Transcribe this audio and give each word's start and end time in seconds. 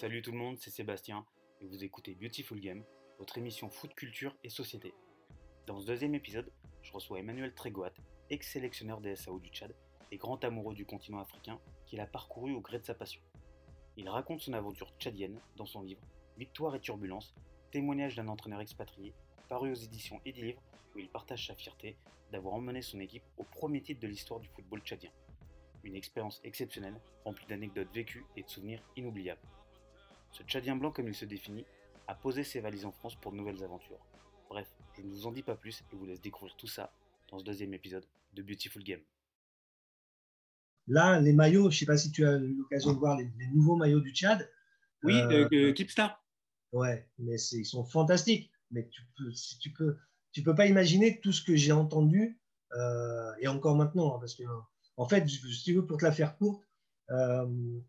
Salut 0.00 0.22
tout 0.22 0.30
le 0.30 0.38
monde, 0.38 0.56
c'est 0.60 0.70
Sébastien 0.70 1.26
et 1.60 1.66
vous 1.66 1.82
écoutez 1.82 2.14
Beautiful 2.14 2.60
Game, 2.60 2.84
votre 3.18 3.36
émission 3.36 3.68
foot 3.68 3.92
culture 3.96 4.32
et 4.44 4.48
société. 4.48 4.94
Dans 5.66 5.80
ce 5.80 5.86
deuxième 5.86 6.14
épisode, 6.14 6.52
je 6.82 6.92
reçois 6.92 7.18
Emmanuel 7.18 7.52
Trégoat, 7.52 7.90
ex-sélectionneur 8.30 9.00
des 9.00 9.16
SAO 9.16 9.40
du 9.40 9.48
Tchad 9.48 9.74
et 10.12 10.16
grand 10.16 10.44
amoureux 10.44 10.76
du 10.76 10.86
continent 10.86 11.18
africain 11.18 11.58
qu'il 11.84 11.98
a 11.98 12.06
parcouru 12.06 12.52
au 12.52 12.60
gré 12.60 12.78
de 12.78 12.84
sa 12.84 12.94
passion. 12.94 13.20
Il 13.96 14.08
raconte 14.08 14.40
son 14.40 14.52
aventure 14.52 14.92
tchadienne 15.00 15.40
dans 15.56 15.66
son 15.66 15.82
livre 15.82 16.06
Victoire 16.36 16.76
et 16.76 16.80
turbulence, 16.80 17.34
témoignage 17.72 18.14
d'un 18.14 18.28
entraîneur 18.28 18.60
expatrié, 18.60 19.14
paru 19.48 19.72
aux 19.72 19.82
éditions 19.82 20.20
Edilivre, 20.24 20.62
où 20.94 21.00
il 21.00 21.08
partage 21.08 21.48
sa 21.48 21.56
fierté 21.56 21.96
d'avoir 22.30 22.54
emmené 22.54 22.82
son 22.82 23.00
équipe 23.00 23.24
au 23.36 23.42
premier 23.42 23.82
titre 23.82 24.00
de 24.02 24.06
l'histoire 24.06 24.38
du 24.38 24.48
football 24.50 24.78
tchadien. 24.82 25.10
Une 25.82 25.96
expérience 25.96 26.40
exceptionnelle, 26.44 27.00
remplie 27.24 27.46
d'anecdotes 27.46 27.92
vécues 27.92 28.26
et 28.36 28.44
de 28.44 28.48
souvenirs 28.48 28.84
inoubliables. 28.94 29.40
Ce 30.38 30.44
Tchadien 30.44 30.76
blanc, 30.76 30.92
comme 30.92 31.08
il 31.08 31.14
se 31.14 31.24
définit, 31.24 31.64
a 32.06 32.14
posé 32.14 32.44
ses 32.44 32.60
valises 32.60 32.84
en 32.84 32.92
France 32.92 33.16
pour 33.16 33.32
de 33.32 33.36
nouvelles 33.36 33.62
aventures. 33.64 33.98
Bref, 34.48 34.68
je 34.96 35.02
ne 35.02 35.08
vous 35.08 35.26
en 35.26 35.32
dis 35.32 35.42
pas 35.42 35.56
plus 35.56 35.82
et 35.92 35.96
vous 35.96 36.06
laisse 36.06 36.20
découvrir 36.20 36.56
tout 36.56 36.66
ça 36.68 36.92
dans 37.30 37.38
ce 37.38 37.44
deuxième 37.44 37.74
épisode 37.74 38.06
de 38.34 38.42
Beautiful 38.42 38.82
Game. 38.82 39.00
Là, 40.86 41.20
les 41.20 41.32
maillots, 41.32 41.70
je 41.70 41.76
ne 41.76 41.78
sais 41.80 41.86
pas 41.86 41.98
si 41.98 42.10
tu 42.12 42.24
as 42.26 42.36
eu 42.36 42.54
l'occasion 42.54 42.94
de 42.94 42.98
voir 42.98 43.18
les, 43.18 43.28
les 43.38 43.46
nouveaux 43.48 43.76
maillots 43.76 44.00
du 44.00 44.10
Tchad. 44.14 44.48
Oui, 45.02 45.20
Euh, 45.30 45.48
euh, 45.52 45.72
Kipstar. 45.72 46.24
Ouais, 46.72 47.08
mais 47.18 47.36
c'est- 47.36 47.58
ils 47.58 47.66
sont 47.66 47.84
fantastiques. 47.84 48.50
Mais 48.70 48.88
tu 48.88 49.02
peux, 49.16 49.30
si 49.32 49.58
tu 49.58 49.70
peux, 49.72 49.96
tu 50.32 50.42
peux 50.42 50.54
pas 50.54 50.66
imaginer 50.66 51.20
tout 51.20 51.32
ce 51.32 51.42
que 51.42 51.56
j'ai 51.56 51.72
entendu 51.72 52.38
euh, 52.72 53.32
et 53.40 53.48
encore 53.48 53.76
maintenant, 53.76 54.14
hein, 54.14 54.18
parce 54.18 54.34
que 54.34 54.42
en 54.96 55.08
fait, 55.08 55.26
si 55.28 55.62
tu 55.64 55.74
veux 55.74 55.86
pour 55.86 55.96
te 55.98 56.04
la 56.04 56.12
faire 56.12 56.36
courte, 56.36 56.66
euh, 57.10 57.80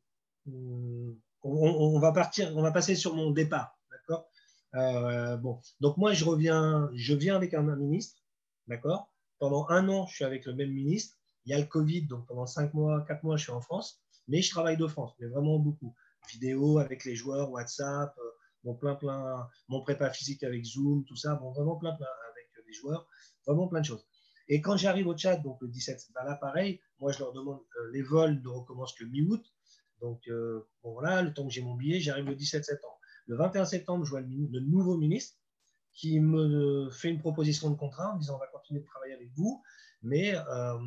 on, 1.44 2.00
va 2.00 2.12
partir, 2.12 2.52
on 2.56 2.62
va 2.62 2.72
passer 2.72 2.96
sur 2.96 3.16
mon 3.16 3.32
départ, 3.32 3.78
d'accord? 3.92 4.30
Euh, 4.76 5.38
Bon, 5.38 5.60
donc 5.80 5.98
moi 5.98 6.14
je 6.14 6.26
reviens, 6.26 6.90
je 6.94 7.14
viens 7.14 7.36
avec 7.36 7.54
un, 7.54 7.64
ministre, 7.76 8.22
d'accord? 8.68 9.12
Pendant 9.40 9.68
un 9.70 9.88
an, 9.90 10.06
je 10.08 10.16
suis 10.16 10.26
avec 10.26 10.46
le 10.46 10.54
même 10.54 10.72
ministre. 10.72 11.16
Il 11.46 11.52
y 11.52 11.56
a 11.56 11.60
le 11.60 11.66
Covid, 11.66 12.04
donc 12.04 12.28
pendant 12.28 12.46
cinq 12.46 12.74
mois, 12.74 13.04
quatre 13.08 13.24
mois, 13.24 13.38
je 13.38 13.44
suis 13.44 13.52
en 13.52 13.62
France, 13.62 14.02
mais 14.28 14.42
je 14.42 14.52
travaille 14.52 14.78
de 14.78 14.88
France, 14.88 15.14
mais 15.20 15.28
vraiment 15.28 15.58
beaucoup. 15.58 15.96
Vidéo 16.32 16.80
avec 16.80 17.06
les 17.06 17.16
joueurs, 17.16 17.50
WhatsApp. 17.52 18.14
euh, 18.18 18.30
bon, 18.64 18.76
plein, 18.76 18.96
plein, 18.96 19.48
mon 19.70 19.82
prépa 19.82 20.12
physique 20.12 20.44
avec 20.44 20.66
Zoom, 20.66 21.06
tout 21.06 21.16
ça, 21.16 21.36
bon, 21.36 21.52
vraiment 21.52 21.78
plein, 21.78 21.96
plein 21.96 22.08
avec 22.32 22.68
les 22.68 22.74
joueurs, 22.74 23.08
vraiment 23.48 23.68
plein 23.68 23.80
de 23.80 23.86
choses. 23.86 24.06
Et 24.50 24.62
quand 24.62 24.78
j'arrive 24.78 25.08
au 25.08 25.16
Tchad, 25.16 25.44
donc 25.44 25.62
le 25.62 25.68
17, 25.68 26.08
ben 26.14 26.24
là, 26.26 26.36
pareil, 26.36 26.82
moi, 27.00 27.12
je 27.12 27.20
leur 27.20 27.32
demande, 27.34 27.62
euh, 27.78 27.92
les 27.94 28.02
vols 28.02 28.42
ne 28.42 28.50
recommencent 28.50 28.94
que 28.94 29.06
mi-août. 29.06 29.44
Donc, 30.02 30.28
euh, 30.28 30.68
bon, 30.84 30.94
voilà, 30.94 31.22
le 31.22 31.34
temps 31.34 31.46
que 31.46 31.54
j'ai 31.54 31.62
mon 31.62 31.76
billet, 31.76 32.00
j'arrive 32.00 32.26
le 32.26 32.36
17 32.36 32.64
septembre. 32.64 33.00
Le 33.28 33.36
21 33.36 33.66
septembre, 33.66 34.06
je 34.06 34.12
vois 34.12 34.22
le, 34.22 34.60
nouveau 34.60 34.98
ministre 34.98 35.38
qui 35.94 36.20
me 36.20 36.90
fait 36.90 37.10
une 37.10 37.20
proposition 37.20 37.70
de 37.70 37.76
contrat 37.76 38.12
en 38.12 38.16
me 38.16 38.20
disant, 38.22 38.36
on 38.36 38.40
va 38.40 38.48
continuer 38.48 38.82
de 38.82 38.86
travailler 38.86 39.14
avec 39.14 39.30
vous, 39.36 39.62
mais 40.02 40.36
euh, 40.36 40.78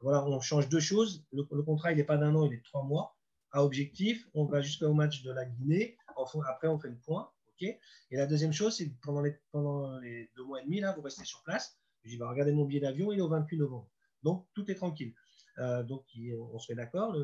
voilà, 0.00 0.24
on 0.24 0.40
change 0.40 0.68
deux 0.68 0.80
choses. 0.80 1.24
Le, 1.32 1.62
contrat, 1.62 1.92
il 1.92 1.96
n'est 1.96 2.04
pas 2.04 2.16
d'un 2.16 2.34
an, 2.34 2.46
il 2.46 2.54
est 2.54 2.58
de 2.58 2.62
trois 2.62 2.84
mois. 2.84 3.16
À 3.50 3.64
objectif, 3.64 4.26
on 4.34 4.46
va 4.46 4.62
jusqu'au 4.62 4.94
match 4.94 5.22
de 5.22 5.32
la 5.32 5.44
Guinée. 5.44 5.96
Après, 6.46 6.68
on 6.68 6.78
fait 6.78 6.88
le 6.88 6.98
point. 6.98 7.30
et 7.60 7.78
la 8.12 8.26
deuxième 8.26 8.52
chose, 8.52 8.76
c'est 8.76 8.90
pendant 9.02 9.20
les, 9.20 9.36
pendant 9.50 9.98
les 9.98 10.30
deux 10.36 10.44
mois 10.44 10.60
et 10.60 10.64
demi, 10.64 10.80
là, 10.80 10.92
vous 10.92 11.02
restez 11.02 11.24
sur 11.24 11.42
place. 11.42 11.78
Je 12.04 12.10
dis, 12.10 12.16
bah, 12.16 12.28
regardez 12.28 12.52
mon 12.52 12.64
billet 12.64 12.80
d'avion, 12.80 13.12
il 13.12 13.18
est 13.18 13.22
au 13.22 13.28
28 13.28 13.58
novembre. 13.58 13.90
Donc, 14.22 14.46
tout 14.54 14.70
est 14.70 14.74
tranquille. 14.74 15.14
Euh, 15.58 15.82
donc, 15.82 16.04
on 16.52 16.58
se 16.58 16.72
met 16.72 16.76
d'accord. 16.76 17.14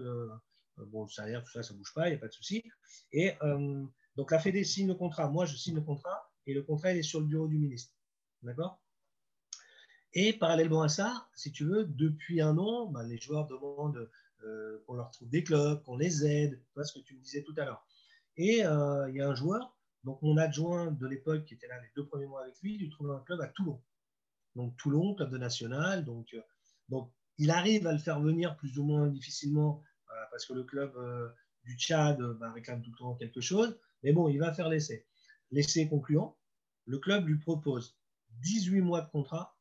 Bon, 0.86 1.04
le 1.04 1.10
salaire, 1.10 1.42
tout 1.44 1.52
ça, 1.52 1.62
ça 1.62 1.74
bouge 1.74 1.92
pas, 1.94 2.08
il 2.08 2.12
n'y 2.12 2.16
a 2.16 2.20
pas 2.20 2.28
de 2.28 2.32
souci. 2.32 2.64
Et 3.12 3.32
euh, 3.42 3.84
donc, 4.16 4.30
la 4.30 4.38
Fédé 4.38 4.64
signe 4.64 4.88
le 4.88 4.94
contrat. 4.94 5.28
Moi, 5.28 5.46
je 5.46 5.56
signe 5.56 5.74
le 5.74 5.82
contrat 5.82 6.30
et 6.46 6.54
le 6.54 6.62
contrat, 6.62 6.92
il 6.92 6.98
est 6.98 7.02
sur 7.02 7.20
le 7.20 7.26
bureau 7.26 7.46
du 7.46 7.58
ministre. 7.58 7.94
D'accord? 8.42 8.80
Et 10.14 10.32
parallèlement 10.32 10.82
à 10.82 10.88
ça, 10.88 11.28
si 11.34 11.52
tu 11.52 11.64
veux, 11.64 11.84
depuis 11.84 12.40
un 12.40 12.56
an, 12.58 12.86
bah, 12.86 13.02
les 13.02 13.18
joueurs 13.18 13.46
demandent 13.46 14.10
euh, 14.44 14.82
qu'on 14.86 14.94
leur 14.94 15.10
trouve 15.10 15.28
des 15.28 15.44
clubs, 15.44 15.82
qu'on 15.82 15.96
les 15.96 16.24
aide, 16.24 16.62
tu 16.74 16.84
ce 16.84 16.92
que 16.92 17.04
tu 17.04 17.14
me 17.14 17.20
disais 17.20 17.42
tout 17.42 17.54
à 17.56 17.64
l'heure. 17.64 17.86
Et 18.36 18.64
euh, 18.64 19.08
il 19.10 19.16
y 19.16 19.20
a 19.20 19.28
un 19.28 19.34
joueur, 19.34 19.76
donc 20.04 20.22
mon 20.22 20.36
adjoint 20.36 20.92
de 20.92 21.06
l'époque 21.06 21.44
qui 21.44 21.54
était 21.54 21.66
là 21.66 21.80
les 21.82 21.90
deux 21.96 22.06
premiers 22.06 22.26
mois 22.26 22.42
avec 22.42 22.58
lui, 22.62 22.74
il 22.74 22.80
lui 22.80 22.88
trouve 22.88 23.10
un 23.10 23.20
club 23.20 23.40
à 23.40 23.48
Toulon. 23.48 23.82
Donc 24.54 24.76
Toulon, 24.76 25.14
club 25.14 25.30
de 25.30 25.38
national. 25.38 26.04
Donc, 26.04 26.32
euh, 26.34 26.40
donc 26.88 27.12
il 27.36 27.50
arrive 27.50 27.86
à 27.86 27.92
le 27.92 27.98
faire 27.98 28.20
venir 28.20 28.56
plus 28.56 28.78
ou 28.78 28.84
moins 28.84 29.08
difficilement 29.08 29.82
euh, 29.82 29.87
parce 30.30 30.46
que 30.46 30.52
le 30.52 30.64
club 30.64 30.96
euh, 30.96 31.28
du 31.64 31.76
Tchad 31.78 32.20
euh, 32.20 32.34
bah, 32.34 32.52
réclame 32.52 32.82
tout 32.82 32.90
le 32.90 32.96
temps 32.96 33.14
quelque 33.14 33.40
chose. 33.40 33.78
Mais 34.02 34.12
bon, 34.12 34.28
il 34.28 34.38
va 34.38 34.52
faire 34.52 34.68
l'essai. 34.68 35.06
L'essai 35.50 35.88
concluant, 35.88 36.36
le 36.86 36.98
club 36.98 37.26
lui 37.26 37.38
propose 37.38 37.96
18 38.42 38.80
mois 38.82 39.00
de 39.00 39.10
contrat, 39.10 39.56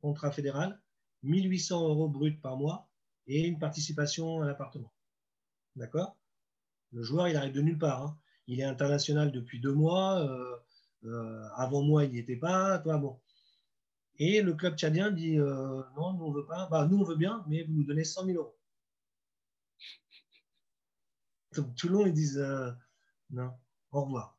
contrat 0.00 0.32
fédéral, 0.32 0.80
1800 1.22 1.88
euros 1.88 2.08
brut 2.08 2.40
par 2.40 2.56
mois 2.56 2.90
et 3.26 3.46
une 3.46 3.58
participation 3.58 4.42
à 4.42 4.46
l'appartement. 4.46 4.92
D'accord? 5.76 6.16
Le 6.92 7.02
joueur, 7.02 7.28
il 7.28 7.36
arrive 7.36 7.52
de 7.52 7.62
nulle 7.62 7.78
part. 7.78 8.02
hein. 8.02 8.18
Il 8.48 8.60
est 8.60 8.64
international 8.64 9.30
depuis 9.32 9.60
deux 9.60 9.72
mois. 9.72 10.20
euh, 11.04 11.48
avant 11.56 11.82
moi, 11.82 12.04
il 12.04 12.12
n'y 12.12 12.18
était 12.18 12.36
pas. 12.36 12.78
Toi, 12.78 12.98
bon. 12.98 13.20
Et 14.18 14.42
le 14.42 14.54
club 14.54 14.76
tchadien 14.76 15.10
dit 15.10 15.36
non, 15.36 16.12
nous 16.14 16.24
on 16.24 16.32
veut 16.32 16.46
pas. 16.46 16.68
Bah, 16.70 16.86
nous 16.90 16.98
on 16.98 17.04
veut 17.04 17.16
bien, 17.16 17.44
mais 17.48 17.62
vous 17.64 17.72
nous 17.72 17.84
donnez 17.84 18.04
100 18.04 18.26
000 18.26 18.38
euros. 18.38 18.56
Donc 21.54 21.74
Toulon, 21.74 22.06
ils 22.06 22.12
disent 22.12 22.38
euh, 22.38 22.70
non, 23.30 23.52
au 23.90 24.04
revoir. 24.04 24.38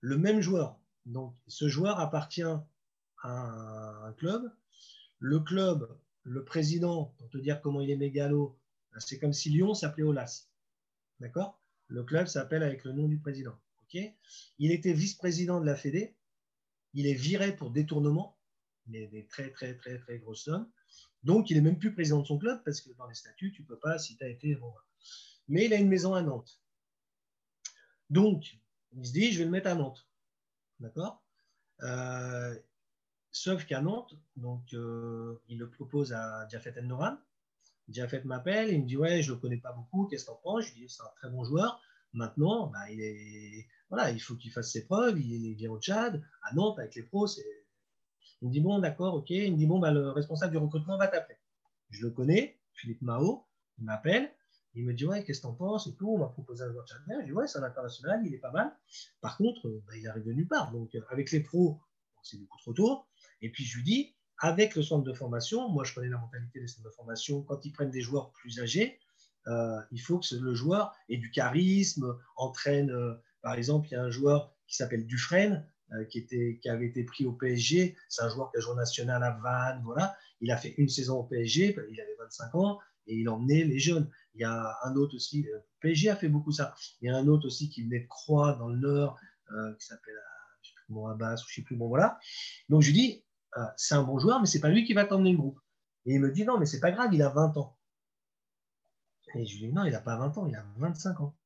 Le 0.00 0.18
même 0.18 0.40
joueur. 0.40 0.78
Donc 1.06 1.34
ce 1.46 1.68
joueur 1.68 2.00
appartient 2.00 2.42
à 2.42 3.30
un 4.06 4.12
club. 4.12 4.50
Le 5.18 5.40
club, 5.40 5.88
le 6.22 6.44
président, 6.44 7.14
pour 7.18 7.28
te 7.30 7.38
dire 7.38 7.60
comment 7.60 7.80
il 7.80 7.90
est 7.90 7.96
mégalo, 7.96 8.58
c'est 8.98 9.18
comme 9.18 9.32
si 9.32 9.50
Lyon 9.50 9.74
s'appelait 9.74 10.04
Olas. 10.04 10.48
D'accord? 11.20 11.60
Le 11.88 12.04
club 12.04 12.26
s'appelle 12.26 12.62
avec 12.62 12.84
le 12.84 12.92
nom 12.92 13.08
du 13.08 13.18
président. 13.18 13.58
il 13.92 14.72
était 14.72 14.92
vice-président 14.92 15.60
de 15.60 15.66
la 15.66 15.74
Fédé. 15.74 16.14
Il 16.94 17.06
est 17.06 17.14
viré 17.14 17.54
pour 17.54 17.70
détournement, 17.70 18.38
mais 18.86 19.06
des 19.08 19.26
très, 19.26 19.50
très, 19.50 19.74
très, 19.74 19.98
très 19.98 20.18
grosses 20.18 20.44
sommes. 20.44 20.70
Donc, 21.22 21.50
il 21.50 21.56
n'est 21.56 21.62
même 21.62 21.78
plus 21.78 21.92
président 21.92 22.20
de 22.20 22.26
son 22.26 22.38
club 22.38 22.62
parce 22.64 22.80
que 22.80 22.90
dans 22.92 23.06
les 23.06 23.14
statuts, 23.14 23.52
tu 23.52 23.62
ne 23.62 23.66
peux 23.66 23.78
pas 23.78 23.98
si 23.98 24.16
tu 24.16 24.24
as 24.24 24.28
été. 24.28 24.54
Bon. 24.54 24.72
Mais 25.48 25.66
il 25.66 25.72
a 25.72 25.76
une 25.76 25.88
maison 25.88 26.14
à 26.14 26.22
Nantes. 26.22 26.60
Donc, 28.10 28.58
il 28.92 29.06
se 29.06 29.12
dit, 29.12 29.32
je 29.32 29.38
vais 29.38 29.44
le 29.44 29.50
mettre 29.50 29.68
à 29.68 29.74
Nantes. 29.74 30.08
D'accord? 30.80 31.22
Euh, 31.82 32.54
Sauf 33.30 33.66
qu'à 33.66 33.80
Nantes, 33.80 34.14
donc, 34.36 34.72
euh, 34.74 35.40
il 35.48 35.58
le 35.58 35.70
propose 35.70 36.12
à 36.12 36.48
Jafet 36.48 36.74
Ennoran. 36.80 37.16
Jafet 37.88 38.22
m'appelle, 38.24 38.72
il 38.72 38.82
me 38.82 38.86
dit 38.86 38.96
Ouais, 38.96 39.22
je 39.22 39.30
ne 39.30 39.36
le 39.36 39.40
connais 39.40 39.58
pas 39.58 39.72
beaucoup, 39.72 40.06
qu'est-ce 40.06 40.24
que 40.24 40.30
tu 40.30 40.36
en 40.36 40.40
penses? 40.42 40.64
Je 40.64 40.74
lui 40.74 40.80
dis 40.82 40.88
C'est 40.88 41.02
un 41.02 41.10
très 41.16 41.30
bon 41.30 41.44
joueur. 41.44 41.80
Maintenant, 42.14 42.66
bah, 42.68 42.90
il, 42.90 43.00
est, 43.00 43.68
voilà, 43.90 44.10
il 44.10 44.18
faut 44.18 44.34
qu'il 44.34 44.50
fasse 44.50 44.72
ses 44.72 44.86
preuves. 44.86 45.20
Il 45.20 45.54
vient 45.54 45.70
au 45.70 45.78
Tchad, 45.78 46.22
à 46.42 46.54
Nantes, 46.54 46.78
avec 46.78 46.94
les 46.94 47.02
pros. 47.02 47.28
Il 48.40 48.48
me 48.48 48.52
dit 48.52 48.60
Bon, 48.60 48.78
d'accord, 48.78 49.14
ok. 49.14 49.30
Il 49.30 49.52
me 49.52 49.56
dit 49.56 49.66
Bon, 49.66 49.78
bah, 49.78 49.92
le 49.92 50.10
responsable 50.10 50.52
du 50.52 50.58
recrutement 50.58 50.96
va 50.96 51.08
t'appeler. 51.08 51.38
Je 51.90 52.02
le 52.06 52.10
connais, 52.10 52.58
Philippe 52.72 53.02
Mao. 53.02 53.46
Il 53.78 53.84
m'appelle. 53.84 54.32
Il 54.74 54.84
me 54.84 54.94
dit 54.94 55.06
Ouais, 55.06 55.24
qu'est-ce 55.24 55.40
que 55.40 55.46
tu 55.46 55.50
en 55.50 55.54
penses 55.54 55.86
et 55.86 55.94
tout. 55.94 56.10
On 56.10 56.18
m'a 56.18 56.28
proposé 56.28 56.64
un 56.64 56.70
joueur 56.70 56.86
tchadien. 56.86 57.20
Je 57.20 57.26
dis 57.26 57.32
Ouais, 57.32 57.46
c'est 57.46 57.58
un 57.58 57.62
international, 57.62 58.20
il 58.24 58.34
est 58.34 58.38
pas 58.38 58.52
mal. 58.52 58.72
Par 59.20 59.36
contre, 59.36 59.68
bah, 59.86 59.96
il 59.96 60.06
arrive 60.08 60.24
de 60.24 60.32
nulle 60.32 60.48
part. 60.48 60.72
Donc, 60.72 60.96
avec 61.10 61.30
les 61.32 61.40
pros, 61.40 61.80
c'est 62.22 62.38
beaucoup 62.38 62.58
trop 62.58 62.72
tôt. 62.72 63.04
Et 63.40 63.50
puis, 63.50 63.64
je 63.64 63.76
lui 63.76 63.84
dis 63.84 64.14
avec 64.38 64.76
le 64.76 64.82
centre 64.82 65.04
de 65.04 65.12
formation, 65.12 65.68
moi 65.68 65.84
je 65.84 65.94
connais 65.94 66.08
la 66.08 66.18
mentalité 66.18 66.60
des 66.60 66.68
centres 66.68 66.88
de 66.88 66.94
formation, 66.94 67.42
quand 67.42 67.64
ils 67.64 67.72
prennent 67.72 67.90
des 67.90 68.00
joueurs 68.00 68.30
plus 68.32 68.60
âgés, 68.60 69.00
euh, 69.48 69.80
il 69.90 70.00
faut 70.00 70.18
que 70.18 70.34
le 70.34 70.54
joueur 70.54 70.94
ait 71.08 71.16
du 71.16 71.30
charisme, 71.30 72.16
entraîne, 72.36 72.90
euh, 72.90 73.14
par 73.42 73.54
exemple, 73.54 73.88
il 73.88 73.92
y 73.92 73.96
a 73.96 74.02
un 74.02 74.10
joueur 74.10 74.54
qui 74.66 74.76
s'appelle 74.76 75.06
Dufresne, 75.06 75.66
euh, 75.92 76.04
qui, 76.04 76.18
était, 76.18 76.58
qui 76.62 76.68
avait 76.68 76.86
été 76.86 77.02
pris 77.02 77.24
au 77.24 77.32
PSG, 77.32 77.96
c'est 78.08 78.22
un 78.22 78.28
joueur 78.28 78.52
qui 78.52 78.58
a 78.58 78.60
joué 78.60 78.76
national 78.76 79.22
à 79.22 79.30
Vannes, 79.42 79.82
voilà, 79.84 80.16
il 80.40 80.50
a 80.50 80.56
fait 80.56 80.74
une 80.76 80.88
saison 80.88 81.20
au 81.20 81.24
PSG, 81.24 81.76
il 81.90 82.00
avait 82.00 82.16
25 82.20 82.54
ans, 82.54 82.78
et 83.08 83.16
il 83.16 83.28
emmenait 83.28 83.64
les 83.64 83.78
jeunes. 83.78 84.08
Il 84.34 84.42
y 84.42 84.44
a 84.44 84.76
un 84.84 84.94
autre 84.94 85.16
aussi, 85.16 85.42
le 85.42 85.64
PSG 85.80 86.10
a 86.10 86.16
fait 86.16 86.28
beaucoup 86.28 86.52
ça, 86.52 86.74
il 87.00 87.06
y 87.06 87.08
a 87.10 87.16
un 87.16 87.26
autre 87.26 87.46
aussi 87.46 87.68
qui 87.68 87.82
venait 87.82 88.00
de 88.00 88.06
Croix 88.06 88.54
dans 88.54 88.68
le 88.68 88.76
Nord, 88.76 89.18
euh, 89.50 89.74
qui 89.74 89.86
s'appelle, 89.86 90.14
je 90.62 90.68
sais 90.68 90.74
plus 90.86 91.10
Abbas, 91.10 91.34
ou 91.34 91.48
je 91.48 91.54
sais 91.54 91.62
plus, 91.62 91.76
bon 91.76 91.88
voilà. 91.88 92.18
Donc 92.68 92.82
je 92.82 92.88
lui 92.88 92.94
dis, 92.94 93.24
euh, 93.56 93.64
c'est 93.76 93.94
un 93.94 94.02
bon 94.02 94.18
joueur, 94.18 94.40
mais 94.40 94.46
c'est 94.46 94.60
pas 94.60 94.68
lui 94.68 94.84
qui 94.84 94.92
va 94.92 95.04
t'emmener 95.04 95.32
le 95.32 95.38
groupe. 95.38 95.58
Et 96.06 96.14
il 96.14 96.20
me 96.20 96.30
dit, 96.30 96.44
non, 96.44 96.58
mais 96.58 96.66
c'est 96.66 96.80
pas 96.80 96.92
grave, 96.92 97.12
il 97.12 97.22
a 97.22 97.30
20 97.30 97.56
ans. 97.56 97.76
Et 99.34 99.44
je 99.44 99.58
lui 99.58 99.66
dis, 99.66 99.72
non, 99.72 99.84
il 99.84 99.92
n'a 99.92 100.00
pas 100.00 100.16
20 100.16 100.38
ans, 100.38 100.46
il 100.46 100.54
a 100.54 100.64
25 100.76 101.20
ans. 101.20 101.36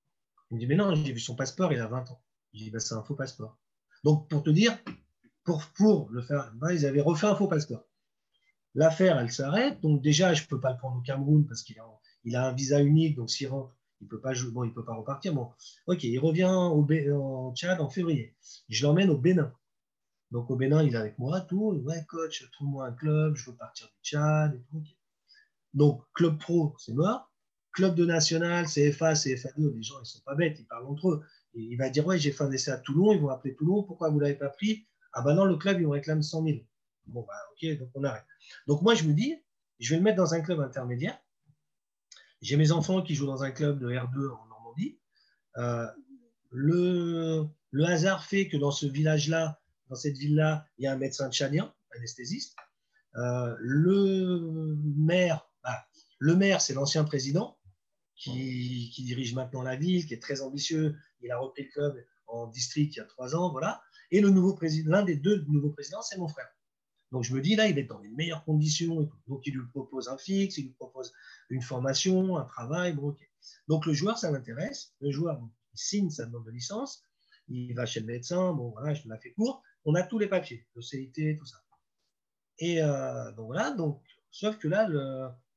Il 0.51 0.55
me 0.57 0.61
dit, 0.61 0.67
mais 0.67 0.77
non, 0.77 0.95
j'ai 0.95 1.13
vu 1.13 1.21
son 1.21 1.35
passeport, 1.35 1.73
il 1.73 1.81
a 1.81 1.87
20 1.87 2.11
ans. 2.11 2.23
Je 2.53 2.59
lui 2.59 2.65
dis, 2.67 2.71
bah, 2.71 2.81
c'est 2.81 2.95
un 2.95 3.03
faux 3.03 3.15
passeport. 3.15 3.59
Donc, 4.05 4.29
pour 4.29 4.43
te 4.43 4.51
dire, 4.51 4.79
pour, 5.45 5.65
pour 5.77 6.11
le 6.11 6.23
faire, 6.23 6.53
ben, 6.55 6.73
ils 6.73 6.87
avaient 6.87 7.01
refait 7.01 7.27
un 7.27 7.35
faux 7.35 7.49
passeport. 7.49 7.85
L'affaire, 8.75 9.19
elle 9.19 9.31
s'arrête. 9.31 9.81
Donc, 9.81 10.03
déjà, 10.03 10.35
je 10.35 10.43
ne 10.45 10.49
peux 10.49 10.61
pas 10.61 10.73
le 10.73 10.79
prendre 10.79 10.99
au 10.99 11.03
Cameroun 11.03 11.47
parce 11.47 11.63
qu'il 11.63 11.79
a, 11.79 12.47
un 12.47 12.53
visa 12.53 12.81
unique. 12.81 13.17
Donc, 13.17 13.31
s'il 13.31 13.49
rentre, 13.49 13.75
Il 14.01 14.09
peut 14.09 14.21
pas 14.21 14.35
jouer, 14.35 14.51
bon, 14.51 14.65
il 14.65 14.73
peut 14.73 14.85
pas 14.85 14.95
repartir. 14.95 15.35
Bon, 15.35 15.51
ok, 15.87 16.05
il 16.05 16.19
revient 16.19 16.51
au, 16.51 16.85
au 16.85 17.55
Tchad 17.55 17.81
en 17.81 17.89
février. 17.89 18.35
Je 18.69 18.87
l'emmène 18.87 19.11
au 19.11 19.19
Bénin. 19.19 19.53
Donc 20.33 20.51
au 20.51 20.57
Bénin, 20.57 20.83
il 20.83 20.95
est 20.95 20.99
avec 20.99 21.19
moi, 21.19 21.43
tout. 21.43 21.75
Ouais, 21.85 22.05
coach, 22.09 22.51
trouve-moi 22.53 22.87
un 22.87 22.93
club, 22.93 23.37
je 23.37 23.51
veux 23.51 23.57
partir 23.57 23.87
du 23.87 23.93
Tchad. 24.03 24.61
Donc, 25.75 26.03
club 26.15 26.39
pro, 26.39 26.75
c'est 26.79 26.95
mort. 26.95 27.31
Club 27.73 27.95
de 27.95 28.07
national, 28.07 28.65
CFA, 28.65 29.13
CFA2, 29.13 29.75
les 29.75 29.83
gens, 29.83 30.01
ils 30.03 30.07
sont 30.07 30.21
pas 30.25 30.35
bêtes, 30.35 30.59
ils 30.59 30.67
parlent 30.67 30.87
entre 30.87 31.11
eux. 31.11 31.23
il 31.55 31.77
va 31.77 31.91
dire, 31.91 32.07
ouais, 32.07 32.19
j'ai 32.19 32.33
fait 32.33 32.45
un 32.45 32.51
essai 32.51 32.71
à 32.71 32.79
Toulon, 32.79 33.13
ils 33.13 33.21
vont 33.21 33.29
appeler 33.29 33.55
Toulon, 33.55 33.83
pourquoi 33.83 34.09
vous 34.09 34.17
ne 34.17 34.23
l'avez 34.23 34.35
pas 34.35 34.49
pris? 34.49 34.87
Ah 35.13 35.23
ben 35.23 35.35
non, 35.35 35.45
le 35.45 35.57
club, 35.57 35.79
il 35.81 35.87
me 35.87 35.93
réclame 35.93 36.23
100 36.23 36.45
000. 36.45 36.59
Bon, 37.07 37.25
bah 37.27 37.35
ok, 37.53 37.79
donc 37.79 37.91
on 37.95 38.05
arrête. 38.05 38.25
Donc 38.67 38.83
moi, 38.83 38.95
je 38.95 39.05
me 39.05 39.13
dis, 39.13 39.35
je 39.79 39.91
vais 39.91 39.97
le 39.97 40.03
mettre 40.03 40.17
dans 40.17 40.35
un 40.35 40.41
club 40.41 40.61
intermédiaire. 40.61 41.19
J'ai 42.41 42.57
mes 42.57 42.73
enfants 42.73 43.03
qui 43.03 43.15
jouent 43.15 43.27
dans 43.27 43.45
un 43.45 43.51
club 43.51 43.79
de 43.79 43.89
R2 43.89 44.31
en 44.31 44.47
Normandie. 44.47 44.99
Euh, 45.59 45.87
le, 46.51 47.49
hasard 47.85 48.25
fait 48.25 48.49
que 48.49 48.57
dans 48.57 48.71
ce 48.71 48.87
village-là, 48.87 49.61
dans 49.89 49.97
cette 49.97 50.17
ville-là, 50.17 50.67
il 50.79 50.85
y 50.85 50.87
a 50.87 50.93
un 50.93 50.97
médecin 50.97 51.31
tchadien, 51.31 51.73
anesthésiste. 51.97 52.57
Euh, 53.17 53.55
le 53.61 54.77
maire, 54.97 55.49
bah, 55.63 55.87
le 56.19 56.35
maire, 56.35 56.61
c'est 56.61 56.75
l'ancien 56.75 57.05
président 57.05 57.59
qui, 58.17 58.93
dirige 58.99 59.35
maintenant 59.35 59.63
la 59.63 59.77
ville, 59.77 60.07
qui 60.07 60.15
est 60.15 60.23
très 60.23 60.43
ambitieux. 60.43 60.97
Il 61.21 61.31
a 61.31 61.39
repris 61.39 61.65
le 61.65 61.71
club 61.71 62.05
en 62.27 62.47
district 62.47 62.95
il 62.97 62.99
y 62.99 63.03
a 63.03 63.05
trois 63.05 63.35
ans, 63.35 63.51
voilà. 63.51 63.83
Et 64.11 64.21
le 64.21 64.31
nouveau 64.31 64.55
président, 64.55 64.93
l'un 64.93 65.03
des 65.03 65.17
deux 65.17 65.45
nouveaux 65.49 65.71
présidents, 65.71 66.03
c'est 66.03 66.19
mon 66.19 66.29
frère. 66.29 66.49
Donc 67.13 67.25
je 67.25 67.35
me 67.35 67.41
dis 67.41 67.55
là, 67.55 67.69
il 67.69 67.79
est 67.79 67.85
dans 67.85 67.99
les 68.01 68.09
meilleures 68.09 68.45
conditions. 68.45 69.09
Donc 69.29 69.47
il 69.47 69.55
lui 69.55 69.67
propose 69.69 70.09
un 70.09 70.19
fixe, 70.19 70.59
il 70.59 70.65
lui 70.65 70.73
propose 70.73 71.13
une 71.51 71.63
formation, 71.63 72.37
un 72.39 72.45
travail. 72.45 72.95
Bon, 72.95 73.15
Donc 73.69 73.87
le 73.87 73.93
joueur, 73.93 74.19
ça 74.19 74.31
m'intéresse. 74.31 74.95
Le 75.01 75.11
joueur, 75.11 75.41
il 75.75 75.79
signe 75.79 76.11
sa 76.11 76.27
demande 76.27 76.47
de 76.47 76.51
licence, 76.51 77.05
il 77.49 77.75
va 77.75 77.87
chez 77.87 78.01
le 78.01 78.07
médecin. 78.07 78.53
Bon 78.55 78.71
voilà, 78.71 78.95
je 78.95 79.05
me 79.07 79.13
la 79.13 79.19
fais 79.19 79.33
court. 79.33 79.63
On 79.85 79.95
a 79.95 80.03
tous 80.03 80.19
les 80.19 80.27
papiers, 80.27 80.67
le 80.75 80.83
CIT, 80.83 81.37
tout 81.39 81.47
ça. 81.47 81.59
Et 82.59 82.83
euh, 82.83 83.31
donc 83.33 83.47
voilà. 83.47 83.71
Donc 83.71 84.03
sauf 84.31 84.57
que 84.59 84.69
là, 84.69 84.89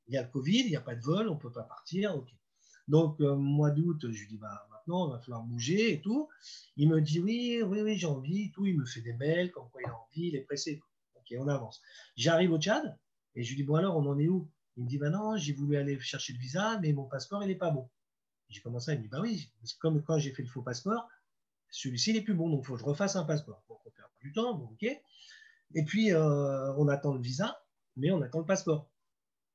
il 0.08 0.14
y 0.14 0.18
a 0.18 0.24
le 0.24 0.30
Covid, 0.30 0.60
il 0.60 0.70
n'y 0.70 0.76
a 0.76 0.82
pas 0.82 0.96
de 0.96 1.02
vol, 1.02 1.30
on 1.30 1.36
ne 1.36 1.40
peut 1.40 1.52
pas 1.52 1.64
partir. 1.64 2.22
Donc, 2.88 3.20
euh, 3.22 3.36
mois 3.36 3.72
d'août, 3.72 3.98
je 4.02 4.20
lui 4.20 4.28
dis, 4.28 4.38
bah, 4.38 4.68
maintenant, 4.72 5.08
il 5.08 5.14
va 5.14 5.20
falloir 5.20 5.44
bouger 5.44 5.94
et 5.94 6.02
tout. 6.02 6.30
Il 6.78 6.90
me 6.90 7.02
dit, 7.02 7.20
oui, 7.20 7.62
oui, 7.64 7.82
oui, 7.82 7.98
j'ai 7.98 8.06
envie, 8.06 8.52
tout. 8.52 8.66
Il 8.66 8.78
me 8.78 8.86
fait 8.86 9.02
des 9.02 9.14
mails, 9.14 9.52
comme 9.52 9.70
quoi 9.72 9.82
il 9.82 9.90
a 9.90 9.96
envie, 9.96 10.28
il 10.28 10.36
est 10.36 10.42
pressé. 10.42 10.82
Ok, 11.26 11.38
on 11.40 11.48
avance. 11.48 11.82
J'arrive 12.16 12.52
au 12.52 12.60
Tchad 12.60 12.98
et 13.36 13.44
je 13.44 13.50
lui 13.50 13.58
dis, 13.58 13.64
bon, 13.64 13.76
alors, 13.76 13.98
on 13.98 14.06
en 14.06 14.18
est 14.20 14.28
où? 14.28 14.50
Il 14.78 14.84
me 14.84 14.90
dit, 14.90 14.98
bah 14.98 15.10
non, 15.10 15.38
j'ai 15.38 15.54
voulu 15.54 15.78
aller 15.78 16.00
chercher 16.00 16.34
le 16.34 16.40
visa, 16.40 16.80
mais 16.82 16.92
mon 16.94 17.06
passeport, 17.06 17.44
il 17.44 17.48
n'est 17.48 17.56
pas 17.56 17.72
bon. 17.72 17.90
J'ai 18.50 18.62
commencé 18.62 18.92
à 18.92 18.96
me 18.96 19.02
dire, 19.02 19.10
bah 19.10 19.22
oui, 19.22 19.52
comme 19.80 20.04
quand 20.04 20.20
j'ai 20.20 20.34
fait 20.34 20.44
le 20.44 20.50
faux 20.50 20.62
passeport, 20.62 21.08
celui-ci, 21.70 22.14
n'est 22.14 22.22
plus 22.22 22.34
bon, 22.34 22.50
donc 22.50 22.62
il 22.64 22.68
faut 22.68 22.74
que 22.74 22.80
je 22.80 22.86
refasse 22.86 23.16
un 23.16 23.24
passeport. 23.24 23.64
Donc, 23.70 23.80
on 23.86 23.90
perd 23.90 24.10
du 24.22 24.34
temps, 24.34 24.54
bon, 24.54 24.66
ok. 24.66 24.84
Et 25.74 25.84
puis, 25.86 26.14
euh, 26.14 26.74
on 26.76 26.88
attend 26.88 27.14
le 27.14 27.22
visa, 27.22 27.62
mais 27.96 28.12
on 28.12 28.22
attend 28.22 28.40
le 28.40 28.46
passeport 28.46 28.90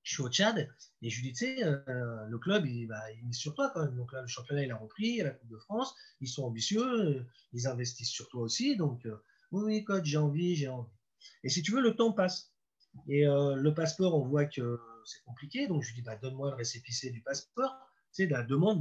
je 0.03 0.15
suis 0.15 0.23
au 0.23 0.29
Tchad 0.29 0.69
et 1.03 1.11
je 1.11 1.21
lui 1.21 1.29
dis, 1.29 1.33
tu 1.35 1.45
sais, 1.45 1.65
euh, 1.65 2.27
le 2.27 2.39
club, 2.39 2.67
il, 2.67 2.87
bah, 2.87 3.03
sur 3.33 3.55
toi 3.55 3.71
quand 3.73 3.85
même. 3.85 3.97
Donc 3.97 4.13
là, 4.13 4.23
le 4.23 4.27
championnat, 4.27 4.65
il 4.65 4.71
a 4.71 4.77
repris, 4.77 5.19
la 5.19 5.31
Coupe 5.31 5.51
de 5.51 5.59
France, 5.59 5.95
ils 6.21 6.29
sont 6.29 6.45
ambitieux, 6.45 7.27
ils 7.53 7.67
investissent 7.67 8.11
sur 8.11 8.29
toi 8.29 8.43
aussi. 8.43 8.77
Donc, 8.77 9.05
euh, 9.07 9.23
oui, 9.53 9.63
oui, 9.65 9.85
coach, 9.85 10.05
j'ai 10.05 10.17
envie, 10.17 10.57
j'ai 10.57 10.69
envie. 10.69 10.91
Et 11.45 11.49
si 11.49 11.63
tu 11.63 11.73
veux, 11.73 11.81
le 11.81 11.97
temps 11.97 12.13
passe. 12.13 12.53
Et 13.09 13.25
le 13.25 13.71
passeport, 13.71 14.15
on 14.17 14.27
voit 14.27 14.47
que 14.47 14.81
c'est 15.05 15.23
compliqué. 15.25 15.67
Donc, 15.67 15.83
je 15.83 15.89
lui 15.89 15.97
dis, 15.97 16.03
bah, 16.03 16.17
donne-moi 16.17 16.51
le 16.51 16.57
récépissé 16.57 17.11
du 17.11 17.23
passeport, 17.23 17.77
tu 18.13 18.23
sais, 18.23 18.27
de 18.27 18.33
la 18.33 18.43
demande 18.43 18.81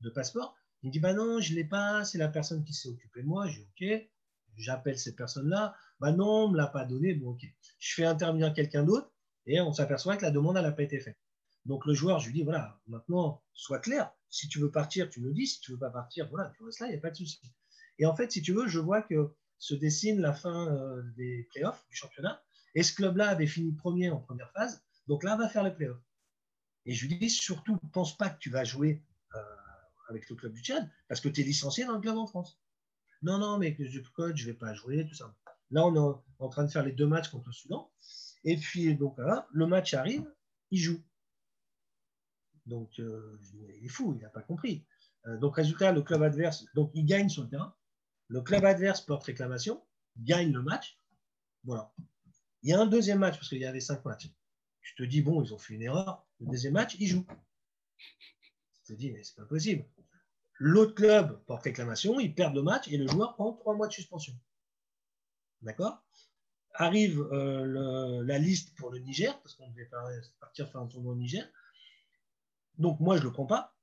de, 0.00 0.10
passeport. 0.10 0.54
Il 0.82 0.88
me 0.88 0.92
dit, 0.92 1.00
bah 1.00 1.14
non, 1.14 1.40
je 1.40 1.52
ne 1.52 1.56
l'ai 1.56 1.64
pas, 1.64 2.04
c'est 2.04 2.18
la 2.18 2.28
personne 2.28 2.62
qui 2.62 2.74
s'est 2.74 2.88
occupée 2.88 3.22
de 3.22 3.26
moi. 3.26 3.46
Je 3.46 3.60
dis, 3.60 3.66
ok, 3.96 4.08
j'appelle 4.56 4.98
cette 4.98 5.16
personne-là. 5.16 5.74
Bah 6.00 6.12
non, 6.12 6.44
on 6.44 6.48
ne 6.48 6.52
me 6.52 6.58
l'a 6.58 6.66
pas 6.66 6.84
donné. 6.84 7.14
Bon, 7.14 7.30
ok. 7.30 7.44
Je 7.78 7.94
fais 7.94 8.04
intervenir 8.04 8.52
quelqu'un 8.52 8.82
d'autre 8.82 9.10
et 9.46 9.60
on 9.60 9.72
s'aperçoit 9.72 10.16
que 10.16 10.22
la 10.22 10.30
demande 10.30 10.56
n'a 10.56 10.72
pas 10.72 10.82
été 10.82 11.00
faite. 11.00 11.18
Donc 11.64 11.86
le 11.86 11.94
joueur, 11.94 12.20
je 12.20 12.26
lui 12.26 12.34
dis, 12.34 12.42
voilà, 12.42 12.78
maintenant, 12.86 13.42
sois 13.54 13.78
clair. 13.78 14.12
Si 14.28 14.48
tu 14.48 14.58
veux 14.58 14.70
partir, 14.70 15.08
tu 15.08 15.20
me 15.20 15.32
dis. 15.32 15.46
Si 15.46 15.60
tu 15.60 15.70
ne 15.70 15.76
veux 15.76 15.80
pas 15.80 15.90
partir, 15.90 16.28
voilà, 16.28 16.52
tu 16.56 16.64
restes 16.64 16.80
là, 16.80 16.86
il 16.88 16.90
n'y 16.90 16.96
a 16.96 17.00
pas 17.00 17.10
de 17.10 17.16
souci. 17.16 17.40
Et 17.98 18.06
en 18.06 18.14
fait, 18.14 18.30
si 18.32 18.42
tu 18.42 18.52
veux, 18.52 18.66
je 18.66 18.80
vois 18.80 19.02
que 19.02 19.34
se 19.64 19.74
dessine 19.74 20.20
la 20.20 20.34
fin 20.34 20.68
euh, 20.68 21.02
des 21.16 21.48
playoffs 21.50 21.86
du 21.88 21.96
championnat. 21.96 22.42
Et 22.74 22.82
ce 22.82 22.94
club-là 22.94 23.28
avait 23.28 23.46
fini 23.46 23.72
premier 23.72 24.10
en 24.10 24.18
première 24.18 24.52
phase. 24.52 24.84
Donc 25.06 25.24
là, 25.24 25.36
va 25.36 25.48
faire 25.48 25.64
les 25.64 25.70
playoffs. 25.70 26.04
Et 26.84 26.92
je 26.92 27.06
lui 27.06 27.18
dis, 27.18 27.30
surtout, 27.30 27.78
pense 27.92 28.14
pas 28.14 28.28
que 28.28 28.38
tu 28.38 28.50
vas 28.50 28.64
jouer 28.64 29.02
euh, 29.34 29.40
avec 30.10 30.28
le 30.28 30.36
club 30.36 30.52
du 30.52 30.62
Tchad, 30.62 30.90
parce 31.08 31.22
que 31.22 31.30
tu 31.30 31.40
es 31.40 31.44
licencié 31.44 31.86
dans 31.86 31.94
le 31.94 32.00
club 32.00 32.18
en 32.18 32.26
France. 32.26 32.60
Non, 33.22 33.38
non, 33.38 33.56
mais 33.56 33.74
je 33.78 34.00
coach, 34.00 34.36
je 34.36 34.46
ne 34.46 34.52
vais 34.52 34.58
pas 34.58 34.74
jouer, 34.74 35.06
tout 35.08 35.14
ça. 35.14 35.34
Là, 35.70 35.86
on 35.86 35.94
est 35.94 36.20
en 36.40 36.48
train 36.50 36.64
de 36.64 36.70
faire 36.70 36.84
les 36.84 36.92
deux 36.92 37.06
matchs 37.06 37.30
contre 37.30 37.46
le 37.46 37.52
Soudan. 37.54 37.90
Et 38.44 38.58
puis, 38.58 38.94
donc, 38.96 39.16
le 39.50 39.66
match 39.66 39.94
arrive, 39.94 40.30
il 40.70 40.78
joue. 40.78 41.02
Donc, 42.66 42.98
euh, 42.98 43.40
il 43.78 43.86
est 43.86 43.88
fou, 43.88 44.14
il 44.14 44.22
n'a 44.22 44.28
pas 44.28 44.42
compris. 44.42 44.84
Euh, 45.26 45.38
donc, 45.38 45.56
résultat, 45.56 45.90
le 45.92 46.02
club 46.02 46.22
adverse, 46.22 46.66
donc 46.74 46.90
il 46.92 47.06
gagne 47.06 47.30
sur 47.30 47.44
le 47.44 47.48
terrain. 47.48 47.74
Le 48.34 48.40
club 48.40 48.64
adverse 48.64 49.00
porte 49.00 49.22
réclamation, 49.22 49.80
gagne 50.18 50.52
le 50.52 50.60
match. 50.60 50.98
Voilà. 51.62 51.92
Il 52.64 52.70
y 52.70 52.72
a 52.72 52.80
un 52.80 52.86
deuxième 52.86 53.20
match, 53.20 53.36
parce 53.36 53.48
qu'il 53.48 53.60
y 53.60 53.64
avait 53.64 53.78
cinq 53.78 54.04
matchs. 54.04 54.28
Je 54.80 54.92
te 54.96 55.04
dis, 55.04 55.22
bon, 55.22 55.40
ils 55.44 55.54
ont 55.54 55.58
fait 55.58 55.74
une 55.74 55.82
erreur. 55.82 56.26
Le 56.40 56.46
deuxième 56.46 56.72
match, 56.72 56.96
ils 56.98 57.06
jouent. 57.06 57.26
Je 57.96 58.92
te 58.92 58.98
dis, 58.98 59.12
mais 59.12 59.22
c'est 59.22 59.36
pas 59.36 59.44
possible. 59.44 59.86
L'autre 60.58 60.96
club 60.96 61.44
porte 61.44 61.62
réclamation, 61.62 62.18
il 62.18 62.34
perd 62.34 62.56
le 62.56 62.62
match 62.62 62.88
et 62.88 62.96
le 62.96 63.06
joueur 63.06 63.34
prend 63.34 63.52
trois 63.52 63.76
mois 63.76 63.86
de 63.86 63.92
suspension. 63.92 64.34
D'accord? 65.62 66.02
Arrive 66.72 67.20
euh, 67.30 68.24
la 68.24 68.38
liste 68.40 68.74
pour 68.74 68.90
le 68.90 68.98
Niger, 68.98 69.40
parce 69.42 69.54
qu'on 69.54 69.70
devait 69.70 69.88
partir 70.40 70.68
faire 70.68 70.80
un 70.80 70.88
tournoi 70.88 71.12
au 71.12 71.16
Niger. 71.16 71.48
Donc 72.78 72.98
moi, 72.98 73.14
je 73.14 73.20
ne 73.22 73.26
le 73.28 73.32
prends 73.32 73.46
pas. 73.46 73.76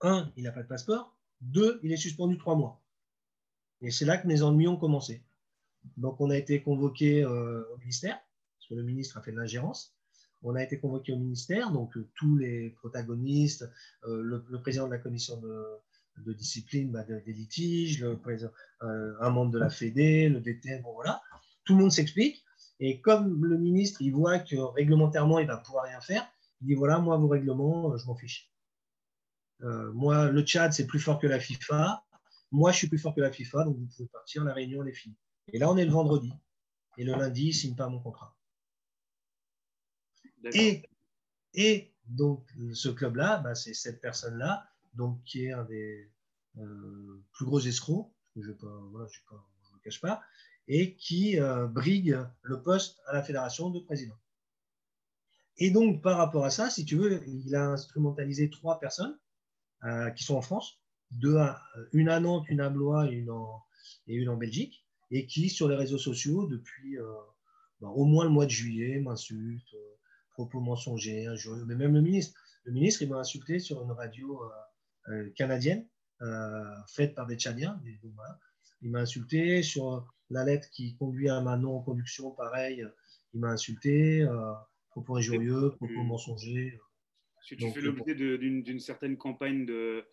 Un, 0.00 0.32
il 0.36 0.44
n'a 0.44 0.52
pas 0.52 0.62
de 0.62 0.68
passeport. 0.68 1.18
Deux, 1.40 1.80
il 1.82 1.90
est 1.90 1.96
suspendu 1.96 2.38
trois 2.38 2.54
mois. 2.54 2.80
Et 3.84 3.90
c'est 3.90 4.04
là 4.04 4.16
que 4.16 4.26
mes 4.26 4.42
ennuis 4.42 4.68
ont 4.68 4.76
commencé. 4.76 5.22
Donc 5.96 6.20
on 6.20 6.30
a 6.30 6.36
été 6.36 6.62
convoqué 6.62 7.22
euh, 7.22 7.62
au 7.72 7.78
ministère, 7.78 8.18
parce 8.58 8.68
que 8.68 8.74
le 8.74 8.82
ministre 8.82 9.18
a 9.18 9.22
fait 9.22 9.32
de 9.32 9.36
l'ingérence. 9.36 9.94
On 10.42 10.54
a 10.54 10.62
été 10.62 10.78
convoqué 10.78 11.12
au 11.12 11.16
ministère, 11.16 11.70
donc 11.70 11.96
euh, 11.96 12.08
tous 12.16 12.36
les 12.36 12.70
protagonistes, 12.70 13.70
le, 14.06 14.38
président 14.60 14.86
de 14.86 14.92
la 14.92 14.98
commission 14.98 15.40
de, 15.40 16.32
discipline 16.32 16.90
bah, 16.92 17.02
des 17.02 17.32
litiges, 17.32 18.06
un 18.80 19.30
membre 19.30 19.52
de 19.52 19.58
la 19.58 19.70
Fédé, 19.70 20.28
le 20.28 20.40
DTN, 20.40 20.82
bon 20.82 20.92
voilà 20.92 21.20
tout 21.64 21.74
le 21.74 21.80
monde 21.80 21.92
s'explique. 21.92 22.44
Et 22.80 23.00
comme 23.00 23.44
le 23.44 23.56
ministre, 23.56 24.02
il 24.02 24.12
voit 24.12 24.38
que 24.38 24.56
réglementairement, 24.56 25.38
il 25.38 25.46
va 25.46 25.56
pouvoir 25.56 25.84
rien 25.84 26.00
faire, 26.00 26.26
il 26.60 26.68
dit 26.68 26.74
voilà, 26.74 26.98
moi, 26.98 27.16
vos 27.16 27.28
règlements, 27.28 27.92
euh, 27.92 27.98
je 27.98 28.06
m'en 28.06 28.14
fiche. 28.14 28.50
Euh, 29.62 29.92
moi, 29.92 30.30
le 30.30 30.42
Tchad, 30.42 30.72
c'est 30.72 30.86
plus 30.86 30.98
fort 30.98 31.18
que 31.18 31.26
la 31.26 31.38
FIFA. 31.38 32.03
Moi, 32.54 32.70
je 32.70 32.78
suis 32.78 32.88
plus 32.88 32.98
fort 32.98 33.16
que 33.16 33.20
la 33.20 33.32
FIFA, 33.32 33.64
donc 33.64 33.76
vous 33.76 33.86
pouvez 33.86 34.08
partir, 34.08 34.44
la 34.44 34.54
réunion, 34.54 34.86
est 34.86 34.92
finie. 34.92 35.16
Et 35.52 35.58
là, 35.58 35.68
on 35.72 35.76
est 35.76 35.84
le 35.84 35.90
vendredi. 35.90 36.32
Et 36.96 37.02
le 37.02 37.12
lundi, 37.12 37.48
il 37.48 37.52
signe 37.52 37.74
pas 37.74 37.88
mon 37.88 37.98
contrat. 37.98 38.36
Et, 40.52 40.88
et 41.54 41.92
donc, 42.06 42.48
ce 42.72 42.90
club-là, 42.90 43.38
bah, 43.38 43.56
c'est 43.56 43.74
cette 43.74 44.00
personne-là, 44.00 44.68
donc 44.92 45.20
qui 45.24 45.46
est 45.46 45.52
un 45.52 45.64
des 45.64 46.08
euh, 46.58 47.24
plus 47.32 47.44
gros 47.44 47.58
escrocs, 47.58 48.12
je 48.36 48.52
ne 48.52 48.54
le 48.54 49.80
cache 49.82 50.00
pas, 50.00 50.22
et 50.68 50.94
qui 50.94 51.40
euh, 51.40 51.66
brigue 51.66 52.16
le 52.42 52.62
poste 52.62 53.00
à 53.08 53.14
la 53.14 53.24
fédération 53.24 53.68
de 53.70 53.80
président. 53.80 54.16
Et 55.56 55.72
donc, 55.72 56.02
par 56.02 56.18
rapport 56.18 56.44
à 56.44 56.50
ça, 56.50 56.70
si 56.70 56.84
tu 56.84 56.94
veux, 56.94 57.20
il 57.26 57.56
a 57.56 57.70
instrumentalisé 57.70 58.48
trois 58.48 58.78
personnes 58.78 59.18
euh, 59.82 60.10
qui 60.10 60.22
sont 60.22 60.36
en 60.36 60.42
France, 60.42 60.83
deux 61.10 61.36
une 61.92 62.08
à 62.08 62.20
Nantes, 62.20 62.46
une 62.48 62.60
à 62.60 62.68
Blois 62.70 63.10
et 63.10 63.14
une 63.14 63.30
en, 63.30 63.62
et 64.06 64.14
une 64.14 64.28
en 64.28 64.36
Belgique, 64.36 64.84
et 65.10 65.26
qui, 65.26 65.48
sur 65.48 65.68
les 65.68 65.76
réseaux 65.76 65.98
sociaux, 65.98 66.46
depuis 66.46 66.98
euh, 66.98 67.12
bah, 67.80 67.88
au 67.88 68.04
moins 68.04 68.24
le 68.24 68.30
mois 68.30 68.46
de 68.46 68.50
juillet, 68.50 69.00
m'insultent, 69.00 69.76
propos 70.32 70.60
mensongers, 70.60 71.26
injurieux, 71.26 71.64
mais 71.66 71.76
même 71.76 71.94
le 71.94 72.02
ministre. 72.02 72.38
Le 72.64 72.72
ministre, 72.72 73.02
il 73.02 73.10
m'a 73.10 73.18
insulté 73.18 73.58
sur 73.58 73.82
une 73.82 73.92
radio 73.92 74.40
canadienne, 75.36 75.86
faite 76.88 77.14
par 77.14 77.26
des 77.26 77.36
Tchadiens. 77.36 77.78
Il 78.80 78.90
m'a 78.90 79.00
insulté 79.00 79.62
sur 79.62 80.06
la 80.30 80.44
lettre 80.44 80.68
qui 80.70 80.96
conduit 80.96 81.28
à 81.28 81.40
ma 81.40 81.56
non-conduction, 81.56 82.30
pareil, 82.30 82.84
il 83.34 83.40
m'a 83.40 83.50
insulté, 83.50 84.22
euh, 84.22 84.52
propos 84.90 85.16
injurieux, 85.16 85.72
propos 85.76 86.02
mensongers. 86.02 86.78
Si 87.42 87.56
tu 87.56 87.70
fais 87.70 87.80
euh, 87.80 87.82
l'objet 87.82 88.14
d'une 88.14 88.80
certaine 88.80 89.16
campagne 89.16 89.66
de, 89.66 90.04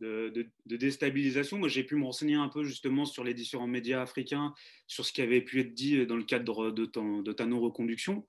de, 0.00 0.50
déstabilisation. 0.66 1.58
Moi, 1.58 1.68
j'ai 1.68 1.84
pu 1.84 1.96
me 1.96 2.04
renseigner 2.04 2.34
un 2.34 2.48
peu 2.48 2.64
justement 2.64 3.04
sur 3.04 3.24
les 3.24 3.34
différents 3.34 3.66
médias 3.66 4.02
africains, 4.02 4.54
sur 4.86 5.04
ce 5.04 5.12
qui 5.12 5.22
avait 5.22 5.40
pu 5.40 5.60
être 5.60 5.74
dit 5.74 6.06
dans 6.06 6.16
le 6.16 6.24
cadre 6.24 6.70
de, 6.70 6.90
de 7.22 7.32
ta 7.32 7.46
non-reconduction. 7.46 8.26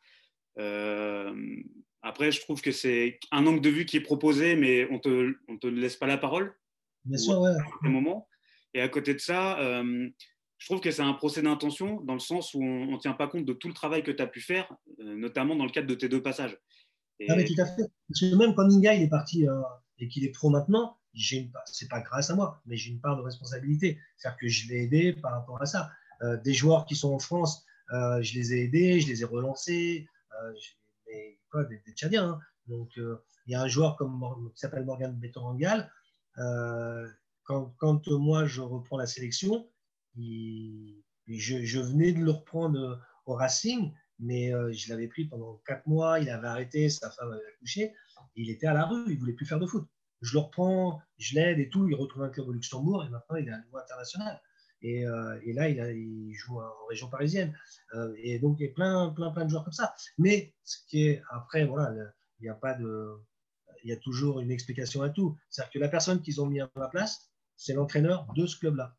Euh, 0.59 1.33
Après, 2.01 2.31
je 2.31 2.41
trouve 2.41 2.61
que 2.61 2.71
c'est 2.71 3.19
un 3.31 3.45
angle 3.45 3.61
de 3.61 3.69
vue 3.69 3.85
qui 3.85 3.97
est 3.97 4.01
proposé, 4.01 4.55
mais 4.55 4.87
on 4.91 4.99
te, 4.99 5.33
on 5.47 5.57
te 5.57 5.67
laisse 5.67 5.95
pas 5.95 6.07
la 6.07 6.17
parole. 6.17 6.53
Bien 7.05 7.17
sûr, 7.17 7.39
ouais. 7.39 7.51
À 7.83 7.89
moment. 7.89 8.27
Et 8.73 8.81
à 8.81 8.87
côté 8.87 9.13
de 9.13 9.19
ça, 9.19 9.59
euh, 9.59 10.09
je 10.57 10.65
trouve 10.67 10.79
que 10.79 10.91
c'est 10.91 11.01
un 11.01 11.13
procès 11.13 11.41
d'intention 11.41 12.01
dans 12.01 12.13
le 12.13 12.19
sens 12.19 12.53
où 12.53 12.61
on 12.61 12.91
ne 12.91 12.97
tient 12.97 13.13
pas 13.13 13.27
compte 13.27 13.45
de 13.45 13.53
tout 13.53 13.67
le 13.67 13.73
travail 13.73 14.03
que 14.03 14.11
tu 14.11 14.21
as 14.21 14.27
pu 14.27 14.41
faire, 14.41 14.71
euh, 14.99 15.15
notamment 15.15 15.55
dans 15.55 15.65
le 15.65 15.71
cadre 15.71 15.87
de 15.87 15.95
tes 15.95 16.07
deux 16.07 16.21
passages. 16.21 16.57
Et... 17.19 17.27
Ah, 17.29 17.35
mais 17.35 17.45
tout 17.45 17.59
à 17.59 17.65
fait. 17.65 17.83
Parce 18.07 18.19
que 18.19 18.35
même 18.35 18.53
quand 18.55 18.67
Ninga 18.67 18.93
il 18.93 19.03
est 19.03 19.09
parti 19.09 19.47
euh, 19.47 19.61
et 19.99 20.07
qu'il 20.07 20.23
est 20.23 20.31
pro 20.31 20.49
maintenant, 20.49 20.97
j'ai 21.13 21.37
une... 21.37 21.51
c'est 21.65 21.89
pas 21.89 22.01
grâce 22.01 22.29
à 22.29 22.35
moi, 22.35 22.61
mais 22.65 22.77
j'ai 22.77 22.91
une 22.91 23.01
part 23.01 23.17
de 23.17 23.21
responsabilité. 23.21 23.99
C'est-à-dire 24.17 24.37
que 24.39 24.47
je 24.47 24.67
l'ai 24.69 24.83
aidé 24.83 25.13
par 25.13 25.33
rapport 25.33 25.61
à 25.61 25.65
ça. 25.65 25.91
des 26.43 26.53
joueurs 26.53 26.85
qui 26.85 26.95
sont 26.95 27.13
en 27.13 27.19
France, 27.19 27.65
je 27.91 28.33
les 28.33 28.53
ai 28.53 28.63
aidés, 28.63 29.01
je 29.01 29.07
les 29.07 29.21
ai 29.21 29.25
relancés. 29.25 30.07
Mais, 31.07 31.39
quoi, 31.49 31.63
des, 31.65 31.81
Tchadiens. 31.93 32.29
Hein. 32.29 32.39
Donc, 32.67 32.91
il 32.95 33.51
y 33.51 33.55
a 33.55 33.61
un 33.61 33.67
joueur 33.67 33.97
qui 33.97 34.59
s'appelle 34.59 34.85
Morgan 34.85 35.13
Betorangal. 35.17 35.91
Euh, 36.37 37.07
quand, 37.43 38.07
moi 38.07 38.45
je 38.45 38.61
reprends 38.61 38.97
la 38.97 39.07
sélection, 39.07 39.67
je, 40.15 41.79
venais 41.79 42.13
de 42.13 42.19
le 42.19 42.31
reprendre 42.31 43.01
au 43.25 43.33
Racing, 43.33 43.91
mais 44.19 44.53
euh, 44.53 44.71
je 44.71 44.89
l'avais 44.89 45.07
pris 45.07 45.25
pendant 45.25 45.61
quatre 45.65 45.85
mois, 45.87 46.19
il 46.19 46.29
avait 46.29 46.47
arrêté, 46.47 46.89
sa 46.89 47.09
femme 47.11 47.31
avait 47.31 47.45
accouché, 47.55 47.93
il 48.35 48.49
était 48.49 48.67
à 48.67 48.73
la 48.73 48.85
rue, 48.85 49.11
il 49.11 49.19
voulait 49.19 49.33
plus 49.33 49.45
faire 49.45 49.59
de 49.59 49.65
foot. 49.65 49.85
Je 50.21 50.33
le 50.33 50.39
reprends, 50.39 51.01
je 51.17 51.35
l'aide 51.35 51.59
et 51.59 51.69
tout, 51.69 51.87
il 51.87 51.95
retrouve 51.95 52.23
un 52.23 52.29
club 52.29 52.47
au 52.47 52.51
Luxembourg 52.51 53.03
et 53.03 53.09
maintenant 53.09 53.35
il 53.37 53.47
est 53.47 53.51
à 53.51 53.59
niveau 53.59 53.77
international. 53.77 54.41
Et, 54.83 55.05
euh, 55.05 55.39
là, 55.53 55.69
il, 55.69 56.33
joue 56.33 56.59
en 56.59 56.85
région 56.89 57.09
parisienne. 57.09 57.55
Euh, 57.93 58.13
et 58.17 58.39
donc, 58.39 58.59
il 58.59 58.65
y 58.65 58.69
a 58.69 58.73
plein, 58.73 59.09
plein, 59.09 59.31
plein 59.31 59.45
de 59.45 59.49
joueurs 59.49 59.63
comme 59.63 59.73
ça. 59.73 59.93
Mais 60.17 60.53
ce 60.63 60.77
qui 60.87 61.07
est 61.07 61.21
après, 61.29 61.65
voilà, 61.65 61.93
il 62.39 62.43
n'y 62.43 62.49
a 62.49 62.55
pas 62.55 62.73
de. 62.73 63.21
Il 63.83 63.89
y 63.89 63.93
a 63.93 63.97
toujours 63.97 64.39
une 64.39 64.51
explication 64.51 65.01
à 65.01 65.09
tout. 65.09 65.37
C'est-à-dire 65.49 65.73
que 65.73 65.79
la 65.79 65.89
personne 65.89 66.21
qu'ils 66.21 66.39
ont 66.39 66.45
mis 66.45 66.61
à 66.61 66.69
ma 66.75 66.87
place, 66.87 67.31
c'est 67.55 67.73
l'entraîneur 67.73 68.31
de 68.35 68.45
ce 68.45 68.57
club-là. 68.57 68.95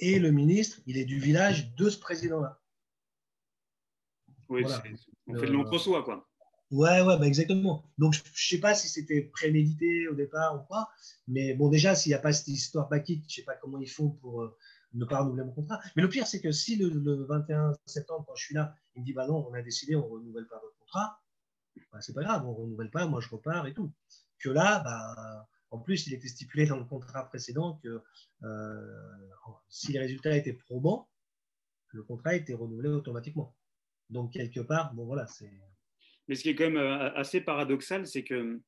Et 0.00 0.18
le 0.18 0.30
ministre, 0.30 0.80
il 0.86 0.98
est 0.98 1.06
du 1.06 1.18
village 1.18 1.74
de 1.74 1.88
ce 1.88 1.98
président-là. 1.98 2.60
Oui, 4.48 4.64
on 5.26 5.34
fait 5.34 5.46
de 5.46 5.52
l'entre-soi, 5.52 6.02
quoi. 6.02 6.27
Ouais, 6.70 7.00
ouais, 7.00 7.18
bah 7.18 7.26
exactement. 7.26 7.82
Donc, 7.96 8.12
je 8.12 8.20
ne 8.20 8.26
sais 8.34 8.58
pas 8.60 8.74
si 8.74 8.88
c'était 8.88 9.22
prémédité 9.22 10.06
au 10.08 10.14
départ 10.14 10.54
ou 10.56 10.66
pas, 10.68 10.90
mais 11.26 11.54
bon, 11.54 11.70
déjà, 11.70 11.94
s'il 11.94 12.10
n'y 12.10 12.14
a 12.14 12.18
pas 12.18 12.32
cette 12.32 12.48
histoire 12.48 12.88
baquite, 12.88 13.24
je 13.26 13.32
ne 13.32 13.36
sais 13.36 13.42
pas 13.42 13.54
comment 13.56 13.78
ils 13.80 13.88
font 13.88 14.10
pour 14.10 14.42
euh, 14.42 14.56
ne 14.92 15.04
pas 15.06 15.20
renouveler 15.20 15.44
mon 15.44 15.52
contrat. 15.52 15.80
Mais 15.96 16.02
le 16.02 16.10
pire, 16.10 16.26
c'est 16.26 16.40
que 16.42 16.52
si 16.52 16.76
le, 16.76 17.24
21 17.24 17.72
septembre, 17.86 18.24
quand 18.26 18.34
je 18.34 18.44
suis 18.44 18.54
là, 18.54 18.74
il 18.94 19.00
me 19.00 19.06
dit, 19.06 19.14
bah 19.14 19.26
non, 19.26 19.46
on 19.48 19.54
a 19.54 19.62
décidé, 19.62 19.96
on 19.96 20.06
ne 20.06 20.12
renouvelle 20.12 20.46
pas 20.46 20.60
votre 20.60 20.76
contrat, 20.78 21.22
bah, 21.92 22.00
c'est 22.02 22.12
pas 22.12 22.22
grave, 22.22 22.46
on 22.46 22.52
ne 22.52 22.56
renouvelle 22.56 22.90
pas, 22.90 23.06
moi 23.06 23.20
je 23.20 23.28
repars 23.30 23.66
et 23.66 23.72
tout. 23.72 23.90
Que 24.38 24.50
là, 24.50 24.80
bah, 24.80 25.48
en 25.70 25.78
plus, 25.78 26.06
il 26.06 26.14
était 26.14 26.28
stipulé 26.28 26.66
dans 26.66 26.76
le 26.76 26.84
contrat 26.84 27.28
précédent 27.28 27.80
que 27.82 28.02
euh, 28.42 29.26
si 29.68 29.92
les 29.92 30.00
résultats 30.00 30.36
étaient 30.36 30.52
probants, 30.52 31.08
le 31.88 32.02
contrat 32.02 32.34
était 32.34 32.54
renouvelé 32.54 32.88
automatiquement. 32.88 33.56
Donc, 34.10 34.32
quelque 34.32 34.60
part, 34.60 34.94
bon, 34.94 35.06
voilà, 35.06 35.26
c'est. 35.26 35.50
Mais 36.28 36.34
ce 36.34 36.42
qui 36.42 36.50
est 36.50 36.54
quand 36.54 36.64
même 36.64 36.76
euh, 36.76 37.12
assez 37.14 37.40
paradoxal, 37.40 38.06
c'est 38.06 38.22
que 38.22 38.60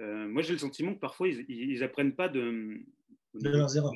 euh, 0.00 0.28
moi, 0.28 0.42
j'ai 0.42 0.52
le 0.52 0.58
sentiment 0.58 0.94
que 0.94 1.00
parfois, 1.00 1.28
ils 1.28 1.80
n'apprennent 1.80 2.14
pas 2.14 2.28
de, 2.28 2.78
de 3.34 3.48
leurs 3.48 3.76
erreurs. 3.76 3.92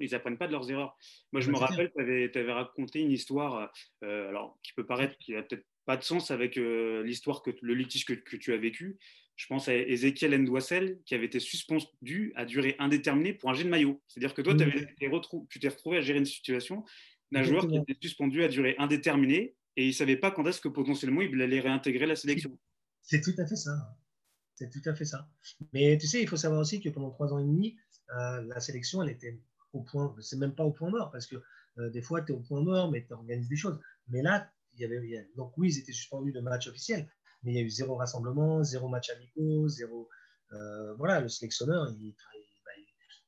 Ils 0.00 0.14
apprennent 0.14 0.38
pas 0.38 0.48
de 0.48 0.52
leurs 0.52 0.70
erreurs. 0.70 0.96
Moi, 1.32 1.40
je 1.40 1.50
me 1.50 1.56
rappelle, 1.56 1.90
tu 1.92 2.38
avais, 2.38 2.52
raconté 2.52 3.00
une 3.00 3.12
histoire, 3.12 3.72
alors 4.02 4.58
qui 4.62 4.72
peut 4.72 4.84
paraître 4.86 5.16
qui 5.18 5.36
a 5.36 5.42
peut-être 5.42 5.64
pas 5.86 5.96
de 5.96 6.02
sens 6.02 6.32
avec 6.32 6.56
l'histoire 6.56 7.42
que 7.42 7.50
le 7.62 7.74
litige 7.74 8.04
que, 8.04 8.14
que, 8.14 8.36
tu 8.36 8.52
as 8.52 8.56
vécu. 8.56 8.98
Je 9.36 9.46
pense 9.46 9.68
à 9.68 9.76
Ezekiel 9.76 10.36
Ndouassel 10.42 10.98
qui 11.06 11.14
avait 11.14 11.26
été 11.26 11.38
suspendu 11.38 12.32
à 12.34 12.44
durée 12.44 12.74
indéterminée 12.80 13.32
pour 13.32 13.50
un 13.50 13.54
jet 13.54 13.62
de 13.62 13.68
maillot. 13.68 14.02
C'est-à-dire 14.08 14.34
que 14.34 14.42
toi, 14.42 14.54
tu 14.56 15.60
t'es 15.60 15.68
retrouvé 15.68 15.98
à 15.98 16.00
gérer 16.00 16.18
une 16.18 16.26
situation 16.26 16.84
d'un 17.30 17.44
joueur 17.44 17.68
qui 17.68 17.76
était 17.76 17.96
suspendu 18.02 18.42
à 18.42 18.48
durée 18.48 18.74
indéterminée 18.78 19.54
et 19.78 19.84
il 19.84 19.88
ne 19.88 19.92
savait 19.92 20.16
pas 20.16 20.32
quand 20.32 20.44
est-ce 20.44 20.60
que 20.60 20.66
potentiellement 20.66 21.22
il 21.22 21.40
allait 21.40 21.60
réintégrer 21.60 22.04
la 22.04 22.16
sélection. 22.16 22.58
C'est 23.00 23.20
tout 23.20 23.34
à 23.38 23.46
fait 23.46 23.54
ça. 23.54 23.96
C'est 24.56 24.70
tout 24.70 24.82
à 24.86 24.92
fait 24.92 25.04
ça. 25.04 25.30
Mais 25.72 25.96
tu 25.98 26.08
sais, 26.08 26.20
il 26.20 26.28
faut 26.28 26.36
savoir 26.36 26.60
aussi 26.60 26.80
que 26.80 26.88
pendant 26.88 27.10
trois 27.10 27.32
ans 27.32 27.38
et 27.38 27.44
demi, 27.44 27.78
euh, 28.10 28.42
la 28.42 28.58
sélection, 28.58 29.04
elle 29.04 29.10
était 29.10 29.40
au 29.72 29.82
point, 29.82 30.12
c'est 30.20 30.36
même 30.36 30.56
pas 30.56 30.64
au 30.64 30.72
point 30.72 30.90
mort, 30.90 31.12
parce 31.12 31.28
que 31.28 31.36
euh, 31.78 31.90
des 31.90 32.02
fois, 32.02 32.22
tu 32.22 32.32
es 32.32 32.34
au 32.34 32.40
point 32.40 32.60
mort, 32.60 32.90
mais 32.90 33.06
tu 33.06 33.12
organises 33.12 33.48
des 33.48 33.54
choses. 33.54 33.78
Mais 34.08 34.20
là, 34.20 34.50
il 34.74 34.80
y 34.80 34.84
avait, 34.84 35.30
donc 35.36 35.56
oui, 35.56 35.72
ils 35.72 35.78
étaient 35.78 35.92
suspendus 35.92 36.32
de 36.32 36.40
match 36.40 36.66
officiel, 36.66 37.08
mais 37.44 37.52
il 37.52 37.54
y 37.54 37.60
a 37.60 37.62
eu 37.62 37.70
zéro 37.70 37.94
rassemblement, 37.94 38.64
zéro 38.64 38.88
match 38.88 39.10
amicaux, 39.10 39.68
zéro. 39.68 40.08
Euh, 40.54 40.94
voilà, 40.94 41.20
le 41.20 41.28
sélectionneur, 41.28 41.88
il, 42.00 42.16
bah, 42.66 42.72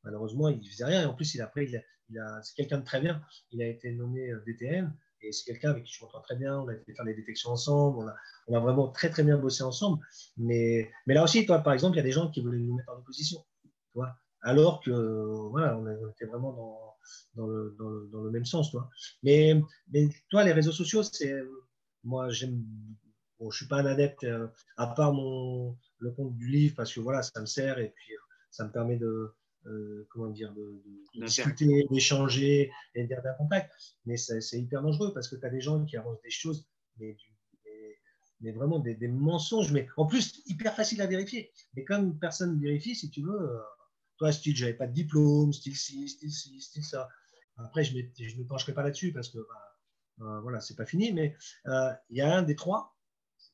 malheureusement, 0.03 0.49
il 0.49 0.69
faisait 0.69 0.85
rien. 0.85 1.03
Et 1.03 1.07
en 1.07 1.15
plus, 1.15 1.33
il 1.33 1.43
a, 1.43 1.53
il 1.55 2.19
a, 2.19 2.43
c'est 2.43 2.57
quelqu'un 2.57 2.79
de 2.79 2.85
très 2.85 3.01
bien. 3.01 3.23
Il 3.53 3.63
a 3.63 3.69
été 3.69 3.93
nommé 3.93 4.33
DTN 4.49 4.93
et 5.23 5.33
c'est 5.33 5.45
quelqu'un 5.45 5.71
avec 5.71 5.85
qui 5.85 5.93
je 5.93 6.05
m'entends 6.05 6.21
très 6.21 6.37
bien. 6.37 6.59
On 6.59 6.69
a 6.69 6.75
été 6.75 6.95
faire 6.95 7.05
des 7.05 7.15
détections 7.15 7.51
ensemble. 7.51 8.13
On 8.49 8.57
a, 8.57 8.61
vraiment 8.61 8.89
très, 8.89 9.11
très 9.11 9.23
bien 9.23 9.39
bossé 9.39 9.63
ensemble. 9.63 10.05
Mais, 10.37 10.91
mais 11.07 11.15
là 11.15 11.25
aussi, 11.25 11.47
toi, 11.47 11.59
par 11.61 11.73
exemple, 11.73 11.95
il 11.95 11.99
y 11.99 12.01
a 12.01 12.05
des 12.05 12.13
gens 12.13 12.31
qui 12.31 12.41
voulaient 12.41 12.59
nous 12.59 12.77
mettre 12.77 12.91
en 12.91 12.99
opposition. 12.99 13.45
Tu 13.63 13.71
vois 13.95 14.15
alors 14.43 14.81
que, 14.81 14.91
voilà, 15.51 15.77
on, 15.77 16.09
était 16.11 16.25
vraiment 16.25 16.53
dans, 17.35 17.47
dans, 17.47 18.23
le, 18.23 18.31
même 18.31 18.45
sens. 18.45 18.71
Toi. 18.71 18.89
Mais, 19.23 19.61
mais 19.93 20.09
toi, 20.31 20.45
les 20.45 20.53
réseaux 20.53 20.73
sociaux, 20.73 21.03
c'est. 21.03 21.35
Moi, 22.03 22.31
je 22.31 22.47
ne 22.47 23.51
suis 23.51 23.67
pas 23.67 23.81
un 23.81 23.87
adepte, 23.87 24.25
euh, 24.25 24.49
à 24.79 24.87
part 24.87 25.13
mon, 25.13 25.77
le 25.99 26.11
compte 26.13 26.35
du 26.35 26.49
livre, 26.49 26.75
parce 26.77 26.95
que 26.95 27.01
voilà, 27.01 27.23
ça 27.23 27.39
me 27.41 27.47
sert 27.47 27.79
et 27.79 27.91
puis 27.95 28.15
euh, 28.15 28.21
ça 28.51 28.65
me 28.65 28.73
permet 28.73 28.97
de, 28.97 29.35
euh, 29.67 30.07
comment 30.11 30.31
dire, 30.31 30.53
de, 30.55 30.83
discuter, 31.15 31.87
d'échanger 31.91 32.73
et 32.95 33.03
de 33.03 33.09
garder 33.09 33.29
un 33.29 33.35
contact. 33.35 33.73
Mais 34.07 34.17
c'est 34.17 34.59
hyper 34.59 34.83
dangereux 34.83 35.13
parce 35.13 35.29
que 35.29 35.37
tu 35.37 35.47
as 35.47 35.51
des 35.51 35.61
gens 35.61 35.85
qui 35.85 35.97
avancent 35.97 36.23
des 36.23 36.31
choses, 36.31 36.67
mais, 36.99 37.17
mais 38.41 38.53
vraiment 38.53 38.79
des, 38.79 38.97
mensonges, 39.09 39.73
mais 39.73 39.89
en 39.97 40.07
plus 40.07 40.43
hyper 40.47 40.75
facile 40.75 41.03
à 41.03 41.07
vérifier. 41.07 41.53
Mais 41.75 41.85
comme 41.85 42.19
personne 42.19 42.57
ne 42.57 42.61
vérifie, 42.61 42.95
si 42.95 43.11
tu 43.11 43.23
veux, 43.23 43.61
toi, 44.17 44.33
style, 44.33 44.57
j'avais 44.57 44.75
pas 44.75 44.87
de 44.87 44.93
diplôme, 44.93 45.53
style 45.53 45.77
ci, 45.77 46.09
style 46.09 46.33
ci, 46.33 46.61
style 46.61 46.85
ça. 46.85 47.09
Après, 47.57 47.85
je 47.85 47.95
ne 47.95 48.39
me 48.39 48.47
pencherai 48.47 48.73
pas 48.73 48.83
là-dessus 48.83 49.13
parce 49.13 49.29
que 49.29 49.39
bah, 50.19 50.41
voilà, 50.43 50.61
c'est 50.61 50.77
pas 50.77 50.87
fini, 50.87 51.13
mais 51.13 51.37
il 51.67 52.17
y 52.17 52.21
a 52.23 52.35
un 52.35 52.43
des 52.43 52.57
trois 52.57 52.97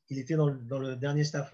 il 0.09 0.19
était 0.19 0.35
dans 0.35 0.49
le, 0.49 0.95
dernier 0.95 1.23
staff. 1.23 1.53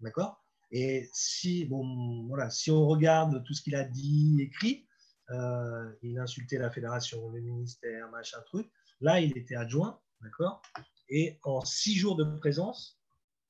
D'accord? 0.00 0.44
Et 0.70 1.08
si, 1.12 1.64
bon, 1.64 2.26
voilà, 2.26 2.50
si 2.50 2.70
on 2.70 2.86
regarde 2.86 3.42
tout 3.44 3.54
ce 3.54 3.62
qu'il 3.62 3.74
a 3.74 3.84
dit, 3.84 4.38
écrit, 4.40 4.86
euh, 5.30 5.92
il 6.02 6.18
a 6.18 6.22
insulté 6.22 6.58
la 6.58 6.70
fédération, 6.70 7.28
le 7.30 7.40
ministère, 7.40 8.10
machin 8.10 8.40
truc. 8.46 8.70
Là, 9.00 9.20
il 9.20 9.36
était 9.36 9.54
adjoint, 9.54 10.00
d'accord? 10.20 10.62
Et 11.08 11.38
en 11.42 11.64
six 11.64 11.94
jours 11.94 12.16
de 12.16 12.24
présence, 12.38 13.00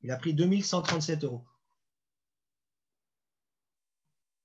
il 0.03 0.11
a 0.11 0.17
pris 0.17 0.35
2137 0.35 1.25
euros. 1.25 1.45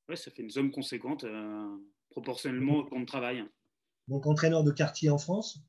Ouais, 0.10 0.15
ça 0.15 0.32
fait 0.32 0.42
une 0.42 0.50
somme 0.50 0.72
conséquente 0.72 1.24
euh, 1.24 1.77
proportionnellement 2.10 2.77
au 2.77 2.84
temps 2.84 3.00
de 3.00 3.06
travail. 3.06 3.44
Donc, 4.08 4.25
entraîneur 4.25 4.63
de 4.63 4.72
quartier 4.72 5.10
en 5.10 5.18
France, 5.18 5.60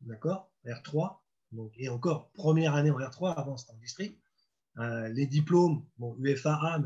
d'accord? 0.00 0.52
R3, 0.64 1.18
donc, 1.52 1.72
et 1.76 1.88
encore, 1.88 2.30
première 2.32 2.74
année 2.74 2.90
en 2.90 2.98
R3, 2.98 3.34
avant 3.34 3.56
c'était 3.56 3.72
en 3.72 3.78
district. 3.78 4.20
Euh, 4.78 5.08
les 5.08 5.26
diplômes, 5.26 5.84
bon, 5.98 6.14
mais 6.18 6.34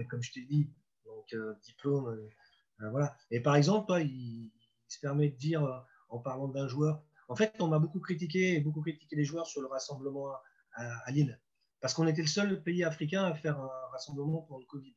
comme 0.06 0.22
je 0.22 0.32
t'ai 0.32 0.44
dit, 0.44 0.70
donc 1.04 1.32
euh, 1.34 1.54
diplôme, 1.62 2.06
euh, 2.06 2.90
voilà. 2.90 3.14
Et 3.30 3.40
par 3.40 3.54
exemple, 3.54 3.87
toi, 3.87 4.00
il, 4.00 4.50
se 4.88 4.99
permet 5.00 5.30
de 5.30 5.37
dire, 5.37 5.87
en 6.11 6.18
parlant 6.18 6.49
d'un 6.49 6.68
joueur, 6.68 7.02
en 7.28 7.34
fait, 7.34 7.54
on 7.61 7.68
m'a 7.68 7.78
beaucoup 7.78 8.00
critiqué, 8.00 8.61
beaucoup 8.61 8.82
critiqué 8.82 9.16
les 9.16 9.25
joueurs 9.25 9.46
sur 9.46 9.62
le 9.62 9.66
rassemblement 9.66 10.34
à, 10.75 11.11
Lille, 11.11 11.40
parce 11.80 11.94
qu'on 11.94 12.06
était 12.06 12.20
le 12.20 12.28
seul 12.28 12.62
pays 12.62 12.84
africain 12.84 13.25
à 13.25 13.34
faire 13.34 13.58
un 13.58 13.70
rassemblement 13.90 14.42
pour 14.42 14.58
le 14.58 14.66
Covid. 14.66 14.94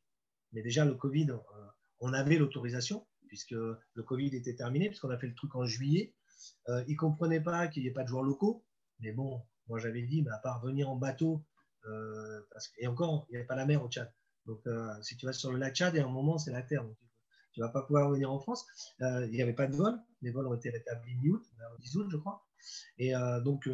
Mais 0.52 0.60
déjà, 0.60 0.84
le 0.84 0.94
Covid, 0.94 1.28
on 2.00 2.12
avait 2.12 2.36
l'autorisation, 2.36 3.06
puisque 3.26 3.52
le 3.52 4.02
Covid 4.02 4.36
était 4.36 4.54
terminé, 4.54 4.88
puisqu'on 4.88 5.08
a 5.08 5.16
fait 5.16 5.28
le 5.28 5.34
truc 5.34 5.54
en 5.54 5.64
juillet. 5.64 6.14
ils 6.68 6.92
ne 6.92 6.96
comprenaient 6.96 7.40
pas 7.40 7.68
qu'il 7.68 7.84
n'y 7.84 7.88
ait 7.88 7.92
pas 7.92 8.02
de 8.02 8.08
joueurs 8.08 8.22
locaux, 8.22 8.66
mais 9.00 9.12
bon, 9.12 9.40
moi, 9.68 9.78
j'avais 9.78 10.02
dit, 10.02 10.20
bah, 10.20 10.32
à 10.34 10.38
part 10.40 10.60
venir 10.60 10.90
en 10.90 10.96
bateau, 10.96 11.42
euh, 11.86 12.40
et 12.78 12.86
encore, 12.86 13.26
il 13.28 13.32
n'y 13.32 13.36
avait 13.38 13.46
pas 13.46 13.56
la 13.56 13.66
mer 13.66 13.82
au 13.82 13.88
Tchad. 13.88 14.12
Donc, 14.46 14.60
euh, 14.66 14.90
si 15.02 15.16
tu 15.16 15.26
vas 15.26 15.32
sur 15.32 15.52
le 15.52 15.58
lac 15.58 15.74
Tchad, 15.74 15.94
et 15.96 16.00
à 16.00 16.06
un 16.06 16.10
moment, 16.10 16.38
c'est 16.38 16.52
la 16.52 16.62
terre. 16.62 16.84
Donc, 16.84 16.96
tu 17.52 17.60
ne 17.60 17.66
vas 17.66 17.72
pas 17.72 17.82
pouvoir 17.82 18.10
venir 18.10 18.30
en 18.30 18.38
France. 18.38 18.66
Euh, 19.00 19.26
il 19.26 19.32
n'y 19.32 19.42
avait 19.42 19.54
pas 19.54 19.66
de 19.66 19.76
vol. 19.76 19.98
Les 20.22 20.30
vols 20.30 20.46
ont 20.46 20.54
été 20.54 20.70
rétablis 20.70 21.16
mi-août, 21.16 21.42
10 21.80 21.96
août, 21.96 22.06
je 22.10 22.16
crois. 22.16 22.46
Et 22.98 23.12
donc, 23.44 23.68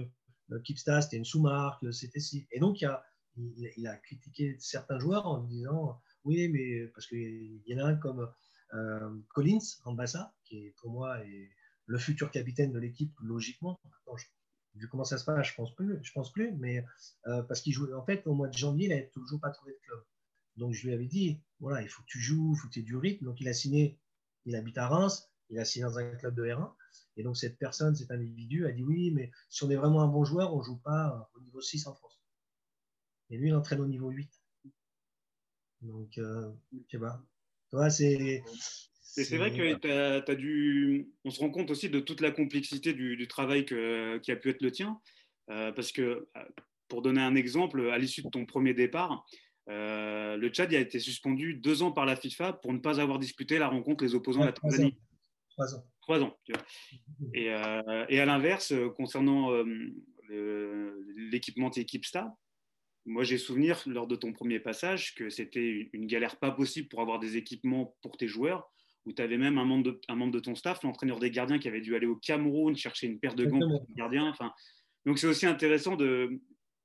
Kipsta, 0.65 1.03
c'était 1.03 1.17
une 1.17 1.25
sous-marque. 1.25 1.83
Et 1.83 2.61
donc, 2.61 2.81
il, 2.81 2.87
a, 2.87 3.05
il, 3.37 3.87
a 3.87 3.97
critiqué 3.97 4.57
certains 4.61 4.99
joueurs 4.99 5.27
en 5.27 5.39
disant, 5.39 6.01
oui, 6.25 6.49
mais 6.49 6.87
parce 6.89 7.07
qu'il 7.07 7.63
y 7.67 7.75
en 7.75 7.85
a 7.85 7.89
un 7.89 7.97
comme 7.97 8.31
Collins, 9.35 9.59
en 9.85 9.95
Bassa, 9.95 10.35
qui 10.45 10.59
est 10.59 10.75
pour 10.81 10.91
moi 10.91 11.19
est 11.25 11.51
le 11.87 11.99
futur 11.99 12.31
capitaine 12.31 12.73
de 12.73 12.79
l'équipe, 12.79 13.15
logiquement. 13.21 13.81
Vu 14.75 14.89
comment 14.89 15.05
ça 15.05 15.19
se 15.19 15.25
passe, 15.25 15.47
je 15.49 15.55
pense 15.55 15.75
plus, 15.75 15.99
je 16.03 16.13
pense 16.13 16.33
plus, 16.33 16.53
mais 16.59 16.85
parce 17.25 17.61
qu'il 17.61 17.73
joue, 17.73 17.93
en 17.95 18.05
fait, 18.05 18.27
au 18.27 18.35
mois 18.35 18.49
de 18.49 18.57
janvier, 18.57 18.87
il 18.87 18.91
n'avait 18.91 19.09
toujours 19.09 19.41
pas 19.41 19.51
trouvé 19.51 19.73
de 19.73 19.79
club. 19.79 20.03
Donc 20.57 20.73
je 20.73 20.87
lui 20.87 20.93
avais 20.93 21.07
dit, 21.07 21.41
voilà, 21.61 21.83
il 21.83 21.89
faut 21.89 22.03
que 22.03 22.09
tu 22.09 22.21
joues, 22.21 22.55
il 22.55 22.59
faut 22.59 22.69
que 22.69 22.73
tu 22.75 22.81
aies 22.81 22.85
du 22.85 22.97
rythme. 22.97 23.25
Donc 23.25 23.41
il 23.41 23.49
a 23.49 23.55
signé, 23.55 23.99
il 24.45 24.55
habite 24.55 24.79
à 24.79 24.89
Reims, 24.89 25.31
il 25.51 25.59
a 25.59 25.65
signé 25.65 25.85
dans 25.85 25.99
un 25.99 26.15
club 26.17 26.35
de 26.35 26.45
R1. 26.45 26.73
Et 27.17 27.23
donc 27.23 27.37
cette 27.37 27.59
personne, 27.59 27.95
cet 27.95 28.11
individu, 28.11 28.67
a 28.67 28.73
dit 28.73 28.83
oui, 28.83 29.11
mais 29.11 29.31
si 29.49 29.65
on 29.65 29.71
est 29.71 29.77
vraiment 29.77 30.03
un 30.03 30.09
bon 30.09 30.25
joueur, 30.25 30.55
on 30.55 30.59
ne 30.59 30.65
joue 30.65 30.79
pas 30.79 31.31
au 31.35 31.41
niveau 31.41 31.61
6 31.61 31.87
en 31.87 31.95
France. 31.95 32.21
Et 33.31 33.39
lui, 33.39 33.49
il 33.49 33.55
entraîne 33.55 33.81
au 33.81 33.87
niveau 33.87 34.11
8. 34.11 34.31
Donc, 35.81 36.19
euh. 36.19 36.53
Toi, 37.71 37.91
c'est. 37.91 38.45
C'est 39.15 39.37
vrai 39.37 39.53
que 39.53 39.75
tu 39.75 39.91
as, 39.91 40.35
dû. 40.35 41.09
On 41.25 41.31
se 41.31 41.39
rend 41.41 41.51
compte 41.51 41.71
aussi 41.71 41.91
de 41.91 42.01
toute 42.01 42.23
la 42.23 42.31
complexité 42.31 42.95
du, 42.95 43.29
travail 43.29 43.67
que, 43.67 44.17
qui 44.19 44.33
a 44.33 44.37
pu 44.37 44.49
être 44.49 44.63
le 44.63 44.71
tien. 44.71 44.99
Euh, 45.51 45.71
parce 45.73 45.93
que, 45.93 46.03
euh, 46.03 46.45
pour 46.89 47.03
donner 47.03 47.21
un 47.21 47.35
exemple, 47.35 47.91
à 47.91 47.99
l'issue 47.99 48.23
de 48.23 48.31
ton 48.31 48.47
premier 48.47 48.73
départ, 48.73 49.27
euh, 49.69 50.37
le 50.37 50.49
Tchad 50.49 50.73
a 50.73 50.81
été 50.81 50.99
suspendu 50.99 51.55
deux 51.55 51.83
ans 51.83 51.93
par 51.93 52.07
la 52.07 52.17
FIFA 52.17 52.55
pour 52.55 52.73
ne 52.73 52.79
pas 52.79 53.01
avoir 53.01 53.19
disputé 53.19 53.59
la 53.59 53.69
rencontre 53.69 54.03
les 54.03 54.15
opposants 54.15 54.41
de 54.41 54.47
la 54.47 54.53
Tanzanie. 54.53 54.97
Trois 55.51 55.75
ans. 55.75 55.85
Trois 56.01 56.23
ans. 56.23 56.39
Et, 57.35 57.47
et, 57.47 58.21
à 58.21 58.25
l'inverse, 58.25 58.73
concernant 58.97 59.51
l'équipement 61.17 61.71
Equipsta, 61.71 62.35
moi, 63.05 63.25
j'ai 63.25 63.37
souvenir 63.37 63.83
lors 63.87 64.07
de 64.07 64.17
ton 64.17 64.33
premier 64.33 64.59
passage 64.59 65.15
que 65.15 65.29
c'était 65.29 65.91
une 65.93 66.07
galère 66.07 66.39
pas 66.39 66.51
possible 66.51 66.89
pour 66.89 67.01
avoir 67.01 67.19
des 67.19 67.37
équipements 67.37 67.95
pour 68.01 68.17
tes 68.17 68.29
joueurs, 68.29 68.73
où 69.07 69.13
tu 69.13 69.23
avais 69.23 69.39
même 69.39 69.59
un 69.59 69.65
membre, 69.65 69.85
de, 69.85 70.01
un 70.09 70.15
membre 70.15 70.33
de 70.33 70.41
ton 70.41 70.55
staff, 70.55 70.83
l'entraîneur 70.83 71.19
des 71.19 71.31
gardiens, 71.31 71.59
qui 71.59 71.69
avait 71.69 71.81
dû 71.81 71.97
aller 71.97 72.07
au 72.07 72.17
Cameroun 72.17 72.77
chercher 72.77 73.07
une 73.07 73.19
paire 73.19 73.35
de 73.35 73.45
gants 73.45 73.61
pour 73.61 73.87
les 73.89 73.95
gardiens. 73.95 74.29
Enfin, 74.29 74.53
donc, 75.07 75.19
c'est 75.19 75.27
aussi 75.27 75.47
intéressant 75.47 75.97
de, 75.97 76.41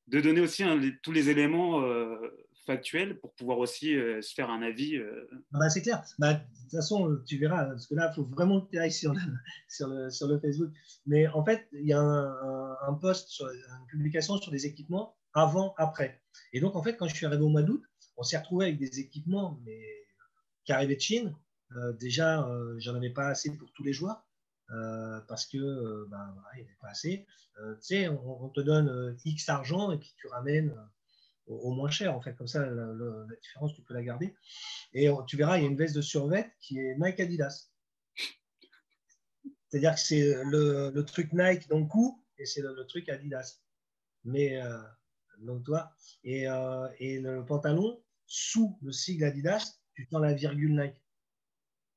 de 0.08 0.22
donner 0.22 0.42
aussi 0.42 0.64
tous 1.04 1.12
les 1.12 1.30
éléments 1.30 1.82
euh, 1.82 2.18
factuels 2.66 3.20
pour 3.20 3.34
pouvoir 3.34 3.60
aussi 3.60 3.96
euh, 3.96 4.22
se 4.22 4.34
faire 4.34 4.50
un 4.50 4.62
avis. 4.62 4.98
Euh. 4.98 5.28
Ah 5.54 5.60
bah, 5.60 5.70
c'est 5.70 5.82
clair. 5.82 6.04
Bah, 6.18 6.34
de 6.34 6.40
toute 6.64 6.72
façon, 6.72 7.18
tu 7.26 7.38
verras, 7.38 7.66
parce 7.66 7.88
que 7.88 7.96
là, 7.96 8.12
il 8.12 8.16
faut 8.16 8.26
vraiment 8.26 8.62
que 8.62 8.72
tu 8.72 8.80
ailles 8.80 8.92
sur, 8.92 9.14
sur, 9.70 9.88
le, 9.88 10.10
sur 10.10 10.28
le 10.28 10.40
Facebook. 10.40 10.72
Mais 11.06 11.28
en 11.28 11.46
fait, 11.46 11.68
il 11.74 11.88
y 11.88 11.94
a 11.94 12.00
un, 12.00 12.78
un 12.88 12.94
post, 12.94 13.30
sur, 13.30 13.48
une 13.48 13.88
publication 13.90 14.38
sur 14.38 14.52
des 14.52 14.66
équipements 14.66 15.16
avant, 15.34 15.76
après. 15.78 16.22
Et 16.54 16.60
donc, 16.60 16.76
en 16.76 16.82
fait, 16.82 16.96
quand 16.98 17.08
je 17.08 17.16
suis 17.16 17.26
arrivé 17.26 17.44
au 17.44 17.50
mois 17.50 17.64
d'août, 17.64 17.84
on 18.18 18.24
s'est 18.24 18.38
retrouvé 18.38 18.66
avec 18.66 18.80
des 18.80 19.00
équipements 19.00 19.60
mais, 19.64 19.80
qui 20.66 20.72
arrivaient 20.72 20.96
de 20.96 21.02
Chine. 21.02 21.36
Euh, 21.76 21.94
déjà, 21.94 22.48
euh, 22.48 22.76
j'en 22.80 22.96
avais 22.96 23.10
pas 23.10 23.28
assez 23.28 23.56
pour 23.56 23.72
tous 23.74 23.84
les 23.84 23.94
joueurs. 23.94 24.24
Euh, 24.72 25.22
parce 25.30 25.46
que 25.46 26.06
ben, 26.10 26.36
il 26.54 26.58
n'y 26.58 26.64
avait 26.64 26.78
pas 26.82 26.90
assez. 26.90 27.26
tu 27.56 27.64
sais, 27.80 28.10
on, 28.10 28.50
te 28.50 28.60
donne 28.60 29.18
X 29.24 29.48
argent 29.48 29.92
et 29.92 29.98
puis 29.98 30.14
tu 30.18 30.28
ramènes 30.28 30.76
au, 31.46 31.72
moins 31.72 31.90
cher, 31.90 32.14
en 32.14 32.22
fait. 32.22 32.36
Comme 32.36 32.48
ça, 32.48 32.66
la, 32.66 33.36
différence, 33.42 33.74
tu 33.74 33.82
peux 33.82 33.94
la 33.94 34.04
garder. 34.04 34.36
Et 34.94 35.10
tu 35.26 35.38
verras, 35.38 35.58
il 35.58 35.64
y 35.64 35.66
a 35.66 35.70
une 35.70 35.78
veste 35.78 35.96
de 35.96 36.02
survêt 36.02 36.54
qui 36.60 36.80
est 36.80 36.98
Nike 36.98 37.22
Adidas. 37.22 37.70
C'est-à-dire 39.70 39.96
que 39.96 40.02
c'est 40.02 40.44
le, 40.44 41.02
truc 41.04 41.32
Nike 41.32 41.70
dans 41.70 41.80
le 41.80 41.86
cou 41.86 42.22
et 42.38 42.46
c'est 42.46 42.62
le, 42.62 42.86
truc 42.88 43.08
Adidas. 43.08 43.62
Mais 44.26 44.62
donc 45.40 45.64
toi, 45.64 45.92
et, 46.24 46.48
euh, 46.48 46.88
et, 47.00 47.20
le 47.20 47.46
pantalon, 47.46 48.02
sous 48.26 48.78
le 48.82 48.92
sigle 48.92 49.26
Adidas, 49.26 49.80
tu 49.94 50.08
tends 50.08 50.20
la 50.20 50.34
virgule 50.34 50.76
Nike. 50.76 51.07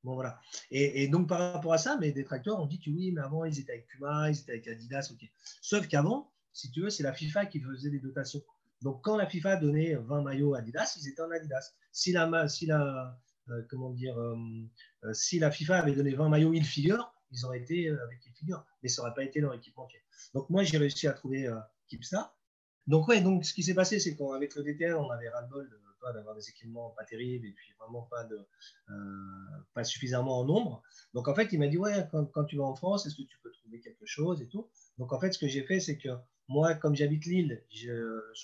Bon, 0.02 0.14
voilà. 0.14 0.40
Et, 0.70 1.08
donc, 1.08 1.28
par 1.28 1.52
rapport 1.52 1.74
à 1.74 1.78
ça, 1.78 1.98
mes 1.98 2.12
détracteurs 2.12 2.58
ont 2.58 2.66
dit 2.66 2.80
que 2.80 2.90
oui, 2.90 3.12
mais 3.12 3.20
avant, 3.20 3.44
ils 3.44 3.58
étaient 3.58 3.72
avec 3.72 3.86
Puma, 3.86 4.30
ils 4.30 4.38
étaient 4.38 4.52
avec 4.52 4.68
Adidas, 4.68 5.10
ok. 5.12 5.28
Sauf 5.60 5.86
qu'avant, 5.88 6.32
si 6.52 6.70
tu 6.70 6.80
veux, 6.80 6.90
c'est 6.90 7.02
la 7.02 7.12
FIFA 7.12 7.46
qui 7.46 7.60
faisait 7.60 7.90
des 7.90 8.00
dotations. 8.00 8.42
Donc, 8.80 9.02
quand 9.02 9.16
la 9.16 9.26
FIFA 9.26 9.56
donnait 9.56 9.94
20 9.94 10.22
maillots 10.22 10.54
Adidas, 10.54 10.96
ils 11.00 11.08
étaient 11.08 11.20
en 11.20 11.30
Adidas. 11.30 11.74
Si 11.92 12.12
la, 12.12 12.48
si 12.48 12.64
la, 12.64 13.18
euh, 13.50 13.62
comment 13.68 13.90
dire, 13.90 14.18
euh, 14.18 15.12
si 15.12 15.38
la 15.38 15.50
FIFA 15.50 15.80
avait 15.80 15.94
donné 15.94 16.14
20 16.14 16.30
maillots 16.30 16.54
il 16.54 16.64
figure, 16.64 17.12
ils 17.30 17.44
auraient 17.44 17.60
été 17.60 17.90
avec 17.90 18.24
il 18.24 18.32
figure, 18.32 18.64
mais 18.82 18.88
ça 18.88 19.02
n'aurait 19.02 19.14
pas 19.14 19.22
été 19.22 19.40
leur 19.40 19.52
équipement. 19.52 19.86
Donc, 20.32 20.48
moi, 20.48 20.64
j'ai 20.64 20.78
réussi 20.78 21.08
à 21.08 21.12
trouver 21.12 21.48
Kipsta. 21.88 22.34
Donc, 22.86 23.06
ouais, 23.08 23.20
donc 23.20 23.44
ce 23.44 23.52
qui 23.52 23.62
s'est 23.62 23.74
passé, 23.74 24.00
c'est 24.00 24.16
qu'avec 24.16 24.54
le 24.54 24.64
DTL, 24.64 24.94
on 24.94 25.10
avait 25.10 25.28
ras-le-bol 25.28 25.68
d'avoir 26.14 26.34
des 26.34 26.48
équipements 26.48 26.90
pas 26.90 27.04
terribles 27.04 27.46
et 27.46 27.52
puis 27.52 27.72
vraiment 27.78 28.02
pas, 28.02 28.24
de, 28.24 28.36
euh, 28.36 28.94
pas 29.74 29.84
suffisamment 29.84 30.40
en 30.40 30.44
nombre. 30.44 30.82
Donc, 31.14 31.28
en 31.28 31.34
fait, 31.34 31.48
il 31.52 31.58
m'a 31.58 31.68
dit, 31.68 31.78
ouais, 31.78 32.08
quand, 32.10 32.44
tu 32.44 32.56
vas 32.56 32.64
en 32.64 32.74
France, 32.74 33.06
est-ce 33.06 33.16
que 33.16 33.22
tu 33.22 33.38
peux 33.42 33.50
trouver 33.52 33.80
quelque 33.80 34.06
chose 34.06 34.42
et 34.42 34.48
tout? 34.48 34.68
Donc, 34.98 35.12
en 35.12 35.20
fait, 35.20 35.32
ce 35.32 35.38
que 35.38 35.48
j'ai 35.48 35.62
fait, 35.64 35.80
c'est 35.80 35.98
que 35.98 36.08
moi, 36.48 36.74
comme 36.74 36.94
j'habite 36.94 37.26
Lille, 37.26 37.62
le 37.84 38.34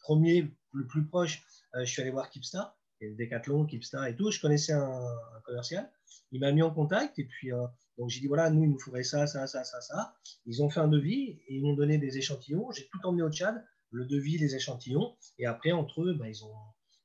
premier, 0.00 0.52
le 0.72 0.86
plus 0.86 1.06
proche, 1.06 1.42
euh, 1.74 1.84
je 1.84 1.90
suis 1.90 2.02
allé 2.02 2.10
voir 2.10 2.30
Kipstar, 2.30 2.76
et 3.00 3.10
Decathlon, 3.10 3.66
Kipstar 3.66 4.06
et 4.06 4.16
tout. 4.16 4.30
Je 4.30 4.40
connaissais 4.40 4.72
un, 4.72 5.06
commercial. 5.44 5.90
Il 6.30 6.40
m'a 6.40 6.52
mis 6.52 6.62
en 6.62 6.70
contact 6.70 7.18
et 7.18 7.24
puis, 7.24 7.52
euh, 7.52 7.66
donc 7.98 8.08
j'ai 8.08 8.20
dit, 8.20 8.26
voilà, 8.26 8.48
nous, 8.48 8.64
il 8.64 8.70
nous 8.70 8.78
faudrait 8.78 9.02
ça, 9.02 9.26
ça, 9.26 9.46
ça, 9.46 9.64
ça, 9.64 9.80
ça. 9.80 10.14
Ils 10.46 10.62
ont 10.62 10.70
fait 10.70 10.80
un 10.80 10.88
devis 10.88 11.40
et 11.46 11.56
ils 11.56 11.62
m'ont 11.62 11.74
donné 11.74 11.98
des 11.98 12.16
échantillons. 12.16 12.70
J'ai 12.70 12.88
tout 12.88 12.98
emmené 13.04 13.22
au 13.22 13.30
Tchad 13.30 13.62
le 13.92 14.06
devis, 14.06 14.38
les 14.38 14.56
échantillons. 14.56 15.14
Et 15.38 15.46
après, 15.46 15.72
entre 15.72 16.02
eux, 16.02 16.14
bah, 16.14 16.28
ils, 16.28 16.44
ont, 16.44 16.56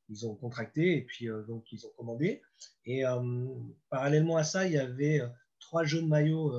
ils 0.10 0.26
ont 0.28 0.36
contracté 0.36 0.98
et 0.98 1.02
puis 1.02 1.30
euh, 1.30 1.43
donc 1.43 1.72
ils 1.72 1.86
ont 1.86 1.91
commandé. 1.98 2.41
Et 2.86 3.06
euh, 3.06 3.46
parallèlement 3.89 4.38
à 4.38 4.43
ça, 4.43 4.65
il 4.65 4.74
y 4.74 4.78
avait 4.78 5.22
euh, 5.22 5.28
trois 5.60 5.84
jeux 5.84 6.02
de 6.02 6.08
maillot 6.08 6.54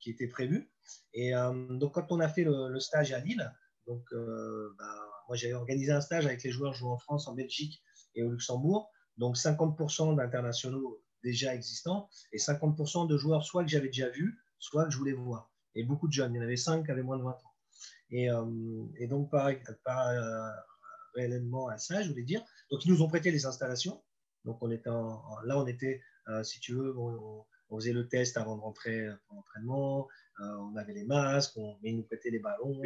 qui 0.00 0.10
étaient 0.10 0.28
prévus. 0.28 0.70
Et 1.14 1.32
donc, 1.32 1.94
quand 1.94 2.10
on 2.10 2.20
a 2.20 2.28
fait 2.28 2.44
le, 2.44 2.78
stage 2.80 3.12
à 3.12 3.20
Lille, 3.20 3.52
donc, 3.86 4.02
bah, 4.12 4.94
moi 5.28 5.36
j'avais 5.36 5.52
organisé 5.52 5.92
un 5.92 6.00
stage 6.00 6.26
avec 6.26 6.42
les 6.42 6.50
joueurs 6.50 6.72
jouant 6.72 6.92
en 6.92 6.98
France, 6.98 7.28
en 7.28 7.34
Belgique 7.34 7.82
et 8.14 8.22
au 8.22 8.30
Luxembourg. 8.30 8.90
Donc 9.18 9.36
50% 9.36 10.16
d'internationaux 10.16 11.02
déjà 11.22 11.54
existants 11.54 12.08
et 12.32 12.38
50% 12.38 13.06
de 13.06 13.18
joueurs 13.18 13.44
soit 13.44 13.64
que 13.64 13.70
j'avais 13.70 13.88
déjà 13.88 14.08
vus, 14.08 14.38
soit 14.58 14.86
que 14.86 14.90
je 14.90 14.96
voulais 14.96 15.12
voir. 15.12 15.52
Et 15.74 15.84
beaucoup 15.84 16.08
de 16.08 16.12
jeunes, 16.12 16.34
il 16.34 16.38
y 16.38 16.40
en 16.40 16.44
avait 16.44 16.56
5 16.56 16.84
qui 16.84 16.90
avaient 16.90 17.02
moins 17.02 17.18
de 17.18 17.24
20 17.24 17.30
ans. 17.30 17.54
Et, 18.10 19.06
donc, 19.08 19.30
par, 19.30 19.50
par 19.84 20.08
réellement 21.14 21.68
à 21.68 21.78
ça, 21.78 22.02
je 22.02 22.08
voulais 22.08 22.22
dire. 22.22 22.44
Donc, 22.70 22.84
ils 22.84 22.92
nous 22.92 23.02
ont 23.02 23.08
prêté 23.08 23.30
les 23.30 23.46
installations. 23.46 24.02
Donc, 24.44 24.58
on 24.60 24.70
était 24.70 24.90
là, 24.90 25.58
on 25.58 25.66
était, 25.66 26.00
euh, 26.28 26.42
si 26.42 26.60
tu 26.60 26.74
veux, 26.74 26.96
on, 26.96 27.44
faisait 27.70 27.94
le 27.94 28.06
test 28.06 28.36
avant 28.36 28.56
de 28.56 28.60
rentrer 28.60 29.08
pour 29.26 29.36
l'entraînement. 29.36 30.06
on 30.38 30.76
avait 30.76 30.92
les 30.92 31.04
masques, 31.04 31.56
on, 31.56 31.78
mais 31.82 31.88
ils 31.88 31.96
nous 31.96 32.02
prêtaient 32.02 32.28
les 32.28 32.38
ballons, 32.38 32.82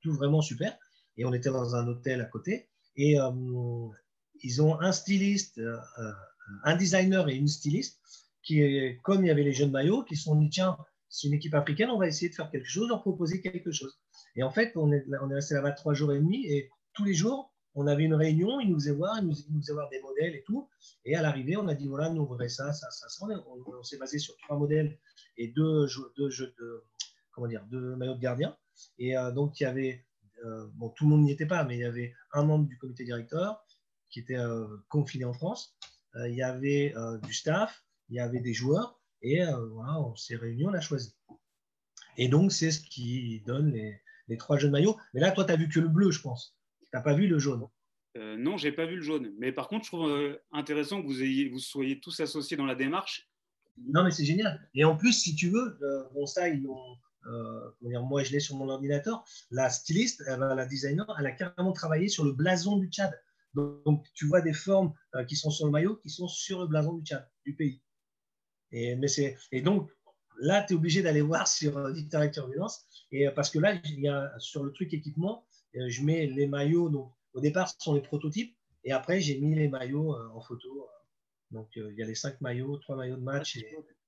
tout 0.00 0.12
vraiment 0.12 0.42
super. 0.42 0.78
Et 1.16 1.24
on 1.24 1.32
était 1.32 1.50
dans 1.50 1.74
un 1.74 1.88
hôtel 1.88 2.20
à 2.20 2.24
côté. 2.24 2.68
Et 2.94 3.16
ils 4.44 4.62
ont 4.62 4.80
un 4.80 4.92
styliste, 4.92 5.60
un 6.62 6.76
designer 6.76 7.28
et 7.28 7.34
une 7.34 7.48
styliste 7.48 8.00
qui, 8.44 8.62
comme 9.02 9.24
il 9.24 9.28
y 9.28 9.30
avait 9.30 9.42
les 9.42 9.52
jeunes 9.52 9.72
maillots, 9.72 10.04
qui 10.04 10.14
se 10.14 10.24
sont 10.24 10.36
dit 10.36 10.50
tiens, 10.50 10.76
c'est 11.08 11.28
une 11.28 11.34
équipe 11.34 11.54
africaine, 11.54 11.90
on 11.90 11.98
va 11.98 12.06
essayer 12.06 12.28
de 12.28 12.34
faire 12.34 12.50
quelque 12.50 12.68
chose, 12.68 12.88
leur 12.88 13.02
proposer 13.02 13.40
quelque 13.40 13.72
chose. 13.72 13.98
Et 14.36 14.42
en 14.42 14.50
fait, 14.50 14.72
on 14.76 14.92
est, 14.92 15.04
on 15.22 15.30
est 15.30 15.34
resté 15.34 15.54
là-bas 15.54 15.72
trois 15.72 15.94
jours 15.94 16.12
et 16.12 16.18
demi 16.18 16.46
et 16.46 16.70
tous 16.92 17.04
les 17.04 17.14
jours, 17.14 17.47
on 17.74 17.86
avait 17.86 18.04
une 18.04 18.14
réunion, 18.14 18.60
ils 18.60 18.70
nous 18.70 18.78
faisaient 18.78 18.92
voir, 18.92 19.18
ils 19.18 19.26
nous, 19.26 19.60
faisaient 19.60 19.72
voir 19.72 19.88
des 19.90 20.00
modèles 20.00 20.34
et 20.34 20.42
tout. 20.44 20.68
Et 21.04 21.14
à 21.14 21.22
l'arrivée, 21.22 21.56
on 21.56 21.68
a 21.68 21.74
dit 21.74 21.86
voilà, 21.86 22.10
nous 22.10 22.22
on 22.22 22.26
voudrait 22.26 22.48
ça, 22.48 22.72
ça, 22.72 22.90
ça, 22.90 23.08
ça. 23.08 23.26
On, 23.26 23.82
s'est 23.82 23.98
basé 23.98 24.18
sur 24.18 24.36
trois 24.38 24.58
modèles 24.58 24.98
et 25.36 25.48
deux 25.48 25.86
deux 26.16 26.30
jeux 26.30 26.54
de, 26.58 26.84
comment 27.38 27.48
dire, 27.48 27.64
deux 27.70 27.94
maillots 27.96 28.14
de 28.14 28.20
gardien. 28.20 28.56
Et 28.98 29.16
euh, 29.16 29.30
donc, 29.30 29.60
il 29.60 29.62
y 29.62 29.66
avait, 29.66 30.04
euh, 30.44 30.66
bon, 30.74 30.90
tout 30.90 31.04
le 31.04 31.10
monde 31.10 31.22
n'y 31.22 31.32
était 31.32 31.46
pas, 31.46 31.64
mais 31.64 31.76
il 31.76 31.80
y 31.80 31.84
avait 31.84 32.14
un 32.32 32.44
membre 32.44 32.66
du 32.66 32.76
comité 32.78 33.04
directeur 33.04 33.64
qui 34.10 34.20
était 34.20 34.38
euh, 34.38 34.66
confiné 34.88 35.24
en 35.24 35.32
France. 35.32 35.76
il 36.26 36.34
y 36.34 36.42
avait 36.42 36.94
du 37.22 37.32
staff, 37.32 37.84
il 38.08 38.16
y 38.16 38.20
avait 38.20 38.40
des 38.40 38.54
joueurs. 38.54 39.00
Et 39.22 39.40
voilà, 39.72 40.00
on 40.00 40.16
s'est 40.16 40.36
réunis, 40.36 40.66
on 40.66 40.74
a 40.74 40.80
choisi. 40.80 41.14
Et 42.16 42.28
donc, 42.28 42.50
c'est 42.52 42.72
ce 42.72 42.80
qui 42.80 43.40
donne 43.46 43.72
les, 43.72 44.36
trois 44.36 44.58
jeunes 44.58 44.72
maillots. 44.72 44.96
Mais 45.14 45.20
là, 45.20 45.30
toi, 45.30 45.44
tu 45.44 45.52
n'as 45.52 45.56
vu 45.56 45.68
que 45.68 45.78
le 45.78 45.88
bleu, 45.88 46.10
je 46.10 46.20
pense. 46.20 46.57
Tu 46.90 46.96
n'as 46.96 47.02
pas 47.02 47.14
vu 47.14 47.26
le 47.26 47.38
jaune. 47.38 47.66
Euh, 48.16 48.36
non, 48.36 48.56
j'ai 48.56 48.72
pas 48.72 48.86
vu 48.86 48.96
le 48.96 49.02
jaune. 49.02 49.32
Mais 49.38 49.52
par 49.52 49.68
contre, 49.68 49.84
je 49.84 49.90
trouve 49.90 50.08
euh, 50.08 50.36
intéressant 50.52 51.02
que 51.02 51.06
vous, 51.06 51.22
ayez, 51.22 51.48
vous 51.48 51.58
soyez 51.58 52.00
tous 52.00 52.18
associés 52.20 52.56
dans 52.56 52.66
la 52.66 52.74
démarche. 52.74 53.28
Non, 53.76 54.02
mais 54.02 54.10
c'est 54.10 54.24
génial. 54.24 54.68
Et 54.74 54.84
en 54.84 54.96
plus, 54.96 55.12
si 55.12 55.36
tu 55.36 55.50
veux, 55.50 55.78
euh, 55.82 56.04
bon, 56.14 56.26
ça, 56.26 56.48
ils 56.48 56.66
ont, 56.66 56.96
dire, 57.82 58.02
moi, 58.02 58.22
je 58.22 58.32
l'ai 58.32 58.40
sur 58.40 58.56
mon 58.56 58.68
ordinateur. 58.68 59.24
La 59.50 59.70
styliste, 59.70 60.24
la 60.26 60.66
designer, 60.66 61.06
elle 61.18 61.26
a 61.26 61.32
carrément 61.32 61.72
travaillé 61.72 62.08
sur 62.08 62.24
le 62.24 62.32
blason 62.32 62.76
du 62.78 62.88
Tchad. 62.88 63.12
Donc, 63.54 64.06
tu 64.14 64.26
vois 64.26 64.40
des 64.40 64.52
formes 64.52 64.92
qui 65.28 65.36
sont 65.36 65.50
sur 65.50 65.66
le 65.66 65.72
maillot 65.72 65.96
qui 65.96 66.10
sont 66.10 66.28
sur 66.28 66.60
le 66.60 66.66
blason 66.66 66.94
du 66.94 67.04
Tchad, 67.04 67.28
du 67.44 67.54
pays. 67.54 67.82
Et, 68.72 68.96
mais 68.96 69.08
et 69.52 69.62
donc, 69.62 69.90
là, 70.38 70.62
tu 70.62 70.72
es 70.72 70.76
obligé 70.76 71.02
d'aller 71.02 71.20
voir 71.20 71.46
sur 71.46 71.88
Victoria 71.92 72.28
Turbulence 72.28 72.86
et 73.10 73.28
euh, 73.28 73.32
parce 73.32 73.50
que 73.50 73.58
là, 73.58 73.74
il 73.84 74.00
y 74.00 74.08
a, 74.08 74.32
sur 74.38 74.62
le 74.62 74.72
truc 74.72 74.92
équipement, 74.92 75.44
euh, 75.44 75.47
je 75.74 76.02
mets 76.02 76.26
les 76.26 76.46
maillots. 76.46 76.88
Donc, 76.88 77.12
au 77.34 77.40
départ, 77.40 77.68
ce 77.68 77.76
sont 77.78 77.94
les 77.94 78.00
prototypes. 78.00 78.56
Et 78.84 78.92
après, 78.92 79.20
j'ai 79.20 79.38
mis 79.38 79.54
les 79.54 79.68
maillots 79.68 80.14
euh, 80.14 80.28
en 80.34 80.40
photo. 80.40 80.88
Donc, 81.50 81.68
il 81.76 81.94
y 81.96 82.02
a 82.02 82.06
les 82.06 82.14
cinq 82.14 82.40
maillots, 82.40 82.76
trois 82.78 82.96
maillots 82.96 83.16
de 83.16 83.22
match. 83.22 83.58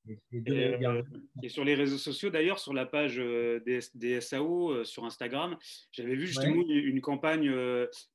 Euh, 0.09 1.03
et, 1.43 1.49
sur 1.49 1.65
les 1.65 1.75
réseaux 1.75 1.99
sociaux, 1.99 2.31
d'ailleurs, 2.31 2.59
sur 2.59 2.73
la 2.73 2.87
page 2.87 3.19
euh, 3.19 3.61
des, 3.95 4.21
SAO 4.21 4.71
euh, 4.71 4.85
sur 4.85 5.05
Instagram, 5.05 5.57
j'avais 5.93 6.15
vu 6.15 6.27
justement 6.27 6.63
une, 6.69 7.01
campagne 7.01 7.53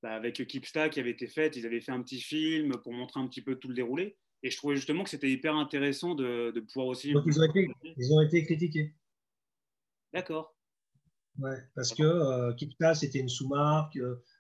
bah, 0.02 0.12
avec 0.12 0.46
Kipsta 0.48 0.90
qui 0.90 1.00
avait 1.00 1.12
été 1.12 1.28
faite. 1.28 1.56
Ils 1.56 1.66
avaient 1.66 1.82
fait 1.82 1.92
un 1.92 2.02
petit 2.02 2.20
film 2.20 2.74
pour 2.84 2.94
montrer 2.94 3.20
un 3.20 3.28
petit 3.28 3.42
peu 3.42 3.56
tout 3.56 3.68
le 3.68 3.76
déroulé. 3.76 4.18
Et 4.44 4.50
je 4.50 4.58
trouvais 4.58 4.76
justement 4.76 5.04
que 5.04 5.10
c'était 5.10 5.30
hyper 5.30 5.56
intéressant 5.56 6.16
de, 6.16 6.60
pouvoir 6.72 6.88
aussi. 6.88 7.14
Donc 7.14 7.24
ils 7.26 7.40
ont 7.40 7.44
été, 7.44 7.68
ils 7.98 8.14
ont 8.14 8.22
été 8.22 8.44
critiqués. 8.44 8.94
D'accord. 10.14 10.55
Ouais, 11.40 11.58
parce 11.76 11.94
que 11.94 12.54
Kipsta, 12.54 12.96
c'était 12.96 13.20
une 13.20 13.30
sous-marque. 13.30 13.98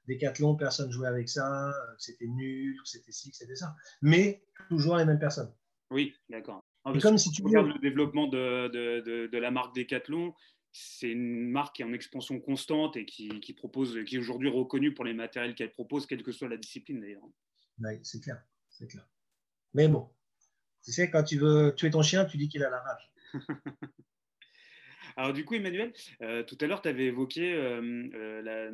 Decathlon, 0.07 0.55
personne 0.55 0.91
jouait 0.91 1.07
avec 1.07 1.29
ça. 1.29 1.73
C'était 1.97 2.27
nul, 2.27 2.79
c'était 2.85 3.11
ci, 3.11 3.31
c'était 3.33 3.55
ça. 3.55 3.75
Mais 4.01 4.43
toujours 4.69 4.97
les 4.97 5.05
mêmes 5.05 5.19
personnes. 5.19 5.53
Oui, 5.91 6.13
d'accord. 6.29 6.63
comme 7.01 7.17
si 7.17 7.31
tu 7.31 7.43
regardes 7.43 7.67
le 7.67 7.79
développement 7.79 8.27
de, 8.27 8.67
de, 8.69 9.27
de, 9.27 9.37
la 9.37 9.51
marque 9.51 9.75
Decathlon, 9.75 10.33
c'est 10.71 11.09
une 11.09 11.49
marque 11.49 11.75
qui 11.75 11.81
est 11.81 11.85
en 11.85 11.93
expansion 11.93 12.39
constante 12.39 12.97
et 12.97 13.05
qui, 13.05 13.39
qui 13.39 13.53
propose, 13.53 13.97
qui 14.05 14.15
est 14.15 14.19
aujourd'hui 14.19 14.49
reconnue 14.49 14.93
pour 14.93 15.05
les 15.05 15.13
matériels 15.13 15.55
qu'elle 15.55 15.71
propose, 15.71 16.05
quelle 16.05 16.23
que 16.23 16.31
soit 16.31 16.49
la 16.49 16.57
discipline 16.57 16.99
d'ailleurs. 16.99 17.23
Oui, 17.79 17.99
c'est 18.03 18.21
clair, 18.21 18.41
c'est 18.69 18.87
clair. 18.87 19.07
Mais 19.73 19.87
bon, 19.87 20.09
tu 20.83 20.91
sais, 20.91 21.09
quand 21.09 21.23
tu 21.23 21.37
veux 21.37 21.73
tuer 21.75 21.89
ton 21.89 22.01
chien, 22.01 22.25
tu 22.25 22.37
dis 22.37 22.47
qu'il 22.47 22.63
a 22.63 22.69
la 22.69 22.79
rage. 22.79 23.11
Alors 25.17 25.33
du 25.33 25.45
coup, 25.45 25.55
Emmanuel, 25.55 25.93
euh, 26.21 26.43
tout 26.43 26.57
à 26.59 26.67
l'heure, 26.67 26.81
tu 26.81 26.89
avais 26.89 27.05
évoqué 27.05 27.53
euh, 27.53 28.09
euh, 28.13 28.71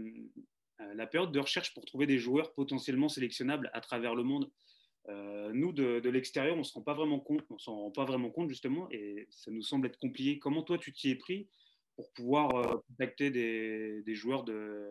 la, 0.96 1.08
période 1.08 1.32
de 1.32 1.40
recherche 1.40 1.74
pour 1.74 1.86
trouver 1.86 2.08
des 2.08 2.18
joueurs 2.18 2.54
potentiellement 2.54 3.10
sélectionnables 3.10 3.70
à 3.74 3.82
travers 3.82 4.16
le 4.16 4.24
monde. 4.24 4.50
Nous, 5.54 5.74
de, 5.74 6.10
l'extérieur, 6.10 6.56
on 6.56 6.60
ne 6.60 6.64
s'en 6.64 6.80
rend 6.80 7.92
pas 7.92 8.06
vraiment 8.06 8.30
compte 8.30 8.50
justement, 8.50 8.88
et 8.92 9.28
ça 9.30 9.52
nous 9.52 9.64
semble 9.64 9.88
être 9.88 9.98
compliqué. 9.98 10.40
Comment 10.40 10.64
toi, 10.64 10.78
tu 10.78 10.94
t'y 10.94 11.10
es 11.10 11.16
pris 11.16 11.48
pour 11.96 12.12
pouvoir 12.14 12.82
contacter 12.88 13.30
des, 13.30 14.16
joueurs 14.16 14.44
de, 14.44 14.88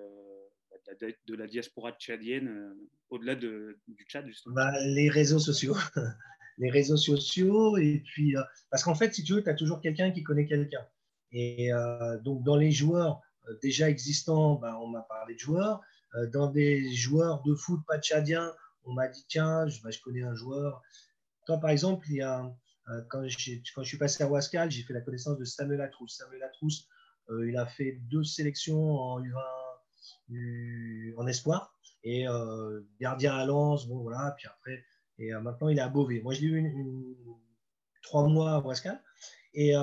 la 1.29 1.47
diaspora 1.47 1.93
tchadienne 1.93 2.75
au-delà 3.09 3.35
du 3.35 3.77
Tchad 4.07 4.27
justement? 4.27 4.55
Bah, 4.57 4.73
Les 4.85 5.09
réseaux 5.09 5.39
sociaux. 5.39 5.77
les 6.59 6.71
réseaux 6.71 6.99
sociaux, 6.99 7.79
et 7.79 8.03
puis, 8.05 8.35
parce 8.71 8.83
qu'en 8.83 8.95
fait, 8.95 9.15
si 9.15 9.25
tu 9.25 9.35
veux, 9.35 9.43
tu 9.43 9.49
as 9.49 9.55
toujours 9.55 9.81
quelqu'un 9.81 10.11
qui 10.11 10.23
connaît 10.23 10.47
quelqu'un. 10.47 10.87
Et 11.33 11.71
donc, 12.25 12.43
dans 12.43 12.57
les 12.57 12.73
joueurs 12.73 13.21
déjà 13.63 13.89
existants, 13.89 14.57
bah, 14.57 14.79
on 14.81 14.89
m'a 14.89 15.03
parlé 15.03 15.35
de 15.35 15.39
joueurs. 15.39 15.81
dans 16.33 16.49
des 16.49 16.93
joueurs 16.93 17.43
de 17.43 17.55
foot 17.55 17.81
pas 17.87 18.01
tchadiens, 18.01 18.53
on 18.85 18.93
m'a 18.93 19.09
dit 19.09 19.25
tiens, 19.29 19.67
je, 19.69 19.79
je, 19.89 20.03
connais 20.03 20.23
un 20.23 20.35
joueur. 20.35 20.83
Toi, 21.47 21.59
par 21.59 21.71
exemple, 21.71 22.07
il 22.11 22.17
y 22.17 22.23
a, 22.23 22.53
euh, 22.91 23.03
quand, 23.09 23.23
quand, 23.75 23.83
je 23.83 23.89
suis 23.89 23.99
passé 23.99 24.23
à 24.23 24.29
Wascal, 24.29 24.71
j'ai 24.71 24.83
fait 24.83 24.95
la 24.95 25.01
connaissance 25.01 25.39
de 25.39 25.45
Samuel 25.45 25.81
Atrousse. 25.81 26.17
Samuel 26.17 26.43
Atrousse, 26.43 26.89
euh, 27.31 27.49
il 27.49 27.57
a 27.57 27.67
fait 27.67 27.93
deux 28.11 28.25
sélections 28.25 28.95
en 28.95 29.21
U20 29.21 29.39
en 31.17 31.27
espoir 31.27 31.75
et 32.05 32.27
euh, 32.27 32.81
gardien 33.01 33.35
à 33.35 33.45
Lens, 33.45 33.87
bon 33.87 33.99
voilà, 33.99 34.35
puis 34.39 34.47
après, 34.47 34.83
et 35.19 35.33
maintenant 35.33 35.69
il 35.69 35.79
est 35.79 35.83
à 35.83 35.89
Beauvais. 35.89 36.21
Moi, 36.21 36.33
je 36.33 36.41
l'ai 36.41 36.47
eu 36.47 37.17
trois 38.03 38.27
mois 38.27 38.53
à 38.53 38.61
Wascal. 38.61 39.03
Et 39.53 39.75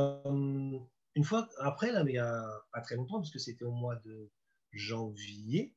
une 1.17 1.25
fois 1.25 1.49
après, 1.60 1.91
là, 1.91 2.03
il 2.08 2.12
n'y 2.12 2.17
a 2.17 2.47
pas 2.71 2.82
très 2.82 2.95
longtemps, 2.95 3.19
parce 3.19 3.32
que 3.32 3.39
c'était 3.39 3.65
au 3.65 3.71
mois 3.71 3.97
de 3.97 4.32
janvier, 4.71 5.75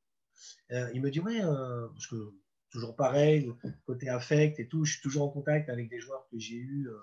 il 0.71 1.01
me 1.01 1.11
dit 1.11 1.21
Ouais, 1.21 1.41
parce 1.41 2.07
que 2.07 2.35
toujours 2.71 2.97
pareil, 2.97 3.53
côté 3.85 4.09
affect 4.09 4.59
et 4.61 4.69
tout. 4.69 4.85
Je 4.85 4.93
suis 4.93 5.03
toujours 5.03 5.25
en 5.25 5.31
contact 5.31 5.69
avec 5.69 5.89
des 5.89 6.01
joueurs 6.01 6.27
que 6.31 6.39
j'ai 6.39 6.57
eu, 6.57 6.89
euh, 6.89 6.99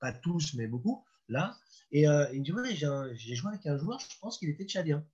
pas 0.00 0.12
tous, 0.12 0.54
mais 0.54 0.66
beaucoup, 0.66 1.04
là. 1.28 1.56
Et 1.90 2.08
euh, 2.08 2.26
il 2.32 2.40
me 2.40 2.44
dit 2.44 2.52
Ouais, 2.52 2.74
j'ai 2.74 3.34
joué 3.34 3.50
avec 3.50 3.66
un 3.66 3.76
joueur, 3.76 3.98
je 4.00 4.18
pense 4.20 4.38
qu'il 4.38 4.48
était 4.48 4.64
tchadien. 4.64 5.04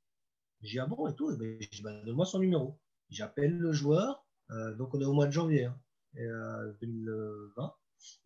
J'ai 0.62 0.78
Ah 0.78 0.87
bon 0.87 1.08
et 1.08 1.14
tout? 1.14 1.37
Ben, 1.37 1.58
bah, 1.82 2.02
Donne-moi 2.04 2.26
son 2.26 2.38
numéro. 2.38 2.78
J'appelle 3.10 3.58
le 3.58 3.72
joueur, 3.72 4.24
euh, 4.50 4.74
donc 4.74 4.94
on 4.94 5.00
est 5.00 5.04
au 5.04 5.12
mois 5.12 5.26
de 5.26 5.32
janvier 5.32 5.68
2020, 6.14 7.52
hein, 7.56 7.74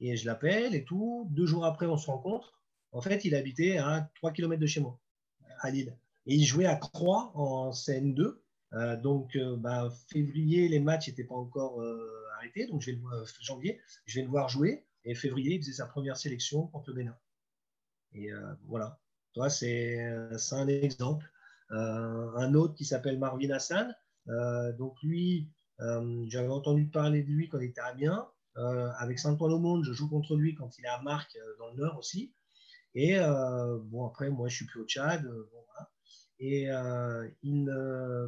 et 0.00 0.16
je 0.16 0.26
l'appelle 0.26 0.74
et 0.74 0.84
tout. 0.84 1.26
Deux 1.30 1.46
jours 1.46 1.64
après, 1.64 1.86
on 1.86 1.96
se 1.96 2.06
rencontre. 2.06 2.57
En 2.92 3.00
fait, 3.00 3.24
il 3.24 3.34
habitait 3.34 3.78
à 3.78 4.10
3 4.16 4.32
km 4.32 4.60
de 4.60 4.66
chez 4.66 4.80
moi, 4.80 4.98
à 5.60 5.70
Lille. 5.70 5.96
Et 6.26 6.34
il 6.34 6.44
jouait 6.44 6.66
à 6.66 6.76
Croix 6.76 7.32
en 7.34 7.70
CN2. 7.70 8.38
Euh, 8.74 8.96
donc, 8.96 9.34
euh, 9.36 9.56
bah, 9.56 9.90
février, 10.08 10.68
les 10.68 10.78
matchs 10.78 11.08
n'étaient 11.08 11.24
pas 11.24 11.34
encore 11.34 11.80
euh, 11.80 12.26
arrêtés. 12.36 12.66
Donc, 12.66 12.82
je 12.82 12.90
vais 12.90 12.96
le 12.96 13.02
voir, 13.02 13.24
janvier, 13.40 13.80
je 14.04 14.20
vais 14.20 14.24
le 14.24 14.30
voir 14.30 14.48
jouer. 14.48 14.86
Et 15.04 15.14
février, 15.14 15.54
il 15.54 15.60
faisait 15.60 15.72
sa 15.72 15.86
première 15.86 16.16
sélection 16.16 16.66
contre 16.66 16.90
le 16.90 16.96
Bénin. 16.96 17.16
Et 18.12 18.30
voilà. 18.66 18.98
Toi, 19.32 19.48
c'est 19.48 20.00
un 20.00 20.66
exemple. 20.66 21.30
un 21.70 22.54
autre 22.54 22.74
qui 22.74 22.84
s'appelle 22.84 23.18
Marvin 23.18 23.50
Hassan. 23.50 23.94
donc, 24.78 24.96
lui, 25.02 25.48
j'avais 25.78 26.48
entendu 26.48 26.86
parler 26.88 27.22
de 27.22 27.28
lui 27.28 27.48
quand 27.48 27.58
il 27.58 27.68
était 27.68 27.80
à 27.80 27.86
Amiens. 27.86 28.28
avec 28.98 29.18
Saint-Ouen 29.18 29.52
au 29.52 29.58
monde, 29.58 29.84
je 29.84 29.92
joue 29.92 30.10
contre 30.10 30.36
lui 30.36 30.54
quand 30.54 30.76
il 30.78 30.84
est 30.84 30.88
à 30.88 31.00
Marc 31.00 31.38
dans 31.58 31.70
le 31.70 31.76
Nord 31.76 31.96
aussi. 31.96 32.34
Et 32.94 33.18
bon, 33.18 34.06
après, 34.06 34.30
moi, 34.30 34.48
je 34.48 34.56
suis 34.56 34.66
plus 34.66 34.80
au 34.80 34.84
Tchad. 34.86 35.22
Voilà. 35.22 35.90
Et 36.38 36.70
euh, 36.70 37.28
il, 37.42 37.72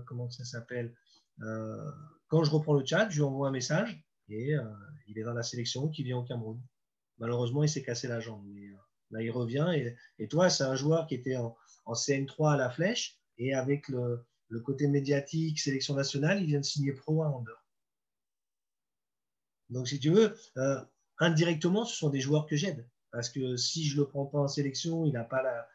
comment 0.06 0.30
ça 0.30 0.44
s'appelle 0.44 0.94
euh, 1.42 1.90
Quand 2.28 2.44
je 2.44 2.50
reprends 2.50 2.74
le 2.74 2.84
chat, 2.84 3.08
je 3.08 3.16
lui 3.16 3.22
envoie 3.22 3.48
un 3.48 3.52
message 3.52 4.02
et 4.28 4.54
euh, 4.54 4.64
il 5.06 5.18
est 5.18 5.22
dans 5.22 5.32
la 5.32 5.42
sélection 5.42 5.88
qui 5.88 6.02
vient 6.02 6.18
au 6.18 6.24
Cameroun. 6.24 6.60
Malheureusement, 7.18 7.62
il 7.62 7.68
s'est 7.68 7.82
cassé 7.82 8.08
la 8.08 8.20
jambe. 8.20 8.44
Mais 8.48 8.68
là, 9.10 9.22
il 9.22 9.30
revient. 9.30 9.68
Et, 10.18 10.28
toi, 10.28 10.50
c'est 10.50 10.64
un 10.64 10.74
joueur 10.74 11.06
qui 11.06 11.14
était 11.14 11.36
en, 11.36 11.56
CN3 11.86 12.54
à 12.54 12.56
la 12.56 12.70
flèche 12.70 13.18
et 13.36 13.54
avec 13.54 13.88
le, 13.88 14.24
côté 14.64 14.88
médiatique, 14.88 15.58
sélection 15.58 15.94
nationale, 15.94 16.40
il 16.40 16.46
vient 16.46 16.60
de 16.60 16.64
signer 16.64 16.92
pro 16.92 17.22
à 17.22 17.28
Andorre. 17.28 17.66
Donc, 19.68 19.88
si 19.88 20.00
tu 20.00 20.10
veux, 20.10 20.36
indirectement, 21.18 21.84
ce 21.84 21.96
sont 21.96 22.10
des 22.10 22.20
joueurs 22.20 22.46
que 22.46 22.56
j'aide. 22.56 22.88
Parce 23.12 23.28
que 23.30 23.56
si 23.56 23.84
je 23.84 23.96
ne 23.96 24.02
le 24.02 24.08
prends 24.08 24.26
pas 24.26 24.38
en 24.38 24.48
sélection, 24.48 25.04
il 25.04 25.12
n'a 25.12 25.24
pas 25.24 25.42
la, 25.42 25.68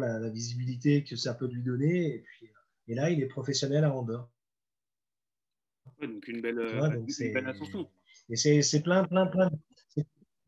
la, 0.00 0.30
visibilité 0.30 1.04
que 1.04 1.16
ça 1.16 1.34
peut 1.34 1.48
lui 1.48 1.62
donner. 1.62 2.14
Et, 2.14 2.18
puis, 2.20 2.48
et 2.88 2.94
là, 2.94 3.10
il 3.10 3.22
est 3.22 3.26
professionnel 3.26 3.84
à 3.84 3.92
Andorre. 3.92 4.30
donc 6.00 6.28
une 6.28 6.40
belle, 6.40 6.58
une 6.60 7.32
belle 7.32 7.48
ascension. 7.48 7.88
Et 8.28 8.36
c'est 8.36 8.82
plein, 8.82 9.04
plein, 9.04 9.26
plein. 9.26 9.50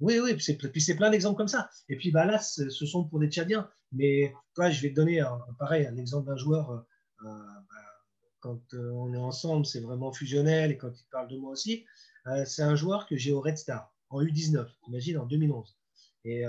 Oui, 0.00 0.20
oui, 0.20 0.34
puis 0.34 0.80
c'est 0.80 0.94
plein 0.94 1.10
d'exemples 1.10 1.36
comme 1.36 1.48
ça. 1.48 1.70
Et 1.88 1.96
puis 1.96 2.12
bah, 2.12 2.24
là, 2.24 2.38
ce 2.38 2.68
sont 2.70 3.04
pour 3.04 3.18
des 3.18 3.28
Tchadiens. 3.28 3.68
Mais 3.92 4.32
toi, 4.54 4.70
je 4.70 4.82
vais 4.82 4.90
te 4.90 4.94
donner 4.94 5.20
un, 5.20 5.40
pareil, 5.58 5.86
un 5.86 5.96
exemple 5.96 6.26
d'un 6.26 6.36
joueur. 6.36 6.70
Euh, 6.70 6.84
bah, 7.22 8.04
quand 8.40 8.74
euh, 8.74 8.90
on 8.92 9.12
est 9.12 9.18
ensemble, 9.18 9.66
c'est 9.66 9.80
vraiment 9.80 10.12
fusionnel. 10.12 10.70
Et 10.70 10.78
quand 10.78 10.92
il 10.92 11.06
parle 11.10 11.28
de 11.28 11.36
moi 11.36 11.50
aussi, 11.50 11.84
euh, 12.26 12.44
c'est 12.44 12.62
un 12.62 12.76
joueur 12.76 13.06
que 13.06 13.16
j'ai 13.16 13.32
au 13.32 13.40
Red 13.40 13.58
Star 13.58 13.92
en 14.10 14.22
U19, 14.22 14.66
imagine, 14.88 15.18
en 15.18 15.26
2011. 15.26 15.77
Et, 16.24 16.44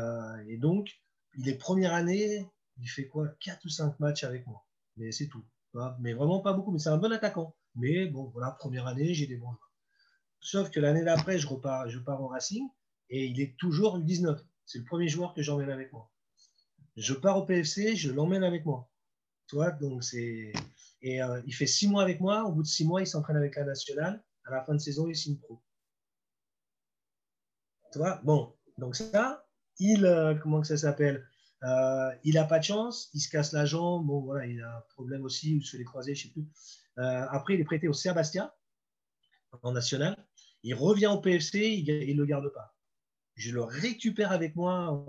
et 0.48 0.58
donc, 0.58 0.90
il 1.36 1.48
est 1.48 1.58
première 1.58 1.94
année, 1.94 2.46
il 2.78 2.88
fait 2.88 3.08
quoi 3.08 3.28
4 3.40 3.66
ou 3.66 3.70
5 3.70 4.00
matchs 4.00 4.24
avec 4.24 4.46
moi. 4.48 4.66
Mais 4.98 5.12
c'est 5.12 5.28
tout. 5.28 5.46
Mais 6.00 6.14
vraiment 6.14 6.42
pas 6.42 6.54
beaucoup. 6.54 6.72
Mais 6.72 6.80
c'est 6.80 6.90
un 6.90 6.98
bon 6.98 7.12
attaquant. 7.12 7.56
Mais 7.76 8.08
bon, 8.08 8.30
voilà, 8.34 8.52
première 8.52 8.88
année, 8.88 9.14
j'ai 9.14 9.28
des 9.28 9.38
bons 9.38 9.52
joueurs. 9.52 9.74
Sauf 10.42 10.72
que 10.72 10.80
l'année 10.80 11.04
d'après, 11.04 11.38
je 11.38 11.48
repars, 11.48 11.90
je 11.90 12.00
pars 12.00 12.22
en 12.22 12.28
Racing 12.28 12.68
et 13.10 13.26
il 13.26 13.40
est 13.42 13.58
toujours 13.58 14.00
U19. 14.00 14.40
C'est 14.66 14.80
le 14.80 14.86
premier 14.86 15.08
joueur 15.08 15.34
que 15.34 15.42
j'emmène 15.42 15.70
avec 15.70 15.92
moi. 15.92 16.12
Je 16.96 17.14
pars 17.14 17.38
au 17.38 17.46
PFC, 17.46 17.96
je 17.96 18.12
l'emmène 18.12 18.44
avec 18.44 18.66
moi. 18.66 18.90
Toi, 19.48 19.72
donc 19.72 20.04
c'est 20.04 20.52
et 21.02 21.22
euh, 21.22 21.42
il 21.46 21.54
fait 21.54 21.66
six 21.66 21.88
mois 21.88 22.04
avec 22.04 22.20
moi. 22.20 22.44
Au 22.44 22.52
bout 22.52 22.64
de 22.64 22.68
six 22.68 22.86
mois, 22.86 23.02
il 23.02 23.08
s'entraîne 23.08 23.38
avec 23.38 23.56
la 23.56 23.66
nationale. 23.66 24.24
À 24.46 24.52
la 24.52 24.64
fin 24.64 24.74
de 24.74 24.80
saison, 24.80 25.08
il 25.08 25.16
signe 25.16 25.38
pro. 25.38 25.62
Tu 27.92 28.00
vois 28.00 28.22
Bon, 28.24 28.56
donc 28.78 28.96
ça, 28.96 29.49
il 29.80 30.06
euh, 30.06 30.36
comment 30.36 30.64
ça 30.64 30.78
s'appelle 30.78 31.26
euh, 31.64 32.12
il 32.24 32.36
n'a 32.36 32.46
pas 32.46 32.60
de 32.60 32.64
chance, 32.64 33.10
il 33.14 33.20
se 33.20 33.30
casse 33.30 33.52
la 33.52 33.66
jambe. 33.66 34.06
Bon, 34.06 34.22
voilà, 34.22 34.46
il 34.46 34.62
a 34.62 34.78
un 34.78 34.82
problème 34.94 35.26
aussi, 35.26 35.58
il 35.58 35.66
se 35.66 35.76
les 35.76 35.84
croisés, 35.84 36.16
je 36.16 36.24
ne 36.24 36.28
sais 36.28 36.34
plus. 36.34 36.48
Euh, 37.00 37.26
après, 37.30 37.56
il 37.56 37.60
est 37.60 37.66
prêté 37.66 37.90
au 37.90 37.94
Serbastia, 37.94 38.56
en 39.62 39.74
national. 39.74 40.16
Il 40.64 40.74
revient 40.74 41.08
au 41.08 41.20
PFC, 41.20 41.60
il 41.60 42.16
ne 42.16 42.22
le 42.22 42.26
garde 42.26 42.50
pas. 42.54 42.78
Je 43.36 43.52
le 43.52 43.62
récupère 43.62 44.32
avec 44.32 44.56
moi, 44.56 45.06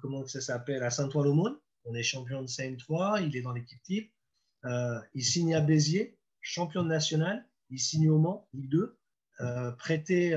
comment 0.00 0.26
ça 0.26 0.42
s'appelle, 0.42 0.82
à 0.82 0.90
Saint-Ouen-l'Aumône. 0.90 1.58
On 1.84 1.94
est 1.94 2.02
champion 2.02 2.42
de 2.42 2.46
CM3, 2.46 3.26
il 3.26 3.34
est 3.34 3.42
dans 3.42 3.52
l'équipe 3.52 3.82
type. 3.82 4.12
Il 4.64 5.24
signe 5.24 5.54
à 5.54 5.60
Béziers, 5.60 6.18
champion 6.42 6.82
de 6.82 6.88
national. 6.88 7.46
Il 7.70 7.78
signe 7.78 8.10
au 8.10 8.18
Mans, 8.18 8.48
Ligue 8.52 8.70
2. 8.70 8.98
prêté, 9.78 10.34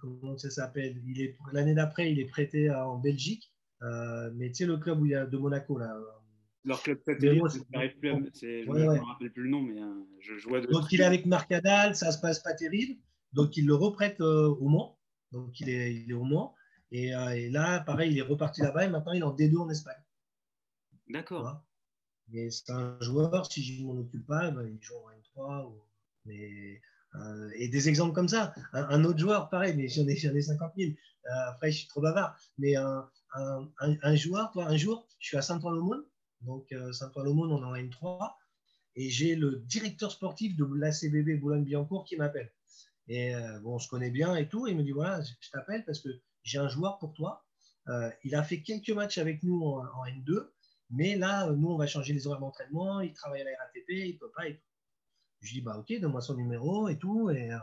comment 0.00 0.36
ça 0.38 0.50
s'appelle 0.50 1.00
L'année 1.52 1.74
d'après, 1.74 2.10
il 2.10 2.18
est 2.18 2.26
prêté 2.26 2.70
en 2.70 2.98
Belgique. 2.98 3.54
Euh, 3.82 4.30
mais 4.34 4.48
tu 4.48 4.54
sais, 4.54 4.66
le 4.66 4.78
club 4.78 5.00
où 5.00 5.06
il 5.06 5.12
y 5.12 5.14
a 5.14 5.26
de 5.26 5.36
Monaco, 5.36 5.78
là. 5.78 5.94
Euh, 5.94 6.04
Leur 6.64 6.82
club 6.82 6.98
satellite, 7.04 7.42
je 7.50 7.58
ne 7.58 8.94
me 8.94 9.00
rappelle 9.00 9.32
plus 9.32 9.42
le 9.42 9.48
nom, 9.48 9.62
mais 9.62 9.80
euh, 9.80 10.04
je 10.20 10.48
vois. 10.48 10.60
Donc, 10.60 10.90
il 10.92 11.00
est 11.00 11.04
avec 11.04 11.26
Marcadal, 11.26 11.94
ça 11.94 12.12
se 12.12 12.20
passe 12.20 12.40
pas 12.40 12.54
terrible. 12.54 12.98
Donc, 13.32 13.56
il 13.56 13.66
le 13.66 13.74
reprête 13.74 14.20
au 14.20 14.68
Mans. 14.68 14.98
Donc, 15.32 15.60
il 15.60 15.68
est, 15.68 15.94
il 15.94 16.10
est 16.10 16.14
au 16.14 16.24
Mans. 16.24 16.54
Et, 16.92 17.10
là, 17.50 17.80
pareil, 17.80 18.12
il 18.12 18.18
est 18.18 18.22
reparti 18.22 18.62
là-bas 18.62 18.84
et 18.84 18.88
maintenant 18.88 19.12
il 19.12 19.20
est 19.20 19.24
en 19.24 19.34
D2 19.34 19.56
en 19.58 19.68
Espagne. 19.68 20.00
D'accord. 21.08 21.60
Mais 22.28 22.50
c'est 22.50 22.70
un 22.70 22.98
joueur, 23.00 23.50
si 23.50 23.62
je 23.62 23.82
ne 23.82 23.86
m'en 23.86 24.00
occupe 24.00 24.26
pas, 24.26 24.50
ben, 24.50 24.66
il 24.66 24.80
joue 24.80 24.94
en 24.94 25.10
N3. 25.10 25.74
Mais, 26.24 26.80
et 27.56 27.68
des 27.68 27.88
exemples 27.88 28.12
comme 28.12 28.28
ça. 28.28 28.54
Un, 28.72 29.04
autre 29.04 29.18
joueur, 29.18 29.48
pareil, 29.48 29.74
mais 29.76 29.88
j'en 29.88 30.06
ai, 30.08 30.12
ai 30.12 30.42
50 30.42 30.72
000. 30.76 30.92
après, 31.48 31.70
je 31.70 31.78
suis 31.78 31.88
trop 31.88 32.00
bavard. 32.00 32.36
Mais 32.58 32.74
un, 32.76 34.16
joueur, 34.16 34.50
toi, 34.52 34.66
un 34.66 34.76
jour, 34.76 35.06
je 35.18 35.28
suis 35.28 35.36
à 35.36 35.42
Saint-Ouen-l'Aumône. 35.42 36.04
Donc, 36.40 36.74
Saint-Ouen-l'Aumône, 36.92 37.52
on 37.52 37.62
est 37.62 37.82
en 37.82 37.88
N3 37.88 38.34
et 38.96 39.10
j'ai 39.10 39.34
le 39.34 39.62
directeur 39.66 40.10
sportif 40.12 40.56
de 40.56 40.64
l'ACBB 40.64 41.40
Boulogne-Billancourt 41.40 42.04
qui 42.04 42.16
m'appelle. 42.16 42.52
Et 43.08 43.34
euh, 43.34 43.58
bon, 43.60 43.74
on 43.74 43.78
se 43.78 43.88
connaît 43.88 44.10
bien 44.10 44.36
et 44.36 44.48
tout. 44.48 44.66
il 44.66 44.76
me 44.76 44.82
dit 44.82 44.92
voilà, 44.92 45.20
je 45.22 45.50
t'appelle 45.50 45.84
parce 45.84 46.00
que 46.00 46.08
j'ai 46.42 46.58
un 46.58 46.68
joueur 46.68 46.98
pour 46.98 47.12
toi. 47.14 47.44
Euh, 47.88 48.10
il 48.22 48.34
a 48.34 48.42
fait 48.42 48.62
quelques 48.62 48.90
matchs 48.90 49.18
avec 49.18 49.42
nous 49.42 49.62
en, 49.62 50.04
N2, 50.06 50.48
mais 50.90 51.16
là, 51.16 51.50
nous, 51.50 51.68
on 51.68 51.76
va 51.76 51.86
changer 51.86 52.14
les 52.14 52.26
horaires 52.26 52.40
d'entraînement. 52.40 53.00
Il 53.00 53.12
travaille 53.12 53.42
à 53.42 53.44
la 53.44 53.50
RATP, 53.50 53.88
il 53.88 54.18
peut 54.18 54.30
pas. 54.34 54.48
Et 54.48 54.62
Je 55.44 55.52
dis 55.52 55.60
bah 55.60 55.78
ok, 55.78 56.00
donne-moi 56.00 56.20
son 56.20 56.34
numéro 56.34 56.88
et 56.88 56.98
tout. 56.98 57.30
Et, 57.30 57.52
euh, 57.52 57.58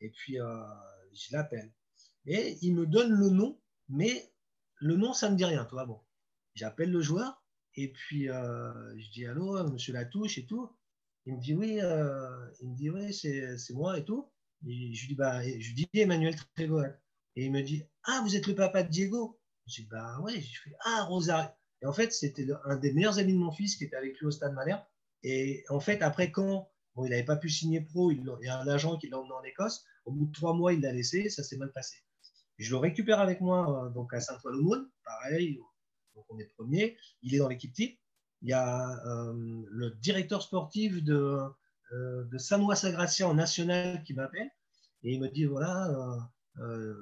et 0.00 0.10
puis 0.10 0.34
je 0.34 1.32
l'appelle. 1.32 1.72
Et 2.26 2.58
il 2.62 2.74
me 2.74 2.86
donne 2.86 3.12
le 3.12 3.30
nom, 3.30 3.58
mais 3.88 4.32
le 4.76 4.96
nom, 4.96 5.12
ça 5.14 5.28
ne 5.28 5.32
me 5.32 5.38
dit 5.38 5.44
rien, 5.44 5.64
toi. 5.64 5.86
Bon, 5.86 6.00
j'appelle 6.54 6.90
le 6.90 7.00
joueur 7.00 7.40
et 7.74 7.88
puis, 7.92 8.28
euh, 8.28 8.98
je 8.98 9.10
dis 9.10 9.26
Allô, 9.26 9.62
monsieur 9.70 9.92
Latouche 9.92 10.38
et 10.38 10.46
tout. 10.46 10.68
Il 11.26 11.36
me 11.36 11.40
dit 11.40 11.54
Oui, 11.54 11.78
euh, 11.80 12.50
il 12.60 12.70
me 12.70 12.76
dit 12.76 12.90
Oui, 12.90 13.12
c'est 13.14 13.72
moi 13.72 13.98
et 13.98 14.04
tout. 14.04 14.30
Et 14.66 14.92
je 14.94 15.00
lui 15.02 15.08
dis, 15.08 15.14
bah, 15.14 15.42
je 15.42 15.72
dis 15.72 15.88
Emmanuel 15.94 16.34
Trégo. 16.54 16.82
Et 17.36 17.46
il 17.46 17.52
me 17.52 17.62
dit 17.62 17.84
Ah, 18.04 18.20
vous 18.24 18.36
êtes 18.36 18.46
le 18.46 18.54
papa 18.54 18.82
de 18.82 18.90
Diego 18.90 19.40
Je 19.66 19.82
dis 19.82 19.88
Bah 19.88 20.18
oui. 20.22 20.40
Je 20.40 20.60
fais 20.62 20.76
Ah, 20.84 21.04
Rosario. 21.04 21.48
Et 21.82 21.86
en 21.86 21.92
fait, 21.92 22.12
c'était 22.12 22.46
un 22.64 22.76
des 22.76 22.92
meilleurs 22.92 23.18
amis 23.18 23.32
de 23.32 23.38
mon 23.38 23.52
fils 23.52 23.76
qui 23.76 23.84
était 23.84 23.96
avec 23.96 24.18
lui 24.18 24.26
au 24.26 24.30
Stade 24.30 24.52
Malherbe. 24.52 24.82
Et 25.22 25.64
en 25.70 25.80
fait, 25.80 26.02
après, 26.02 26.30
quand 26.30 26.70
il 27.04 27.10
n'avait 27.10 27.24
pas 27.24 27.36
pu 27.36 27.48
signer 27.48 27.80
pro, 27.80 28.10
il, 28.10 28.24
y 28.42 28.48
a 28.48 28.58
un 28.58 28.68
agent 28.68 28.96
qui 28.98 29.08
l'a 29.08 29.18
emmené 29.18 29.32
en 29.32 29.42
Écosse. 29.42 29.84
Au 30.04 30.12
bout 30.12 30.26
de 30.26 30.32
trois 30.32 30.54
mois, 30.54 30.72
il 30.72 30.80
l'a 30.80 30.92
laissé. 30.92 31.28
Ça 31.28 31.42
s'est 31.42 31.56
mal 31.56 31.72
passé. 31.72 31.96
Je 32.58 32.70
le 32.70 32.76
récupère 32.76 33.20
avec 33.20 33.40
moi 33.40 33.86
euh, 33.86 33.90
donc 33.90 34.12
à 34.12 34.20
Saint-Ouen, 34.20 34.86
pareil, 35.04 35.58
donc 36.14 36.24
on 36.28 36.38
est 36.38 36.44
premier, 36.44 36.96
il 37.22 37.34
est 37.34 37.38
dans 37.38 37.48
l'équipe 37.48 37.72
type. 37.72 37.98
Il 38.42 38.48
y 38.48 38.52
a 38.52 38.90
euh, 39.06 39.62
le 39.68 39.90
directeur 40.02 40.42
sportif 40.42 41.02
de, 41.02 41.38
euh, 41.92 42.24
de 42.24 42.38
Sanois 42.38 42.76
Sagracia 42.76 43.28
en 43.28 43.34
national 43.34 44.02
qui 44.04 44.14
m'appelle 44.14 44.50
et 45.02 45.14
il 45.14 45.20
me 45.20 45.28
dit 45.28 45.44
voilà, 45.44 45.90
euh, 46.58 46.94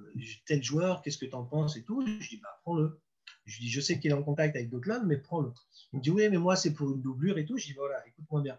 tel 0.47 0.63
joueur, 0.63 1.03
qu'est-ce 1.03 1.19
que 1.19 1.27
tu 1.27 1.35
en 1.35 1.45
penses 1.45 1.77
et 1.77 1.85
tout. 1.85 2.05
Je 2.07 2.29
dis 2.29 2.41
bah, 2.41 2.49
prends-le. 2.63 3.01
Je 3.45 3.61
dis 3.61 3.71
je 3.71 3.81
sais 3.81 3.99
qu'il 3.99 4.11
est 4.11 4.15
en 4.15 4.23
contact 4.23 4.57
avec 4.57 4.71
d'autres 4.71 4.85
clubs, 4.85 5.05
mais 5.07 5.17
prends-le. 5.17 5.53
Il 5.93 5.99
me 5.99 6.03
dit 6.03 6.11
oui, 6.11 6.29
mais 6.29 6.39
moi 6.39 6.57
c'est 6.57 6.73
pour 6.73 6.91
une 6.91 7.03
doublure 7.03 7.39
et 7.39 7.45
tout. 7.45 7.57
Je 7.57 7.67
dis 7.67 7.73
voilà, 7.73 8.07
écoute-moi 8.07 8.43
bien. 8.43 8.59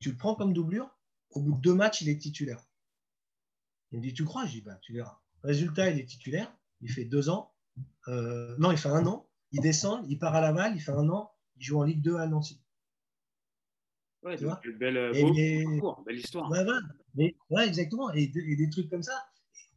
Tu 0.00 0.10
le 0.10 0.16
prends 0.16 0.34
comme 0.34 0.52
doublure, 0.52 0.88
au 1.30 1.40
bout 1.40 1.52
de 1.52 1.60
deux 1.60 1.74
matchs, 1.74 2.02
il 2.02 2.08
est 2.08 2.18
titulaire. 2.18 2.64
Il 3.92 3.98
me 3.98 4.02
dit 4.02 4.14
tu 4.14 4.24
crois? 4.24 4.46
Je 4.46 4.52
dis 4.52 4.62
bah, 4.62 4.78
tu 4.82 4.92
verras. 4.92 5.20
Résultat, 5.42 5.90
il 5.90 5.98
est 5.98 6.04
titulaire, 6.04 6.52
il 6.80 6.90
fait 6.90 7.04
deux 7.04 7.28
ans. 7.28 7.52
non, 8.06 8.70
il 8.70 8.78
fait 8.78 8.88
un 8.88 9.06
an 9.06 9.28
il 9.52 9.60
descend, 9.60 10.04
il 10.08 10.18
part 10.18 10.34
à 10.34 10.40
Laval, 10.40 10.74
il 10.74 10.80
fait 10.80 10.92
un 10.92 11.08
an, 11.08 11.32
il 11.56 11.64
joue 11.64 11.78
en 11.78 11.84
Ligue 11.84 12.02
2 12.02 12.16
à 12.16 12.26
Nancy. 12.26 12.60
Ouais, 14.22 14.36
c'est 14.36 14.44
une 14.64 14.78
belle, 14.78 14.96
euh, 14.96 15.12
belle 16.04 16.18
histoire. 16.18 16.50
Ouais, 16.50 16.64
ouais, 16.64 16.78
mais, 17.14 17.36
ouais 17.50 17.66
exactement. 17.66 18.12
Et, 18.12 18.26
des 18.26 18.70
trucs 18.70 18.90
comme 18.90 19.02
ça. 19.02 19.26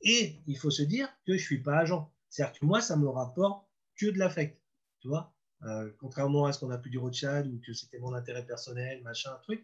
Et 0.02 0.42
il 0.48 0.58
faut 0.58 0.72
se 0.72 0.82
dire 0.82 1.08
que 1.26 1.34
je 1.34 1.42
ne 1.42 1.46
suis 1.46 1.62
pas 1.62 1.78
agent. 1.78 2.12
C'est-à-dire 2.30 2.60
que 2.60 2.66
moi, 2.66 2.82
ça 2.82 2.98
me 2.98 3.08
rapporte 3.08 3.68
que 3.96 4.08
de 4.08 4.18
l'affect. 4.18 4.60
Tu 5.00 5.08
vois? 5.08 5.32
Euh, 5.64 5.92
Contrairement 6.00 6.46
à 6.46 6.54
ce 6.54 6.60
qu'on 6.60 6.72
a 6.72 6.78
pu 6.80 6.90
dire 6.90 7.04
au 7.04 7.12
Tchad, 7.12 7.48
ou 7.48 7.62
que 7.66 7.74
c'était 7.74 8.00
mon 8.00 8.14
intérêt 8.14 8.46
personnel, 8.46 9.04
machin, 9.04 9.32
truc. 9.44 9.64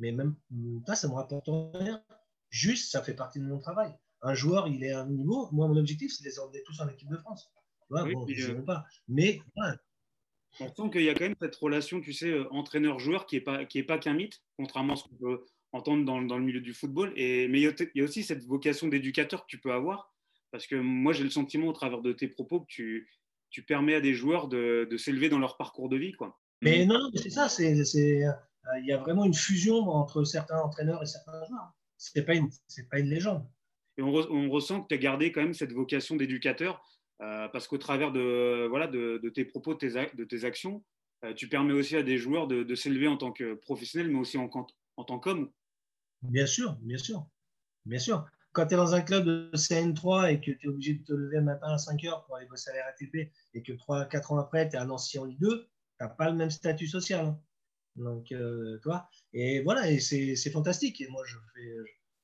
Mais 0.00 0.12
même 0.12 0.34
ça, 0.86 0.96
ça 0.96 1.08
me 1.08 1.14
rapporte 1.14 1.48
rien. 1.74 2.02
Juste, 2.48 2.90
ça 2.90 3.02
fait 3.02 3.14
partie 3.14 3.38
de 3.38 3.44
mon 3.44 3.58
travail. 3.58 3.92
Un 4.22 4.34
joueur, 4.34 4.66
il 4.66 4.82
est 4.82 4.90
à 4.90 5.02
un 5.02 5.06
niveau. 5.06 5.48
Moi, 5.52 5.68
mon 5.68 5.76
objectif, 5.76 6.12
c'est 6.12 6.24
de 6.24 6.28
les 6.28 6.38
emmener 6.40 6.62
tous 6.64 6.80
en 6.80 6.88
équipe 6.88 7.08
de 7.08 7.16
France. 7.16 7.50
Euh, 7.92 8.62
pas. 8.62 8.84
Mais 9.08 9.40
on 10.60 10.68
sent 10.68 10.90
qu'il 10.92 11.02
y 11.02 11.08
a 11.08 11.14
quand 11.14 11.24
même 11.24 11.34
cette 11.40 11.56
relation, 11.56 12.00
tu 12.00 12.12
sais, 12.12 12.30
euh, 12.30 12.52
entraîneur-joueur 12.52 13.26
qui 13.26 13.36
n'est 13.36 13.40
pas, 13.40 13.64
qui 13.64 13.78
est 13.78 13.84
pas 13.84 13.98
qu'un 13.98 14.14
mythe, 14.14 14.42
contrairement 14.56 14.94
à 14.94 14.96
ce 14.96 15.04
qu'on 15.04 15.16
peut 15.16 15.44
entendre 15.72 16.04
dans, 16.04 16.22
dans, 16.22 16.38
le 16.38 16.44
milieu 16.44 16.60
du 16.60 16.72
football. 16.72 17.12
Et, 17.16 17.48
mais 17.48 17.60
il 17.60 17.90
y 17.94 18.00
a 18.00 18.04
aussi 18.04 18.22
cette 18.22 18.44
vocation 18.44 18.88
d'éducateur 18.88 19.42
que 19.42 19.48
tu 19.48 19.58
peux 19.58 19.72
avoir, 19.72 20.14
parce 20.50 20.66
que 20.66 20.76
moi 20.76 21.12
j'ai 21.12 21.24
le 21.24 21.30
sentiment 21.30 21.68
au 21.68 21.72
travers 21.72 22.00
de 22.00 22.12
tes 22.12 22.28
propos 22.28 22.60
que 22.60 22.66
tu, 22.68 23.08
tu 23.50 23.62
permets 23.62 23.94
à 23.94 24.00
des 24.00 24.14
joueurs 24.14 24.48
de, 24.48 24.86
de 24.90 24.96
s'élever 24.96 25.28
dans 25.28 25.38
leur 25.38 25.56
parcours 25.56 25.88
de 25.88 25.96
vie. 25.96 26.12
Quoi. 26.12 26.40
Mais 26.62 26.84
non, 26.84 27.10
c'est 27.14 27.30
ça, 27.30 27.48
c'est, 27.48 28.24
il 28.78 28.86
y 28.86 28.92
a 28.92 28.98
vraiment 28.98 29.24
une 29.24 29.34
fusion 29.34 29.88
entre 29.88 30.24
certains 30.24 30.58
entraîneurs 30.58 31.02
et 31.02 31.06
certains 31.06 31.44
joueurs. 31.44 31.72
Ce 31.98 32.18
n'est 32.18 32.24
pas, 32.24 32.34
une, 32.34 32.48
pas 32.90 32.98
une 32.98 33.08
légende. 33.08 33.46
Et 33.98 34.02
on, 34.02 34.08
on 34.08 34.50
ressent 34.50 34.82
que 34.82 34.88
tu 34.88 34.94
as 34.94 34.98
gardé 34.98 35.32
quand 35.32 35.42
même 35.42 35.54
cette 35.54 35.72
vocation 35.72 36.16
d'éducateur 36.16 36.82
euh, 37.22 37.48
parce 37.48 37.68
qu'au 37.68 37.78
travers 37.78 38.12
de, 38.12 38.66
voilà, 38.68 38.86
de, 38.86 39.28
tes 39.28 39.44
propos, 39.44 39.74
de 39.74 39.78
tes, 39.78 40.16
de 40.16 40.24
tes 40.24 40.44
actions, 40.44 40.82
euh, 41.24 41.34
tu 41.34 41.48
permets 41.48 41.74
aussi 41.74 41.96
à 41.96 42.02
des 42.02 42.16
joueurs 42.16 42.48
de, 42.48 42.74
s'élever 42.74 43.08
en 43.08 43.18
tant 43.18 43.32
que 43.32 43.54
professionnels, 43.54 44.10
mais 44.10 44.18
aussi 44.18 44.38
en, 44.38 44.48
en 44.96 45.04
tant 45.04 45.18
qu'hommes. 45.18 45.50
Bien 46.22 46.46
sûr, 46.46 46.76
bien 46.80 46.98
sûr. 46.98 47.26
Bien 47.84 47.98
sûr. 47.98 48.24
Quand 48.52 48.66
tu 48.66 48.74
es 48.74 48.76
dans 48.76 48.94
un 48.94 49.02
club 49.02 49.26
de 49.26 49.50
CN3 49.54 50.32
et 50.32 50.40
que 50.40 50.50
tu 50.50 50.66
es 50.66 50.70
obligé 50.70 50.94
de 50.94 51.04
te 51.04 51.12
lever 51.12 51.36
le 51.36 51.42
matin 51.42 51.68
à 51.68 51.78
5 51.78 52.02
heures 52.04 52.24
pour 52.24 52.36
aller 52.36 52.46
bosser 52.46 52.70
à 52.70 52.76
la 52.76 52.84
RATP 52.86 53.30
et 53.54 53.62
que 53.62 53.72
3-4 53.72 54.32
ans 54.32 54.38
après, 54.38 54.68
tu 54.68 54.76
es 54.76 54.78
un 54.78 54.90
ancien 54.90 55.22
en 55.22 55.24
Ligue 55.26 55.40
2, 55.40 55.60
tu 55.60 55.68
n'as 56.00 56.08
pas 56.08 56.30
le 56.30 56.36
même 56.36 56.50
statut 56.50 56.88
social. 56.88 57.26
Hein. 57.26 57.40
Donc, 57.96 58.32
euh, 58.32 58.78
toi, 58.82 59.08
et 59.32 59.60
voilà, 59.62 59.90
et 59.90 60.00
c'est 60.00 60.50
fantastique. 60.50 61.00
Et 61.00 61.08
moi, 61.08 61.22
je 61.26 61.36
fais, 61.54 61.76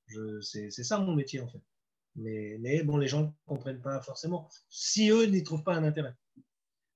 je, 0.07 0.41
c'est 0.41 0.71
ça 0.71 0.99
mon 0.99 1.15
métier 1.15 1.41
en 1.41 1.49
fait. 1.49 1.61
Mais, 2.17 2.83
bon, 2.83 2.97
les 2.97 3.09
gens 3.09 3.23
ne 3.25 3.31
comprennent 3.45 3.83
pas 3.83 4.01
forcément. 4.01 4.49
Si 4.71 5.11
eux 5.11 5.27
n'y 5.27 5.43
trouvent 5.43 5.65
pas 5.65 5.75
un 5.75 5.85
intérêt. 5.85 6.15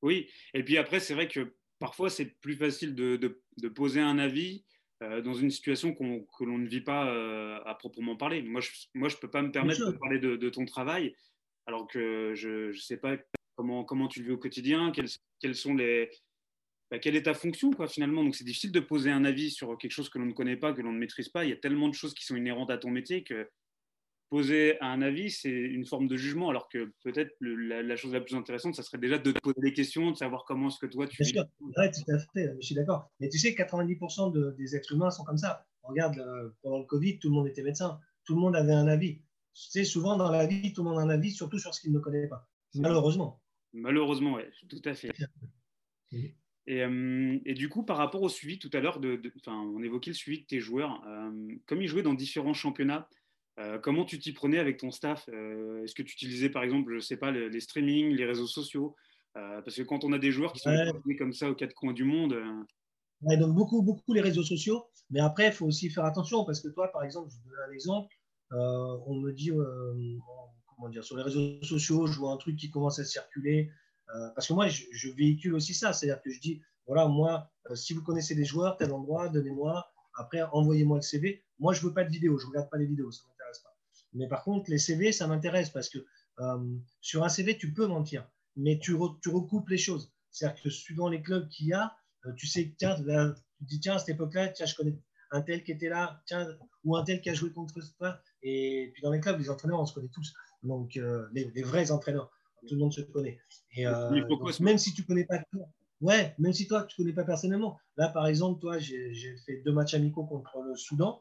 Oui, 0.02 0.30
et 0.54 0.64
puis 0.64 0.78
après, 0.78 0.98
c'est 0.98 1.12
vrai 1.12 1.28
que 1.28 1.54
parfois, 1.78 2.08
c'est 2.08 2.24
plus 2.40 2.56
facile 2.56 2.94
de, 2.94 3.16
de, 3.16 3.68
poser 3.68 4.00
un 4.00 4.18
avis 4.18 4.64
euh, 5.02 5.20
dans 5.20 5.34
une 5.34 5.50
situation 5.50 5.94
que 5.94 6.44
l'on 6.44 6.58
ne 6.58 6.66
vit 6.66 6.80
pas 6.80 7.14
euh, 7.14 7.60
à 7.66 7.74
proprement 7.74 8.16
parler. 8.16 8.40
Moi, 8.42 8.62
je 8.62 8.70
ne 8.94 9.00
moi, 9.00 9.08
je 9.10 9.16
peux 9.18 9.30
pas 9.30 9.42
me 9.42 9.52
permettre 9.52 9.84
de 9.84 9.96
parler 9.98 10.18
de, 10.18 10.48
ton 10.48 10.64
travail, 10.64 11.14
alors 11.66 11.86
que 11.86 12.32
je 12.34 12.68
ne 12.68 12.72
sais 12.72 12.96
pas 12.96 13.18
comment, 13.56 13.84
comment 13.84 14.08
tu 14.08 14.20
le 14.20 14.26
vis 14.26 14.32
au 14.32 14.38
quotidien, 14.38 14.90
quelles, 14.90 15.10
quelles 15.38 15.54
sont 15.54 15.74
les, 15.74 16.10
bah, 16.90 16.98
quelle 16.98 17.16
est 17.16 17.22
ta 17.22 17.34
fonction 17.34 17.70
quoi, 17.70 17.86
finalement? 17.86 18.24
Donc 18.24 18.34
c'est 18.34 18.44
difficile 18.44 18.72
de 18.72 18.80
poser 18.80 19.10
un 19.10 19.24
avis 19.24 19.50
sur 19.50 19.78
quelque 19.78 19.92
chose 19.92 20.08
que 20.08 20.18
l'on 20.18 20.26
ne 20.26 20.32
connaît 20.32 20.56
pas, 20.56 20.72
que 20.72 20.82
l'on 20.82 20.92
ne 20.92 20.98
maîtrise 20.98 21.28
pas. 21.28 21.44
Il 21.44 21.50
y 21.50 21.52
a 21.52 21.56
tellement 21.56 21.88
de 21.88 21.94
choses 21.94 22.14
qui 22.14 22.24
sont 22.24 22.36
inhérentes 22.36 22.70
à 22.70 22.78
ton 22.78 22.90
métier 22.90 23.22
que 23.22 23.48
poser 24.30 24.80
un 24.80 25.02
avis, 25.02 25.30
c'est 25.30 25.50
une 25.50 25.84
forme 25.84 26.06
de 26.06 26.16
jugement, 26.16 26.50
alors 26.50 26.68
que 26.68 26.92
peut-être 27.02 27.34
la, 27.40 27.96
chose 27.96 28.12
la 28.12 28.20
plus 28.20 28.36
intéressante, 28.36 28.76
ça 28.76 28.82
serait 28.82 28.98
déjà 28.98 29.18
de 29.18 29.32
te 29.32 29.40
poser 29.40 29.60
des 29.60 29.72
questions, 29.72 30.12
de 30.12 30.16
savoir 30.16 30.44
comment 30.44 30.68
est-ce 30.68 30.78
que 30.78 30.86
toi 30.86 31.06
tu. 31.06 31.22
Bien 31.22 31.32
sûr, 31.32 31.44
tout 31.58 31.72
à 31.76 32.18
fait, 32.32 32.54
je 32.60 32.64
suis 32.64 32.74
d'accord. 32.74 33.10
Mais 33.18 33.28
tu 33.28 33.38
sais, 33.38 33.50
90% 33.50 34.56
des 34.56 34.76
êtres 34.76 34.94
humains 34.94 35.10
sont 35.10 35.24
comme 35.24 35.38
ça. 35.38 35.66
Regarde, 35.82 36.18
euh, 36.18 36.50
pendant 36.62 36.78
le 36.78 36.84
Covid, 36.84 37.18
tout 37.18 37.28
le 37.28 37.34
monde 37.34 37.48
était 37.48 37.62
médecin, 37.62 37.98
tout 38.24 38.34
le 38.34 38.40
monde 38.40 38.54
avait 38.54 38.72
un 38.72 38.86
avis. 38.86 39.16
Tu 39.52 39.70
sais, 39.70 39.84
souvent 39.84 40.16
dans 40.16 40.30
la 40.30 40.46
vie, 40.46 40.72
tout 40.72 40.84
le 40.84 40.90
monde 40.90 41.00
a 41.00 41.02
un 41.02 41.10
avis, 41.10 41.32
surtout 41.32 41.58
sur 41.58 41.74
ce 41.74 41.80
qu'il 41.80 41.92
ne 41.92 41.98
connaît 41.98 42.28
pas. 42.28 42.48
Malheureusement. 42.74 43.40
Malheureusement, 43.72 44.34
oui, 44.34 44.42
tout 44.68 44.82
à 44.84 44.94
fait. 44.94 45.10
Et, 46.70 46.84
euh, 46.84 47.36
et, 47.46 47.54
du 47.54 47.68
coup, 47.68 47.82
par 47.82 47.96
rapport 47.96 48.22
au 48.22 48.28
suivi 48.28 48.60
tout 48.60 48.70
à 48.72 48.78
l'heure, 48.78 49.00
de, 49.00 49.20
on 49.48 49.82
évoquait 49.82 50.10
le 50.10 50.14
suivi 50.14 50.42
de 50.42 50.46
tes 50.46 50.60
joueurs. 50.60 51.02
Euh, 51.08 51.56
comme 51.66 51.82
ils 51.82 51.88
jouaient 51.88 52.04
dans 52.04 52.14
différents 52.14 52.54
championnats, 52.54 53.08
euh, 53.58 53.80
comment 53.80 54.04
tu 54.04 54.20
t'y 54.20 54.32
prenais 54.32 54.60
avec 54.60 54.76
ton 54.76 54.92
staff 54.92 55.28
Est-ce 55.28 55.96
que 55.96 56.02
tu 56.02 56.12
utilisais 56.12 56.48
par 56.48 56.62
exemple, 56.62 56.92
je 56.92 56.96
ne 56.96 57.00
sais 57.00 57.16
pas, 57.16 57.32
les, 57.32 57.58
streamings, 57.58 58.14
les 58.14 58.24
réseaux 58.24 58.46
sociaux 58.46 58.94
Parce 59.34 59.74
que 59.74 59.82
quand 59.82 60.04
on 60.04 60.12
a 60.12 60.18
des 60.18 60.30
joueurs 60.30 60.52
qui 60.52 60.60
sont 60.60 60.72
comme 61.18 61.32
ça 61.32 61.50
aux 61.50 61.56
quatre 61.56 61.74
coins 61.74 61.92
du 61.92 62.04
monde. 62.04 62.40
donc 63.20 63.52
beaucoup, 63.52 63.82
beaucoup 63.82 64.12
les 64.12 64.20
réseaux 64.20 64.44
sociaux. 64.44 64.84
Mais 65.10 65.18
après, 65.18 65.48
il 65.48 65.52
faut 65.52 65.66
aussi 65.66 65.90
faire 65.90 66.04
attention 66.04 66.44
parce 66.44 66.60
que 66.60 66.68
toi, 66.68 66.92
par 66.92 67.02
exemple, 67.02 67.30
je 67.32 67.36
vous 67.42 67.50
donne 67.50 67.68
un 67.68 67.72
exemple. 67.72 68.14
on 68.52 69.16
me 69.16 69.32
dit, 69.32 69.50
comment 70.76 70.88
dire, 70.88 71.02
sur 71.02 71.16
les 71.16 71.24
réseaux 71.24 71.60
sociaux, 71.64 72.06
je 72.06 72.16
vois 72.16 72.30
un 72.30 72.36
truc 72.36 72.54
qui 72.54 72.70
commence 72.70 73.00
à 73.00 73.04
circuler. 73.04 73.72
Parce 74.34 74.48
que 74.48 74.52
moi, 74.52 74.68
je, 74.68 75.10
véhicule 75.16 75.54
aussi 75.54 75.74
ça. 75.74 75.92
C'est-à-dire 75.92 76.22
que 76.22 76.30
je 76.30 76.40
dis, 76.40 76.60
voilà, 76.86 77.06
moi, 77.06 77.50
si 77.74 77.94
vous 77.94 78.02
connaissez 78.02 78.34
des 78.34 78.44
joueurs, 78.44 78.76
tel 78.76 78.92
endroit, 78.92 79.28
donnez-moi. 79.28 79.86
Après, 80.18 80.42
envoyez-moi 80.42 80.98
le 80.98 81.02
CV. 81.02 81.44
Moi, 81.58 81.72
je 81.72 81.82
ne 81.82 81.88
veux 81.88 81.94
pas 81.94 82.04
de 82.04 82.10
vidéo. 82.10 82.38
Je 82.38 82.46
ne 82.46 82.50
regarde 82.50 82.70
pas 82.70 82.78
les 82.78 82.86
vidéos. 82.86 83.10
Ça 83.12 83.22
mais 84.12 84.28
par 84.28 84.42
contre, 84.42 84.70
les 84.70 84.78
CV, 84.78 85.12
ça 85.12 85.26
m'intéresse 85.26 85.70
parce 85.70 85.88
que 85.88 85.98
euh, 86.40 86.76
sur 87.00 87.24
un 87.24 87.28
CV, 87.28 87.56
tu 87.56 87.72
peux 87.72 87.86
mentir, 87.86 88.28
mais 88.56 88.78
tu, 88.78 88.94
recoupes 88.94 89.68
les 89.68 89.78
choses. 89.78 90.12
C'est-à-dire 90.30 90.62
que 90.62 90.70
suivant 90.70 91.08
les 91.08 91.22
clubs 91.22 91.48
qu'il 91.48 91.68
y 91.68 91.72
a, 91.72 91.94
euh, 92.26 92.32
tu 92.34 92.46
sais, 92.46 92.74
tiens, 92.76 92.96
tu 92.96 93.64
dis, 93.64 93.80
tiens, 93.80 93.96
à 93.96 93.98
cette 93.98 94.10
époque-là, 94.10 94.48
tiens, 94.48 94.66
je 94.66 94.74
connais 94.74 94.96
un 95.30 95.42
tel 95.42 95.62
qui 95.62 95.72
était 95.72 95.88
là, 95.88 96.22
tiens, 96.26 96.48
ou 96.84 96.96
un 96.96 97.04
tel 97.04 97.20
qui 97.20 97.30
a 97.30 97.34
joué 97.34 97.52
contre 97.52 97.74
toi. 97.98 98.20
Et 98.42 98.90
puis 98.92 99.02
dans 99.02 99.10
les 99.10 99.20
clubs, 99.20 99.38
les 99.38 99.50
entraîneurs, 99.50 99.80
on 99.80 99.86
se 99.86 99.94
connaît 99.94 100.10
tous. 100.12 100.34
Donc, 100.62 100.96
euh, 100.96 101.28
les, 101.32 101.62
vrais 101.62 101.90
entraîneurs. 101.90 102.30
Tout 102.68 102.74
le 102.74 102.80
monde 102.80 102.92
se 102.92 103.00
connaît. 103.02 103.38
Et, 103.76 103.86
même 104.60 104.78
si 104.78 104.94
tu 104.94 105.04
connais 105.04 105.24
pas 105.24 105.38
toi, 105.52 105.66
ouais, 106.00 106.34
même 106.38 106.52
si 106.52 106.66
toi, 106.66 106.84
tu 106.84 106.96
connais 106.96 107.12
pas 107.12 107.24
personnellement. 107.24 107.78
Là, 107.96 108.08
par 108.08 108.26
exemple, 108.26 108.60
toi, 108.60 108.78
j'ai 108.78 109.36
fait 109.46 109.62
deux 109.64 109.72
matchs 109.72 109.94
amicaux 109.94 110.24
contre 110.24 110.62
le 110.62 110.74
Soudan. 110.76 111.20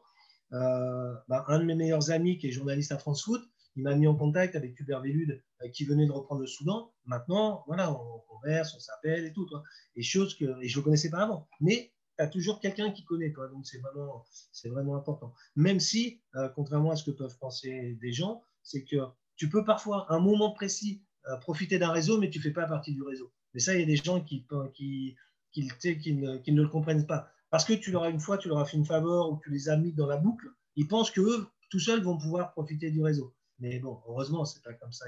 Bah, 0.50 1.44
un 1.48 1.58
de 1.58 1.64
mes 1.64 1.74
meilleurs 1.74 2.10
amis, 2.10 2.38
qui 2.38 2.48
est 2.48 2.52
journaliste 2.52 2.92
à 2.92 2.98
France 2.98 3.24
Foot, 3.24 3.42
il 3.76 3.82
m'a 3.84 3.94
mis 3.94 4.06
en 4.06 4.16
contact 4.16 4.56
avec 4.56 4.78
Hubert 4.80 5.00
Vélude 5.00 5.42
qui 5.72 5.84
venait 5.84 6.06
de 6.06 6.12
reprendre 6.12 6.40
le 6.40 6.46
Soudan. 6.46 6.92
Maintenant, 7.04 7.64
voilà, 7.66 7.92
on 7.92 8.20
converse, 8.28 8.74
on 8.74 8.80
s'appelle 8.80 9.26
et 9.26 9.32
tout. 9.32 9.46
Toi. 9.46 9.62
Et 9.96 10.02
chose 10.02 10.34
que 10.34 10.44
et 10.62 10.68
je 10.68 10.76
ne 10.76 10.80
le 10.80 10.84
connaissais 10.84 11.10
pas 11.10 11.22
avant. 11.22 11.48
Mais 11.60 11.92
tu 12.18 12.24
as 12.24 12.28
toujours 12.28 12.60
quelqu'un 12.60 12.90
qui 12.90 13.04
connaît. 13.04 13.32
Toi, 13.32 13.48
donc, 13.48 13.66
c'est 13.66 13.78
vraiment, 13.78 14.24
vraiment 14.64 14.96
important. 14.96 15.34
Même 15.56 15.80
si, 15.80 16.20
euh, 16.34 16.48
contrairement 16.50 16.90
à 16.90 16.96
ce 16.96 17.04
que 17.04 17.10
peuvent 17.10 17.38
penser 17.38 17.96
des 18.00 18.12
gens, 18.12 18.42
c'est 18.62 18.84
que 18.84 18.96
tu 19.36 19.48
peux 19.48 19.64
parfois, 19.64 20.10
à 20.10 20.16
un 20.16 20.20
moment 20.20 20.52
précis, 20.52 21.02
euh, 21.02 21.09
profiter 21.40 21.78
d'un 21.78 21.92
réseau, 21.92 22.18
mais 22.18 22.30
tu 22.30 22.38
ne 22.38 22.42
fais 22.42 22.50
pas 22.50 22.66
partie 22.66 22.92
du 22.92 23.02
réseau. 23.02 23.32
Mais 23.54 23.60
ça, 23.60 23.74
il 23.74 23.80
y 23.80 23.82
a 23.82 23.86
des 23.86 23.96
gens 23.96 24.20
qui, 24.20 24.46
qui, 24.74 25.16
qui, 25.52 25.68
qui, 25.98 26.14
ne, 26.14 26.38
qui 26.38 26.52
ne 26.52 26.62
le 26.62 26.68
comprennent 26.68 27.06
pas. 27.06 27.30
Parce 27.50 27.64
que 27.64 27.72
tu 27.72 27.90
leur 27.90 28.04
as 28.04 28.10
une 28.10 28.20
fois, 28.20 28.38
tu 28.38 28.48
leur 28.48 28.58
as 28.58 28.64
fait 28.64 28.76
une 28.76 28.84
faveur 28.84 29.30
ou 29.30 29.40
tu 29.42 29.50
les 29.50 29.68
as 29.68 29.76
mis 29.76 29.92
dans 29.92 30.06
la 30.06 30.16
boucle, 30.16 30.48
ils 30.76 30.86
pensent 30.86 31.10
qu'eux, 31.10 31.48
tout 31.68 31.80
seuls, 31.80 32.02
vont 32.02 32.16
pouvoir 32.16 32.52
profiter 32.52 32.90
du 32.90 33.02
réseau. 33.02 33.34
Mais 33.58 33.78
bon, 33.78 34.00
heureusement, 34.08 34.44
c'est 34.44 34.62
pas 34.62 34.72
comme 34.72 34.92
ça 34.92 35.06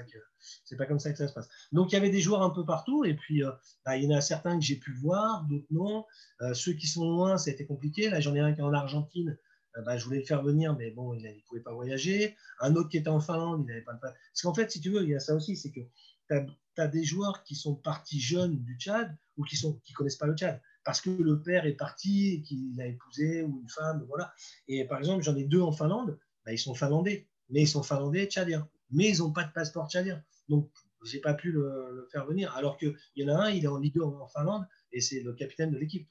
c'est 0.63 0.75
pas 0.75 0.85
comme 0.85 0.99
ça 0.99 1.11
que 1.11 1.17
ça 1.17 1.27
se 1.27 1.33
passe. 1.33 1.49
Donc 1.71 1.91
il 1.91 1.95
y 1.95 1.97
avait 1.97 2.11
des 2.11 2.21
joueurs 2.21 2.43
un 2.43 2.51
peu 2.51 2.63
partout, 2.65 3.03
et 3.03 3.15
puis 3.15 3.43
euh, 3.43 3.51
bah, 3.83 3.97
il 3.97 4.03
y 4.03 4.13
en 4.13 4.15
a 4.15 4.21
certains 4.21 4.59
que 4.59 4.63
j'ai 4.63 4.75
pu 4.75 4.93
voir, 4.93 5.45
d'autres 5.45 5.65
non. 5.71 6.05
Euh, 6.41 6.53
ceux 6.53 6.73
qui 6.73 6.85
sont 6.85 7.09
loin, 7.09 7.37
ça 7.37 7.49
a 7.49 7.53
été 7.53 7.65
compliqué. 7.65 8.09
Là, 8.09 8.19
j'en 8.19 8.35
ai 8.35 8.39
un 8.39 8.53
qui 8.53 8.59
est 8.59 8.63
en 8.63 8.73
Argentine. 8.73 9.37
Euh, 9.77 9.81
bah, 9.81 9.97
je 9.97 10.05
voulais 10.05 10.19
le 10.19 10.25
faire 10.25 10.43
venir, 10.43 10.75
mais 10.75 10.91
bon, 10.91 11.13
il 11.13 11.23
ne 11.23 11.41
pouvait 11.47 11.61
pas 11.61 11.73
voyager. 11.73 12.35
Un 12.59 12.75
autre 12.75 12.89
qui 12.89 12.97
était 12.97 13.09
en 13.09 13.19
Finlande, 13.19 13.63
il 13.65 13.67
n'avait 13.67 13.81
pas 13.81 13.93
le 13.93 13.99
Parce 13.99 14.41
qu'en 14.41 14.53
fait, 14.53 14.71
si 14.71 14.81
tu 14.81 14.89
veux, 14.89 15.03
il 15.03 15.09
y 15.09 15.15
a 15.15 15.19
ça 15.19 15.35
aussi, 15.35 15.55
c'est 15.55 15.71
que 15.71 15.81
tu 16.29 16.81
as, 16.81 16.87
des 16.87 17.03
joueurs 17.03 17.43
qui 17.43 17.55
sont 17.55 17.75
partis 17.75 18.19
jeunes 18.19 18.63
du 18.63 18.77
Tchad 18.77 19.15
ou 19.37 19.43
qui 19.43 19.55
ne 19.65 19.73
qui 19.83 19.93
connaissent 19.93 20.17
pas 20.17 20.27
le 20.27 20.35
Tchad 20.35 20.59
parce 20.83 20.99
que 20.99 21.09
le 21.09 21.41
père 21.41 21.65
est 21.65 21.73
parti, 21.73 22.41
qu'il 22.41 22.79
a 22.81 22.87
épousé 22.87 23.41
ou 23.41 23.61
une 23.61 23.69
femme, 23.69 24.03
voilà. 24.09 24.33
Et 24.67 24.83
par 24.85 24.99
exemple, 24.99 25.23
j'en 25.23 25.35
ai 25.37 25.45
deux 25.45 25.61
en 25.61 25.71
Finlande, 25.71 26.19
bah, 26.45 26.51
ils 26.51 26.59
sont 26.59 26.75
finlandais 26.75 27.25
mais 27.49 27.61
ils 27.61 27.67
sont 27.67 27.83
finlandais 27.83 28.25
tchadiens. 28.25 28.67
Mais 28.91 29.09
ils 29.09 29.19
n'ont 29.19 29.31
pas 29.31 29.43
de 29.43 29.51
passeport 29.51 29.89
tchadien. 29.89 30.21
Donc, 30.49 30.69
je 31.03 31.15
n'ai 31.15 31.21
pas 31.21 31.33
pu 31.33 31.51
le, 31.51 32.07
faire 32.11 32.25
venir. 32.25 32.53
Alors 32.55 32.77
qu'il 32.77 32.95
y 33.15 33.29
en 33.29 33.35
a 33.35 33.45
un, 33.45 33.49
il 33.49 33.63
est 33.63 33.67
en 33.67 33.77
Ligue 33.77 33.95
2 33.95 34.01
en, 34.01 34.27
Finlande 34.27 34.67
et 34.91 35.01
c'est 35.01 35.21
le 35.21 35.33
capitaine 35.33 35.71
de 35.71 35.77
l'équipe. 35.77 36.09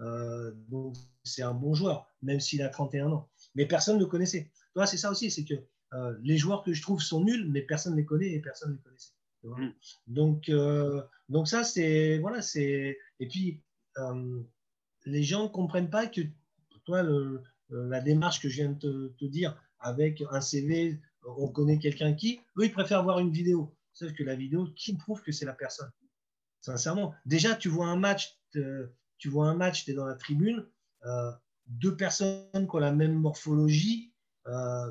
Euh, 0.00 0.52
donc, 0.68 0.96
c'est 1.24 1.42
un 1.42 1.54
bon 1.54 1.74
joueur, 1.74 2.06
même 2.22 2.40
s'il 2.40 2.62
a 2.62 2.68
31 2.68 3.12
ans. 3.12 3.28
Mais 3.54 3.66
personne 3.66 3.96
ne 3.96 4.00
le 4.00 4.06
connaissait. 4.06 4.50
Toi, 4.74 4.86
c'est 4.86 4.96
ça 4.96 5.10
aussi, 5.10 5.30
c'est 5.30 5.44
que 5.44 5.54
euh, 5.92 6.16
les 6.22 6.38
joueurs 6.38 6.62
que 6.62 6.72
je 6.72 6.82
trouve 6.82 7.00
sont 7.00 7.22
nuls, 7.24 7.50
mais 7.50 7.62
personne 7.62 7.92
ne 7.92 7.98
les 7.98 8.04
connaît 8.04 8.32
et 8.32 8.40
personne 8.40 8.70
ne 8.70 8.76
les 8.76 8.82
connaissait. 8.82 9.12
Mm. 9.42 9.70
Donc, 10.06 10.48
euh, 10.48 11.02
donc 11.28 11.48
ça, 11.48 11.64
c'est 11.64 12.18
voilà, 12.18 12.42
c'est 12.42 12.98
et 13.18 13.28
puis 13.28 13.62
les 15.04 15.22
gens 15.22 15.44
ne 15.44 15.48
comprennent 15.48 15.90
pas 15.90 16.06
que 16.06 16.20
toi, 16.84 17.04
la 17.68 18.00
démarche 18.00 18.40
que 18.40 18.48
je 18.48 18.62
viens 18.62 18.72
de 18.72 19.14
te 19.18 19.24
dire, 19.24 19.60
avec 19.78 20.22
un 20.30 20.40
CV, 20.40 21.00
on 21.24 21.48
connaît 21.48 21.78
quelqu'un 21.78 22.14
qui, 22.14 22.40
eux, 22.58 22.64
ils 22.64 22.72
préfèrent 22.72 23.02
voir 23.02 23.18
une 23.18 23.30
vidéo. 23.30 23.74
Sauf 23.92 24.12
que 24.12 24.22
la 24.22 24.34
vidéo, 24.34 24.68
qui 24.76 24.96
prouve 24.96 25.22
que 25.22 25.32
c'est 25.32 25.44
la 25.44 25.52
personne 25.52 25.90
Sincèrement. 26.60 27.14
Déjà, 27.24 27.54
tu 27.54 27.68
vois 27.68 27.86
un 27.86 27.96
match, 27.96 28.38
tu 29.20 29.28
vois 29.28 29.48
un 29.48 29.54
match, 29.54 29.84
tu 29.84 29.92
es 29.92 29.94
dans 29.94 30.06
la 30.06 30.16
tribune, 30.16 30.66
euh, 31.04 31.30
deux 31.66 31.94
personnes 31.96 32.48
qui 32.52 32.74
ont 32.74 32.78
la 32.78 32.90
même 32.90 33.14
morphologie, 33.14 34.12
euh, 34.48 34.90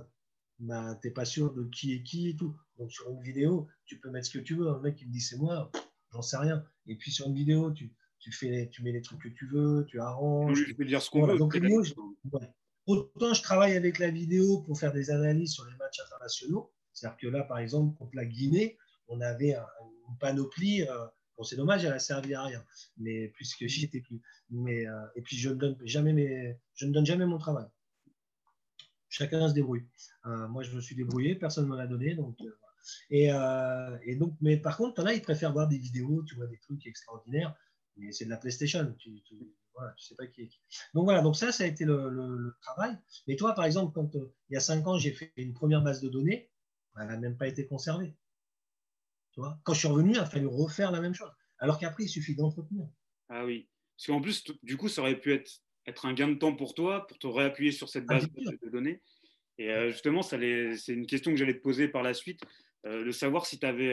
bah, 0.59 0.97
tu 1.01 1.07
n'es 1.07 1.13
pas 1.13 1.25
sûr 1.25 1.51
de 1.51 1.63
qui 1.65 1.93
est 1.93 2.03
qui 2.03 2.29
et 2.29 2.35
tout. 2.35 2.55
Donc 2.77 2.91
sur 2.91 3.09
une 3.09 3.21
vidéo, 3.21 3.67
tu 3.85 3.99
peux 3.99 4.09
mettre 4.09 4.27
ce 4.27 4.37
que 4.37 4.43
tu 4.43 4.55
veux. 4.55 4.69
Un 4.69 4.79
mec 4.79 4.95
qui 4.95 5.07
me 5.07 5.11
dit 5.11 5.19
c'est 5.19 5.37
moi, 5.37 5.71
j'en 6.13 6.21
sais 6.21 6.37
rien. 6.37 6.63
Et 6.85 6.95
puis 6.95 7.11
sur 7.11 7.27
une 7.27 7.33
vidéo, 7.33 7.71
tu, 7.71 7.91
tu, 8.19 8.31
fais, 8.31 8.69
tu 8.71 8.83
mets 8.83 8.91
les 8.91 9.01
trucs 9.01 9.21
que 9.21 9.29
tu 9.29 9.47
veux, 9.47 9.85
tu 9.87 9.99
arranges. 9.99 10.63
Je 10.67 10.73
peux 10.75 10.85
dire 10.85 11.01
ce 11.01 11.09
qu'on 11.09 11.25
veut. 11.25 11.37
Donc, 11.37 11.57
Autant 12.85 13.33
je 13.33 13.43
travaille 13.43 13.75
avec 13.75 13.99
la 13.99 14.09
vidéo 14.09 14.61
pour 14.61 14.79
faire 14.79 14.93
des 14.93 15.11
analyses 15.11 15.53
sur 15.53 15.65
les 15.65 15.75
matchs 15.77 15.99
internationaux. 16.05 16.71
C'est-à-dire 16.93 17.17
que 17.17 17.27
là, 17.27 17.43
par 17.43 17.59
exemple, 17.59 17.97
contre 17.97 18.15
la 18.15 18.25
Guinée, 18.25 18.77
on 19.07 19.21
avait 19.21 19.55
une 19.55 20.17
panoplie. 20.19 20.83
Euh, 20.83 21.05
bon, 21.39 21.43
c'est 21.43 21.55
dommage, 21.55 21.85
elle 21.85 21.93
a 21.93 21.99
servi 21.99 22.33
à 22.35 22.43
rien, 22.43 22.63
mais 22.97 23.29
puisque 23.29 23.65
j'y 23.65 23.85
étais 23.85 24.01
plus. 24.01 24.21
Mais, 24.51 24.85
euh, 24.85 25.07
et 25.15 25.21
puis, 25.21 25.37
je 25.37 25.49
ne, 25.49 25.55
donne 25.55 25.77
jamais 25.85 26.13
mes, 26.13 26.59
je 26.75 26.85
ne 26.85 26.91
donne 26.91 27.05
jamais 27.05 27.25
mon 27.25 27.37
travail. 27.37 27.65
Chacun 29.07 29.47
se 29.47 29.53
débrouille. 29.53 29.87
Euh, 30.25 30.47
moi, 30.49 30.63
je 30.63 30.75
me 30.75 30.81
suis 30.81 30.95
débrouillé, 30.95 31.35
personne 31.35 31.65
ne 31.65 31.71
me 31.71 31.77
l'a 31.77 31.87
donné. 31.87 32.13
Donc, 32.13 32.37
et, 33.09 33.29
et, 34.03 34.15
donc, 34.15 34.35
mais 34.41 34.57
par 34.57 34.77
contre, 34.77 35.01
tu 35.01 35.07
as, 35.07 35.13
ils 35.13 35.21
préfèrent 35.21 35.53
voir 35.53 35.67
des 35.67 35.77
vidéos, 35.77 36.23
tu 36.23 36.35
vois, 36.35 36.47
des 36.47 36.59
trucs 36.59 36.85
extraordinaires. 36.85 37.55
Mais 37.97 38.11
c'est 38.11 38.25
de 38.25 38.29
la 38.29 38.37
PlayStation. 38.37 38.93
Tu, 38.99 39.21
tu 39.23 39.35
sais 39.97 40.15
pas 40.15 40.27
qui 40.27 40.43
est 40.43 40.47
qui. 40.47 40.59
Donc 40.93 41.05
voilà, 41.05 41.21
donc 41.21 41.35
ça, 41.35 41.51
ça 41.51 41.63
a 41.63 41.67
été 41.67 41.85
le, 41.85 42.55
travail. 42.61 42.97
Mais 43.27 43.35
toi, 43.35 43.53
par 43.53 43.65
exemple, 43.65 43.93
quand 43.93 44.15
euh, 44.15 44.33
il 44.49 44.53
y 44.53 44.57
a 44.57 44.59
cinq 44.59 44.85
ans, 44.87 44.97
j'ai 44.97 45.11
fait 45.11 45.31
une 45.37 45.53
première 45.53 45.81
base 45.81 46.01
de 46.01 46.09
données, 46.09 46.49
elle 46.99 47.07
n'a 47.07 47.17
même 47.17 47.37
pas 47.37 47.47
été 47.47 47.65
conservée. 47.65 48.15
Tu 49.31 49.39
vois 49.39 49.59
quand 49.63 49.73
je 49.73 49.79
suis 49.79 49.87
revenu, 49.87 50.11
il 50.11 50.19
a 50.19 50.25
fallu 50.25 50.47
refaire 50.47 50.91
la 50.91 51.01
même 51.01 51.13
chose. 51.13 51.31
Alors 51.59 51.79
qu'après, 51.79 52.03
il 52.03 52.09
suffit 52.09 52.35
d'entretenir. 52.35 52.87
Ah 53.29 53.45
oui. 53.45 53.67
Parce 53.97 54.07
qu'en 54.07 54.21
plus, 54.21 54.43
du 54.63 54.77
coup, 54.77 54.87
ça 54.87 55.01
aurait 55.01 55.19
pu 55.19 55.33
être, 55.33 55.61
être 55.85 56.05
un 56.05 56.13
gain 56.13 56.29
de 56.29 56.35
temps 56.35 56.55
pour 56.55 56.73
toi, 56.73 57.05
pour 57.07 57.19
te 57.19 57.27
réappuyer 57.27 57.71
sur 57.71 57.89
cette 57.89 58.05
ah, 58.07 58.15
base 58.15 58.27
de 58.29 58.69
données. 58.69 59.01
Et 59.57 59.69
euh, 59.69 59.91
justement, 59.91 60.21
c'est 60.21 60.37
une 60.87 61.05
question 61.05 61.31
que 61.31 61.37
j'allais 61.37 61.55
te 61.57 61.61
poser 61.61 61.89
par 61.89 62.01
la 62.01 62.13
suite, 62.13 62.41
euh, 62.85 63.03
de 63.03 63.11
savoir 63.11 63.45
si 63.45 63.59
tu 63.59 63.65
avais, 63.65 63.91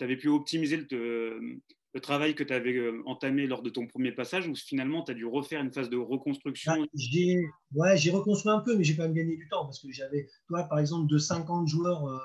avais, 0.00 0.16
pu 0.16 0.28
optimiser 0.28 0.76
le, 0.76 1.60
le 1.96 2.00
travail 2.02 2.34
que 2.34 2.44
tu 2.44 2.52
avais 2.52 2.76
euh, 2.76 3.02
entamé 3.06 3.46
lors 3.46 3.62
de 3.62 3.70
ton 3.70 3.86
premier 3.86 4.12
passage 4.12 4.46
ou 4.46 4.54
finalement 4.54 5.02
tu 5.02 5.12
as 5.12 5.14
dû 5.14 5.24
refaire 5.24 5.62
une 5.62 5.72
phase 5.72 5.88
de 5.88 5.96
reconstruction 5.96 6.74
bah, 6.76 6.86
j'ai, 6.92 7.42
Ouais, 7.74 7.96
j'ai 7.96 8.10
reconstruit 8.10 8.52
un 8.52 8.60
peu, 8.60 8.76
mais 8.76 8.84
j'ai 8.84 8.94
pas 8.94 9.08
gagné 9.08 9.34
du 9.34 9.48
temps 9.48 9.64
parce 9.64 9.80
que 9.80 9.90
j'avais, 9.90 10.28
toi 10.46 10.64
par 10.64 10.78
exemple, 10.78 11.10
de 11.10 11.16
50 11.16 11.66
joueurs 11.68 12.06
euh, 12.06 12.16
euh, 12.16 12.18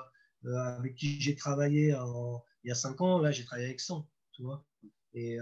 avec 0.44 0.94
qui 0.94 1.20
j'ai 1.20 1.34
travaillé 1.34 1.94
il 2.64 2.68
y 2.68 2.70
a 2.70 2.74
5 2.74 3.00
ans, 3.00 3.18
là 3.18 3.30
j'ai 3.30 3.44
travaillé 3.44 3.68
avec 3.68 3.80
100, 3.80 4.08
tu 4.32 4.42
vois. 4.42 4.64
Et, 5.14 5.38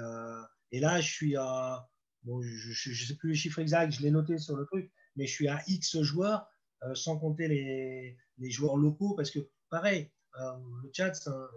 et, 0.73 0.81
là 0.81 1.01
je 1.01 1.11
suis 1.11 1.37
à, 1.37 1.89
bon, 2.25 2.43
je 2.43 2.91
ne 2.91 2.95
sais 2.95 3.17
plus 3.17 3.31
les 3.31 3.37
chiffres 3.37 3.61
exacts, 3.61 3.93
je 3.93 4.03
l'ai 4.03 4.11
noté 4.11 4.39
sur 4.39 4.57
le 4.57 4.67
truc, 4.67 4.93
mais 5.17 5.27
je 5.27 5.33
suis 5.33 5.49
à 5.49 5.63
X 5.67 6.01
joueurs 6.03 6.47
sans 6.95 7.19
compter 7.19 7.49
les, 7.49 8.51
joueurs 8.51 8.77
locaux 8.77 9.15
parce 9.15 9.31
que 9.31 9.41
pareil, 9.71 10.11
le 10.35 10.91
chat, 10.93 11.13
un 11.27 11.49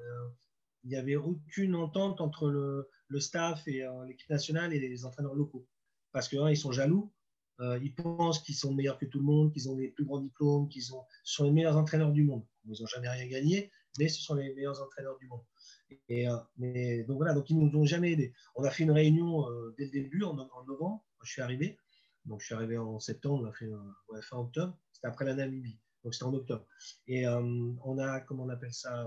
il 0.84 0.90
n'y 0.90 0.96
avait 0.96 1.16
aucune 1.16 1.76
entente 1.76 2.22
entre 2.22 2.50
le, 2.50 2.90
staff 3.20 3.68
et 3.68 3.84
euh, 3.84 4.06
l'équipe 4.06 4.30
nationale 4.30 4.74
et 4.74 4.80
les 4.80 5.06
entraîneurs 5.06 5.36
locaux. 5.36 5.68
Parce 6.12 6.28
que, 6.28 6.36
ils 6.50 6.58
sont 6.58 6.72
jaloux, 6.72 7.12
euh, 7.60 7.80
ils 7.82 7.94
pensent 7.94 8.40
qu'ils 8.40 8.56
sont 8.56 8.74
meilleurs 8.74 8.98
que 8.98 9.06
tout 9.06 9.20
le 9.20 9.26
monde, 9.26 9.54
qu'ils 9.54 9.70
ont 9.70 9.76
les 9.76 9.90
plus 9.90 10.04
grands 10.04 10.20
diplômes, 10.20 10.68
qu'ils 10.68 10.84
sont 10.84 11.44
les 11.44 11.52
meilleurs 11.52 11.78
entraîneurs 11.78 12.12
du 12.12 12.24
monde. 12.24 12.44
Ils 12.66 12.82
n'ont 12.82 12.88
jamais 12.88 13.10
rien 13.10 13.28
gagné, 13.28 13.72
mais 14.00 14.10
ce 14.10 14.22
sont 14.22 14.36
les 14.36 14.54
meilleurs 14.54 14.82
entraîneurs 14.82 15.18
du 15.18 15.28
monde. 15.28 15.44
Et, 16.10 16.28
euh, 16.28 17.04
donc 17.06 17.18
voilà, 17.18 17.34
donc 17.34 17.50
ils 17.50 17.58
nous 17.58 17.78
ont 17.80 17.86
jamais 17.86 18.14
aidés. 18.14 18.34
On 18.56 18.64
a 18.64 18.72
fait 18.72 18.84
une 18.84 18.92
réunion 18.92 19.46
dès 19.78 19.86
le 19.86 19.92
début, 19.92 20.24
en, 20.24 20.36
novembre, 20.66 21.06
je 21.24 21.32
suis 21.32 21.42
arrivé. 21.42 21.78
Donc 22.26 22.40
je 22.40 22.46
suis 22.46 22.56
arrivé 22.56 22.78
en 22.78 23.00
septembre, 23.00 23.44
on 23.44 23.48
a 23.48 23.54
fait 23.54 23.70
fin 24.24 24.38
octobre, 24.38 24.78
c'était 24.92 25.08
après 25.08 25.26
la 25.26 25.34
Namibie. 25.34 25.80
Donc 26.04 26.14
c'était 26.14 26.26
en 26.26 26.34
octobre. 26.34 26.66
Et 27.08 27.28
on 27.28 27.98
a, 28.00 28.22
comment 28.22 28.44
on 28.44 28.50
appelle 28.50 28.74
ça 28.74 29.06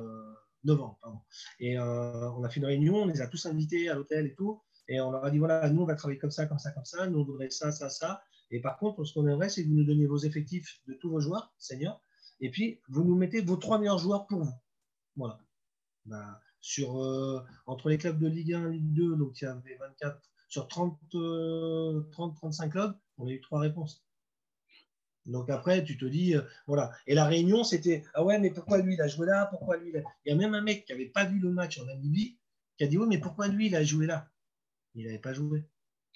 novembre, 0.66 0.98
pardon. 1.00 1.20
Et 1.60 1.78
euh, 1.78 2.30
on 2.32 2.44
a 2.44 2.48
fait 2.50 2.60
une 2.60 2.66
réunion, 2.66 2.96
on 2.96 3.06
les 3.06 3.22
a 3.22 3.28
tous 3.28 3.46
invités 3.46 3.88
à 3.88 3.94
l'hôtel 3.94 4.26
et 4.26 4.34
tout. 4.34 4.60
Et 4.88 5.00
on 5.00 5.10
leur 5.10 5.24
a 5.24 5.30
dit 5.30 5.38
voilà, 5.38 5.68
nous, 5.70 5.82
on 5.82 5.86
va 5.86 5.94
travailler 5.94 6.18
comme 6.18 6.30
ça, 6.30 6.46
comme 6.46 6.58
ça, 6.58 6.70
comme 6.72 6.84
ça. 6.84 7.06
Nous, 7.06 7.18
on 7.18 7.24
voudrait 7.24 7.50
ça, 7.50 7.72
ça, 7.72 7.88
ça. 7.88 8.22
Et 8.50 8.60
par 8.60 8.78
contre, 8.78 9.04
ce 9.04 9.14
qu'on 9.14 9.26
aimerait, 9.26 9.48
c'est 9.48 9.64
que 9.64 9.68
vous 9.68 9.74
nous 9.74 9.84
donniez 9.84 10.06
vos 10.06 10.18
effectifs 10.18 10.80
de 10.86 10.94
tous 10.94 11.10
vos 11.10 11.20
joueurs, 11.20 11.52
seniors. 11.58 12.02
Et 12.40 12.50
puis, 12.50 12.80
vous 12.88 13.04
nous 13.04 13.16
mettez 13.16 13.40
vos 13.40 13.56
trois 13.56 13.78
meilleurs 13.78 13.98
joueurs 13.98 14.26
pour 14.26 14.44
vous. 14.44 14.54
Voilà. 15.16 15.38
Bah, 16.04 16.40
sur, 16.60 17.02
euh, 17.02 17.44
entre 17.66 17.88
les 17.88 17.98
clubs 17.98 18.18
de 18.18 18.26
Ligue 18.26 18.54
1 18.54 18.70
et 18.70 18.72
Ligue 18.74 18.92
2, 18.92 19.16
donc 19.16 19.40
il 19.40 19.44
y 19.44 19.48
avait 19.48 19.76
24, 19.76 20.20
sur 20.48 20.68
30, 20.68 20.98
30 22.12 22.36
35 22.36 22.70
clubs, 22.70 22.96
on 23.18 23.26
a 23.26 23.30
eu 23.30 23.40
trois 23.40 23.60
réponses. 23.60 24.04
Donc 25.26 25.50
après, 25.50 25.82
tu 25.84 25.98
te 25.98 26.04
dis, 26.04 26.36
euh, 26.36 26.42
voilà. 26.66 26.92
Et 27.06 27.14
la 27.14 27.24
réunion, 27.24 27.64
c'était, 27.64 28.04
ah 28.14 28.24
ouais, 28.24 28.38
mais 28.38 28.50
pourquoi 28.50 28.78
lui, 28.78 28.94
il 28.94 29.00
a 29.00 29.08
joué 29.08 29.26
là? 29.26 29.46
Pourquoi 29.46 29.76
lui, 29.76 29.90
il, 29.92 30.04
il 30.24 30.30
y 30.30 30.32
a 30.32 30.36
même 30.36 30.54
un 30.54 30.60
mec 30.60 30.84
qui 30.84 30.92
n'avait 30.92 31.06
pas 31.06 31.24
vu 31.24 31.38
le 31.40 31.50
match 31.50 31.78
en 31.80 31.84
Namibie, 31.84 32.38
qui 32.76 32.84
a 32.84 32.86
dit, 32.86 32.98
oui, 32.98 33.06
mais 33.08 33.18
pourquoi 33.18 33.48
lui, 33.48 33.66
il 33.66 33.76
a 33.76 33.82
joué 33.82 34.06
là? 34.06 34.28
Il 34.94 35.06
n'avait 35.06 35.18
pas 35.18 35.32
joué. 35.32 35.64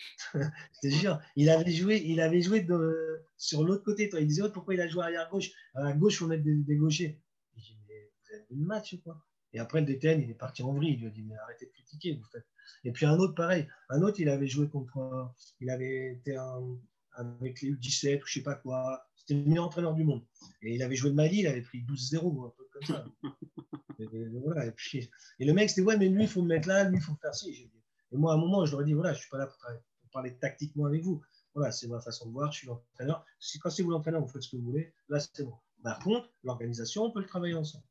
Je 0.35 0.89
te 0.89 0.89
jure, 0.89 1.21
il 1.37 1.51
avait 1.51 1.73
joué, 1.73 2.03
il 2.05 2.21
avait 2.21 2.43
joué 2.43 2.61
de, 2.61 3.23
sur 3.37 3.65
l'autre 3.65 3.85
côté. 3.85 4.09
Toi. 4.09 4.21
Il 4.21 4.27
disait, 4.27 4.43
pourquoi 4.53 4.75
il 4.75 4.81
a 4.81 4.89
joué 4.89 5.03
arrière 5.03 5.29
gauche? 5.31 5.51
À 5.75 5.93
gauche, 5.93 6.23
on 6.23 6.31
est 6.31 6.39
des, 6.39 6.55
des 6.55 6.77
gauchers. 6.77 7.21
Je 7.57 7.63
dis, 7.63 7.79
mais 7.89 8.11
vous 8.13 8.35
avez 8.35 8.45
vu 8.51 8.61
le 8.61 8.67
match 8.67 8.93
ou 8.95 9.01
quoi? 9.01 9.25
Et 9.53 9.59
après, 9.59 9.81
le 9.81 9.87
DTN, 9.87 10.23
il 10.23 10.31
est 10.31 10.35
parti 10.35 10.63
en 10.63 10.73
vrille. 10.73 10.95
Il 10.95 11.01
lui 11.01 11.07
a 11.07 11.11
dit, 11.11 11.23
mais 11.23 11.37
arrêtez 11.37 11.67
de 11.67 11.73
critiquer, 11.73 12.15
vous 12.15 12.25
faites. 12.31 12.47
Et 12.85 12.93
puis 12.93 13.07
un 13.07 13.19
autre, 13.19 13.35
pareil. 13.35 13.67
Un 13.89 14.03
autre, 14.03 14.21
il 14.21 14.29
avait 14.29 14.47
joué 14.47 14.69
contre. 14.69 15.33
Il 15.61 15.71
avait 15.71 16.13
été 16.13 16.37
un, 16.37 16.79
avec 17.15 17.61
les 17.63 17.73
U17 17.73 18.23
ou 18.23 18.27
je 18.27 18.33
sais 18.33 18.43
pas 18.43 18.55
quoi. 18.55 19.07
C'était 19.17 19.35
le 19.35 19.45
meilleur 19.45 19.67
entraîneur 19.67 19.95
du 19.95 20.05
monde. 20.05 20.25
Et 20.63 20.75
il 20.75 20.83
avait 20.83 20.97
joué 20.97 21.11
de 21.11 21.15
Mali, 21.15 21.41
il 21.41 21.47
avait 21.47 21.63
pris 21.63 21.83
12-0 21.83 22.21
ou 22.23 22.45
un 22.45 22.53
peu 22.57 22.65
comme 22.73 22.83
ça. 22.85 23.05
et, 23.99 24.07
voilà, 24.43 24.67
et, 24.67 24.73
puis, 24.73 25.11
et, 25.39 25.45
le 25.45 25.53
mec, 25.53 25.69
c'était 25.69 25.83
ouais, 25.83 25.99
mais 25.99 26.09
lui, 26.09 26.23
il 26.23 26.29
faut 26.29 26.43
me 26.43 26.49
mettre 26.49 26.69
là, 26.69 26.85
lui, 26.85 26.97
il 26.97 27.03
faut 27.03 27.15
faire 27.21 27.35
ci. 27.35 27.71
Et 28.13 28.17
moi, 28.17 28.33
à 28.33 28.37
un 28.37 28.39
moment, 28.39 28.65
je 28.65 28.73
leur 28.73 28.83
ai 28.83 28.85
dit 28.85 28.95
voilà, 28.95 29.13
je 29.13 29.19
ne 29.19 29.21
suis 29.21 29.31
pas 29.31 29.39
là 29.39 29.47
pour, 29.47 29.59
pour, 29.59 29.90
parler 30.11 30.37
tactiquement 30.37 30.87
avec 30.87 31.03
vous. 31.03 31.23
Voilà, 31.55 31.73
c'est 31.73 31.89
ma 31.89 32.01
façon 32.01 32.29
de 32.29 32.33
voir, 32.33 32.53
je 32.53 32.59
suis 32.59 32.67
l'entraîneur. 32.69 33.25
Si, 33.39 33.59
quand 33.59 33.71
c'est 33.71 33.83
vous 33.83 33.91
l'entraîneur, 33.91 34.21
vous 34.21 34.29
faites 34.29 34.43
ce 34.43 34.51
que 34.51 34.57
vous 34.57 34.65
voulez, 34.65 34.93
là, 35.09 35.19
c'est 35.19 35.45
bon. 35.45 35.55
Par 35.83 35.99
contre, 35.99 36.31
l'organisation, 36.45 37.05
on 37.05 37.11
peut 37.11 37.21
le 37.21 37.27
travailler 37.27 37.55
ensemble. 37.55 37.85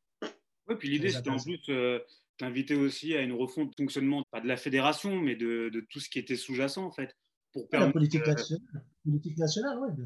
Oui, 0.68 0.76
puis 0.78 0.90
l'idée, 0.90 1.10
c'était 1.10 1.30
en 1.30 1.40
plus 1.40 1.60
euh, 1.70 2.00
t'inviter 2.38 2.76
aussi 2.76 3.16
à 3.16 3.22
une 3.22 3.34
refonte 3.34 3.72
de 3.72 3.76
fonctionnement, 3.76 4.24
pas 4.32 4.40
de 4.40 4.48
la 4.48 4.58
fédération, 4.58 5.20
mais 5.20 5.36
de, 5.36 5.70
de 5.70 5.82
tout 5.90 6.00
ce 6.00 6.10
qui 6.10 6.20
était 6.20 6.36
sous-jacent, 6.36 6.86
en 6.86 6.92
fait. 6.92 7.16
Pour 7.52 7.68
la 7.72 7.92
politique 7.92 8.26
nationale, 8.28 8.86
politique 9.04 9.38
nationale 9.38 9.80
oui. 9.82 10.06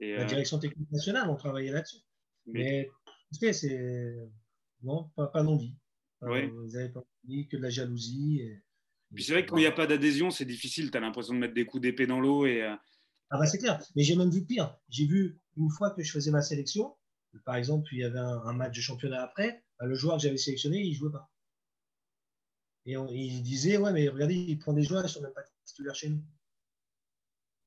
la 0.00 0.22
euh, 0.22 0.24
direction 0.26 0.58
technique 0.58 0.90
nationale, 0.90 1.30
on 1.30 1.36
travaillait 1.36 1.72
là-dessus. 1.72 2.02
Mais, 2.46 2.90
mais 3.40 3.52
c'est. 3.54 4.14
Non, 4.82 5.10
pas, 5.16 5.28
pas 5.28 5.42
d'envie. 5.42 5.74
Ouais. 6.20 6.46
Vous 6.46 6.66
n'avez 6.66 6.90
pas 6.90 7.02
envie 7.24 7.48
que 7.48 7.56
de 7.56 7.62
la 7.62 7.70
jalousie. 7.70 8.40
Et, 8.40 8.62
puis 9.14 9.24
c'est 9.24 9.32
vrai 9.32 9.44
que 9.44 9.50
quand 9.50 9.56
il 9.56 9.60
n'y 9.60 9.66
a 9.66 9.72
pas 9.72 9.86
d'adhésion, 9.86 10.30
c'est 10.30 10.44
difficile. 10.44 10.90
Tu 10.90 10.96
as 10.96 11.00
l'impression 11.00 11.34
de 11.34 11.38
mettre 11.38 11.54
des 11.54 11.66
coups 11.66 11.82
d'épée 11.82 12.06
dans 12.06 12.20
l'eau. 12.20 12.46
Et... 12.46 12.62
Euh, 12.62 12.74
ah 13.30 13.38
bah 13.38 13.46
c'est 13.46 13.58
clair. 13.58 13.82
Mais 13.96 14.02
j'ai 14.02 14.16
même 14.16 14.30
vu 14.30 14.44
pire. 14.44 14.76
J'ai 14.88 15.06
vu 15.06 15.40
une 15.56 15.70
fois 15.70 15.90
que 15.90 16.02
je 16.02 16.12
faisais 16.12 16.30
ma 16.30 16.42
sélection, 16.42 16.94
par 17.44 17.56
exemple, 17.56 17.88
il 17.92 18.00
y 18.00 18.04
avait 18.04 18.18
un, 18.18 18.52
match 18.52 18.76
de 18.76 18.80
championnat 18.80 19.22
après, 19.22 19.64
bah, 19.78 19.86
le 19.86 19.94
joueur 19.94 20.16
que 20.16 20.22
j'avais 20.22 20.36
sélectionné, 20.36 20.82
il 20.82 20.90
ne 20.90 20.96
jouait 20.96 21.12
pas. 21.12 21.30
Et 22.86 22.92
il 22.92 23.42
disait, 23.42 23.78
ouais, 23.78 23.92
mais 23.92 24.08
regardez, 24.08 24.34
il 24.34 24.58
prend 24.58 24.72
des 24.72 24.82
joueurs, 24.82 25.00
ils 25.00 25.04
ne 25.04 25.08
sont 25.08 25.22
même 25.22 25.32
pas 25.32 25.44
titulaires 25.64 25.94
chez 25.94 26.10
nous. 26.10 26.22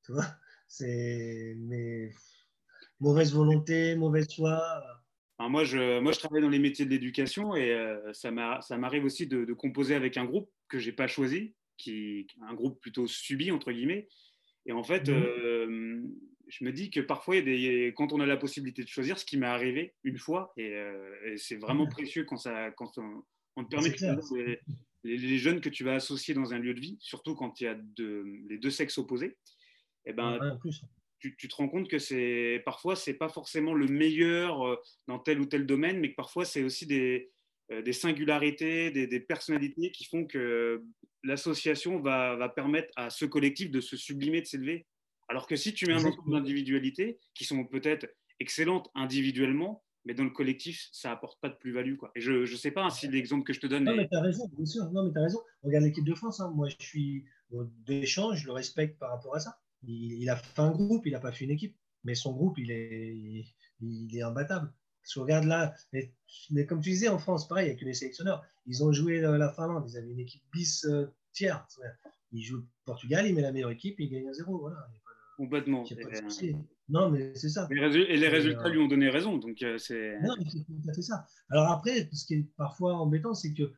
Tu 0.04 0.12
vois? 0.14 0.26
C'est. 0.68 1.56
Mais. 1.58 2.14
Mauvaise 3.00 3.34
volonté, 3.34 3.96
mauvaise 3.96 4.34
foi. 4.34 4.84
Moi, 5.40 5.64
je, 5.64 6.00
moi, 6.00 6.12
je 6.12 6.20
travaille 6.20 6.42
dans 6.42 6.50
les 6.50 6.60
métiers 6.60 6.86
de 6.86 6.90
l'éducation 6.90 7.56
et 7.56 7.72
euh, 7.72 8.12
ça 8.14 8.32
m'arrive 8.32 9.06
aussi 9.06 9.28
de, 9.28 9.54
composer 9.54 9.94
avec 9.96 10.18
un 10.18 10.26
groupe 10.26 10.50
que 10.68 10.80
je 10.80 10.88
n'ai 10.88 10.96
pas 10.96 11.08
choisi, 11.08 11.54
qui 11.78 12.28
un 12.42 12.54
groupe 12.54 12.80
plutôt 12.82 13.08
subi, 13.08 13.52
entre 13.52 13.72
guillemets. 13.72 14.08
Et 14.66 14.72
en 14.72 14.84
fait, 14.84 15.08
mmh. 15.08 15.14
euh, 15.14 16.02
je 16.48 16.66
me 16.66 16.72
dis 16.72 16.90
que 16.90 17.00
parfois, 17.00 17.42
des, 17.42 17.94
quand 17.96 18.14
on 18.14 18.20
a 18.20 18.26
la 18.26 18.38
possibilité 18.38 18.84
de 18.84 18.88
choisir, 18.88 19.20
ce 19.20 19.26
qui 19.26 19.38
m'est 19.38 19.46
arrivé 19.46 19.94
une 20.04 20.18
fois, 20.18 20.54
et, 20.58 20.74
euh, 20.74 21.36
c'est 21.38 21.58
vraiment 21.58 21.86
mmh. 21.86 21.90
précieux 21.90 22.24
quand, 22.24 22.38
ça, 22.38 22.72
quand 22.72 22.98
on, 22.98 23.64
te 23.64 23.70
permet 23.70 23.92
de 23.92 23.98
choisir 23.98 24.20
les, 25.04 25.18
les, 25.18 25.38
jeunes 25.38 25.62
que 25.62 25.70
tu 25.70 25.84
vas 25.84 25.94
associer 25.94 26.34
dans 26.34 26.54
un 26.54 26.60
lieu 26.60 26.74
de 26.74 26.80
vie, 26.80 26.98
surtout 27.00 27.36
quand 27.36 27.62
il 27.62 27.66
y 27.66 27.68
a 27.68 27.78
les 28.50 28.58
deux 28.58 28.72
sexes 28.72 28.98
opposés. 28.98 29.38
Et 30.06 30.12
eh 30.12 30.14
ben, 30.14 30.58
tu, 31.20 31.36
tu, 31.36 31.48
te 31.48 31.56
rends 31.56 31.68
compte 31.68 31.88
que 31.90 32.00
c'est 32.00 32.62
parfois 32.66 32.96
c'est 32.96 33.14
pas 33.14 33.30
forcément 33.30 33.74
le 33.74 33.88
meilleur 33.88 34.68
euh, 34.68 34.76
dans 35.08 35.20
tel 35.20 35.40
ou 35.40 35.46
tel 35.46 35.66
domaine, 35.66 36.00
mais 36.00 36.12
que 36.12 36.16
parfois 36.16 36.46
c'est 36.46 36.64
aussi 36.64 36.86
des, 36.86 37.32
euh, 37.72 37.82
des 37.82 37.94
singularités, 37.94 38.92
des, 38.92 39.08
des, 39.08 39.20
personnalités 39.20 39.92
qui 39.92 40.06
font 40.06 40.26
que 40.26 40.84
l'association 41.24 42.00
va, 42.00 42.36
va, 42.36 42.50
permettre 42.50 42.92
à 42.96 43.10
ce 43.10 43.26
collectif 43.26 43.72
de 43.72 43.82
se 43.82 43.98
sublimer, 43.98 44.42
de 44.42 44.48
s'élever. 44.48 44.88
Alors 45.28 45.48
que 45.48 45.56
si 45.56 45.74
tu 45.74 45.86
mets 45.86 45.94
un 45.94 46.06
ensemble 46.06 46.32
d'individualités 46.32 47.20
qui 47.34 47.44
sont 47.44 47.66
peut-être 47.66 48.08
excellentes 48.40 48.90
individuellement, 48.96 49.84
mais 50.06 50.14
dans 50.14 50.24
le 50.24 50.30
collectif, 50.30 50.88
ça 50.94 51.12
apporte 51.12 51.40
pas 51.42 51.50
de 51.50 51.56
plus-value. 51.56 51.98
Quoi. 51.98 52.12
Et 52.16 52.22
je 52.22 52.32
ne 52.32 52.46
sais 52.46 52.72
pas 52.72 52.90
si 52.90 53.10
l'exemple 53.10 53.44
que 53.44 53.52
je 53.52 53.60
te 53.60 53.68
donne. 53.68 53.84
Non, 53.84 53.96
mais 53.96 54.08
tu 54.08 54.16
as 54.16 54.22
raison, 54.22 54.50
bien 54.54 54.66
sûr. 54.66 54.90
Non, 54.92 55.04
mais 55.04 55.12
tu 55.12 55.20
as 55.20 55.24
raison. 55.24 55.40
Regarde 55.64 55.84
l'équipe 55.84 56.06
de 56.06 56.16
France. 56.16 56.40
Hein. 56.40 56.50
Moi, 56.56 56.70
je 56.70 56.86
suis 56.86 57.26
d'échange, 57.86 58.40
je 58.42 58.46
le 58.46 58.54
respecte 58.54 58.98
par 59.00 59.10
rapport 59.10 59.36
à 59.36 59.40
ça. 59.42 59.60
Il, 59.88 60.30
a 60.30 60.36
fait 60.36 60.62
un 60.62 60.72
groupe, 60.72 61.06
il 61.06 61.14
n'a 61.14 61.20
pas 61.20 61.32
fait 61.32 61.46
une 61.46 61.52
équipe. 61.52 61.76
Mais 62.04 62.16
son 62.16 62.34
groupe, 62.34 62.58
il 62.58 62.72
est, 62.72 63.16
il, 63.82 64.18
est 64.18 64.22
imbattable. 64.22 64.72
Si 65.04 65.18
on 65.18 65.22
regarde 65.24 65.46
là, 65.46 65.74
mais, 65.94 66.66
comme 66.66 66.82
tu 66.82 66.90
disais, 66.90 67.08
en 67.08 67.18
France, 67.18 67.48
pareil, 67.48 67.70
avec 67.70 67.82
les 67.82 67.94
sélectionneurs, 67.94 68.44
ils 68.66 68.84
ont 68.84 68.92
joué 68.92 69.22
la 69.22 69.50
Finlande, 69.50 69.86
ils 69.90 69.98
avaient 69.98 70.12
une 70.12 70.20
équipe 70.20 70.44
bis 70.52 70.86
euh, 70.86 71.08
tiers. 71.32 71.66
Ils 72.32 72.44
jouent 72.44 72.58
le 72.58 72.68
Portugal, 72.86 73.26
il 73.26 73.34
met 73.34 73.42
la 73.42 73.54
meilleure 73.54 73.72
équipe, 73.72 74.00
il 74.00 74.10
gagne 74.10 74.28
à 74.28 74.34
zéro. 74.34 74.60
Voilà. 74.60 74.78
Complètement. 75.38 75.86
non, 76.90 77.10
mais 77.10 77.34
c'est 77.36 77.50
ça. 77.50 77.68
Et 77.70 78.18
les 78.18 78.28
résultats 78.28 78.66
euh, 78.66 78.70
lui 78.70 78.80
ont 78.80 78.88
donné 78.88 79.10
raison. 79.10 79.38
Donc 79.38 79.62
euh, 79.62 79.78
c'est. 79.78 80.20
Non, 80.22 80.34
c'est 80.94 81.02
ça. 81.02 81.26
Alors 81.50 81.72
après, 81.72 82.10
ce 82.12 82.26
qui 82.26 82.34
est 82.36 82.48
parfois 82.58 82.96
embêtant, 82.96 83.34
c'est 83.34 83.54
que 83.54 83.72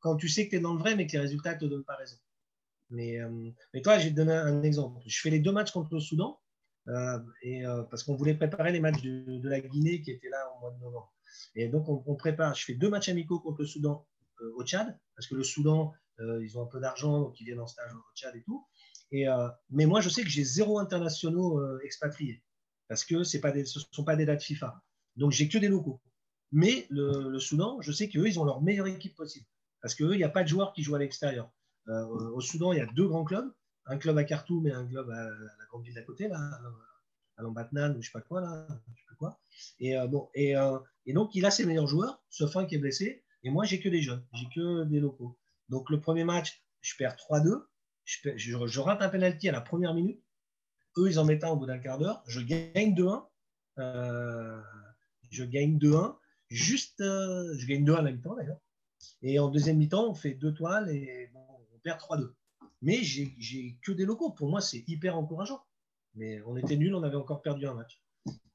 quand 0.00 0.16
tu 0.16 0.28
sais 0.28 0.46
que 0.46 0.50
tu 0.50 0.56
es 0.56 0.60
dans 0.60 0.74
le 0.74 0.80
vrai, 0.80 0.96
mais 0.96 1.06
que 1.06 1.12
les 1.12 1.20
résultats 1.20 1.54
ne 1.54 1.60
te 1.60 1.64
donnent 1.66 1.84
pas 1.84 1.96
raison. 1.96 2.16
Mais, 2.90 3.20
euh, 3.20 3.50
mais 3.74 3.82
toi, 3.82 3.98
je 3.98 4.04
vais 4.04 4.10
te 4.10 4.16
donner 4.16 4.32
un 4.32 4.62
exemple. 4.62 5.00
Je 5.06 5.20
fais 5.20 5.30
les 5.30 5.40
deux 5.40 5.52
matchs 5.52 5.72
contre 5.72 5.92
le 5.94 6.00
Soudan, 6.00 6.40
euh, 6.88 7.18
et, 7.42 7.66
euh, 7.66 7.82
parce 7.84 8.02
qu'on 8.02 8.14
voulait 8.14 8.34
préparer 8.34 8.72
les 8.72 8.80
matchs 8.80 9.02
de, 9.02 9.48
la 9.48 9.60
Guinée 9.60 10.00
qui 10.00 10.10
étaient 10.10 10.30
là 10.30 10.50
au 10.56 10.60
mois 10.60 10.70
de 10.72 10.78
novembre. 10.78 11.12
Et 11.54 11.68
donc, 11.68 11.88
on, 11.88 12.14
prépare. 12.14 12.54
Je 12.54 12.64
fais 12.64 12.74
deux 12.74 12.88
matchs 12.88 13.08
amicaux 13.08 13.40
contre 13.40 13.60
le 13.60 13.66
Soudan 13.66 14.06
au 14.56 14.64
Tchad, 14.64 14.98
parce 15.14 15.26
que 15.26 15.34
le 15.34 15.44
Soudan, 15.44 15.92
ils 16.18 16.56
ont 16.56 16.62
un 16.62 16.66
peu 16.66 16.80
d'argent, 16.80 17.20
donc 17.20 17.38
ils 17.40 17.44
viennent 17.44 17.60
en 17.60 17.66
stage 17.66 17.92
au 17.92 18.02
Tchad 18.14 18.34
et 18.34 18.42
tout. 18.42 18.66
Et, 19.12 19.26
mais 19.70 19.86
moi, 19.86 20.00
je 20.00 20.08
sais 20.08 20.22
que 20.22 20.28
j'ai 20.28 20.44
zéro 20.44 20.78
internationaux 20.78 21.60
expatriés, 21.80 22.42
parce 22.88 23.04
que 23.04 23.24
ce 23.24 23.36
ne 23.38 23.64
sont 23.92 24.04
pas 24.04 24.16
des 24.16 24.24
dates 24.24 24.42
FIFA. 24.42 24.82
Donc, 25.16 25.32
j'ai 25.32 25.48
que 25.48 25.58
des 25.58 25.68
locaux. 25.68 26.00
Mais 26.50 26.86
le, 26.88 27.28
le 27.28 27.38
Soudan, 27.38 27.80
je 27.82 27.92
sais 27.92 28.08
qu'eux, 28.08 28.26
ils 28.26 28.40
ont 28.40 28.44
leur 28.44 28.62
meilleure 28.62 28.86
équipe 28.86 29.14
possible, 29.14 29.46
parce 29.82 29.94
qu'eux, 29.94 30.14
il 30.14 30.18
n'y 30.18 30.24
a 30.24 30.30
pas 30.30 30.44
de 30.44 30.48
joueurs 30.48 30.72
qui 30.72 30.82
jouent 30.82 30.94
à 30.94 31.00
l'extérieur. 31.00 31.50
Euh, 31.88 32.04
au 32.04 32.40
Soudan, 32.40 32.72
il 32.72 32.78
y 32.78 32.82
a 32.82 32.86
deux 32.86 33.08
grands 33.08 33.24
clubs, 33.24 33.50
un 33.86 33.96
club 33.96 34.18
à 34.18 34.24
Khartoum 34.24 34.66
et 34.66 34.72
un 34.72 34.86
club 34.86 35.08
à, 35.10 35.24
la 35.24 35.64
grande 35.70 35.84
ville 35.84 35.94
d'à 35.94 36.02
côté, 36.02 36.28
là, 36.28 36.60
à 37.36 37.42
Lambatnan 37.42 37.96
ou 37.96 38.02
je 38.02 38.08
sais 38.08 38.12
pas 38.12 38.20
quoi, 38.20 38.40
là, 38.40 38.66
je 38.94 39.02
sais 39.02 39.16
quoi. 39.18 39.38
Et, 39.80 39.96
euh, 39.96 40.06
bon, 40.06 40.28
euh, 40.36 40.78
et, 41.06 41.12
donc, 41.12 41.34
il 41.34 41.46
a 41.46 41.50
ses 41.50 41.64
meilleurs 41.64 41.86
joueurs, 41.86 42.22
sauf 42.28 42.56
un 42.56 42.66
qui 42.66 42.74
est 42.74 42.78
blessé, 42.78 43.24
et 43.42 43.50
moi, 43.50 43.64
j'ai 43.64 43.80
que 43.80 43.88
des 43.88 44.02
jeunes, 44.02 44.24
j'ai 44.34 44.46
que 44.54 44.84
des 44.84 45.00
locaux. 45.00 45.38
Donc, 45.68 45.88
le 45.90 46.00
premier 46.00 46.24
match, 46.24 46.62
je 46.82 46.94
perds 46.96 47.16
3-2, 47.16 47.64
je, 48.04 48.80
rate 48.80 49.02
un 49.02 49.08
penalty 49.08 49.48
à 49.48 49.52
la 49.52 49.60
première 49.60 49.94
minute, 49.94 50.22
eux, 50.98 51.08
ils 51.08 51.18
en 51.18 51.24
mettent 51.24 51.44
un 51.44 51.50
au 51.50 51.56
bout 51.56 51.66
d'un 51.66 51.78
quart 51.78 51.98
d'heure, 51.98 52.22
je 52.26 52.40
gagne 52.40 52.94
2-1, 52.94 53.26
je 55.30 55.44
gagne 55.44 55.78
2-1, 55.78 56.16
juste, 56.48 56.98
je 56.98 57.66
gagne 57.66 57.84
2-1 57.84 57.96
à 57.96 58.02
la 58.02 58.12
mi-temps 58.12 58.34
d'ailleurs, 58.34 58.60
et 59.22 59.38
en 59.38 59.48
deuxième 59.48 59.78
mi-temps, 59.78 60.10
on 60.10 60.14
fait 60.14 60.34
deux 60.34 60.52
toiles, 60.52 60.90
et 60.90 61.30
perd 61.88 62.00
3-2. 62.00 62.34
Mais 62.82 63.02
j'ai 63.02 63.78
que 63.82 63.92
des 63.92 64.04
locaux. 64.04 64.30
Pour 64.30 64.48
moi, 64.50 64.60
c'est 64.60 64.84
hyper 64.86 65.16
encourageant. 65.16 65.62
Mais 66.14 66.40
on 66.46 66.56
était 66.56 66.76
nul, 66.76 66.94
on 66.94 67.02
avait 67.02 67.16
encore 67.16 67.42
perdu 67.42 67.66
un 67.66 67.74
match. 67.74 68.02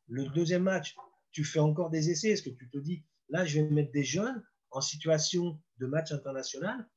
Le 0.08 0.28
deuxième 0.30 0.64
match, 0.64 0.96
tu 1.32 1.44
fais 1.44 1.60
encore 1.60 1.90
des 1.90 2.10
essais. 2.10 2.30
Est-ce 2.30 2.44
que 2.44 2.50
tu 2.50 2.70
te 2.70 2.78
dis, 2.78 3.04
là, 3.30 3.46
je 3.46 3.60
vais 3.60 3.70
mettre 3.70 3.92
des 3.92 4.04
jeunes 4.04 4.44
en 4.72 4.82
situation 4.82 5.60
de 5.80 5.86
match 5.88 6.12
international? 6.12 6.88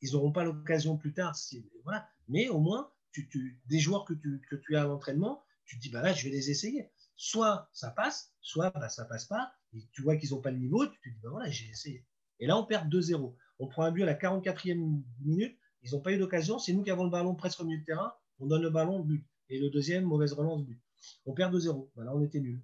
Ils 0.00 0.12
n'auront 0.12 0.32
pas 0.32 0.44
l'occasion 0.44 0.96
plus 0.96 1.12
tard. 1.12 1.36
Voilà. 1.84 2.08
Mais 2.28 2.48
au 2.48 2.58
moins, 2.58 2.90
tu, 3.12 3.60
des 3.66 3.78
joueurs 3.78 4.04
que 4.04 4.14
tu, 4.14 4.40
que 4.50 4.56
tu 4.56 4.76
as 4.76 4.82
à 4.82 4.86
l'entraînement, 4.86 5.44
tu 5.64 5.76
te 5.76 5.82
dis, 5.82 5.90
bah 5.90 6.02
là, 6.02 6.12
je 6.12 6.24
vais 6.24 6.30
les 6.30 6.50
essayer. 6.50 6.90
Soit 7.14 7.68
ça 7.72 7.90
passe, 7.90 8.32
soit 8.40 8.70
bah, 8.70 8.88
ça 8.88 9.04
passe 9.04 9.26
pas. 9.26 9.52
Et 9.74 9.86
tu 9.92 10.02
vois 10.02 10.16
qu'ils 10.16 10.30
n'ont 10.30 10.40
pas 10.40 10.50
le 10.50 10.58
niveau, 10.58 10.86
tu 10.86 10.98
te 11.00 11.08
dis, 11.08 11.20
bah 11.22 11.30
voilà, 11.30 11.50
j'ai 11.50 11.68
essayé. 11.68 12.06
Et 12.40 12.46
là, 12.46 12.56
on 12.56 12.64
perd 12.64 12.92
2-0. 12.92 13.36
On 13.58 13.68
prend 13.68 13.84
un 13.84 13.92
but 13.92 14.02
à 14.02 14.06
la 14.06 14.14
44e 14.14 15.02
minute. 15.20 15.56
Ils 15.82 15.92
n'ont 15.92 16.00
pas 16.00 16.12
eu 16.12 16.18
d'occasion. 16.18 16.58
C'est 16.58 16.72
nous 16.72 16.82
qui 16.82 16.90
avons 16.90 17.04
le 17.04 17.10
ballon 17.10 17.34
presque 17.34 17.60
au 17.60 17.64
milieu 17.64 17.80
de 17.80 17.84
terrain. 17.84 18.12
On 18.38 18.46
donne 18.46 18.62
le 18.62 18.70
ballon, 18.70 19.00
but. 19.00 19.24
Et 19.48 19.58
le 19.58 19.70
deuxième, 19.70 20.04
mauvaise 20.04 20.32
relance, 20.32 20.64
but. 20.64 20.78
On 21.26 21.34
perd 21.34 21.54
2-0. 21.54 21.88
Voilà, 21.94 22.14
on 22.14 22.22
était 22.22 22.40
nuls. 22.40 22.60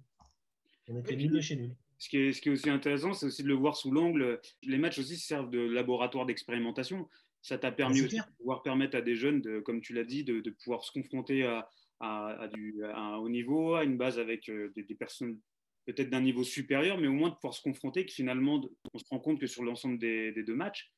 On 0.87 0.97
était 0.97 1.15
nuls 1.15 1.31
de 1.31 1.41
chez 1.41 1.55
nuls. 1.55 1.75
Ce 1.97 2.07
qui, 2.07 2.17
est, 2.17 2.33
ce 2.33 2.41
qui 2.41 2.49
est 2.49 2.51
aussi 2.53 2.69
intéressant, 2.69 3.13
c'est 3.13 3.25
aussi 3.25 3.43
de 3.43 3.47
le 3.49 3.55
voir 3.55 3.75
sous 3.75 3.91
l'angle. 3.91 4.39
Les 4.63 4.77
matchs 4.77 4.99
aussi 4.99 5.17
servent 5.17 5.49
de 5.49 5.59
laboratoire 5.59 6.25
d'expérimentation. 6.25 7.09
Ça 7.41 7.57
t'a 7.57 7.71
permis 7.71 8.01
aussi 8.01 8.17
de 8.17 8.37
pouvoir 8.37 8.63
permettre 8.63 8.97
à 8.97 9.01
des 9.01 9.15
jeunes, 9.15 9.41
de, 9.41 9.59
comme 9.59 9.81
tu 9.81 9.93
l'as 9.93 10.03
dit, 10.05 10.23
de, 10.23 10.39
de, 10.39 10.49
pouvoir 10.49 10.83
se 10.83 10.91
confronter 10.91 11.45
à, 11.45 11.69
à, 11.99 12.47
du, 12.53 12.83
à, 12.85 12.97
un 12.97 13.17
haut 13.17 13.29
niveau, 13.29 13.75
à 13.75 13.83
une 13.83 13.97
base 13.97 14.17
avec 14.17 14.49
euh, 14.49 14.71
des, 14.75 14.83
des 14.83 14.95
personnes 14.95 15.39
peut-être 15.85 16.09
d'un 16.09 16.21
niveau 16.21 16.43
supérieur, 16.43 16.97
mais 16.97 17.07
au 17.07 17.13
moins 17.13 17.29
de 17.29 17.35
pouvoir 17.35 17.53
se 17.53 17.61
confronter, 17.61 18.05
que 18.05 18.11
finalement, 18.11 18.61
on 18.93 18.97
se 18.97 19.05
rend 19.09 19.19
compte 19.19 19.39
que 19.39 19.47
sur 19.47 19.63
l'ensemble 19.63 19.97
des, 19.97 20.31
des, 20.31 20.43
deux 20.43 20.55
matchs, 20.55 20.91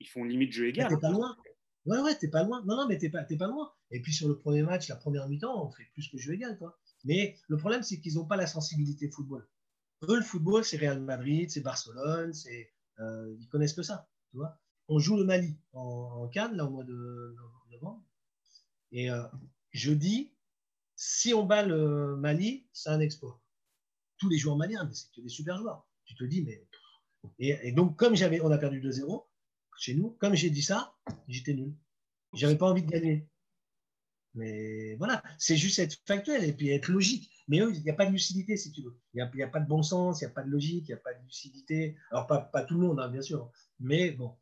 ils 0.00 0.08
font 0.08 0.24
limite 0.24 0.52
jeu 0.52 0.68
égal. 0.68 0.88
T'es 0.88 0.96
pas 1.00 1.10
loin. 1.10 1.36
Ouais, 1.88 1.98
ouais, 2.00 2.14
t'es 2.16 2.28
pas 2.28 2.44
loin. 2.44 2.62
Non, 2.66 2.76
non, 2.76 2.86
mais 2.86 2.98
t'es 2.98 3.08
pas, 3.08 3.24
pas 3.24 3.46
loin. 3.46 3.72
Et 3.90 4.00
puis 4.00 4.12
sur 4.12 4.28
le 4.28 4.36
premier 4.36 4.62
match, 4.62 4.88
la 4.88 4.96
première 4.96 5.28
mi-temps, 5.28 5.66
on 5.66 5.70
fait 5.70 5.84
plus 5.94 6.08
que 6.08 6.18
jeu 6.18 6.34
égal, 6.34 6.58
quoi. 6.58 6.78
Mais 7.04 7.36
le 7.48 7.56
problème, 7.56 7.82
c'est 7.82 7.98
qu'ils 8.00 8.14
n'ont 8.14 8.26
pas 8.26 8.36
la 8.36 8.46
sensibilité 8.46 9.10
football. 9.10 9.48
Eux, 10.02 10.16
le 10.16 10.22
football, 10.22 10.64
c'est 10.64 10.76
Real 10.76 11.00
Madrid, 11.00 11.50
c'est 11.50 11.60
Barcelone, 11.60 12.32
c'est, 12.34 12.72
euh, 13.00 13.34
ils 13.40 13.48
connaissent 13.48 13.72
que 13.72 13.82
ça. 13.82 14.08
Tu 14.30 14.36
vois 14.36 14.60
on 14.88 14.98
joue 14.98 15.16
le 15.16 15.24
Mali 15.24 15.56
en, 15.72 15.80
en, 16.22 16.28
Cannes, 16.28 16.56
là, 16.56 16.64
au 16.64 16.70
mois 16.70 16.84
de 16.84 17.36
novembre. 17.70 18.02
Et 18.90 19.10
euh, 19.10 19.22
je 19.70 19.92
dis, 19.92 20.32
si 20.96 21.34
on 21.34 21.44
bat 21.44 21.62
le 21.62 22.16
Mali, 22.16 22.66
c'est 22.72 22.88
un 22.90 23.00
export. 23.00 23.40
Tous 24.16 24.28
les 24.28 24.38
joueurs 24.38 24.56
maliens, 24.56 24.84
mais 24.84 24.94
c'est 24.94 25.12
que 25.14 25.20
des 25.20 25.28
super 25.28 25.58
joueurs. 25.58 25.86
Tu 26.04 26.14
te 26.14 26.24
dis, 26.24 26.42
mais. 26.42 26.66
Et, 27.38 27.72
donc, 27.72 27.96
comme 27.96 28.14
on 28.14 28.50
a 28.50 28.58
perdu 28.58 28.80
2-0, 28.80 29.24
chez 29.78 29.94
nous. 29.94 30.10
Comme 30.20 30.34
j'ai 30.34 30.50
dit 30.50 30.62
ça, 30.62 30.94
j'étais 31.28 31.54
nul. 31.54 31.74
J'avais 32.34 32.56
pas 32.56 32.70
envie 32.70 32.82
de 32.82 32.90
gagner. 32.90 33.26
Mais 34.34 34.94
voilà, 34.96 35.22
c'est 35.38 35.56
juste 35.56 35.78
être 35.78 35.96
factuel 36.06 36.44
et 36.44 36.52
puis 36.52 36.70
être 36.70 36.88
logique. 36.88 37.30
Mais 37.48 37.60
eux, 37.60 37.72
il 37.74 37.82
n'y 37.82 37.90
a 37.90 37.94
pas 37.94 38.06
de 38.06 38.12
lucidité, 38.12 38.56
si 38.56 38.70
tu 38.72 38.82
veux. 38.82 39.00
Il 39.14 39.16
n'y 39.34 39.42
a, 39.42 39.46
a, 39.46 39.48
pas 39.48 39.60
de 39.60 39.66
bon 39.66 39.82
sens, 39.82 40.20
il 40.20 40.24
n'y 40.24 40.30
a 40.30 40.34
pas 40.34 40.42
de 40.42 40.50
logique, 40.50 40.84
il 40.88 40.92
n'y 40.92 40.94
a 40.94 40.98
pas 40.98 41.14
de 41.14 41.22
lucidité. 41.24 41.96
Alors, 42.10 42.26
pas, 42.26 42.40
pas 42.40 42.62
tout 42.62 42.74
le 42.74 42.86
monde, 42.86 43.00
hein, 43.00 43.08
bien 43.08 43.22
sûr. 43.22 43.50
Mais 43.80 44.10
bon. 44.10 44.36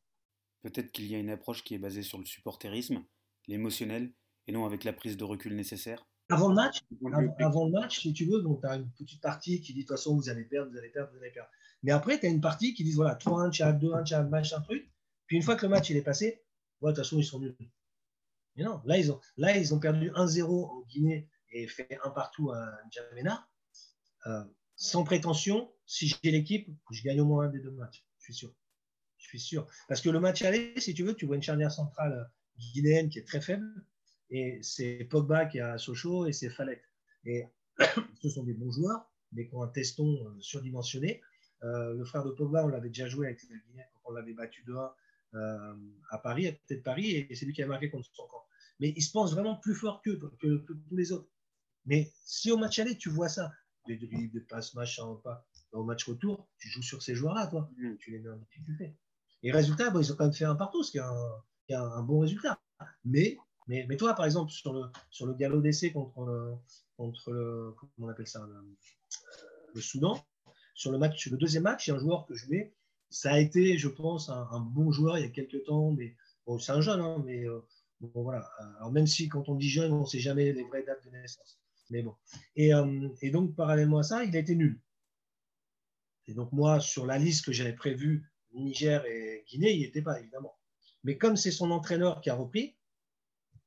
Peut-être 0.62 0.90
qu'il 0.90 1.06
y 1.06 1.14
a 1.14 1.18
une 1.18 1.30
approche 1.30 1.62
qui 1.62 1.74
est 1.74 1.78
basée 1.78 2.02
sur 2.02 2.18
le 2.18 2.24
supporterisme, 2.24 3.04
l'émotionnel, 3.46 4.12
et 4.48 4.52
non 4.52 4.66
avec 4.66 4.82
la 4.82 4.92
prise 4.92 5.16
de 5.16 5.24
recul 5.24 5.54
nécessaire. 5.54 6.04
Avant 6.28 6.48
le 6.48 6.56
match, 6.56 6.80
avant, 7.38 7.66
le 7.66 7.72
match, 7.72 8.00
si 8.00 8.12
tu 8.12 8.24
veux, 8.24 8.42
tu 8.42 8.66
as 8.66 8.76
une 8.76 8.90
petite 8.90 9.22
partie 9.22 9.60
qui 9.60 9.72
dit 9.72 9.82
de 9.82 9.86
toute 9.86 9.96
façon, 9.96 10.16
vous 10.16 10.28
allez 10.28 10.44
perdre, 10.44 10.72
vous 10.72 10.76
allez 10.76 10.88
perdre, 10.88 11.10
vous 11.12 11.18
allez 11.18 11.30
perdre. 11.30 11.48
Mais 11.84 11.92
après, 11.92 12.18
tu 12.18 12.26
as 12.26 12.28
une 12.28 12.40
partie 12.40 12.74
qui 12.74 12.82
dit 12.82 12.92
voilà, 12.92 13.14
3-1, 13.14 13.52
chat, 13.52 13.72
2-1, 13.72 14.04
chat, 14.04 14.24
match, 14.24 14.52
un 14.52 14.60
truc. 14.60 14.90
Puis 15.26 15.36
une 15.36 15.42
fois 15.42 15.56
que 15.56 15.62
le 15.62 15.70
match 15.70 15.90
il 15.90 15.96
est 15.96 16.02
passé, 16.02 16.42
de 16.82 16.88
toute 16.88 16.96
façon, 16.96 17.18
ils 17.18 17.24
sont 17.24 17.40
nuls. 17.40 17.56
Mais 18.56 18.64
non, 18.64 18.80
là, 18.84 18.98
ils 18.98 19.12
ont, 19.12 19.20
là, 19.36 19.56
ils 19.56 19.74
ont 19.74 19.78
perdu 19.78 20.10
1-0 20.10 20.44
en 20.44 20.82
Guinée 20.88 21.28
et 21.50 21.66
fait 21.68 21.98
un 22.04 22.10
partout 22.10 22.50
à 22.52 22.78
N'Djamena. 22.84 23.48
Euh, 24.26 24.44
sans 24.76 25.04
prétention, 25.04 25.72
si 25.84 26.08
j'ai 26.08 26.30
l'équipe, 26.30 26.68
je 26.90 27.02
gagne 27.02 27.20
au 27.20 27.24
moins 27.24 27.46
un 27.46 27.50
des 27.50 27.60
deux 27.60 27.70
matchs. 27.70 28.04
Je 28.18 28.24
suis 28.24 28.34
sûr. 28.34 28.54
Je 29.18 29.26
suis 29.26 29.40
sûr. 29.40 29.66
Parce 29.88 30.00
que 30.00 30.10
le 30.10 30.20
match 30.20 30.42
aller, 30.42 30.74
si 30.78 30.94
tu 30.94 31.02
veux, 31.02 31.14
tu 31.14 31.26
vois 31.26 31.36
une 31.36 31.42
charnière 31.42 31.72
centrale 31.72 32.30
guinéenne 32.58 33.08
qui 33.08 33.18
est 33.18 33.26
très 33.26 33.40
faible. 33.40 33.66
Et 34.30 34.58
c'est 34.62 35.04
Pogba 35.04 35.46
qui 35.46 35.58
est 35.58 35.62
à 35.62 35.78
Sochaux 35.78 36.26
et 36.26 36.32
c'est 36.32 36.50
Falek. 36.50 36.82
Et 37.24 37.46
ce 38.22 38.28
sont 38.28 38.42
des 38.42 38.54
bons 38.54 38.70
joueurs, 38.70 39.10
mais 39.32 39.48
qui 39.48 39.54
ont 39.54 39.62
un 39.62 39.68
teston 39.68 40.26
euh, 40.26 40.40
surdimensionné. 40.40 41.22
Euh, 41.62 41.94
le 41.94 42.04
frère 42.04 42.24
de 42.24 42.30
Pogba, 42.30 42.64
on 42.64 42.68
l'avait 42.68 42.88
déjà 42.88 43.06
joué 43.06 43.26
avec 43.26 43.42
la 43.44 43.56
Guinée 43.56 43.84
quand 43.92 44.10
on 44.10 44.12
l'avait 44.12 44.34
battu 44.34 44.62
2-1 44.66 44.92
euh, 45.36 45.74
à 46.10 46.18
Paris, 46.18 46.46
à 46.46 46.52
côté 46.52 46.76
de 46.76 46.82
Paris, 46.82 47.10
et 47.28 47.34
c'est 47.34 47.46
lui 47.46 47.52
qui 47.52 47.62
a 47.62 47.66
marqué 47.66 47.90
contre 47.90 48.08
son 48.12 48.26
camp. 48.26 48.44
Mais 48.80 48.92
il 48.96 49.02
se 49.02 49.10
pense 49.10 49.32
vraiment 49.32 49.56
plus 49.56 49.74
fort 49.74 50.02
que, 50.02 50.10
que, 50.10 50.66
tous 50.66 50.96
les 50.96 51.12
autres. 51.12 51.28
Mais 51.86 52.12
si 52.24 52.50
au 52.50 52.56
match 52.56 52.78
aller, 52.78 52.96
tu 52.96 53.08
vois 53.08 53.28
ça, 53.28 53.52
des 53.86 53.96
dribbles, 53.96 54.32
des 54.32 54.40
passes, 54.40 54.74
machin, 54.74 55.14
pas, 55.22 55.46
au 55.72 55.84
match 55.84 56.04
retour, 56.08 56.48
tu 56.58 56.68
joues 56.68 56.82
sur 56.82 57.02
ces 57.02 57.14
joueurs-là, 57.14 57.46
toi. 57.46 57.70
Mm. 57.76 57.96
Tu 57.98 58.10
les 58.10 58.18
mets 58.18 58.30
en 58.30 58.36
difficulté. 58.36 58.96
Et 59.42 59.52
résultat, 59.52 59.92
ils 59.94 60.12
ont 60.12 60.16
quand 60.16 60.24
même 60.24 60.32
fait 60.32 60.44
un 60.44 60.56
partout, 60.56 60.82
ce 60.82 60.90
qui 60.90 60.98
est 60.98 61.00
un, 61.00 61.42
un, 61.70 62.02
bon 62.02 62.20
résultat. 62.20 62.60
Mais, 63.04 63.36
mais, 63.68 63.86
mais, 63.88 63.96
toi, 63.96 64.14
par 64.14 64.24
exemple, 64.24 64.50
sur 64.50 64.72
le, 64.72 64.86
sur 65.10 65.26
le 65.26 65.34
galop 65.34 65.60
d'essai 65.60 65.92
contre, 65.92 66.24
le, 66.24 66.54
contre 66.96 67.30
le, 67.30 67.74
comment 67.76 68.08
on 68.08 68.08
appelle 68.08 68.26
ça, 68.26 68.46
le, 69.74 69.80
Soudan, 69.80 70.26
sur 70.74 70.90
le 70.90 70.98
match, 70.98 71.28
le 71.28 71.36
deuxième 71.36 71.64
match, 71.64 71.86
il 71.86 71.90
y 71.90 71.92
a 71.92 71.96
un 71.96 72.00
joueur 72.00 72.26
que 72.26 72.34
je 72.34 72.48
mets, 72.48 72.74
ça 73.10 73.32
a 73.32 73.38
été, 73.38 73.78
je 73.78 73.88
pense, 73.88 74.28
un, 74.28 74.60
bon 74.60 74.90
joueur 74.90 75.18
il 75.18 75.22
y 75.22 75.26
a 75.26 75.30
quelques 75.30 75.64
temps, 75.64 75.92
mais 75.92 76.16
bon, 76.46 76.58
c'est 76.58 76.72
un 76.72 76.80
jeune, 76.80 77.00
hein, 77.00 77.22
mais 77.24 77.46
euh, 77.46 77.60
bon, 78.00 78.22
voilà. 78.22 78.48
Alors, 78.78 78.92
même 78.92 79.06
si 79.06 79.28
quand 79.28 79.48
on 79.48 79.54
dit 79.54 79.68
jeune, 79.68 79.92
on 79.92 80.00
ne 80.00 80.06
sait 80.06 80.18
jamais 80.18 80.52
les 80.52 80.64
vraies 80.64 80.82
dates 80.82 81.04
de 81.04 81.10
naissance. 81.10 81.58
Mais 81.90 82.02
bon. 82.02 82.14
Et, 82.56 82.74
euh, 82.74 83.08
et, 83.22 83.30
donc, 83.30 83.54
parallèlement 83.54 83.98
à 83.98 84.02
ça, 84.02 84.24
il 84.24 84.34
a 84.36 84.40
été 84.40 84.54
nul. 84.54 84.80
Et 86.26 86.34
donc, 86.34 86.50
moi, 86.52 86.80
sur 86.80 87.06
la 87.06 87.18
liste 87.18 87.44
que 87.44 87.52
j'avais 87.52 87.74
prévue, 87.74 88.28
Niger 88.52 89.04
et 89.06 89.44
Guinée, 89.48 89.72
il 89.72 89.78
n'y 89.78 89.84
était 89.84 90.02
pas, 90.02 90.18
évidemment. 90.20 90.56
Mais 91.04 91.16
comme 91.16 91.36
c'est 91.36 91.52
son 91.52 91.70
entraîneur 91.70 92.20
qui 92.20 92.30
a 92.30 92.34
repris, 92.34 92.76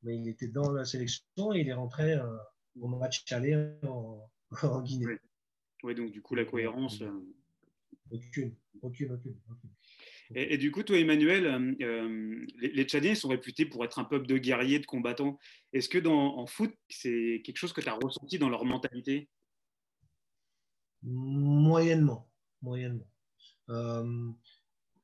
mais 0.03 0.17
il 0.17 0.27
était 0.27 0.47
dans 0.47 0.71
la 0.71 0.85
sélection 0.85 1.53
et 1.53 1.59
il 1.59 1.69
est 1.69 1.73
rentré 1.73 2.13
euh, 2.13 2.37
au 2.79 2.87
match 2.87 3.23
aller 3.31 3.71
en, 3.83 4.29
en 4.63 4.81
Guinée. 4.81 5.19
Oui. 5.83 5.95
donc 5.95 6.11
du 6.11 6.21
coup, 6.21 6.35
la 6.35 6.45
cohérence. 6.45 7.01
Aucune, 8.11 8.55
aucune, 8.81 9.11
aucune. 9.11 9.35
Et, 10.35 10.57
du 10.57 10.71
coup, 10.71 10.83
toi, 10.83 10.97
Emmanuel, 10.97 11.45
euh, 11.47 11.73
euh, 11.81 12.45
les, 12.59 12.83
Tchadiens 12.83 13.15
sont 13.15 13.29
réputés 13.29 13.65
pour 13.65 13.83
être 13.83 13.97
un 13.97 14.03
peuple 14.03 14.27
de 14.27 14.37
guerriers, 14.37 14.77
de 14.77 14.85
combattants. 14.85 15.39
Est-ce 15.73 15.89
que 15.89 15.97
dans, 15.97 16.37
en 16.37 16.45
foot, 16.45 16.71
c'est 16.87 17.41
quelque 17.43 17.57
chose 17.57 17.73
que 17.73 17.81
tu 17.81 17.89
as 17.89 17.97
ressenti 18.01 18.37
dans 18.37 18.49
leur 18.49 18.63
mentalité? 18.63 19.27
Moyennement. 21.01 22.29
moyennement. 22.61 23.09
Euh, 23.69 24.31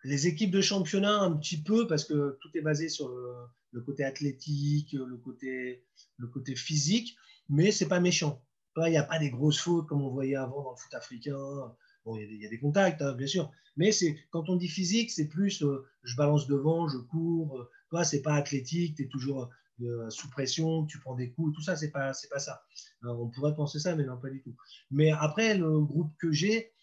les 0.04 0.28
équipes 0.28 0.52
de 0.52 0.62
championnat, 0.62 1.20
un 1.22 1.36
petit 1.36 1.62
peu, 1.62 1.88
parce 1.88 2.06
que 2.06 2.38
tout 2.42 2.50
est 2.54 2.62
basé 2.62 2.88
sur 2.88 3.10
le, 3.10 3.82
côté 3.82 4.04
athlétique, 4.04 4.94
le 4.94 5.18
côté, 5.18 5.84
le 6.18 6.28
côté 6.28 6.56
physique, 6.56 7.18
mais 7.50 7.72
c'est 7.72 7.88
pas 7.88 8.00
méchant. 8.00 8.44
Il 8.78 8.92
n'y 8.92 8.98
a 8.98 9.04
pas 9.04 9.18
des 9.18 9.32
grosses 9.32 9.60
fautes 9.60 9.88
comme 9.88 10.04
on 10.04 10.10
voyait 10.10 10.36
avant 10.36 10.62
dans 10.64 10.72
le 10.72 10.78
foot 10.78 10.94
africain 10.94 11.76
Bon, 12.06 12.16
il 12.18 12.42
y, 12.42 12.46
a 12.46 12.50
des 12.50 12.60
contacts, 12.60 13.02
hein, 13.02 13.14
bien 13.14 13.26
sûr. 13.26 13.52
Mais 13.78 13.92
c'est 13.92 14.16
quand 14.30 14.48
on 14.50 14.56
dit 14.56 14.68
physique, 14.68 15.12
c'est 15.12 15.28
plus 15.28 15.64
euh, 15.64 15.88
je 16.04 16.16
balance 16.16 16.48
devant, 16.48 16.88
je 16.88 16.98
cours. 16.98 17.60
Euh, 17.60 17.70
toi, 17.90 18.04
c'est 18.04 18.22
pas 18.22 18.36
athlétique, 18.36 18.96
tu 18.96 19.04
es 19.04 19.08
toujours 19.08 19.50
euh, 19.82 20.10
sous 20.12 20.30
pression, 20.30 20.86
tu 20.86 21.00
prends 21.00 21.16
des 21.16 21.32
coups, 21.32 21.56
tout 21.56 21.62
ça, 21.62 21.76
c'est 21.76 21.90
pas, 21.90 22.12
pas 22.30 22.40
ça. 22.40 22.64
on 23.04 23.30
pourrait 23.30 23.56
penser 23.56 23.80
ça, 23.80 23.96
mais 23.96 24.06
non, 24.06 24.18
pas 24.18 24.30
du 24.30 24.42
tout. 24.44 24.56
Mais 24.92 25.12
après, 25.12 25.58
le 25.58 25.82
groupe 25.82 26.14
que 26.20 26.32
j'ai, 26.32 26.74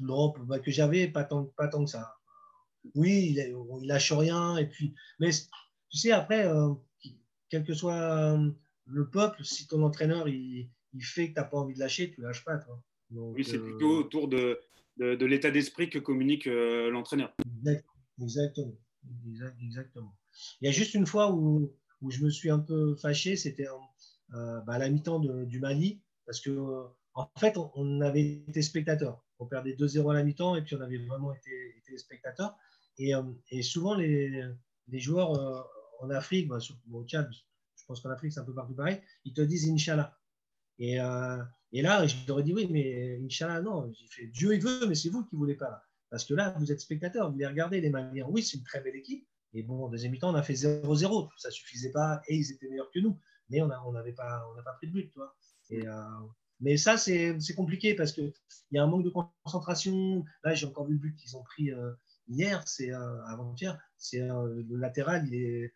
non, 0.00 0.34
bah, 0.40 0.58
que 0.58 0.70
j'avais, 0.72 1.08
pas 1.08 1.24
tant, 1.24 1.44
pas 1.56 1.68
tant 1.68 1.84
que 1.84 1.90
ça. 1.90 2.16
Oui, 2.94 3.28
il, 3.30 3.56
il 3.82 3.86
lâche 3.86 4.12
rien. 4.12 4.56
Et 4.56 4.66
puis, 4.66 4.94
mais 5.20 5.30
tu 5.88 5.98
sais, 5.98 6.10
après, 6.12 6.48
quel 7.48 7.64
que 7.64 7.74
soit 7.74 8.36
le 8.86 9.08
peuple, 9.10 9.44
si 9.44 9.66
ton 9.66 9.82
entraîneur 9.82 10.28
il, 10.28 10.70
fait 11.00 11.28
que 11.28 11.34
tu 11.34 11.40
n'as 11.40 11.46
pas 11.46 11.58
envie 11.58 11.74
de 11.74 11.80
lâcher, 11.80 12.10
tu 12.10 12.20
lâches 12.20 12.44
pas. 12.44 12.58
Toi 12.58 12.82
oui, 13.10 13.44
c'est 13.44 13.58
plutôt 13.58 13.96
euh, 13.96 14.00
autour 14.00 14.28
de, 14.28 14.60
de, 14.96 15.24
l'état 15.24 15.50
d'esprit 15.50 15.90
que 15.90 15.98
communique 15.98 16.46
euh, 16.46 16.90
l'entraîneur. 16.90 17.34
Exactement. 18.20 18.76
Exactement. 19.62 20.16
Il 20.60 20.66
y 20.66 20.68
a 20.68 20.72
juste 20.72 20.94
une 20.94 21.06
fois 21.06 21.32
où, 21.32 21.72
où 22.02 22.10
je 22.10 22.24
me 22.24 22.30
suis 22.30 22.50
un 22.50 22.58
peu 22.58 22.96
fâché, 22.96 23.36
c'était 23.36 23.68
euh, 23.68 24.60
bah, 24.62 24.74
à 24.74 24.78
la 24.78 24.88
mi-temps 24.88 25.20
du 25.20 25.60
Mali, 25.60 26.02
parce 26.24 26.40
que 26.40 26.84
en 27.14 27.30
fait, 27.38 27.56
on, 27.56 28.00
avait 28.00 28.42
été 28.48 28.60
spectateurs. 28.60 29.24
On 29.38 29.46
perdait 29.46 29.72
2-0 29.74 30.10
à 30.10 30.14
la 30.14 30.22
mi-temps 30.22 30.56
et 30.56 30.62
puis 30.62 30.76
on 30.76 30.80
avait 30.80 30.98
vraiment 30.98 31.32
été, 31.32 31.50
été 31.78 31.96
spectateurs. 31.96 32.56
Et, 32.98 33.12
et, 33.50 33.62
souvent, 33.62 33.94
les, 33.94 34.42
les 34.88 34.98
joueurs 34.98 35.66
en 36.00 36.10
Afrique, 36.10 36.48
bah, 36.48 36.58
au 36.92 37.04
Tchad, 37.04 37.30
je 37.32 37.84
pense 37.86 38.00
qu'en 38.00 38.10
Afrique, 38.10 38.32
c'est 38.32 38.40
un 38.40 38.44
peu 38.44 38.54
partout 38.54 38.74
pareil, 38.74 39.00
ils 39.24 39.32
te 39.32 39.40
disent 39.40 39.70
Inch'Allah. 39.70 40.18
Et, 40.78 40.98
et 41.72 41.82
là, 41.82 42.06
je 42.06 42.16
leur 42.26 42.40
ai 42.40 42.42
dit 42.42 42.52
oui, 42.52 42.68
mais 42.70 43.20
Inch'Allah, 43.24 43.60
non. 43.60 43.92
Fait 44.10 44.26
Dieu, 44.26 44.54
il 44.54 44.62
veut, 44.62 44.86
mais 44.86 44.94
c'est 44.94 45.08
vous 45.08 45.24
qui 45.24 45.34
ne 45.34 45.38
voulez 45.38 45.56
pas. 45.56 45.82
Parce 46.10 46.24
que 46.24 46.34
là, 46.34 46.54
vous 46.58 46.70
êtes 46.70 46.80
spectateur, 46.80 47.30
vous 47.30 47.38
les 47.38 47.46
regardez, 47.46 47.80
les 47.80 47.90
Maliens. 47.90 48.26
Oui, 48.28 48.42
c'est 48.42 48.58
une 48.58 48.64
très 48.64 48.80
belle 48.80 48.96
équipe. 48.96 49.26
Et 49.52 49.62
bon, 49.62 49.84
en 49.84 49.88
deuxième 49.88 50.12
mi-temps, 50.12 50.30
on 50.30 50.34
a 50.34 50.42
fait 50.42 50.54
0-0. 50.54 51.28
Ça 51.36 51.48
ne 51.48 51.52
suffisait 51.52 51.90
pas 51.90 52.20
et 52.28 52.36
ils 52.36 52.52
étaient 52.52 52.68
meilleurs 52.68 52.90
que 52.90 53.00
nous. 53.00 53.18
Mais 53.48 53.60
on 53.62 53.68
n'a 53.68 54.02
pas, 54.12 54.72
pris 54.78 54.88
de 54.88 54.92
but. 54.92 55.10
Toi. 55.12 55.34
Euh, 55.72 56.02
mais 56.60 56.76
ça, 56.76 56.96
c'est 56.96 57.54
compliqué 57.56 57.94
parce 57.94 58.12
qu'il 58.12 58.32
y 58.72 58.78
a 58.78 58.82
un 58.82 58.86
manque 58.86 59.04
de 59.04 59.10
concentration. 59.10 60.24
Là, 60.44 60.54
j'ai 60.54 60.66
encore 60.66 60.86
vu 60.86 60.94
le 60.94 61.00
but 61.00 61.16
qu'ils 61.16 61.36
ont 61.36 61.42
pris 61.42 61.72
euh, 61.72 61.92
hier, 62.28 62.62
c'est 62.66 62.92
euh, 62.92 63.24
avant-hier. 63.26 63.78
C'est 63.98 64.20
le 64.20 64.76
latéral, 64.76 65.26
il 65.28 65.34
est 65.34 65.74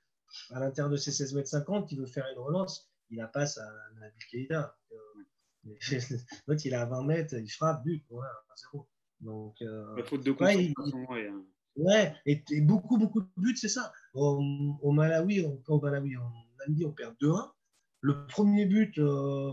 à 0.50 0.60
l'intérieur 0.60 0.90
de 0.90 0.96
ses 0.96 1.10
16 1.10 1.34
mètres 1.34 1.48
50, 1.48 1.90
il 1.92 1.98
veut 1.98 2.06
faire 2.06 2.26
une 2.32 2.38
relance. 2.38 2.90
Il 3.10 3.18
la 3.18 3.26
passe 3.26 3.58
à 3.58 3.68
Nabil 3.98 4.24
Keïta. 4.30 4.76
L'autre, 6.46 6.62
il 6.64 6.72
est 6.72 6.76
à 6.76 6.86
20 6.86 7.04
mètres, 7.04 7.34
il 7.34 7.48
frappe, 7.48 7.84
but, 7.84 8.04
voilà, 8.10 8.32
zéro. 8.56 8.88
Donc, 9.20 9.60
euh, 9.60 9.96
de 9.96 10.32
concentration, 10.32 11.10
ouais, 11.10 11.28
hein. 11.28 11.44
ouais 11.76 12.14
et, 12.24 12.42
beaucoup, 12.62 12.96
beaucoup 12.96 13.20
de 13.20 13.28
buts, 13.36 13.56
c'est 13.56 13.68
ça. 13.68 13.92
Au, 14.14 14.40
Malawi, 14.92 15.44
on, 15.44 15.62
au 15.66 15.80
Malawi, 15.80 16.16
en 16.16 16.30
Namibie, 16.60 16.86
on 16.86 16.92
perd 16.92 17.14
2-1. 17.20 17.50
Le 18.00 18.26
premier 18.26 18.64
but, 18.64 18.96
euh, 18.98 19.52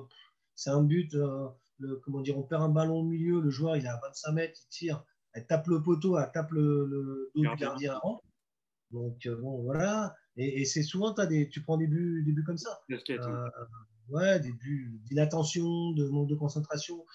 c'est 0.55 0.69
un 0.69 0.83
but, 0.83 1.13
euh, 1.15 1.49
le, 1.79 1.97
comment 1.97 2.21
dire, 2.21 2.37
on 2.37 2.43
perd 2.43 2.63
un 2.63 2.69
ballon 2.69 2.99
au 2.99 3.03
milieu, 3.03 3.41
le 3.41 3.49
joueur, 3.49 3.75
il 3.75 3.85
est 3.85 3.89
à 3.89 3.99
25 4.01 4.31
mètres, 4.31 4.59
il 4.63 4.69
tire, 4.69 5.03
elle 5.33 5.45
tape 5.45 5.67
le 5.67 5.83
poteau, 5.83 6.17
elle 6.17 6.31
tape 6.31 6.51
le, 6.51 6.85
le 6.85 7.31
dos 7.35 7.41
du 7.41 7.55
gardien 7.57 7.97
avant. 7.97 8.21
Donc, 8.91 9.27
bon, 9.27 9.63
voilà. 9.63 10.15
Et, 10.37 10.61
et 10.61 10.65
c'est 10.65 10.83
souvent, 10.83 11.13
as 11.15 11.25
des, 11.25 11.49
tu 11.49 11.61
prends 11.61 11.75
des 11.75 11.87
buts, 11.87 12.23
des 12.25 12.31
buts 12.31 12.45
comme 12.45 12.57
ça. 12.57 12.79
Ouais, 14.09 14.39
des 14.39 14.51
buts 14.51 14.99
d'inattention, 15.05 15.91
de 15.91 16.07
manque 16.07 16.29
de 16.29 16.35
concentration, 16.35 17.05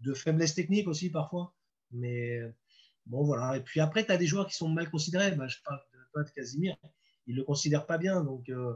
de 0.00 0.14
faiblesse 0.14 0.54
technique 0.54 0.88
aussi 0.88 1.10
parfois. 1.10 1.54
Mais 1.92 2.40
bon, 3.06 3.24
voilà. 3.24 3.56
Et 3.56 3.60
puis 3.60 3.80
après, 3.80 4.04
tu 4.04 4.12
as 4.12 4.16
des 4.16 4.26
joueurs 4.26 4.46
qui 4.46 4.56
sont 4.56 4.68
mal 4.68 4.90
considérés. 4.90 5.32
Bah, 5.32 5.48
je 5.48 5.58
parle 5.64 5.80
de, 6.16 6.22
de 6.22 6.30
Casimir. 6.30 6.76
Il 7.26 7.34
ne 7.34 7.40
le 7.40 7.44
considère 7.44 7.86
pas 7.86 7.98
bien, 7.98 8.24
donc 8.24 8.48
euh, 8.48 8.74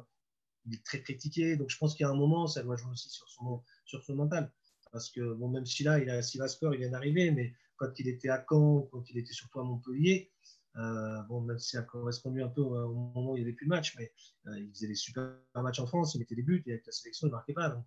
il 0.66 0.74
est 0.74 0.84
très 0.84 1.02
critiqué. 1.02 1.56
Donc 1.56 1.70
je 1.70 1.78
pense 1.78 1.94
qu'il 1.94 2.04
y 2.04 2.06
a 2.06 2.10
un 2.10 2.16
moment, 2.16 2.46
ça 2.46 2.62
doit 2.62 2.76
jouer 2.76 2.92
aussi 2.92 3.08
sur 3.10 3.28
son, 3.28 3.62
sur 3.84 4.02
son 4.02 4.14
mental. 4.14 4.52
Parce 4.92 5.10
que 5.10 5.34
bon, 5.34 5.48
même 5.48 5.66
si 5.66 5.82
là, 5.82 5.98
il 5.98 6.08
a 6.10 6.22
Sivaspor, 6.22 6.74
il 6.74 6.80
vient 6.80 6.90
d'arriver, 6.90 7.30
mais 7.32 7.52
quand 7.76 7.98
il 7.98 8.08
était 8.08 8.28
à 8.28 8.44
Caen, 8.48 8.88
quand 8.92 9.10
il 9.10 9.18
était 9.18 9.32
surtout 9.32 9.60
à 9.60 9.64
Montpellier, 9.64 10.30
euh, 10.76 11.22
bon, 11.28 11.40
même 11.40 11.58
si 11.58 11.70
ça 11.70 11.82
correspondu 11.82 12.42
un 12.42 12.48
peu 12.48 12.60
au 12.60 12.92
moment 12.92 13.32
où 13.32 13.36
il 13.36 13.40
n'y 13.40 13.46
avait 13.46 13.56
plus 13.56 13.66
de 13.66 13.70
match, 13.70 13.96
mais 13.98 14.12
euh, 14.46 14.58
il 14.58 14.70
faisait 14.70 14.88
des 14.88 14.94
super 14.94 15.34
matchs 15.54 15.80
en 15.80 15.86
France, 15.86 16.14
il 16.14 16.18
mettait 16.18 16.34
des 16.34 16.42
buts, 16.42 16.62
et 16.66 16.72
avec 16.72 16.86
la 16.86 16.92
sélection, 16.92 17.26
il 17.26 17.30
ne 17.30 17.36
marquait 17.36 17.52
pas. 17.52 17.68
Donc, 17.68 17.84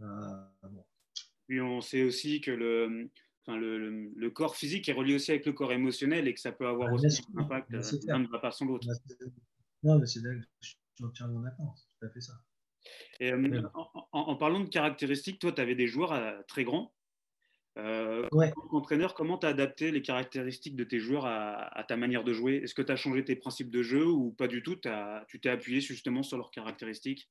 euh, 0.00 0.68
bon. 0.70 0.84
Puis 1.46 1.60
on 1.60 1.80
sait 1.80 2.02
aussi 2.02 2.40
que 2.40 2.50
le, 2.50 3.10
enfin, 3.42 3.58
le, 3.58 4.08
le, 4.08 4.30
corps 4.30 4.56
physique 4.56 4.88
est 4.88 4.92
relié 4.92 5.14
aussi 5.14 5.30
avec 5.30 5.44
le 5.44 5.52
corps 5.52 5.72
émotionnel 5.72 6.26
et 6.26 6.34
que 6.34 6.40
ça 6.40 6.52
peut 6.52 6.66
avoir 6.66 6.88
ah, 6.88 6.94
aussi 6.94 7.22
un 7.36 7.42
impact 7.42 7.70
l'un 8.06 8.18
ne 8.20 8.28
va 8.28 8.38
pas 8.38 8.50
sans 8.50 8.64
l'autre. 8.64 8.88
Non, 9.82 9.98
mais 9.98 10.06
c'est 10.06 10.20
je 10.20 10.68
suis 10.68 11.04
entièrement 11.04 11.40
d'accord, 11.40 11.76
c'est 11.76 11.98
tout 11.98 12.06
à 12.06 12.10
fait 12.10 12.20
ça. 12.20 12.32
Euh, 13.22 13.62
en, 14.12 14.36
parlant 14.36 14.60
de 14.60 14.68
caractéristiques, 14.68 15.38
toi, 15.38 15.52
tu 15.52 15.60
avais 15.60 15.74
des 15.74 15.86
joueurs 15.86 16.12
euh, 16.12 16.40
très 16.48 16.64
grands. 16.64 16.92
Euh, 17.76 18.28
entraîneur, 18.70 19.14
comment 19.14 19.36
tu 19.36 19.46
as 19.46 19.50
adapté 19.50 19.90
les 19.90 20.02
caractéristiques 20.02 20.76
de 20.76 20.84
tes 20.84 21.00
joueurs 21.00 21.26
à, 21.26 21.84
ta 21.88 21.96
manière 21.96 22.24
de 22.24 22.32
jouer? 22.32 22.60
Est-ce 22.62 22.74
que 22.74 22.82
tu 22.82 22.92
as 22.92 22.96
changé 22.96 23.24
tes 23.24 23.36
principes 23.36 23.70
de 23.70 23.82
jeu 23.82 24.06
ou 24.06 24.32
pas 24.32 24.46
du 24.46 24.62
tout? 24.62 24.76
Tu 25.28 25.40
t'es 25.40 25.48
appuyé 25.48 25.80
justement 25.80 26.22
sur 26.22 26.36
leurs 26.36 26.50
caractéristiques? 26.50 27.30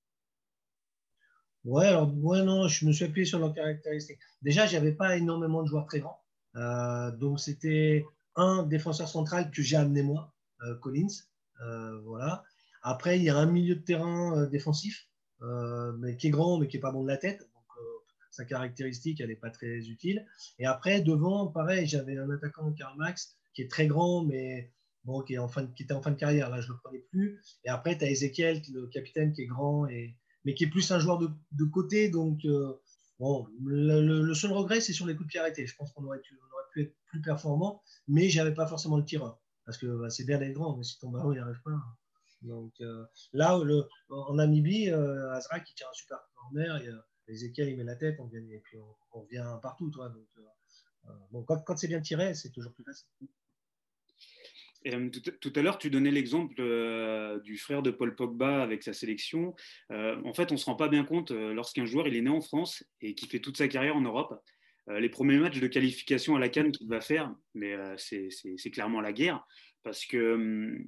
Ouais, 1.64 1.86
alors, 1.86 2.12
non, 2.12 2.68
je 2.68 2.86
me 2.86 2.92
suis 2.92 3.06
appuyé 3.06 3.26
sur 3.26 3.40
leurs 3.40 3.54
caractéristiques. 3.54 4.20
Déjà, 4.42 4.66
j'avais 4.66 4.92
pas 4.92 5.16
énormément 5.16 5.64
de 5.64 5.68
joueurs 5.68 5.86
très 5.86 6.02
grands. 6.02 6.22
Euh, 6.58 7.12
donc, 7.12 7.40
c'était 7.40 8.06
un 8.36 8.64
défenseur 8.64 9.08
central 9.08 9.50
que 9.50 9.62
j'ai 9.62 9.78
amené 9.78 10.04
moi, 10.04 10.34
Collins. 10.82 11.08
voilà. 12.04 12.44
Après, 12.82 13.18
il 13.18 13.24
y 13.24 13.30
a 13.30 13.38
un 13.38 13.46
milieu 13.46 13.76
de 13.76 13.82
terrain 13.82 14.46
défensif 14.48 15.08
euh, 15.44 15.92
mais 16.00 16.16
qui 16.16 16.28
est 16.28 16.30
grand, 16.30 16.58
mais 16.58 16.68
qui 16.68 16.78
n'est 16.78 16.82
pas 16.82 16.92
bon 16.92 17.04
de 17.04 17.08
la 17.08 17.18
tête. 17.18 17.50
Sa 18.34 18.46
caractéristique, 18.46 19.22
elle 19.22 19.28
n'est 19.28 19.36
pas 19.36 19.52
très 19.52 19.78
utile. 19.88 20.26
Et 20.58 20.66
après, 20.66 21.02
devant, 21.02 21.48
pareil, 21.48 21.86
j'avais 21.86 22.18
un 22.18 22.32
attaquant, 22.32 22.72
Karl 22.74 22.98
Max, 22.98 23.38
qui 23.54 23.62
est 23.62 23.70
très 23.70 23.86
grand, 23.86 24.26
mais 24.26 24.74
bon, 25.04 25.22
qui, 25.22 25.36
est 25.36 25.38
en 25.38 25.48
fin 25.48 25.68
qui 25.68 25.84
était 25.84 25.94
en 25.94 26.02
fin 26.02 26.10
de 26.10 26.16
carrière. 26.16 26.50
Là, 26.50 26.60
je 26.60 26.68
ne 26.68 26.74
le 26.74 26.80
prenais 26.80 27.06
plus. 27.12 27.40
Et 27.64 27.70
après, 27.70 27.96
tu 27.96 28.06
as 28.06 28.10
Ezekiel, 28.10 28.64
le 28.74 28.88
capitaine, 28.88 29.34
qui 29.34 29.44
est 29.44 29.46
grand, 29.46 29.88
et, 29.88 30.18
mais 30.46 30.56
qui 30.56 30.64
est 30.64 30.70
plus 30.70 30.92
un 30.92 30.98
joueur 30.98 31.20
de, 31.20 31.30
de 31.52 31.66
côté. 31.66 32.10
Donc, 32.10 32.44
euh, 32.46 32.74
bon, 33.20 33.48
le, 33.64 34.34
seul 34.34 34.52
regret, 34.52 34.82
c'est 34.82 34.94
sur 34.94 35.06
les 35.06 35.16
coups 35.16 35.28
de 35.28 35.32
pied 35.32 35.40
arrêtés. 35.40 35.68
Je 35.68 35.76
pense 35.76 35.92
qu'on 35.94 36.04
aurait, 36.04 36.18
aurait, 36.18 36.70
pu 36.74 36.82
être 36.82 36.96
plus 37.06 37.22
performant, 37.22 37.84
mais 38.08 38.30
je 38.30 38.40
n'avais 38.40 38.56
pas 38.56 38.66
forcément 38.66 38.98
le 38.98 39.06
tireur. 39.06 39.40
Parce 39.64 39.78
que 39.78 39.86
bah, 39.86 40.10
c'est 40.10 40.26
bien 40.26 40.40
d'être 40.40 40.54
grand, 40.54 40.76
mais 40.76 40.84
si 40.84 40.98
ton 40.98 41.12
ballon 41.12 41.34
n'y 41.34 41.38
arrive 41.40 41.62
pas. 41.64 41.80
Donc 42.42 42.74
euh, 42.82 43.06
là, 43.32 43.62
le, 43.64 43.88
en 44.10 44.34
Namibie, 44.34 44.90
euh, 44.90 45.32
Azra 45.34 45.60
qui 45.60 45.76
tient 45.76 45.88
un 45.88 45.94
super 45.94 46.18
corner, 46.36 46.82
Ezekiel 47.28 47.70
il 47.70 47.78
met 47.78 47.84
la 47.84 47.96
tête, 47.96 48.20
on 48.20 48.26
vient, 48.26 48.42
et 48.42 48.60
puis 48.60 48.78
on, 49.14 49.24
vient 49.24 49.58
partout. 49.62 49.90
Toi, 49.90 50.10
donc, 50.10 50.28
bon, 51.32 51.44
quand, 51.44 51.78
c'est 51.78 51.88
bien 51.88 52.02
tiré, 52.02 52.34
c'est 52.34 52.52
toujours 52.52 52.74
plus 52.74 52.84
facile. 52.84 53.08
tout, 55.40 55.54
à 55.56 55.62
l'heure, 55.62 55.78
tu 55.78 55.90
donnais 55.90 56.12
l'exemple 56.12 56.56
du 57.44 57.58
frère 57.58 57.82
de 57.82 57.92
Paul 57.92 58.16
Pogba 58.16 58.62
avec 58.62 58.84
sa 58.84 58.94
sélection. 58.94 59.56
en 59.90 60.34
fait, 60.34 60.52
on 60.52 60.56
ne 60.56 60.60
se 60.60 60.66
rend 60.66 60.76
pas 60.76 60.90
bien 60.90 61.06
compte 61.06 61.32
lorsqu'un 61.32 61.86
joueur 61.86 62.08
il 62.08 62.16
est 62.16 62.22
né 62.22 62.30
en 62.30 62.42
France 62.42 62.84
et 63.02 63.16
qui 63.16 63.28
fait 63.28 63.40
toute 63.40 63.58
sa 63.58 63.68
carrière 63.68 63.96
en 63.96 64.02
Europe. 64.02 64.34
les 64.88 65.10
premiers 65.10 65.38
matchs 65.38 65.60
de 65.60 65.68
qualification 65.68 66.36
à 66.36 66.40
la 66.40 66.50
Cannes 66.50 66.72
qu'il 66.72 66.90
va 66.90 67.02
faire, 67.02 67.34
mais 67.54 67.76
c'est 67.98 68.72
clairement 68.72 69.02
la 69.02 69.14
guerre 69.14 69.46
parce 69.84 70.06
que 70.06 70.34
hum, 70.34 70.84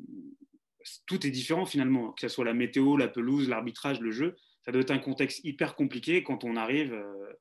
tout 1.05 1.25
est 1.25 1.31
différent 1.31 1.65
finalement, 1.65 2.13
que 2.13 2.21
ce 2.21 2.27
soit 2.27 2.45
la 2.45 2.53
météo, 2.53 2.97
la 2.97 3.07
pelouse, 3.07 3.49
l'arbitrage, 3.49 3.99
le 3.99 4.11
jeu. 4.11 4.35
Ça 4.65 4.71
doit 4.71 4.81
être 4.81 4.91
un 4.91 4.99
contexte 4.99 5.43
hyper 5.43 5.75
compliqué 5.75 6.23
quand 6.23 6.43
on 6.43 6.55
arrive 6.55 6.93
euh, 6.93 7.33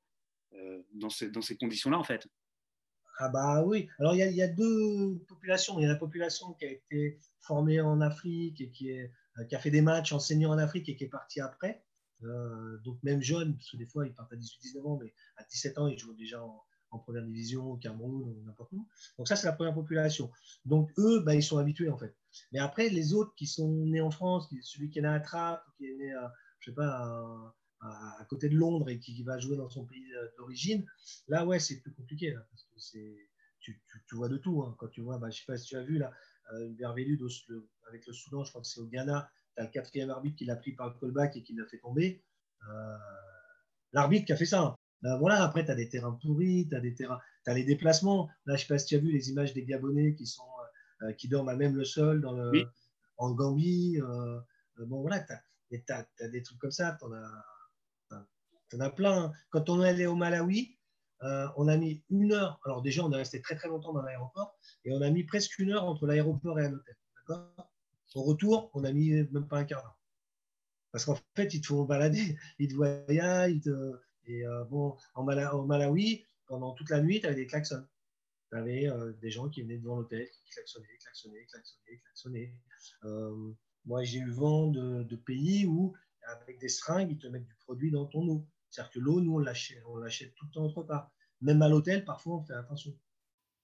euh, 0.53 0.83
dans 0.93 1.09
ces, 1.09 1.57
conditions-là, 1.57 1.99
en 1.99 2.05
fait. 2.05 2.29
Ah 3.19 3.29
bah 3.29 3.63
oui. 3.65 3.89
Alors 4.01 4.15
il 4.15 4.19
y, 4.19 4.43
a 4.43 4.49
deux 4.49 5.19
populations. 5.29 5.79
Il 5.79 5.83
y 5.83 5.87
a 5.87 5.89
la 5.89 5.95
population 5.95 6.53
qui 6.55 6.67
a 6.67 6.71
été 6.71 7.21
formée 7.41 7.81
en 7.81 8.01
Afrique 8.01 8.61
et 8.61 8.71
qui, 8.71 8.91
euh, 8.91 9.07
a 9.37 9.59
fait 9.59 9.71
des 9.71 9.83
matchs 9.83 10.13
en 10.13 10.19
senior 10.19 10.51
en 10.51 10.59
Afrique 10.59 10.89
et 10.89 10.97
qui 10.97 11.05
est 11.05 11.09
partie 11.09 11.41
après. 11.41 11.85
donc 12.21 13.01
même 13.03 13.23
jeune, 13.23 13.57
parce 13.57 13.71
que 13.71 13.77
des 13.77 13.87
fois 13.87 14.07
ils 14.07 14.15
partent 14.15 14.33
à 14.33 14.37
18-19 14.37 14.87
ans, 14.87 14.99
mais 15.01 15.15
à 15.37 15.45
17 15.45 15.79
ans 15.79 15.87
ils 15.87 15.99
jouent 15.99 16.15
déjà 16.15 16.43
en, 16.43 16.65
première 16.99 17.25
division, 17.25 17.73
au 17.73 17.77
Cameroun, 17.77 18.35
n'importe 18.45 18.73
où. 18.73 18.87
Donc 19.19 19.27
ça, 19.27 19.35
c'est 19.35 19.49
la 19.49 19.53
première 19.53 19.75
population. 19.75 20.31
Donc 20.65 20.93
eux, 20.97 21.21
bah, 21.21 21.35
ils 21.35 21.43
sont 21.43 21.59
habitués 21.59 21.91
en 21.91 21.99
fait. 21.99 22.15
Mais 22.53 22.61
après, 22.61 22.89
les 22.89 23.15
autres 23.15 23.35
qui 23.35 23.47
sont 23.47 23.69
nés 23.69 24.01
en 24.01 24.13
France, 24.13 24.49
celui 24.63 24.91
qui 24.91 25.01
est 25.01 25.03
né 25.03 25.09
à 25.09 25.19
Trappes, 25.19 25.65
qui 25.77 25.87
est 25.87 25.95
né, 25.97 26.13
à, 26.13 26.33
je 26.65 26.71
sais 26.71 26.75
pas, 26.75 27.55
à, 27.81 28.25
côté 28.29 28.49
de 28.49 28.57
Londres 28.57 28.89
et 28.89 28.99
qui, 28.99 29.23
va 29.23 29.39
jouer 29.39 29.57
dans 29.57 29.69
son 29.69 29.85
pays 29.85 30.13
euh, 30.15 30.29
d'origine, 30.39 30.87
là, 31.29 31.45
ouais, 31.45 31.61
c'est 31.61 31.81
plus 31.81 31.93
compliqué 31.93 32.31
là, 32.31 32.41
parce 32.51 32.65
que 32.65 32.79
c'est, 32.79 33.29
tu, 33.61 33.83
tu, 34.09 34.15
vois 34.15 34.29
de 34.29 34.39
tout. 34.39 34.63
Hein. 34.63 34.75
Quand 34.79 34.89
tu 34.89 35.03
vois, 35.03 35.19
bah, 35.19 35.31
je 35.31 35.39
sais 35.39 35.45
pas 35.47 35.57
si 35.59 35.67
tu 35.67 35.77
as 35.77 35.83
vu 35.83 35.99
là, 35.99 36.11
euh, 36.53 36.73
avec 37.89 38.07
le 38.07 38.13
Soudan, 38.13 38.45
je 38.45 38.51
crois 38.51 38.63
que 38.63 38.67
c'est 38.67 38.81
au 38.81 38.87
Ghana, 38.87 39.31
tu 39.57 39.63
as 39.63 39.65
le 39.67 39.71
quatrième 39.71 40.11
arbitre 40.11 40.37
qui 40.37 40.45
l'a 40.47 40.57
pris 40.57 40.73
par 40.73 40.89
le 40.89 40.95
callback 40.99 41.37
et 41.37 41.43
qui 41.43 41.55
l'a 41.55 41.67
fait 41.67 41.79
tomber. 41.79 42.25
Euh, 42.69 42.97
l'arbitre 43.93 44.27
qui 44.27 44.33
a 44.33 44.37
fait 44.37 44.47
ça. 44.47 44.75
Ben 45.03 45.19
voilà, 45.19 45.43
après, 45.43 45.67
tu 45.67 45.71
as 45.71 45.75
des 45.75 45.89
terrains 45.91 46.19
pourris, 46.23 46.67
tu 46.69 46.75
as 46.75 46.81
des 46.81 46.95
terrains, 46.95 47.21
as 47.47 47.55
les 47.55 47.65
déplacements. 47.65 48.31
Là, 48.47 48.57
je 48.57 48.63
sais 48.63 48.69
pas 48.69 48.79
si 48.79 48.87
tu 48.87 48.95
as 48.95 48.99
vu 48.99 49.13
les 49.13 49.29
images 49.29 49.53
des 49.53 49.65
Gabonais 49.65 50.15
qui, 50.15 50.27
sont, 50.27 50.43
euh, 51.03 51.13
qui 51.13 51.29
dorment 51.29 51.51
à 51.51 51.57
même 51.57 51.77
le 51.77 51.85
sol 51.85 52.23
dans 52.23 52.33
le, 52.33 52.65
en 53.19 53.33
Gambie. 53.33 54.01
Euh, 54.01 54.41
bon, 54.79 55.03
voilà, 55.03 55.21
tu 55.21 55.33
as, 55.33 55.43
des 56.21 56.43
trucs 56.43 56.59
comme 56.59 56.71
ça. 56.71 56.97
Tu 57.01 58.77
en, 58.77 58.81
as 58.81 58.91
plein. 58.91 59.33
Quand 59.51 59.69
on 59.71 59.83
est 59.83 59.89
allé 59.89 60.07
au 60.07 60.15
Malawi, 60.15 60.77
on 61.21 61.69
a 61.69 61.77
mis 61.77 62.03
une 62.11 62.33
heure. 62.33 62.61
Alors, 62.65 62.83
déjà, 62.83 63.05
on 63.05 63.13
est 63.13 63.17
resté 63.17 63.41
très 63.41 63.57
très 63.57 63.69
longtemps 63.69 63.93
dans 63.93 64.03
l'aéroport 64.03 64.59
et 64.85 64.93
on 64.93 65.01
a 65.01 65.11
mis 65.11 65.25
presque 65.25 65.59
une 65.59 65.73
heure 65.73 65.85
entre 65.85 66.07
l'aéroport 66.07 66.61
et 66.61 66.67
un 66.67 66.73
hôtel. 66.73 66.97
Au 68.15 68.23
retour, 68.23 68.71
on 68.75 68.85
a 68.85 68.93
mis 68.93 69.11
même 69.11 69.49
pas 69.49 69.59
un 69.59 69.65
quart 69.65 69.83
d'heure. 69.83 69.99
Parce 70.93 71.05
qu'en 71.05 71.19
fait, 71.35 71.53
ils 71.55 71.61
te 71.61 71.67
font 71.67 71.85
balader, 71.85 72.37
ils 72.59 72.69
te 72.69 72.75
voyagent, 72.75 73.53
ils 73.53 73.61
te, 73.61 73.99
et 74.27 74.47
euh, 74.47 74.65
bon, 74.65 74.97
au 75.15 75.23
Malawi, 75.23 76.25
pendant 76.47 76.73
toute 76.73 76.91
la 76.91 77.01
nuit, 77.01 77.21
tu 77.21 77.27
avais 77.27 77.37
des 77.37 77.47
klaxons. 77.47 77.87
Tu 78.51 78.57
avais 78.57 78.89
euh, 78.89 79.13
des 79.21 79.31
gens 79.31 79.49
qui 79.49 79.63
venaient 79.63 79.79
devant 79.79 79.97
l'hôtel, 79.97 80.29
qui 80.31 80.51
klaxonnaient, 80.53 80.97
klaxonnaient, 81.01 81.47
klaxonnaient, 81.47 82.01
klaxonnaient. 82.05 82.55
Euh, 83.85 83.89
moi, 83.89 84.03
j'ai 84.05 84.19
eu 84.19 84.31
vent 84.31 84.69
de, 84.69 85.17
pays 85.17 85.67
où, 85.67 85.95
avec 86.27 86.59
des 86.59 86.69
seringues, 86.69 87.11
ils 87.13 87.19
te 87.19 87.27
mettent 87.27 87.47
du 87.47 87.57
produit 87.61 87.91
dans 87.91 88.07
ton 88.07 88.27
eau. 88.29 88.47
C'est-à-dire 88.71 88.93
que 88.93 88.99
l'eau, 89.01 89.21
nous, 89.21 89.35
on 89.35 89.39
l'achète, 89.39 89.83
on 89.87 89.97
l'achète 89.97 90.35
tout 90.35 90.47
le 90.47 90.53
temps 90.53 90.65
autre 90.65 90.83
part. 90.83 91.11
Même 91.41 91.63
à 91.63 91.69
l'hôtel, 91.69 92.05
parfois, 92.05 92.37
on 92.37 92.43
fait 92.43 92.55
attention. 92.55 92.97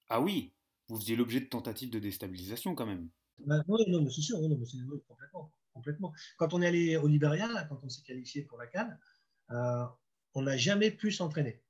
Ah 0.09 0.21
oui, 0.21 0.53
vous 0.89 0.99
faisiez 0.99 1.17
l'objet 1.17 1.41
de 1.41 1.47
tentatives 1.47 1.91
de 1.91 1.99
déstabilisation 1.99 2.75
quand 2.75 2.87
même. 2.87 3.09
Bah, 3.39 3.63
oui, 3.69 3.85
non, 3.89 4.03
mais 4.03 4.11
c'est 4.11 4.21
sûr, 4.21 4.39
non, 4.41 4.57
mais 4.57 4.67
c'est, 4.67 4.79
complètement, 5.09 5.53
complètement. 5.73 6.13
Quand 6.37 6.53
on 6.53 6.63
est 6.63 6.67
allé 6.67 6.97
au 6.97 7.07
Liberia, 7.07 7.49
quand 7.69 7.81
on 7.83 7.89
s'est 7.89 8.03
qualifié 8.03 8.43
pour 8.43 8.59
la 8.59 8.67
Cannes, 8.67 8.99
on 10.35 10.43
n'a 10.43 10.57
jamais 10.57 10.91
pu 10.91 11.11
s'entraîner. 11.11 11.63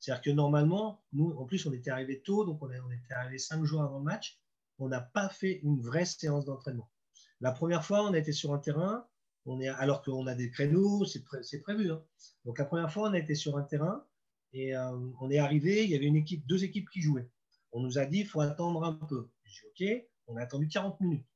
C'est-à-dire 0.00 0.22
que 0.22 0.30
normalement, 0.30 1.02
nous, 1.12 1.32
en 1.32 1.44
plus, 1.44 1.66
on 1.66 1.72
était 1.72 1.90
arrivé 1.90 2.20
tôt, 2.20 2.44
donc 2.44 2.62
on, 2.62 2.70
était 2.70 3.14
arrivé 3.14 3.38
cinq 3.38 3.64
jours 3.64 3.82
avant 3.82 3.98
le 3.98 4.04
match. 4.04 4.40
On 4.78 4.88
n'a 4.88 5.00
pas 5.00 5.28
fait 5.28 5.60
une 5.64 5.80
vraie 5.80 6.04
séance 6.04 6.44
d'entraînement. 6.44 6.88
La 7.40 7.52
première 7.52 7.84
fois, 7.84 8.04
on 8.04 8.12
a 8.12 8.18
été 8.18 8.32
sur 8.32 8.52
un 8.52 8.58
terrain, 8.58 9.06
on 9.46 9.60
est, 9.60 9.68
alors 9.68 10.02
qu'on 10.02 10.26
a 10.26 10.34
des 10.34 10.50
créneaux, 10.50 11.04
c'est, 11.04 11.24
prévu. 11.62 11.90
Hein. 11.90 12.02
Donc 12.44 12.58
la 12.58 12.64
première 12.64 12.92
fois, 12.92 13.08
on 13.08 13.12
a 13.12 13.18
été 13.18 13.34
sur 13.34 13.56
un 13.56 13.62
terrain 13.62 14.04
et 14.52 14.76
euh, 14.76 14.90
on 15.20 15.30
est 15.30 15.38
arrivé, 15.38 15.84
il 15.84 15.90
y 15.90 15.94
avait 15.94 16.06
une 16.06 16.16
équipe, 16.16 16.46
deux 16.46 16.64
équipes 16.64 16.88
qui 16.90 17.00
jouaient. 17.00 17.28
On 17.72 17.80
nous 17.80 17.98
a 17.98 18.06
dit, 18.06 18.20
il 18.20 18.26
faut 18.26 18.40
attendre 18.40 18.84
un 18.84 18.94
peu. 18.94 19.28
J'ai 19.44 19.66
OK, 19.66 20.06
on 20.26 20.36
a 20.36 20.42
attendu 20.42 20.68
40 20.68 21.00
minutes. 21.00 21.26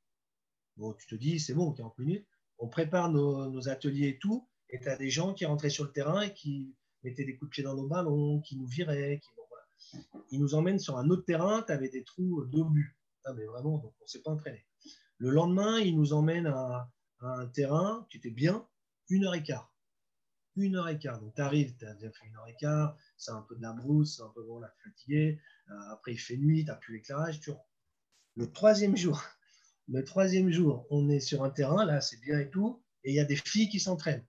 Bon, 0.77 0.93
tu 0.93 1.07
te 1.07 1.15
dis, 1.15 1.39
c'est 1.39 1.53
bon, 1.53 1.71
40 1.71 1.97
minutes. 1.99 2.27
On 2.57 2.67
prépare 2.67 3.11
nos, 3.11 3.69
ateliers 3.69 4.09
et 4.09 4.17
tout. 4.17 4.47
Et 4.69 4.79
tu 4.79 4.89
as 4.89 4.97
des 4.97 5.09
gens 5.09 5.33
qui 5.33 5.45
rentraient 5.45 5.69
sur 5.69 5.83
le 5.83 5.91
terrain 5.91 6.21
et 6.21 6.33
qui 6.33 6.73
mettaient 7.03 7.25
des 7.25 7.35
coups 7.35 7.49
de 7.49 7.53
pied 7.53 7.63
dans 7.63 7.75
nos 7.75 7.87
ballons, 7.87 8.41
qui 8.41 8.57
nous 8.57 8.65
viraient. 8.65 9.19
Qui, 9.19 9.97
Ils 10.31 10.39
nous 10.39 10.55
emmènent 10.55 10.79
sur 10.79 10.97
un 10.97 11.09
autre 11.09 11.25
terrain, 11.25 11.63
tu 11.65 11.71
avais 11.71 11.89
des 11.89 12.03
trous 12.03 12.43
d'obus. 12.45 12.97
Ah, 13.25 13.33
mais 13.33 13.45
vraiment, 13.45 13.75
on 13.83 14.03
ne 14.03 14.07
s'est 14.07 14.21
pas 14.21 14.31
entraîné. 14.31 14.65
Le 15.23 15.29
lendemain, 15.29 15.79
ils 15.79 15.95
nous 15.95 16.11
emmènent 16.11 16.47
à, 16.47 16.91
un 17.21 17.47
terrain 17.47 18.05
qui 18.09 18.17
était 18.17 18.29
bien, 18.29 18.67
une 19.07 19.23
heure 19.23 19.35
et 19.35 19.41
quart. 19.41 19.73
Une 20.57 20.75
heure 20.75 20.89
et 20.89 20.99
quart. 20.99 21.21
Donc 21.21 21.33
tu 21.33 21.41
arrives, 21.41 21.73
tu 21.77 21.85
as 21.85 21.93
déjà 21.93 22.11
fait 22.11 22.27
une 22.27 22.35
heure 22.35 22.47
et 22.49 22.57
quart, 22.57 22.97
c'est 23.15 23.31
un 23.31 23.41
peu 23.43 23.55
de 23.55 23.61
la 23.61 23.71
brousse, 23.71 24.17
c'est 24.17 24.21
un 24.21 24.33
peu 24.35 24.43
bon, 24.43 24.59
là, 24.59 24.69
fatigué. 24.83 25.39
Euh, 25.69 25.93
après, 25.93 26.11
il 26.11 26.17
fait 26.17 26.35
nuit, 26.35 26.65
tu 26.65 26.71
n'as 26.71 26.75
plus 26.75 26.95
l'éclairage. 26.95 27.39
Tu... 27.39 27.51
Le 28.35 28.51
troisième 28.51 28.97
jour, 28.97 29.23
le 29.87 30.03
troisième 30.03 30.51
jour, 30.51 30.85
on 30.89 31.07
est 31.07 31.21
sur 31.21 31.41
un 31.45 31.49
terrain, 31.49 31.85
là, 31.85 32.01
c'est 32.01 32.19
bien 32.19 32.39
et 32.39 32.49
tout, 32.49 32.83
et 33.05 33.11
il 33.11 33.15
y 33.15 33.21
a 33.21 33.25
des 33.25 33.37
filles 33.37 33.69
qui 33.69 33.79
s'entraînent. 33.79 34.27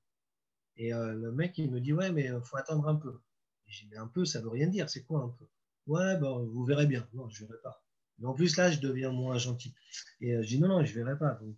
Et 0.76 0.94
euh, 0.94 1.12
le 1.12 1.32
mec, 1.32 1.58
il 1.58 1.72
me 1.72 1.80
dit, 1.80 1.92
ouais, 1.92 2.12
mais 2.12 2.26
il 2.26 2.30
euh, 2.34 2.40
faut 2.40 2.56
attendre 2.56 2.86
un 2.86 2.94
peu. 2.94 3.18
J'ai 3.66 3.86
dit, 3.86 3.96
un 3.96 4.06
peu, 4.06 4.24
ça 4.24 4.40
veut 4.40 4.50
rien 4.50 4.68
dire, 4.68 4.88
c'est 4.88 5.02
quoi 5.02 5.24
un 5.24 5.30
peu? 5.30 5.46
Ouais, 5.88 6.16
bon, 6.18 6.46
vous 6.46 6.64
verrez 6.64 6.86
bien. 6.86 7.04
Non, 7.14 7.28
je 7.30 7.42
ne 7.42 7.48
verrai 7.48 7.62
pas. 7.64 7.83
Mais 8.18 8.26
en 8.26 8.34
plus, 8.34 8.56
là, 8.56 8.70
je 8.70 8.80
deviens 8.80 9.10
moins 9.10 9.38
gentil. 9.38 9.74
Et 10.20 10.34
euh, 10.34 10.42
je 10.42 10.48
dis, 10.48 10.60
non, 10.60 10.68
non, 10.68 10.84
je 10.84 10.90
ne 10.90 11.04
verrai 11.04 11.18
pas. 11.18 11.38
Donc, 11.42 11.56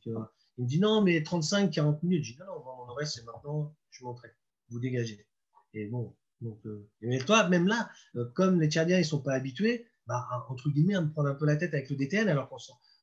il 0.58 0.64
me 0.64 0.68
dit, 0.68 0.80
non, 0.80 1.02
mais 1.02 1.22
35, 1.22 1.70
40 1.70 2.02
minutes. 2.02 2.24
Je 2.24 2.32
dis, 2.32 2.38
non, 2.38 2.46
non, 2.46 2.64
mon 2.64 2.90
oreille, 2.90 3.06
c'est 3.06 3.24
maintenant, 3.24 3.74
je 3.90 4.04
m'entraîne. 4.04 4.32
Vous 4.70 4.80
dégagez. 4.80 5.26
Et 5.74 5.86
bon, 5.86 6.16
donc, 6.40 6.60
mais 7.02 7.18
toi, 7.18 7.48
même 7.48 7.66
là, 7.66 7.90
comme 8.34 8.60
les 8.60 8.70
Tchadiens, 8.70 8.96
ils 8.96 9.02
ne 9.02 9.06
sont 9.06 9.22
pas 9.22 9.34
habitués, 9.34 9.86
bah, 10.06 10.26
entre 10.48 10.70
guillemets, 10.70 10.94
à 10.94 11.00
me 11.00 11.10
prendre 11.10 11.28
un 11.28 11.34
peu 11.34 11.46
la 11.46 11.56
tête 11.56 11.74
avec 11.74 11.90
le 11.90 11.96
DTN, 11.96 12.28
alors 12.28 12.48
qu'on 12.48 12.58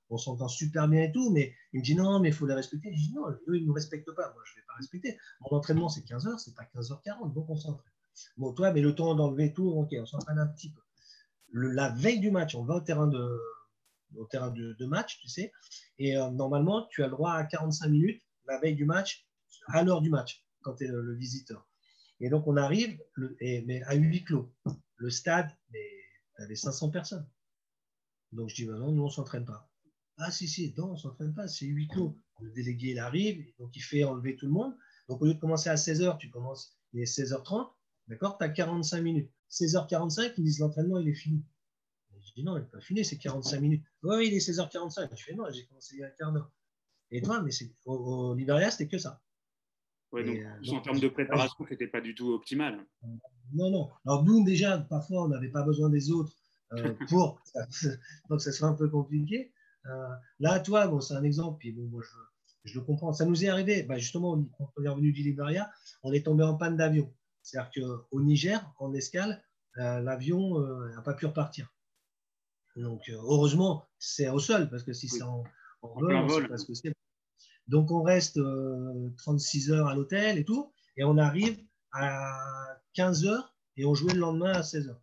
on 0.10 0.18
s'entend 0.18 0.48
super 0.48 0.88
bien 0.88 1.04
et 1.04 1.12
tout, 1.12 1.32
mais 1.32 1.54
il 1.74 1.80
me 1.80 1.84
dit 1.84 1.96
non, 1.96 2.20
mais 2.20 2.30
il 2.30 2.34
faut 2.34 2.46
les 2.46 2.54
respecter. 2.54 2.94
Je 2.94 3.08
dis 3.08 3.14
non, 3.14 3.30
eux, 3.30 3.58
ils 3.58 3.62
ne 3.62 3.68
nous 3.68 3.74
respectent 3.74 4.12
pas. 4.12 4.32
Moi, 4.34 4.44
je 4.46 4.52
ne 4.52 4.56
vais 4.56 4.66
pas 4.68 4.74
respecter. 4.76 5.18
Mon 5.42 5.58
entraînement, 5.58 5.90
c'est 5.90 6.04
15 6.04 6.28
heures, 6.28 6.40
c'est 6.40 6.56
pas 6.56 6.64
15h40, 6.76 7.34
donc 7.34 7.50
on 7.50 7.56
s'entraîne. 7.56 7.92
Bon, 8.38 8.54
toi, 8.54 8.72
mais 8.72 8.82
le 8.82 8.94
temps 8.94 9.16
d'enlever 9.16 9.54
tout, 9.54 9.68
ok, 9.70 9.90
on 10.00 10.06
s'entraîne 10.06 10.38
un 10.38 10.48
petit 10.48 10.70
peu. 10.72 10.82
La 11.54 11.90
veille 11.90 12.20
du 12.20 12.32
match, 12.32 12.56
on 12.56 12.64
va 12.64 12.76
au 12.76 12.82
terrain 12.82 13.08
de, 13.08 14.86
match, 14.86 15.20
tu 15.20 15.28
sais, 15.28 15.52
et 16.00 16.18
euh, 16.18 16.30
normalement, 16.32 16.88
tu 16.88 17.04
as 17.04 17.08
le 17.08 17.12
droit 17.12 17.34
à 17.34 17.44
45 17.46 17.88
minutes 17.88 18.22
la 18.46 18.60
veille 18.60 18.76
du 18.76 18.86
match, 18.86 19.28
à 19.68 19.84
l'heure 19.84 20.02
du 20.02 20.10
match. 20.10 20.46
quand 20.62 20.76
tu 20.76 20.86
es 20.86 20.88
le, 20.88 21.16
visiteur. 21.16 21.68
Et 22.20 22.30
donc, 22.30 22.48
on 22.48 22.58
arrive, 22.58 22.98
mais 23.40 23.82
à 23.84 23.96
huis 23.96 24.24
clos. 24.24 24.54
Le 24.98 25.10
stade, 25.10 25.50
tu 25.72 26.42
avais 26.42 26.56
500 26.56 26.90
personnes. 26.90 27.28
Donc, 28.32 28.50
je 28.50 28.56
dis, 28.56 28.66
bah 28.66 28.78
non, 28.78 28.92
nous, 28.92 29.04
on 29.04 29.08
ne 29.08 29.12
s'entraîne 29.12 29.46
pas. 29.46 29.70
Ah, 30.18 30.32
si, 30.32 30.48
si, 30.48 30.74
non, 30.78 30.90
on 30.90 30.94
ne 30.94 30.98
s'entraîne 30.98 31.34
pas, 31.34 31.48
c'est 31.48 31.66
huis 31.66 31.88
clos. 31.88 32.18
Le 32.40 32.52
délégué, 32.52 32.92
il 32.92 33.00
arrive, 33.00 33.46
donc 33.60 33.76
il 33.76 33.82
fait 33.82 34.04
enlever 34.04 34.36
tout 34.36 34.46
le 34.46 34.52
monde. 34.52 34.76
Donc, 35.08 35.22
au 35.22 35.26
lieu 35.26 35.34
de 35.34 35.40
commencer 35.40 35.70
à 35.70 35.76
16h, 35.76 36.18
tu 36.18 36.30
commences, 36.30 36.78
il 36.94 37.02
est 37.02 37.20
16h30, 37.20 37.70
d'accord 38.08 38.38
Tu 38.38 38.46
as 38.46 38.50
45 38.50 39.02
minutes. 39.02 39.32
16h45, 39.54 40.34
ils 40.38 40.44
disent 40.44 40.60
l'entraînement, 40.60 41.00
il 41.00 41.08
est 41.10 41.14
fini. 41.14 41.44
Je 42.20 42.34
dis 42.36 42.44
non, 42.44 42.58
il 42.58 42.62
n'est 42.62 42.68
pas 42.68 42.82
fini, 42.82 43.06
c'est 43.06 43.18
45 43.18 43.62
minutes. 43.62 43.84
Oui, 44.02 44.28
il 44.28 44.34
est 44.34 44.50
16h45. 44.50 45.10
Je 45.16 45.24
fais 45.24 45.34
non, 45.36 45.46
j'ai 45.52 45.66
commencé 45.66 45.96
il 45.96 46.00
y 46.00 46.04
a 46.04 46.08
un 46.08 46.12
quart 46.12 46.32
d'heure. 46.32 46.52
Et 47.12 47.22
toi, 47.22 47.42
mais 47.42 47.52
au, 47.86 47.94
au 47.94 48.36
Liberia, 48.36 48.72
c'était 48.72 48.88
que 48.88 48.98
ça. 48.98 49.22
Ouais, 50.12 50.24
donc, 50.24 50.38
euh, 50.38 50.76
en 50.76 50.82
termes 50.82 51.00
de 51.00 51.08
préparation, 51.08 51.66
ce 51.66 51.72
n'était 51.72 51.88
pas 51.88 52.02
du 52.02 52.16
tout 52.16 52.34
optimal. 52.34 52.86
Non, 53.54 53.70
non. 53.70 53.90
Alors, 54.06 54.24
nous, 54.24 54.44
déjà, 54.44 54.78
parfois, 54.78 55.26
on 55.26 55.28
n'avait 55.28 55.50
pas 55.50 55.64
besoin 55.64 55.90
des 55.90 56.12
autres 56.12 56.34
euh, 56.74 56.94
pour. 57.10 57.40
donc, 58.30 58.42
ça 58.42 58.52
serait 58.52 58.68
un 58.68 58.74
peu 58.74 58.90
compliqué. 58.90 59.52
Euh, 59.86 60.08
là, 60.40 60.60
toi, 60.60 60.88
bon, 60.88 61.02
c'est 61.02 61.16
un 61.16 61.24
exemple, 61.24 61.58
puis 61.60 61.72
bon, 61.72 61.88
moi, 61.88 62.02
je, 62.04 62.72
je, 62.72 62.80
le 62.80 62.86
comprends. 62.86 63.12
Ça 63.12 63.26
nous 63.26 63.44
est 63.44 63.48
arrivé, 63.48 63.84
bah, 63.84 63.98
justement, 63.98 64.44
quand 64.58 64.72
on 64.78 64.84
est 64.84 64.88
revenu 64.88 65.12
du 65.12 65.24
Liberia, 65.24 65.70
on 66.04 66.14
est 66.14 66.26
tombé 66.26 66.44
en 66.44 66.56
panne 66.56 66.78
d'avion. 66.78 67.12
C'est-à-dire 67.44 67.72
qu'au 68.10 68.22
Niger, 68.22 68.74
en 68.80 68.94
escale, 68.94 69.44
l'avion 69.76 70.60
n'a 70.88 71.02
pas 71.02 71.14
pu 71.14 71.26
repartir. 71.26 71.72
Donc, 72.76 73.10
heureusement, 73.10 73.86
c'est 74.00 74.30
au 74.30 74.40
sol, 74.40 74.70
parce 74.70 74.84
que 74.84 74.94
si 74.94 75.08
c'est 75.08 75.22
en, 75.22 75.44
en, 75.82 76.00
vol, 76.00 76.16
on 76.16 76.30
sait 76.30 76.48
pas 76.48 76.58
ce 76.58 76.66
que 76.66 76.74
c'est. 76.74 76.94
Donc, 77.68 77.92
on 77.92 78.02
reste 78.02 78.40
36 79.18 79.72
heures 79.72 79.88
à 79.88 79.96
l'hôtel 79.96 80.38
et 80.38 80.46
tout, 80.46 80.72
et 80.98 81.04
on 81.04 81.18
arrive 81.18 81.64
à 81.92 82.80
15 82.94 83.26
heures 83.26 83.56
et 83.78 83.86
on 83.86 83.94
jouait 83.94 84.14
le 84.14 84.20
lendemain 84.20 84.52
à 84.52 84.64
16 84.64 84.90
heures. 84.90 85.02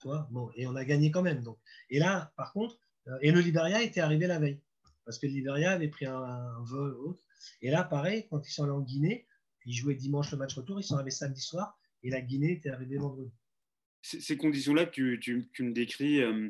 Tu 0.00 0.08
vois? 0.08 0.28
Bon, 0.30 0.50
et 0.54 0.66
on 0.66 0.76
a 0.76 0.84
gagné 0.84 1.10
quand 1.10 1.22
même. 1.22 1.42
Donc. 1.42 1.58
Et 1.90 1.98
là, 1.98 2.32
par 2.36 2.52
contre, 2.52 2.78
et 3.20 3.32
le 3.32 3.40
Liberia 3.40 3.82
était 3.82 4.00
arrivé 4.00 4.26
la 4.26 4.38
veille, 4.38 4.60
parce 5.04 5.18
que 5.18 5.26
le 5.26 5.32
Liberia 5.32 5.72
avait 5.72 5.88
pris 5.88 6.06
un, 6.06 6.62
vol 6.62 6.94
ou 6.94 7.10
autre. 7.10 7.22
Et 7.62 7.70
là, 7.70 7.84
pareil, 7.84 8.26
quand 8.28 8.46
ils 8.46 8.52
sont 8.52 8.64
allés 8.64 8.72
en 8.72 8.80
Guinée, 8.80 9.26
ils 9.66 9.74
jouaient 9.74 9.94
dimanche 9.94 10.30
le 10.32 10.38
match 10.38 10.54
retour, 10.54 10.80
ils 10.80 10.84
sont 10.84 10.94
arrivés 10.94 11.10
samedi 11.10 11.40
soir, 11.40 11.78
et 12.02 12.10
la 12.10 12.20
Guinée 12.20 12.52
était 12.52 12.70
arrivée 12.70 12.98
vendredi 12.98 13.32
ces 14.02 14.36
conditions-là 14.36 14.86
que 14.86 15.16
tu, 15.16 15.48
me 15.60 15.72
décris, 15.72 16.20
euh, 16.20 16.48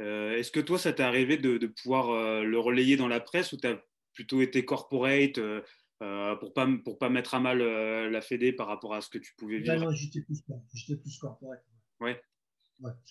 euh, 0.00 0.36
est-ce 0.36 0.50
que 0.50 0.60
toi, 0.60 0.78
ça 0.78 0.92
t'est 0.92 1.02
arrivé 1.02 1.36
de, 1.36 1.66
pouvoir 1.66 2.10
euh, 2.10 2.42
le 2.42 2.58
relayer 2.58 2.96
dans 2.96 3.08
la 3.08 3.20
presse 3.20 3.52
ou 3.52 3.56
tu 3.56 3.66
as 3.66 3.82
plutôt 4.14 4.40
été 4.40 4.64
corporate 4.64 5.40
pour 6.40 6.52
pas 6.52 6.68
pour 6.84 6.98
pas 6.98 7.08
mettre 7.08 7.34
à 7.34 7.40
mal 7.40 7.58
la 7.58 8.20
Fédé 8.20 8.52
par 8.52 8.66
rapport 8.66 8.94
à 8.94 9.00
ce 9.00 9.08
que 9.08 9.18
tu 9.18 9.34
pouvais 9.36 9.58
vivre? 9.58 9.76
Non, 9.76 9.92
j'étais 9.92 10.20
plus, 10.20 10.42
plus 10.42 11.18
corporate. 11.18 11.64
Ouais. 12.00 12.20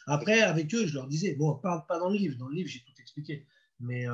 Après, 0.06 0.42
avec 0.42 0.74
eux, 0.76 0.86
je 0.86 0.94
leur 0.96 1.08
disais, 1.08 1.36
bon, 1.36 1.56
pas, 1.56 1.86
pas 1.88 1.98
dans 2.00 2.10
le 2.10 2.18
livre, 2.18 2.38
dans 2.38 2.50
le 2.50 2.56
livre, 2.56 2.70
j'ai 2.70 2.82
tout 2.82 2.94
expliqué, 3.00 3.48
mais, 3.80 4.06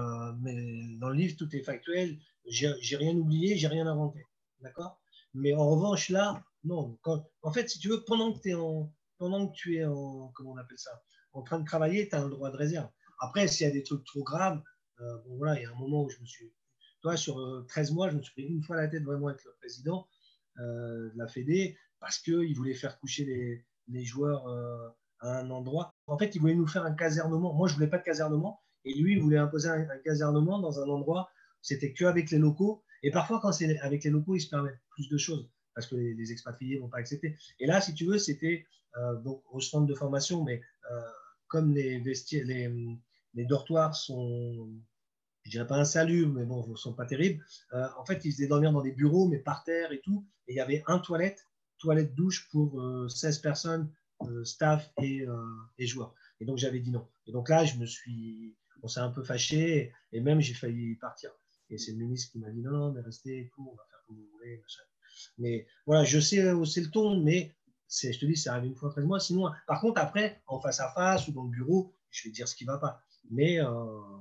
mais 0.42 0.96
dans 0.98 1.10
le 1.10 1.16
livre, 1.16 1.36
tout 1.36 1.54
est 1.56 1.64
factuel, 1.64 2.20
j'ai 2.46 2.96
rien 2.96 3.16
oublié, 3.16 3.58
j'ai 3.58 3.68
rien 3.68 3.88
inventé, 3.88 4.24
d'accord? 4.62 5.02
Mais 5.38 5.54
en 5.54 5.70
revanche, 5.70 6.10
là, 6.10 6.44
non. 6.64 6.98
en 7.42 7.52
fait, 7.52 7.70
si 7.70 7.80
tu 7.80 7.90
veux, 7.90 8.04
pendant 8.06 8.34
que 8.34 8.40
tu 8.40 8.50
es 8.50 8.54
en, 8.54 8.92
pendant 9.18 9.48
que 9.48 9.54
tu 9.54 9.78
es 9.78 9.86
en, 9.86 10.32
comment 10.34 10.52
on 10.52 10.58
appelle 10.58 10.78
ça, 10.78 10.92
en 11.34 11.44
train 11.44 11.60
de 11.60 11.66
travailler, 11.66 12.10
tu 12.10 12.16
as 12.16 12.22
un 12.22 12.30
droit 12.30 12.50
de 12.50 12.58
réserve. 12.58 12.90
Après, 13.20 13.48
s'il 13.48 13.68
y 13.68 13.70
a 13.70 13.74
des 13.74 13.84
trucs 13.84 14.04
trop 14.04 14.24
graves, 14.24 14.62
euh, 15.00 15.18
bon 15.26 15.38
voilà, 15.38 15.60
il 15.60 15.64
y 15.64 15.66
a 15.66 15.72
un 15.72 15.76
moment 15.76 16.04
où 16.04 16.10
je 16.10 16.20
me 16.20 16.26
suis, 16.26 16.52
toi, 17.02 17.16
sur 17.16 17.36
13 17.68 17.92
euh, 17.92 17.94
mois, 17.94 18.10
je 18.10 18.18
me 18.18 18.22
suis 18.22 18.34
pris 18.34 18.44
une 18.44 18.64
fois 18.64 18.76
la 18.76 18.88
tête 18.88 19.04
vraiment 19.04 19.28
avec 19.28 19.44
le 19.44 19.52
président 19.60 20.08
euh, 20.60 21.12
de 21.12 21.18
la 21.18 21.28
Fédé 21.28 21.78
parce 22.00 22.20
qu'il 22.20 22.56
voulait 22.56 22.74
faire 22.74 23.00
coucher 23.00 23.26
les, 23.88 24.06
joueurs 24.06 24.48
à 25.20 25.40
un 25.40 25.50
endroit. 25.50 25.96
En 26.08 26.18
fait, 26.18 26.36
il 26.36 26.42
voulait 26.42 26.56
nous 26.56 26.68
faire 26.68 26.84
un 26.84 26.94
casernement. 26.94 27.54
Moi, 27.54 27.68
je 27.68 27.74
voulais 27.74 27.88
pas 27.88 27.98
de 27.98 28.04
casernement 28.04 28.62
et 28.86 28.94
lui, 28.94 29.14
il 29.14 29.22
voulait 29.22 29.38
imposer 29.38 29.70
un, 29.70 29.86
casernement 30.04 30.60
dans 30.60 30.80
un 30.80 30.90
endroit. 30.90 31.30
C'était 31.62 31.94
que 31.94 32.06
avec 32.06 32.30
les 32.32 32.38
locaux. 32.38 32.84
Et 33.04 33.12
parfois, 33.12 33.40
quand 33.42 33.52
c'est 33.52 33.78
avec 33.80 34.04
les 34.04 34.10
locaux, 34.10 34.36
ils 34.36 34.42
se 34.42 34.50
permettent 34.50 34.80
plus 34.90 35.10
de 35.10 35.18
choses 35.18 35.50
parce 35.78 35.86
que 35.86 35.96
les, 35.96 36.32
expatriés 36.32 36.80
vont 36.80 36.90
pas 36.90 36.98
accepter. 36.98 37.38
Et 37.60 37.68
là, 37.68 37.82
si 37.82 37.94
tu 37.94 38.06
veux, 38.06 38.18
c'était 38.18 38.66
euh, 38.98 39.16
au 39.52 39.62
centre 39.62 39.86
de 39.86 39.94
formation, 39.94 40.44
mais 40.44 40.60
euh, 40.92 41.02
comme 41.48 41.72
les, 41.72 42.00
vestiaires, 42.00 42.46
les, 42.48 43.46
dortoirs 43.46 43.96
sont, 43.96 44.72
je 45.44 45.52
dirais 45.52 45.68
pas 45.68 45.78
insalubres, 45.78 46.34
mais 46.34 46.46
bon, 46.46 46.76
sont 46.76 46.96
pas 46.96 47.06
terribles. 47.06 47.46
Euh, 47.74 47.88
en 47.96 48.06
fait, 48.06 48.26
ils 48.26 48.32
faisaient 48.32 48.48
dormir 48.48 48.72
dans 48.72 48.82
des 48.82 48.92
bureaux, 48.92 49.28
mais 49.28 49.38
par 49.38 49.64
terre 49.64 49.92
et 49.92 50.02
tout. 50.02 50.26
Et 50.48 50.54
il 50.54 50.56
y 50.56 50.62
avait 50.62 50.84
un 50.88 50.98
toilette, 50.98 51.48
toilette 51.78 52.16
douche 52.16 52.50
pour 52.50 52.84
16 53.08 53.38
personnes, 53.38 53.94
staff 54.46 54.92
et, 55.00 55.28
et, 55.78 55.86
joueurs. 55.86 56.16
Et 56.40 56.46
donc 56.46 56.58
j'avais 56.58 56.80
dit 56.80 56.90
non. 56.90 57.08
Et 57.28 57.32
donc 57.32 57.50
là, 57.50 57.66
je 57.66 57.78
me 57.78 57.86
suis, 57.86 58.56
on 58.82 58.88
s'est 58.88 59.00
un 59.00 59.12
peu 59.12 59.22
fâché, 59.22 59.94
et 60.12 60.22
même 60.22 60.42
j'ai 60.42 60.56
failli 60.56 60.96
partir. 60.96 61.30
Et 61.70 61.78
c'est 61.78 61.92
le 61.92 61.98
ministre 61.98 62.32
qui 62.32 62.40
m'a 62.40 62.50
dit 62.50 62.62
non, 62.62 62.72
non, 62.72 62.92
mais 62.92 63.02
restez 63.02 63.52
on 63.58 63.76
va 63.76 63.84
faire 63.90 64.04
comme 64.08 64.18
vous 64.18 64.30
voulez. 64.34 64.62
Mais 65.38 65.68
voilà, 65.86 66.04
je 66.04 66.20
sais 66.20 66.52
où 66.52 66.66
c'est 66.66 66.82
le 66.82 66.90
ton, 66.90 67.20
mais 67.20 67.56
je 67.90 68.20
te 68.20 68.26
dis, 68.26 68.36
ça 68.36 68.54
arrive 68.54 68.72
une 68.72 68.76
fois 68.76 68.90
13 68.90 69.06
mois. 69.06 69.20
Sinon, 69.20 69.50
par 69.66 69.82
contre, 69.82 70.00
après, 70.00 70.42
en 70.48 70.60
face 70.60 70.80
à 70.80 70.92
face 70.92 71.28
ou 71.28 71.32
dans 71.32 71.44
le 71.44 71.50
bureau, 71.50 71.94
je 72.10 72.28
vais 72.28 72.32
dire 72.32 72.48
ce 72.48 72.56
qui 72.56 72.66
ne 72.66 72.72
va 72.72 72.78
pas. 72.78 73.02
Mais, 73.30 73.60
euh, 73.60 74.18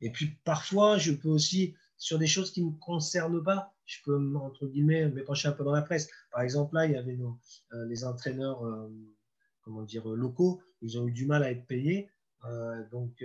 et 0.00 0.10
puis, 0.10 0.36
parfois, 0.44 0.98
je 0.98 1.12
peux 1.12 1.28
aussi, 1.28 1.74
sur 1.96 2.18
des 2.18 2.26
choses 2.26 2.50
qui 2.50 2.62
ne 2.62 2.70
me 2.70 2.78
concernent 2.78 3.42
pas, 3.42 3.72
je 3.84 3.98
peux, 4.04 4.36
entre 4.36 4.66
guillemets, 4.66 5.08
m'épancher 5.08 5.48
un 5.48 5.52
peu 5.52 5.64
dans 5.64 5.72
la 5.72 5.82
presse. 5.82 6.08
Par 6.30 6.42
exemple, 6.42 6.74
là, 6.74 6.86
il 6.86 6.92
y 6.92 6.96
avait 6.96 7.18
euh, 7.72 7.86
les 7.86 8.04
entraîneurs, 8.04 8.64
euh, 8.66 8.88
comment 9.62 9.82
dire, 9.82 10.06
locaux, 10.08 10.60
ils 10.82 10.98
ont 10.98 11.06
eu 11.06 11.12
du 11.12 11.26
mal 11.26 11.42
à 11.42 11.50
être 11.50 11.66
payés. 11.66 12.10
Donc, 12.90 13.24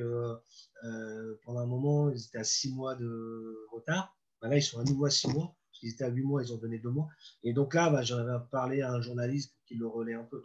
pendant 1.44 1.60
un 1.60 1.66
moment, 1.66 2.10
ils 2.12 2.26
étaient 2.26 2.40
à 2.40 2.44
six 2.44 2.74
mois 2.74 2.96
de 2.96 3.68
retard. 3.72 4.16
Ben 4.42 4.50
là, 4.50 4.58
ils 4.58 4.64
sont 4.64 4.80
à 4.80 4.84
nouveau 4.84 5.06
à 5.06 5.10
six 5.10 5.28
mois. 5.28 5.56
Ils 5.84 5.94
étaient 5.94 6.04
à 6.04 6.10
8 6.10 6.22
mois, 6.22 6.44
ils 6.44 6.54
ont 6.54 6.58
donné 6.58 6.78
2 6.78 6.90
mois. 6.90 7.08
Et 7.44 7.54
donc 7.54 7.74
là, 7.74 7.90
bah, 7.90 8.04
j'en 8.04 8.18
avais 8.20 8.38
parlé 8.52 8.82
à 8.82 8.92
un 8.92 9.02
journaliste 9.02 9.56
qui 9.66 9.76
le 9.76 9.88
relaie 9.88 10.14
un 10.14 10.24
peu. 10.24 10.44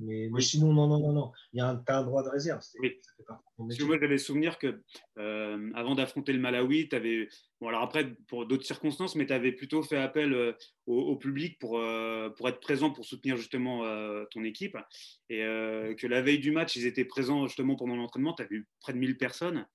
Mais, 0.00 0.30
sinon, 0.40 0.72
non, 0.72 0.86
non, 0.88 0.98
non, 0.98 1.12
non. 1.12 1.32
Il 1.52 1.58
y 1.58 1.60
a 1.60 1.68
un, 1.68 1.84
un 1.86 2.02
droit 2.04 2.22
de 2.22 2.30
réserve. 2.30 2.62
Oui. 2.80 2.96
moi, 3.58 3.98
j'avais 4.00 4.16
souvenir 4.16 4.58
que 4.58 4.80
euh, 5.18 5.70
avant 5.74 5.94
d'affronter 5.94 6.32
le 6.32 6.38
Malawi, 6.38 6.88
tu 6.88 6.96
avais. 6.96 7.28
Bon, 7.60 7.68
alors 7.68 7.82
après, 7.82 8.14
pour 8.26 8.46
d'autres 8.46 8.64
circonstances, 8.64 9.14
mais 9.14 9.26
tu 9.26 9.34
avais 9.34 9.52
plutôt 9.52 9.82
fait 9.82 9.98
appel 9.98 10.32
euh, 10.32 10.52
au, 10.86 11.16
public 11.16 11.58
pour, 11.58 11.78
euh, 11.78 12.30
pour 12.30 12.48
être 12.48 12.60
présent, 12.60 12.90
pour 12.90 13.04
soutenir 13.04 13.36
justement 13.36 13.82
ton 14.30 14.42
équipe. 14.42 14.76
Et 15.28 15.40
que 15.40 16.06
la 16.06 16.22
veille 16.22 16.40
du 16.40 16.50
match, 16.50 16.76
ils 16.76 16.86
étaient 16.86 17.04
présents 17.04 17.46
justement 17.46 17.76
pendant 17.76 17.96
l'entraînement. 17.96 18.32
Tu 18.32 18.42
avais 18.42 18.56
eu 18.56 18.68
près 18.80 18.94
de 18.94 18.98
1000 18.98 19.18
personnes. 19.18 19.66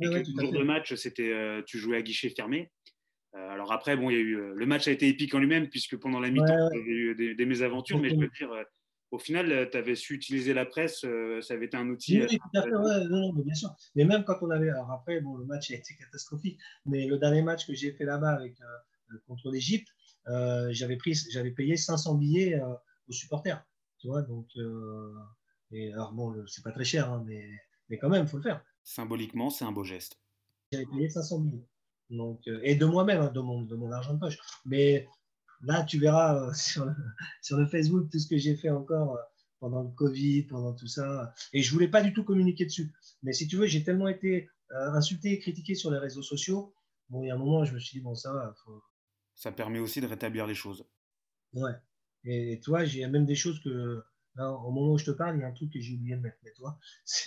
et 0.00 0.06
que 0.06 0.30
le 0.36 0.40
jour 0.40 0.52
de 0.52 0.62
match, 0.62 0.94
c'était, 0.94 1.62
tu 1.66 1.78
jouais 1.78 1.96
à 1.96 2.02
guichet 2.02 2.30
fermé. 2.30 2.70
Alors 3.34 3.72
après, 3.72 3.96
bon, 3.96 4.10
il 4.10 4.12
y 4.14 4.16
a 4.16 4.20
eu, 4.20 4.52
le 4.54 4.66
match 4.66 4.86
a 4.86 4.92
été 4.92 5.08
épique 5.08 5.34
en 5.34 5.38
lui-même, 5.40 5.68
puisque 5.68 5.96
pendant 5.96 6.20
la 6.20 6.30
mi-temps, 6.30 6.70
il 6.74 6.86
y 6.86 6.90
a 6.90 7.24
eu 7.24 7.34
des, 7.34 7.46
mésaventures, 7.46 7.98
mais 7.98 8.10
je 8.10 8.16
veux 8.16 8.28
dire, 8.28 8.64
au 9.12 9.18
final, 9.18 9.70
tu 9.70 9.76
avais 9.76 9.94
su 9.94 10.14
utiliser 10.14 10.54
la 10.54 10.66
presse, 10.66 11.06
ça 11.42 11.54
avait 11.54 11.66
été 11.66 11.76
un 11.76 11.88
outil. 11.88 12.22
Oui, 12.22 12.38
tout 12.38 12.58
à 12.58 12.62
fait, 12.62 12.74
ouais, 12.74 13.04
non, 13.08 13.32
mais 13.32 13.44
bien 13.44 13.54
sûr. 13.54 13.70
Mais 13.94 14.04
même 14.04 14.24
quand 14.24 14.38
on 14.42 14.50
avait. 14.50 14.70
Alors 14.70 14.90
après, 14.90 15.20
bon, 15.20 15.36
le 15.36 15.44
match 15.44 15.70
a 15.70 15.74
été 15.74 15.94
catastrophique, 15.96 16.58
mais 16.86 17.06
le 17.06 17.18
dernier 17.18 17.42
match 17.42 17.66
que 17.66 17.74
j'ai 17.74 17.92
fait 17.92 18.04
là-bas 18.04 18.30
avec, 18.30 18.56
contre 19.26 19.50
l'Égypte, 19.50 19.88
j'avais, 20.26 20.96
pris, 20.96 21.14
j'avais 21.30 21.52
payé 21.52 21.76
500 21.76 22.16
billets 22.16 22.60
aux 23.08 23.12
supporters. 23.12 23.64
Tu 23.98 24.08
vois, 24.08 24.22
donc. 24.22 24.48
et 25.70 25.92
alors 25.92 26.12
bon, 26.12 26.34
c'est 26.46 26.64
pas 26.64 26.72
très 26.72 26.84
cher, 26.84 27.10
hein, 27.12 27.22
mais, 27.26 27.48
mais 27.88 27.98
quand 27.98 28.08
même, 28.08 28.24
il 28.24 28.28
faut 28.28 28.38
le 28.38 28.42
faire. 28.42 28.64
Symboliquement, 28.82 29.50
c'est 29.50 29.64
un 29.64 29.72
beau 29.72 29.84
geste. 29.84 30.18
J'avais 30.72 30.86
payé 30.86 31.08
500 31.08 31.40
billets. 31.40 31.66
Donc, 32.12 32.46
euh, 32.46 32.60
et 32.62 32.74
de 32.74 32.84
moi-même, 32.84 33.22
hein, 33.22 33.32
de, 33.32 33.40
mon, 33.40 33.62
de 33.62 33.74
mon 33.74 33.90
argent 33.90 34.14
de 34.14 34.18
poche. 34.18 34.38
Mais 34.64 35.08
là, 35.62 35.84
tu 35.84 35.98
verras 35.98 36.48
euh, 36.48 36.52
sur, 36.54 36.84
le, 36.84 36.94
sur, 37.40 37.56
le, 37.56 37.66
Facebook 37.66 38.10
tout 38.10 38.18
ce 38.18 38.28
que 38.28 38.36
j'ai 38.36 38.56
fait 38.56 38.70
encore 38.70 39.16
euh, 39.16 39.22
pendant 39.60 39.82
le 39.82 39.90
Covid, 39.90 40.44
pendant 40.44 40.74
tout 40.74 40.88
ça. 40.88 41.32
Et 41.52 41.62
je 41.62 41.72
voulais 41.72 41.88
pas 41.88 42.02
du 42.02 42.12
tout 42.12 42.24
communiquer 42.24 42.64
dessus. 42.64 42.92
Mais 43.22 43.32
si 43.32 43.46
tu 43.46 43.56
veux, 43.56 43.66
j'ai 43.66 43.84
tellement 43.84 44.08
été 44.08 44.48
insulté 44.70 45.32
et 45.32 45.38
critiqué 45.38 45.74
sur 45.74 45.90
les 45.90 45.98
réseaux 45.98 46.22
sociaux. 46.22 46.74
Bon, 47.10 47.22
il 47.22 47.28
y 47.28 47.30
a 47.30 47.34
un 47.34 47.38
moment, 47.38 47.64
je 47.64 47.74
me 47.74 47.78
suis 47.78 47.98
dit, 47.98 48.02
bon, 48.02 48.14
ça 48.14 48.32
va. 48.32 48.54
Ça 49.34 49.52
permet 49.52 49.78
aussi 49.78 50.00
de 50.00 50.06
rétablir 50.06 50.46
les 50.46 50.54
choses. 50.54 50.84
Ouais. 51.52 51.72
Et, 52.24 52.58
toi, 52.60 52.84
il 52.84 52.96
y 52.96 53.04
a 53.04 53.08
même 53.08 53.26
des 53.26 53.34
choses 53.34 53.60
que, 53.60 54.02
au 54.38 54.70
moment 54.70 54.94
où 54.94 54.98
je 54.98 55.04
te 55.04 55.10
parle, 55.10 55.36
il 55.36 55.40
y 55.40 55.44
a 55.44 55.48
un 55.48 55.52
truc 55.52 55.72
que 55.72 55.80
j'ai 55.80 55.94
oublié 55.94 56.16
de 56.16 56.22
mettre. 56.22 56.38
Mais, 56.42 56.52
toi, 56.52 56.78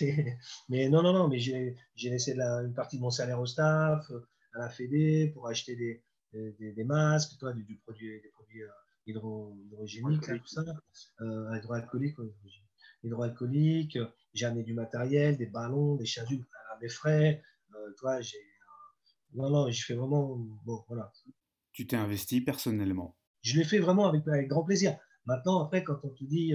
mais 0.68 0.88
non, 0.88 1.02
non, 1.02 1.12
non, 1.12 1.28
mais 1.28 1.38
j'ai 1.38 1.76
laissé 1.96 2.34
la, 2.34 2.62
une 2.62 2.74
partie 2.74 2.96
de 2.96 3.02
mon 3.02 3.10
salaire 3.10 3.40
au 3.40 3.46
staff 3.46 4.10
à 4.54 4.58
la 4.58 4.68
Fédé 4.68 5.30
pour 5.32 5.48
acheter 5.48 5.76
des, 5.76 6.02
des, 6.58 6.72
des 6.72 6.84
masques, 6.84 7.38
toi, 7.38 7.52
du, 7.52 7.64
du, 7.64 7.76
produit, 7.78 8.20
des 8.20 8.28
produits 8.30 8.62
euh, 8.62 8.68
hydro, 9.06 9.56
hydrogéniques, 9.66 10.26
tout 10.26 10.46
ça, 10.46 10.64
euh, 11.20 11.56
hydroalcooliques. 11.56 12.16
hydroalcooliques. 13.02 13.98
J'ai 14.34 14.46
amené 14.46 14.62
du 14.62 14.74
matériel, 14.74 15.36
des 15.36 15.46
ballons, 15.46 15.96
des 15.96 16.06
chasubles 16.06 16.46
à 16.72 16.78
mes 16.80 16.88
frais. 16.88 17.42
Euh, 17.74 17.92
toi, 17.98 18.20
j'ai. 18.20 18.38
non, 19.34 19.50
non, 19.50 19.70
je 19.70 19.84
fais 19.84 19.94
vraiment. 19.94 20.36
Bon, 20.64 20.84
voilà. 20.88 21.12
Tu 21.72 21.86
t'es 21.86 21.96
investi 21.96 22.40
personnellement 22.40 23.16
je 23.42 23.56
l'ai 23.56 23.64
fait 23.64 23.78
vraiment 23.78 24.08
avec, 24.08 24.48
grand 24.48 24.64
plaisir. 24.64 24.98
Maintenant, 25.24 25.62
après, 25.62 25.84
quand 25.84 26.00
on 26.02 26.08
te 26.08 26.24
dit, 26.24 26.54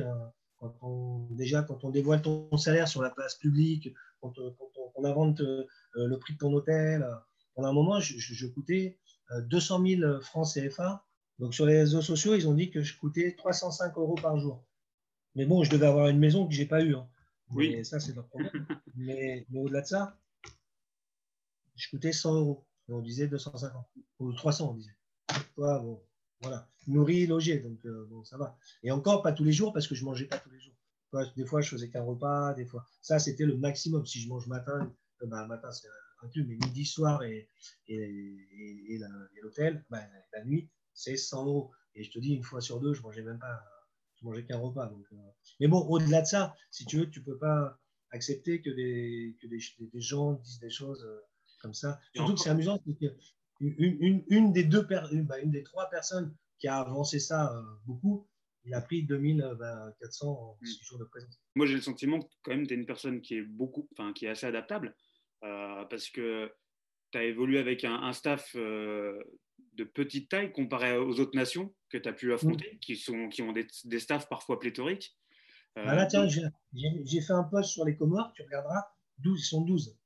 quand 0.57 0.75
on, 0.81 1.25
déjà, 1.35 1.63
quand 1.63 1.85
on 1.85 1.89
dévoile 1.89 2.21
ton 2.21 2.57
salaire 2.57 2.89
sur 2.89 3.01
la 3.01 3.11
place 3.11 3.35
publique, 3.35 3.93
quand, 4.19 4.33
on, 4.37 5.05
invente 5.05 5.39
le 5.39 6.15
prix 6.17 6.33
de 6.33 6.39
ton 6.39 6.51
hôtel, 6.51 7.07
pendant 7.55 7.69
un 7.69 7.73
moment, 7.73 8.01
je, 8.01 8.17
je 8.17 8.47
coûtais 8.47 8.99
200 9.39 9.85
000 9.85 10.21
francs 10.21 10.47
CFA. 10.53 11.05
Donc, 11.39 11.53
sur 11.53 11.65
les 11.65 11.79
réseaux 11.79 12.01
sociaux, 12.01 12.35
ils 12.35 12.47
ont 12.47 12.53
dit 12.53 12.69
que 12.69 12.81
je 12.83 12.97
coûtais 12.97 13.35
305 13.35 13.97
euros 13.97 14.15
par 14.15 14.37
jour. 14.37 14.63
Mais 15.35 15.45
bon, 15.45 15.63
je 15.63 15.71
devais 15.71 15.87
avoir 15.87 16.07
une 16.07 16.19
maison 16.19 16.47
que 16.47 16.53
je 16.53 16.61
n'ai 16.61 16.67
pas 16.67 16.83
eue. 16.83 16.95
Hein. 16.95 17.07
Oui. 17.51 17.83
ça, 17.83 17.99
c'est 17.99 18.13
leur 18.13 18.27
problème. 18.27 18.51
mais, 18.95 19.45
au-delà 19.53 19.81
de 19.81 19.87
ça, 19.87 20.19
je 21.75 21.89
coûtais 21.89 22.11
100 22.11 22.35
euros. 22.35 22.65
on 22.89 23.01
disait 23.01 23.27
250. 23.27 23.85
Ou 24.19 24.33
300, 24.33 24.71
on 24.71 24.73
disait. 24.75 24.95
bon, 25.57 26.01
voilà. 26.41 26.67
Nourri, 26.87 27.27
logé, 27.27 27.59
donc 27.59 27.85
euh, 27.85 28.05
bon, 28.09 28.23
ça 28.23 28.37
va. 28.37 28.57
Et 28.83 28.91
encore, 28.91 29.21
pas 29.21 29.31
tous 29.31 29.43
les 29.43 29.51
jours, 29.51 29.71
parce 29.71 29.87
que 29.87 29.95
je 29.95 30.03
ne 30.03 30.09
mangeais 30.09 30.25
pas 30.25 30.37
tous 30.37 30.49
les 30.49 30.59
jours. 30.59 30.75
Des 31.35 31.45
fois, 31.45 31.61
je 31.61 31.69
faisais 31.69 31.89
qu'un 31.89 32.03
repas, 32.03 32.53
des 32.53 32.65
fois. 32.65 32.85
Ça, 33.01 33.19
c'était 33.19 33.45
le 33.45 33.57
maximum. 33.57 34.05
Si 34.05 34.19
je 34.19 34.29
mange 34.29 34.47
matin, 34.47 34.91
euh, 35.21 35.25
bah, 35.27 35.45
matin, 35.45 35.71
c'est 35.71 35.87
inclus, 36.23 36.45
mais 36.45 36.55
midi, 36.55 36.85
soir 36.85 37.23
et, 37.23 37.49
et, 37.87 38.99
l'hôtel, 39.41 39.85
bah, 39.89 40.01
la 40.33 40.45
nuit, 40.45 40.69
c'est 40.93 41.17
100 41.17 41.45
euros. 41.45 41.71
Et 41.95 42.03
je 42.03 42.11
te 42.11 42.19
dis, 42.19 42.33
une 42.33 42.43
fois 42.43 42.61
sur 42.61 42.79
deux, 42.79 42.93
je 42.93 42.99
ne 42.99 43.03
mangeais 43.03 43.23
même 43.23 43.39
pas 43.39 43.61
je 44.21 44.27
mangeais 44.27 44.45
qu'un 44.45 44.57
repas. 44.57 44.87
Donc, 44.87 45.05
euh. 45.11 45.15
Mais 45.59 45.67
bon, 45.67 45.79
au-delà 45.87 46.21
de 46.21 46.27
ça, 46.27 46.55
si 46.69 46.85
tu 46.85 46.97
veux, 46.99 47.09
tu 47.09 47.19
ne 47.19 47.25
peux 47.25 47.37
pas 47.37 47.79
accepter 48.11 48.61
que 48.61 48.69
des, 48.69 49.37
que 49.41 49.47
des, 49.47 49.59
des, 49.79 50.01
gens 50.01 50.33
disent 50.33 50.59
des 50.59 50.69
choses 50.69 51.03
euh, 51.03 51.19
comme 51.61 51.73
ça. 51.73 51.99
Surtout 52.15 52.35
que 52.35 52.39
c'est 52.39 52.49
amusant, 52.49 52.81
c'est 52.85 52.95
une, 53.59 53.75
une, 53.77 54.23
une, 54.27 54.51
des 54.51 54.63
deux 54.63 54.81
bah, 54.81 55.39
une, 55.41 55.51
des 55.51 55.63
trois 55.63 55.89
personnes 55.89 56.35
qui 56.59 56.67
a 56.67 56.79
avancé 56.79 57.19
ça 57.19 57.55
euh, 57.55 57.61
beaucoup, 57.85 58.27
il 58.65 58.73
a 58.73 58.81
pris 58.81 59.03
2400 59.03 60.27
en 60.27 60.57
6 60.63 60.79
hmm. 60.79 60.83
jours 60.83 60.99
de 60.99 61.05
présence. 61.05 61.41
Moi, 61.55 61.65
j'ai 61.65 61.75
le 61.75 61.81
sentiment 61.81 62.19
que 62.19 62.27
quand 62.43 62.51
même, 62.51 62.67
tu 62.67 62.73
es 62.73 62.77
une 62.77 62.85
personne 62.85 63.21
qui 63.21 63.35
est, 63.35 63.41
beaucoup, 63.41 63.87
enfin, 63.93 64.13
qui 64.13 64.25
est 64.25 64.29
assez 64.29 64.45
adaptable 64.45 64.95
parce 65.41 66.09
que 66.09 66.51
tu 67.11 67.17
as 67.17 67.23
évolué 67.23 67.59
avec 67.59 67.83
un, 67.83 67.95
un 67.95 68.13
staff 68.13 68.55
de 69.73 69.83
petite 69.83 70.29
taille 70.29 70.51
comparé 70.51 70.97
aux 70.97 71.19
autres 71.19 71.35
nations 71.35 71.73
que 71.89 71.97
tu 71.97 72.07
as 72.07 72.13
pu 72.13 72.33
affronter, 72.33 72.73
mm. 72.75 72.79
qui, 72.79 72.95
sont, 72.95 73.29
qui 73.29 73.41
ont 73.41 73.51
des, 73.51 73.67
des 73.85 73.99
staffs 73.99 74.27
parfois 74.29 74.59
pléthoriques. 74.59 75.17
Euh, 75.77 75.83
ah 75.87 75.95
là, 75.95 76.05
tiens, 76.05 76.27
j'ai 76.27 77.21
fait 77.21 77.33
un 77.33 77.43
post 77.43 77.71
sur 77.71 77.85
les 77.85 77.95
Comores, 77.95 78.33
tu 78.33 78.41
regarderas, 78.43 78.83
12, 79.19 79.39
ils 79.39 79.45
sont 79.45 79.61
12. 79.61 79.97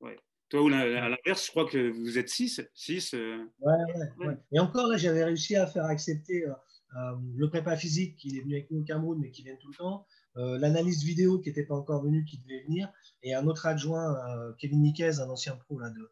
Ouais. 0.00 0.18
Toi, 0.50 0.70
à 0.74 1.08
l'inverse, 1.08 1.46
je 1.46 1.50
crois 1.50 1.66
que 1.66 1.90
vous 1.90 2.18
êtes 2.18 2.28
6. 2.28 2.60
6 2.74 3.14
euh, 3.14 3.38
ouais, 3.60 3.72
ouais, 4.18 4.36
Et 4.52 4.60
encore, 4.60 4.88
là, 4.88 4.98
j'avais 4.98 5.24
réussi 5.24 5.56
à 5.56 5.66
faire 5.66 5.86
accepter 5.86 6.44
euh, 6.46 7.16
le 7.36 7.48
prépa 7.48 7.76
physique 7.76 8.16
qui 8.16 8.36
est 8.36 8.42
venu 8.42 8.54
avec 8.54 8.70
nous 8.70 8.80
au 8.80 8.84
Cameroun, 8.84 9.18
mais 9.18 9.30
qui 9.30 9.42
vient 9.42 9.56
tout 9.56 9.70
le 9.70 9.76
temps. 9.76 10.06
L'analyse 10.34 11.04
vidéo 11.04 11.38
qui 11.40 11.50
n'était 11.50 11.64
pas 11.64 11.74
encore 11.74 12.02
venu, 12.02 12.24
qui 12.24 12.38
devait 12.38 12.62
venir. 12.62 12.90
Et 13.22 13.34
un 13.34 13.46
autre 13.46 13.66
adjoint, 13.66 14.16
Kevin 14.58 14.82
Niquez, 14.82 15.20
un 15.20 15.28
ancien 15.28 15.56
pro 15.56 15.78
là, 15.78 15.90
de 15.90 16.10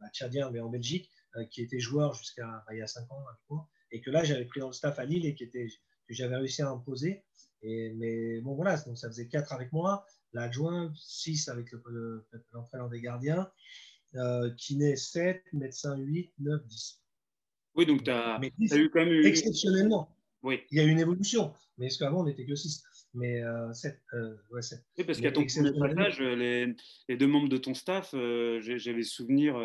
bah, 0.00 0.08
Tchadien, 0.12 0.50
mais 0.50 0.60
en 0.60 0.68
Belgique, 0.68 1.10
euh, 1.36 1.44
qui 1.44 1.62
était 1.62 1.78
joueur 1.78 2.14
jusqu'à 2.14 2.46
bah, 2.46 2.72
il 2.72 2.78
y 2.78 2.82
a 2.82 2.86
5 2.86 3.10
ans 3.12 3.68
et 3.90 4.00
que 4.00 4.10
là 4.10 4.24
j'avais 4.24 4.44
pris 4.46 4.60
dans 4.60 4.68
le 4.68 4.72
staff 4.72 4.98
à 4.98 5.04
Lille 5.04 5.26
et 5.26 5.34
qui 5.34 5.44
était, 5.44 5.68
que 6.08 6.14
j'avais 6.14 6.36
réussi 6.36 6.62
à 6.62 6.70
imposer. 6.70 7.22
Et, 7.62 7.92
mais 7.96 8.40
bon 8.40 8.54
voilà, 8.54 8.78
donc 8.78 8.96
ça 8.96 9.08
faisait 9.08 9.28
4 9.28 9.52
avec 9.52 9.72
moi, 9.72 10.06
l'adjoint, 10.32 10.92
6 10.96 11.48
avec 11.48 11.70
l'entraîneur 12.52 12.88
des 12.88 13.00
gardiens, 13.00 13.50
euh, 14.14 14.50
kiné 14.54 14.96
7, 14.96 15.42
médecin 15.52 15.96
8, 15.96 16.32
9, 16.38 16.66
10. 16.66 17.02
Oui, 17.74 17.86
donc 17.86 18.04
tu 18.04 18.10
as, 18.10 18.40
eu 18.76 18.90
quand 18.90 19.04
même. 19.04 19.24
Exceptionnellement. 19.24 20.16
Oui. 20.42 20.60
Il 20.70 20.78
y 20.78 20.80
a 20.80 20.84
eu 20.84 20.90
une 20.90 21.00
évolution, 21.00 21.52
mais 21.76 21.86
est-ce 21.86 21.98
qu'avant 21.98 22.20
on 22.20 22.24
n'était 22.24 22.46
que 22.46 22.54
6 22.54 22.84
mais 23.14 23.42
euh, 23.42 23.72
euh, 24.14 24.36
ouais, 24.50 24.60
Oui, 24.98 25.04
parce 25.04 25.20
qu'à 25.20 25.32
ton 25.32 25.44
premier 25.46 25.72
passage, 25.72 26.20
les, 26.20 26.74
les, 27.08 27.16
deux 27.16 27.26
membres 27.26 27.48
de 27.48 27.56
ton 27.56 27.74
staff, 27.74 28.12
euh, 28.14 28.60
j'avais 28.60 29.02
souvenir. 29.02 29.56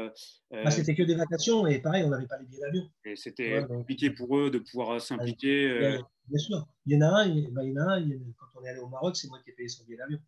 Ah, 0.52 0.72
c'était 0.72 0.96
que 0.96 1.04
des 1.04 1.16
vacations 1.16 1.68
et 1.68 1.80
pareil, 1.80 2.04
on 2.04 2.10
n'avait 2.10 2.28
pas 2.28 2.40
les 2.40 2.46
billets 2.46 2.62
d'avion. 2.62 2.90
Et 3.06 3.16
c'était 3.16 3.66
compliqué 3.68 4.12
pour 4.12 4.38
eux 4.38 4.50
de 4.50 4.60
pouvoir 4.60 5.00
s'impliquer. 5.02 6.00
Bien 6.28 6.40
sûr. 6.40 6.68
Il 6.86 6.94
y 6.94 6.98
en 6.98 7.02
a 7.02 7.22
un, 7.22 7.28
il, 7.28 7.52
bah, 7.52 7.64
y 7.66 7.74
en 7.74 7.82
a 7.82 7.96
un 7.96 8.10
quand 8.38 8.48
on 8.56 8.64
est 8.64 8.70
allé 8.70 8.80
au 8.80 8.88
Maroc, 8.88 9.16
c'est 9.18 9.28
moi 9.28 9.40
qui 9.44 9.50
ai 9.50 9.54
payé 9.54 9.68
son 9.68 9.84
billet 9.84 9.98
d'avion. 9.98 10.20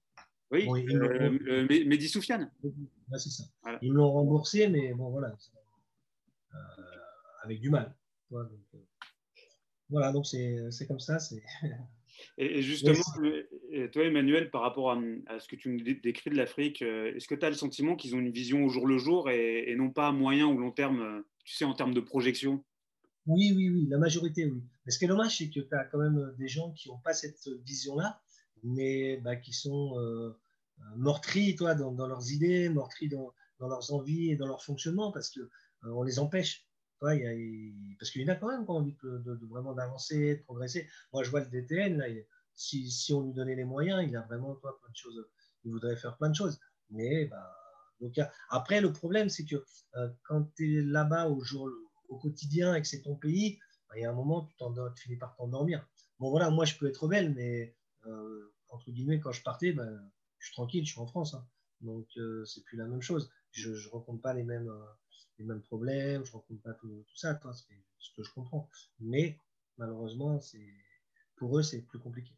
Oui, 0.51 0.65
bon, 0.65 0.75
euh, 0.75 1.65
Mehdi 1.67 2.09
Soufiane. 2.09 2.51
Ouais, 2.63 3.17
c'est 3.17 3.29
ça. 3.29 3.45
Ils 3.81 3.91
me 3.91 3.97
l'ont 3.97 4.11
remboursé, 4.11 4.67
mais 4.67 4.93
bon, 4.93 5.09
voilà. 5.09 5.35
avec 7.43 7.61
du 7.61 7.69
mal. 7.69 7.95
voilà, 9.89 10.11
donc 10.11 10.25
c'est 10.27 10.87
comme 10.87 10.99
ça. 10.99 11.17
c'est 11.19 11.41
Et, 12.37 12.61
justement, 12.61 13.03
toi, 13.91 14.03
Emmanuel, 14.03 14.49
par 14.49 14.61
rapport 14.61 14.91
à, 14.91 15.39
ce 15.39 15.47
que 15.47 15.55
tu 15.55 15.69
me 15.69 15.81
décris 16.01 16.29
de 16.29 16.35
l'Afrique, 16.35 16.81
euh, 16.81 17.13
est-ce 17.15 17.27
que 17.27 17.35
tu 17.35 17.45
as 17.45 17.49
le 17.49 17.55
sentiment 17.55 17.95
qu'ils 17.95 18.15
ont 18.15 18.19
une 18.19 18.31
vision 18.31 18.63
au 18.65 18.69
jour 18.69 18.87
le 18.87 18.97
jour 18.97 19.29
et, 19.29 19.73
non 19.77 19.89
pas 19.89 20.07
à 20.07 20.11
moyen 20.11 20.47
ou 20.47 20.57
long 20.57 20.71
terme, 20.71 21.01
euh, 21.01 21.21
tu 21.43 21.55
sais, 21.55 21.65
en 21.65 21.73
termes 21.73 21.93
de 21.93 21.99
projection? 21.99 22.63
Oui, 23.27 23.53
oui, 23.55 23.69
oui, 23.69 23.87
la 23.89 23.97
majorité, 23.97 24.45
oui. 24.45 24.61
Mais 24.85 24.91
ce 24.91 24.99
qui 24.99 25.05
est 25.05 25.07
dommage, 25.07 25.37
c'est 25.37 25.49
que 25.49 25.59
tu 25.59 25.75
as 25.75 25.85
quand 25.85 25.97
même 25.97 26.17
euh, 26.17 26.31
des 26.37 26.47
gens 26.47 26.71
qui 26.71 26.89
n'ont 26.89 26.99
pas 26.99 27.13
cette 27.13 27.47
vision-là, 27.65 28.21
mais 28.63 29.17
bah, 29.17 29.35
qui 29.35 29.53
sont 29.53 29.95
meurtris 30.95 31.55
toi, 31.55 31.75
dans, 31.75 32.07
leurs 32.07 32.31
idées, 32.31 32.69
meurtris 32.69 33.09
dans, 33.09 33.33
leurs 33.59 33.93
envies 33.93 34.31
et 34.31 34.35
dans 34.35 34.47
leur 34.47 34.63
fonctionnement, 34.63 35.11
parce 35.11 35.31
qu'on 35.31 36.03
les 36.03 36.19
empêche 36.19 36.64
parce 36.99 38.11
qu'il 38.11 38.21
y 38.21 38.25
en 38.25 38.33
a 38.33 38.35
quand 38.35 38.49
même 38.49 38.65
envie 38.67 38.95
de, 39.03 39.39
vraiment 39.49 39.73
d'avancer, 39.73 40.37
de 40.37 40.43
progresser. 40.43 40.87
Moi, 41.13 41.23
je 41.23 41.29
vois 41.29 41.41
le 41.41 41.47
DTN, 41.47 41.97
là, 41.97 42.05
si, 42.55 43.13
on 43.13 43.21
lui 43.21 43.33
donnait 43.33 43.55
les 43.55 43.65
moyens, 43.65 44.03
il 44.07 44.15
a 44.15 44.21
vraiment 44.21 44.55
toi, 44.55 44.77
plein 44.79 44.89
de 44.89 44.95
choses. 44.95 45.27
Il 45.63 45.71
voudrait 45.71 45.95
faire 45.95 46.17
plein 46.17 46.29
de 46.29 46.35
choses. 46.35 46.59
Mais 46.89 47.25
bah, 47.25 47.55
donc, 48.01 48.19
après, 48.49 48.81
le 48.81 48.91
problème, 48.93 49.29
c'est 49.29 49.45
que 49.45 49.63
euh, 49.95 50.09
quand 50.23 50.53
tu 50.55 50.79
es 50.79 50.81
là-bas 50.81 51.27
au, 51.29 51.41
jour, 51.41 51.69
au 52.09 52.17
quotidien 52.17 52.75
et 52.75 52.81
que 52.81 52.87
c'est 52.87 53.01
ton 53.01 53.15
pays, 53.15 53.59
bah, 53.89 53.95
il 53.97 54.01
y 54.01 54.05
a 54.05 54.11
un 54.11 54.13
moment, 54.13 54.51
tu, 54.57 54.65
tu 54.95 55.03
finis 55.03 55.17
par 55.17 55.35
t'endormir. 55.35 55.85
Bon, 56.19 56.29
voilà, 56.29 56.49
moi, 56.49 56.65
je 56.65 56.75
peux 56.77 56.87
être 56.87 57.03
rebelle, 57.03 57.33
mais 57.33 57.75
euh, 58.05 58.53
entre 58.69 58.91
guillemets, 58.91 59.19
quand 59.19 59.31
je 59.31 59.43
partais, 59.43 59.73
bah, 59.73 59.87
je 60.39 60.47
suis 60.47 60.53
tranquille, 60.53 60.85
je 60.85 60.91
suis 60.91 61.01
en 61.01 61.07
France. 61.07 61.33
Hein. 61.33 61.47
donc, 61.81 62.07
euh, 62.17 62.45
c'est 62.45 62.63
plus 62.63 62.77
la 62.77 62.85
même 62.85 63.01
chose. 63.01 63.31
Je 63.51 63.71
ne 63.71 63.89
rencontre 63.89 64.21
pas 64.21 64.33
les 64.33 64.43
mêmes 64.43 64.71
les 65.37 65.45
mêmes 65.45 65.61
problèmes, 65.61 66.25
je 66.25 66.31
ne 66.31 66.33
rencontre 66.33 66.61
pas 66.61 66.73
tout, 66.73 67.05
ça, 67.13 67.39
c'est 67.53 67.83
ce 67.99 68.09
que 68.15 68.23
je 68.23 68.31
comprends. 68.31 68.69
Mais 68.99 69.39
malheureusement, 69.77 70.39
pour 71.35 71.57
eux, 71.57 71.63
c'est 71.63 71.81
plus 71.81 71.99
compliqué. 71.99 72.33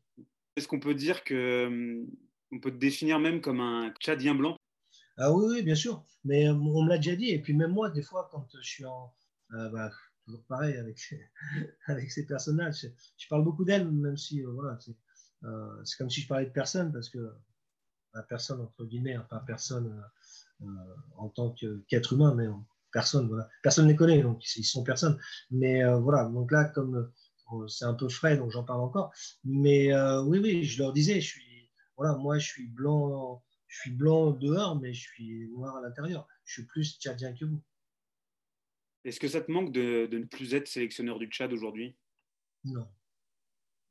Est-ce 0.55 0.67
qu'on 0.67 0.79
peut 0.79 0.95
dire 0.95 1.23
que 1.23 1.67
hum, 1.67 2.07
on 2.51 2.59
peut 2.59 2.71
te 2.71 2.77
définir 2.77 3.19
même 3.19 3.41
comme 3.41 3.59
un 3.59 3.93
Tchadien 3.99 4.35
blanc? 4.35 4.57
Ah 5.17 5.31
oui, 5.33 5.63
bien 5.63 5.75
sûr. 5.75 6.05
Mais 6.23 6.47
euh, 6.47 6.53
on 6.53 6.83
me 6.83 6.89
l'a 6.89 6.97
déjà 6.97 7.15
dit. 7.15 7.29
Et 7.29 7.41
puis 7.41 7.53
même 7.53 7.71
moi, 7.71 7.89
des 7.89 8.01
fois, 8.01 8.27
quand 8.31 8.47
je 8.55 8.67
suis 8.67 8.85
en... 8.85 9.13
Euh, 9.53 9.69
bah, 9.69 9.91
toujours 10.25 10.43
pareil 10.45 10.75
avec, 10.75 10.99
avec 11.85 12.11
ces 12.11 12.25
personnages. 12.25 12.87
Je, 13.17 13.27
parle 13.27 13.43
beaucoup 13.43 13.65
d'elles, 13.65 13.89
même 13.89 14.17
si 14.17 14.43
euh, 14.43 14.51
voilà, 14.51 14.77
c'est 14.79 15.97
comme 15.97 16.09
si 16.09 16.21
je 16.21 16.27
parlais 16.27 16.47
de 16.47 16.51
personne, 16.51 16.91
parce 16.91 17.09
que 17.09 17.31
la 18.13 18.23
personne, 18.23 18.59
entre 18.59 18.85
guillemets, 18.85 19.13
hein, 19.13 19.25
pas 19.29 19.39
personne 19.39 20.03
en 21.17 21.29
tant 21.29 21.53
qu'être 21.87 22.13
humain, 22.13 22.33
mais 22.35 22.47
personne, 22.91 23.27
voilà. 23.27 23.47
Personne 23.61 23.85
ne 23.85 23.91
les 23.91 23.95
connaît, 23.95 24.21
donc 24.21 24.43
ils 24.55 24.63
sont 24.63 24.83
personne. 24.83 25.19
Mais 25.51 25.83
euh, 25.83 25.99
voilà, 25.99 26.25
donc 26.25 26.51
là, 26.51 26.65
comme 26.65 27.11
euh, 27.53 27.67
c'est 27.67 27.85
un 27.85 27.93
peu 27.93 28.09
frais, 28.09 28.37
donc 28.37 28.51
j'en 28.51 28.63
parle 28.63 28.81
encore. 28.81 29.13
Mais 29.43 29.93
euh, 29.93 30.23
oui, 30.23 30.39
oui, 30.39 30.63
je 30.63 30.81
leur 30.81 30.93
disais, 30.93 31.21
je 31.21 31.27
suis, 31.27 31.71
voilà, 31.95 32.15
moi, 32.15 32.39
je 32.39 32.47
suis 32.47 32.67
blanc, 32.67 33.43
je 33.67 33.79
suis 33.81 33.91
blanc 33.91 34.31
dehors, 34.31 34.79
mais 34.79 34.93
je 34.93 35.01
suis 35.01 35.49
noir 35.49 35.75
à 35.75 35.81
l'intérieur. 35.81 36.27
Je 36.45 36.53
suis 36.53 36.65
plus 36.65 36.97
tchadien 36.99 37.33
que 37.33 37.45
vous. 37.45 37.61
Est-ce 39.03 39.19
que 39.19 39.27
ça 39.27 39.41
te 39.41 39.51
manque 39.51 39.71
de, 39.71 40.09
ne 40.11 40.25
plus 40.25 40.53
être 40.53 40.67
sélectionneur 40.67 41.19
du 41.19 41.27
Tchad 41.27 41.53
aujourd'hui? 41.53 41.95
Non. 42.65 42.87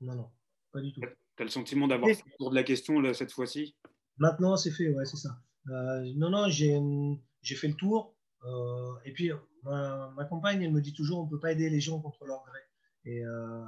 Non, 0.01 0.15
non, 0.15 0.31
pas 0.73 0.81
du 0.83 0.93
tout. 0.93 1.01
Tu 1.01 1.43
as 1.43 1.45
le 1.45 1.51
sentiment 1.51 1.89
d'avoir 1.89 2.15
fait 2.15 2.23
le 2.27 2.37
tour 2.37 2.51
de 2.51 2.55
la 2.55 2.63
question 2.63 3.01
là, 3.01 3.15
cette 3.15 3.33
fois-ci? 3.33 3.77
Maintenant, 4.19 4.57
c'est 4.57 4.71
fait, 4.71 4.89
ouais, 4.89 5.07
c'est 5.07 5.17
ça. 5.17 5.41
Non, 5.67 6.31
non, 6.31 6.49
j'ai 6.49 7.55
fait 7.55 7.69
le 7.69 7.75
tour. 7.75 8.17
Euh, 8.45 8.95
et 9.05 9.13
puis, 9.13 9.31
ma, 9.63 10.27
compagne, 10.29 10.63
elle 10.63 10.73
me 10.73 10.81
dit 10.81 10.93
toujours, 10.93 11.21
on 11.21 11.25
ne 11.25 11.31
peut 11.31 11.41
pas 11.41 11.53
aider 11.53 11.71
les 11.71 11.81
gens 11.81 12.01
contre 12.01 12.25
leur 12.25 12.45
gré. 12.45 12.61
Et 13.05 13.25
euh, 13.25 13.65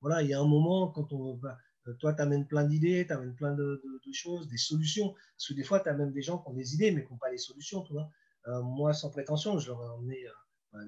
voilà, 0.00 0.22
il 0.22 0.28
y 0.28 0.34
a 0.34 0.40
un 0.40 0.46
moment, 0.46 0.88
quand 0.88 1.12
on 1.12 1.38
euh, 1.44 1.94
toi, 2.00 2.14
tu 2.14 2.22
amènes 2.22 2.46
plein 2.46 2.64
d'idées, 2.64 3.06
tu 3.06 3.12
amènes 3.12 3.34
plein 3.34 3.54
de, 3.54 3.82
choses, 4.12 4.48
des 4.48 4.56
solutions. 4.56 5.12
Parce 5.12 5.48
que 5.48 5.54
des 5.54 5.64
fois, 5.64 5.80
tu 5.80 5.88
as 5.88 5.94
même 5.94 6.12
des 6.12 6.22
gens 6.22 6.38
qui 6.38 6.48
ont 6.48 6.54
des 6.54 6.74
idées, 6.74 6.90
mais 6.90 7.04
qui 7.04 7.12
n'ont 7.12 7.18
pas 7.18 7.30
les 7.30 7.38
solutions. 7.38 7.82
Tu 7.82 7.92
moi, 8.62 8.94
sans 8.94 9.10
prétention, 9.10 9.58
je 9.58 9.68
leur 9.68 9.84
ai 9.84 9.88
emmené 9.88 10.24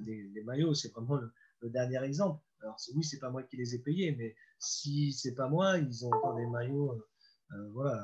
des, 0.00 0.42
maillots, 0.44 0.74
c'est 0.74 0.90
vraiment 0.92 1.16
le, 1.16 1.70
dernier 1.70 2.02
exemple. 2.02 2.42
Alors, 2.62 2.76
oui, 2.94 3.04
c'est 3.04 3.18
pas 3.18 3.30
moi 3.30 3.42
qui 3.42 3.56
les 3.56 3.74
ai 3.74 3.78
payés, 3.78 4.12
mais 4.12 4.34
si 4.58 5.12
c'est 5.12 5.34
pas 5.34 5.48
moi, 5.48 5.78
ils 5.78 6.06
ont 6.06 6.08
encore 6.08 6.36
des 6.36 6.46
maillots 6.46 7.02
voilà, 7.72 8.00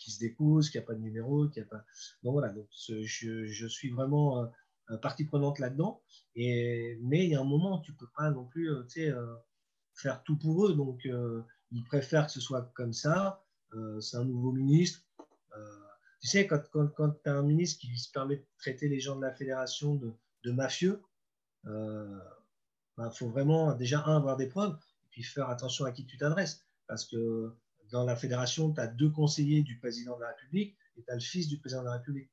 qui 0.00 0.10
se 0.10 0.20
décousent, 0.20 0.70
qui 0.70 0.78
a 0.78 0.82
pas 0.82 0.94
de 0.94 1.00
numéro, 1.00 1.48
qui 1.48 1.60
a 1.60 1.64
pas. 1.64 1.84
Donc 2.22 2.32
voilà, 2.32 2.50
donc 2.50 2.66
je, 2.70 3.46
je, 3.46 3.66
suis 3.66 3.90
vraiment 3.90 4.50
partie 5.02 5.24
prenante 5.24 5.58
là-dedans. 5.58 6.02
Et, 6.34 6.98
mais 7.02 7.24
il 7.24 7.30
y 7.30 7.34
a 7.34 7.40
un 7.40 7.44
moment, 7.44 7.78
tu 7.80 7.92
peux 7.92 8.08
pas 8.16 8.30
non 8.30 8.44
plus 8.44 8.70
faire 9.94 10.22
tout 10.24 10.36
pour 10.36 10.66
eux. 10.66 10.74
Donc, 10.74 11.08
ils 11.70 11.84
préfèrent 11.84 12.26
que 12.26 12.32
ce 12.32 12.40
soit 12.40 12.70
comme 12.74 12.92
ça. 12.92 13.42
c'est 14.00 14.16
un 14.16 14.24
nouveau 14.24 14.52
ministre. 14.52 15.04
tu 16.20 16.26
sais, 16.26 16.46
quand, 16.46 16.62
quand, 16.70 17.10
tu 17.10 17.30
as 17.30 17.34
un 17.34 17.42
ministre 17.42 17.80
qui 17.80 17.96
se 17.98 18.10
permet 18.10 18.36
de 18.36 18.46
traiter 18.58 18.88
les 18.88 19.00
gens 19.00 19.16
de 19.16 19.22
la 19.22 19.32
fédération 19.32 19.94
de, 19.94 20.12
de 20.44 20.52
mafieux, 20.52 21.02
il 21.64 21.70
bah, 22.96 23.10
faut 23.10 23.28
vraiment 23.28 23.74
déjà, 23.74 24.04
un, 24.04 24.16
avoir 24.16 24.36
des 24.36 24.46
preuves, 24.46 24.76
et 25.04 25.08
puis 25.10 25.22
faire 25.22 25.48
attention 25.48 25.84
à 25.84 25.92
qui 25.92 26.04
tu 26.06 26.16
t'adresses. 26.18 26.64
Parce 26.86 27.04
que 27.04 27.54
dans 27.90 28.04
la 28.04 28.16
fédération, 28.16 28.72
tu 28.72 28.80
as 28.80 28.86
deux 28.86 29.10
conseillers 29.10 29.62
du 29.62 29.78
président 29.78 30.16
de 30.16 30.22
la 30.22 30.28
République 30.28 30.76
et 30.96 31.02
tu 31.02 31.10
as 31.10 31.14
le 31.14 31.20
fils 31.20 31.48
du 31.48 31.58
président 31.58 31.82
de 31.82 31.86
la 31.86 31.94
République 31.94 32.30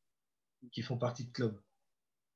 qui 0.72 0.82
font 0.82 0.97
partie 0.97 1.26
de 1.26 1.32
club. 1.32 1.60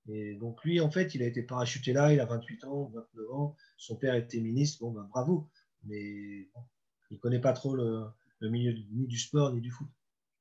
Et 0.07 0.35
donc 0.35 0.63
lui, 0.63 0.79
en 0.79 0.89
fait, 0.89 1.13
il 1.15 1.21
a 1.21 1.27
été 1.27 1.43
parachuté 1.43 1.93
là, 1.93 2.13
il 2.13 2.19
a 2.19 2.25
28 2.25 2.63
ans, 2.65 2.91
29 2.93 3.31
ans, 3.31 3.55
son 3.77 3.95
père 3.95 4.15
était 4.15 4.39
ministre, 4.39 4.79
bon, 4.81 4.91
ben, 4.91 5.07
bravo, 5.11 5.49
mais 5.83 6.01
il 6.01 7.15
ne 7.15 7.17
connaît 7.17 7.41
pas 7.41 7.53
trop 7.53 7.75
le, 7.75 8.07
milieu 8.41 8.73
ni 8.91 9.05
du 9.05 9.19
sport 9.19 9.53
ni 9.53 9.61
du 9.61 9.69
foot. 9.69 9.87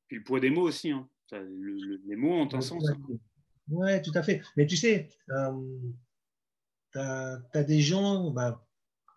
Puis 0.08 0.16
le 0.16 0.24
poids 0.24 0.40
des 0.40 0.50
mots 0.50 0.62
aussi, 0.62 0.90
hein. 0.90 1.08
les 1.32 2.16
mots 2.16 2.32
ont 2.32 2.54
un 2.54 2.60
sens. 2.60 2.82
Oui, 3.68 4.02
tout 4.02 4.12
à 4.14 4.22
fait. 4.22 4.42
Mais 4.56 4.66
tu 4.66 4.76
sais, 4.76 5.08
euh, 5.30 5.78
tu 6.92 6.98
as, 6.98 7.64
des 7.64 7.80
gens, 7.80 8.30
bah, 8.30 8.66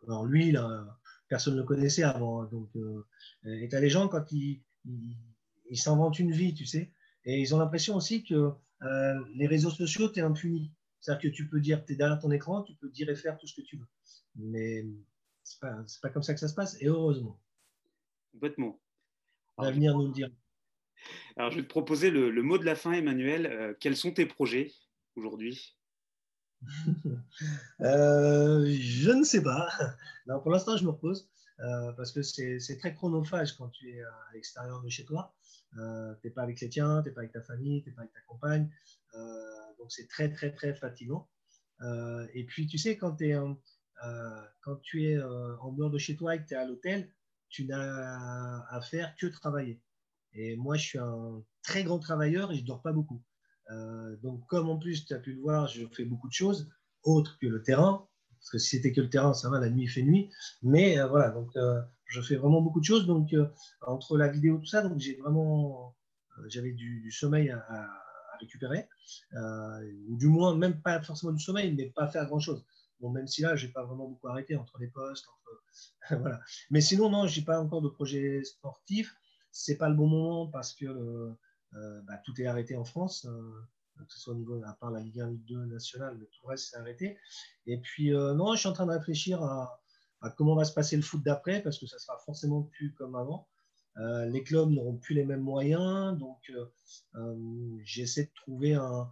alors 0.04 0.26
lui, 0.26 0.52
là, 0.52 1.00
personne 1.34 1.56
ne 1.56 1.62
le 1.62 1.66
connaissait 1.66 2.04
avant, 2.04 2.44
hein, 2.44 2.50
donc, 2.52 2.70
euh, 2.76 3.04
et 3.44 3.68
tu 3.68 3.76
as 3.76 3.82
des 3.82 3.90
gens 3.90 4.08
quand 4.08 4.32
ils, 4.32 4.62
ils, 4.86 5.78
s'inventent 5.80 6.20
une 6.20 6.32
vie, 6.32 6.54
tu 6.54 6.68
sais, 6.68 6.92
et 7.26 7.40
ils 7.40 7.56
ont 7.56 7.58
l'impression 7.58 7.96
aussi 7.96 8.24
que 8.24 8.52
euh, 8.84 9.26
les 9.34 9.48
réseaux 9.48 9.72
sociaux, 9.72 10.10
tu 10.10 10.20
es 10.20 10.22
impuni. 10.22 10.72
C'est-à-dire 11.00 11.32
que 11.32 11.36
tu 11.36 11.50
peux 11.50 11.60
dire, 11.60 11.84
tu 11.86 11.94
es 11.94 11.96
derrière 11.96 12.20
ton 12.20 12.30
écran, 12.30 12.62
tu 12.62 12.76
peux 12.76 12.88
dire 12.88 13.10
et 13.10 13.16
faire 13.16 13.40
tout 13.40 13.48
ce 13.48 13.56
que 13.56 13.66
tu 13.66 13.78
veux. 13.78 13.88
Mais 14.36 14.86
ce 15.44 15.56
n'est 15.56 15.72
pas, 15.72 15.86
pas, 16.04 16.10
comme 16.10 16.22
ça 16.22 16.36
que 16.36 16.40
ça 16.40 16.48
se 16.48 16.54
passe, 16.54 16.80
et 16.82 16.86
heureusement. 16.86 17.42
Complètement. 18.32 18.80
L'avenir 19.58 19.98
nous 19.98 20.06
le 20.06 20.14
dira. 20.14 20.30
Alors, 21.36 21.50
je 21.50 21.58
vais 21.58 21.64
te 21.64 21.68
proposer 21.68 22.12
le, 22.12 22.44
mot 22.44 22.60
de 22.60 22.66
la 22.66 22.76
fin, 22.76 22.92
Emmanuel. 22.92 23.48
Euh, 23.48 23.74
quels 23.80 23.98
sont 23.98 24.12
tes 24.12 24.28
projets 24.28 24.72
aujourd'hui? 25.16 25.76
euh, 27.82 28.66
Je 28.80 29.12
ne 29.12 29.24
sais 29.24 29.42
pas. 29.42 29.70
Non, 30.28 30.40
pour 30.40 30.52
l'instant, 30.52 30.78
je 30.78 30.84
me 30.84 30.92
repose 30.92 31.30
euh, 31.60 31.92
parce 31.94 32.12
que 32.12 32.22
c'est 32.22 32.78
très 32.80 32.96
chronophage 32.96 33.54
quand 33.54 33.70
tu 33.70 33.92
es 33.92 34.02
à 34.02 34.32
l'extérieur 34.34 34.82
de 34.82 34.90
chez 34.90 35.06
toi. 35.06 35.34
tu 35.74 35.80
n'es 35.80 36.32
pas 36.32 36.44
avec 36.44 36.60
les 36.62 36.70
tiens, 36.70 37.02
tu 37.02 37.10
n'es 37.10 37.14
pas 37.14 37.22
avec 37.22 37.34
ta 37.34 37.42
famille, 37.42 37.84
tu 37.84 37.90
n'es 37.90 37.96
pas 37.96 38.02
avec 38.02 38.14
ta 38.14 38.22
compagne. 38.22 38.70
donc, 39.78 39.92
c'est 39.92 40.08
très, 40.08 40.32
très, 40.32 40.52
très 40.52 40.74
fatigant. 40.74 41.28
et 42.34 42.46
puis, 42.46 42.68
tu 42.68 42.78
sais, 42.78 42.98
quand, 42.98 43.18
quand 44.62 44.76
tu 44.82 45.06
es 45.10 45.22
en 45.22 45.72
dehors 45.74 45.92
de 45.92 45.98
chez 45.98 46.16
toi 46.16 46.36
et 46.36 46.42
que 46.42 46.48
tu 46.48 46.54
es 46.54 46.58
à 46.58 46.66
l'hôtel, 46.66 47.10
tu 47.50 47.66
n'as 47.66 48.66
à 48.70 48.82
faire 48.82 49.16
que 49.16 49.28
travailler. 49.28 49.80
Et 50.34 50.56
moi, 50.56 50.76
je 50.76 50.84
suis 50.84 51.00
un 51.00 51.44
très 51.62 51.84
grand 51.84 52.00
travailleur 52.00 52.52
et 52.52 52.56
je 52.56 52.62
ne 52.62 52.68
dors 52.68 52.82
pas 52.82 52.92
beaucoup. 52.92 53.22
Euh, 53.72 54.16
donc, 54.18 54.46
comme 54.48 54.70
en 54.70 54.78
plus, 54.78 55.06
tu 55.06 55.14
as 55.14 55.20
pu 55.20 55.34
le 55.34 55.42
voir, 55.42 55.68
je 55.68 55.86
fais 55.94 56.06
beaucoup 56.06 56.28
de 56.28 56.34
choses 56.34 56.70
autres 57.04 57.38
que 57.40 57.48
le 57.48 57.62
terrain. 57.62 58.08
Parce 58.40 58.52
que 58.52 58.58
si 58.58 58.76
c'était 58.76 58.92
que 58.92 59.02
le 59.02 59.10
terrain, 59.10 59.34
ça 59.34 59.50
va, 59.50 59.60
la 59.60 59.70
nuit 59.70 59.88
fait 59.88 60.04
nuit. 60.04 60.30
Mais 60.62 61.00
euh, 61.00 61.08
voilà, 61.08 61.30
donc 61.30 61.56
euh, 61.56 61.82
je 62.06 62.22
fais 62.22 62.36
vraiment 62.36 62.62
beaucoup 62.62 62.80
de 62.80 62.86
choses. 62.86 63.08
Donc, 63.08 63.34
entre 63.82 64.18
la 64.18 64.28
vidéo, 64.28 64.58
tout 64.58 64.66
ça, 64.66 64.82
donc 64.82 65.00
j'ai 65.00 65.16
vraiment, 65.16 65.96
j'avais 66.48 66.74
du, 66.74 67.10
sommeil 67.12 67.50
à, 67.50 67.90
récupérer. 68.40 68.90
du 70.10 70.28
moins, 70.28 70.56
même 70.56 70.82
pas 70.82 71.02
forcément 71.02 71.32
du 71.32 71.42
sommeil, 71.42 71.74
mais 71.74 71.92
pas 71.96 72.08
faire 72.08 72.26
grand 72.26 72.40
chose. 72.40 72.66
Bon, 73.00 73.10
même 73.10 73.28
si 73.28 73.42
là, 73.42 73.56
je 73.56 73.66
n'ai 73.66 73.72
pas 73.72 73.84
vraiment 73.84 74.08
beaucoup 74.08 74.28
arrêté 74.28 74.56
entre 74.56 74.78
les 74.80 74.88
postes. 74.88 75.28
Voilà. 76.10 76.42
Mais 76.70 76.82
sinon, 76.82 77.10
non, 77.10 77.28
je 77.28 77.40
n'ai 77.40 77.46
pas 77.46 77.62
encore 77.62 77.82
de 77.82 77.88
projet 77.88 78.44
sportif 78.44 79.16
c'est 79.54 79.78
pas 79.78 79.88
le 79.88 79.96
bon 79.96 80.08
moment 80.08 80.48
parce 80.48 80.74
que 80.74 81.32
bah, 81.74 82.18
tout 82.24 82.40
est 82.42 82.46
arrêté 82.46 82.76
en 82.76 82.84
France, 82.84 83.26
euh, 83.26 84.04
que 84.06 84.14
ce 84.14 84.20
soit 84.20 84.34
au 84.34 84.38
niveau, 84.38 84.62
à 84.66 84.74
part 84.74 84.92
la 84.92 85.00
Ligue 85.00 85.22
1, 85.22 85.30
Ligue 85.30 85.46
2 85.46 85.66
nationale, 85.66 86.18
mais 86.20 86.26
tout 86.26 86.40
le 86.44 86.50
reste 86.50 86.70
c'est 86.72 86.78
arrêté. 86.78 87.18
Et 87.66 87.78
puis, 87.78 88.12
non, 88.12 88.54
je 88.54 88.60
suis 88.60 88.70
en 88.70 88.74
train 88.74 88.86
de 88.86 88.92
réfléchir 88.92 89.42
à, 89.44 89.80
comment 90.38 90.56
va 90.56 90.66
se 90.66 90.74
passer 90.74 90.96
le 90.96 91.02
foot 91.02 91.22
d'après 91.24 91.62
parce 91.62 91.78
que 91.78 91.86
ça 91.86 92.00
sera 92.00 92.18
forcément 92.26 92.64
plus 92.64 92.94
comme 92.94 93.16
avant. 93.16 93.48
les 93.98 94.44
clubs 94.44 94.70
n'auront 94.70 94.98
plus 94.98 95.16
les 95.16 95.26
mêmes 95.26 95.42
moyens, 95.42 96.18
donc 96.18 96.52
j'essaie 97.84 98.26
de 98.26 98.32
trouver 98.34 98.74
un, 98.74 99.10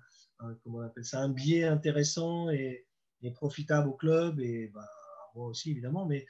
comment 0.63 0.79
on 0.79 0.81
appelle 0.81 1.05
ça, 1.05 1.19
un 1.19 1.29
biais 1.29 1.65
intéressant 1.65 2.49
et, 2.49 2.87
profitable 3.35 3.87
au 3.87 3.93
club 3.93 4.39
et 4.39 4.71
bah, 4.73 4.89
moi 5.35 5.45
aussi 5.45 5.71
évidemment, 5.71 6.07
mais 6.07 6.25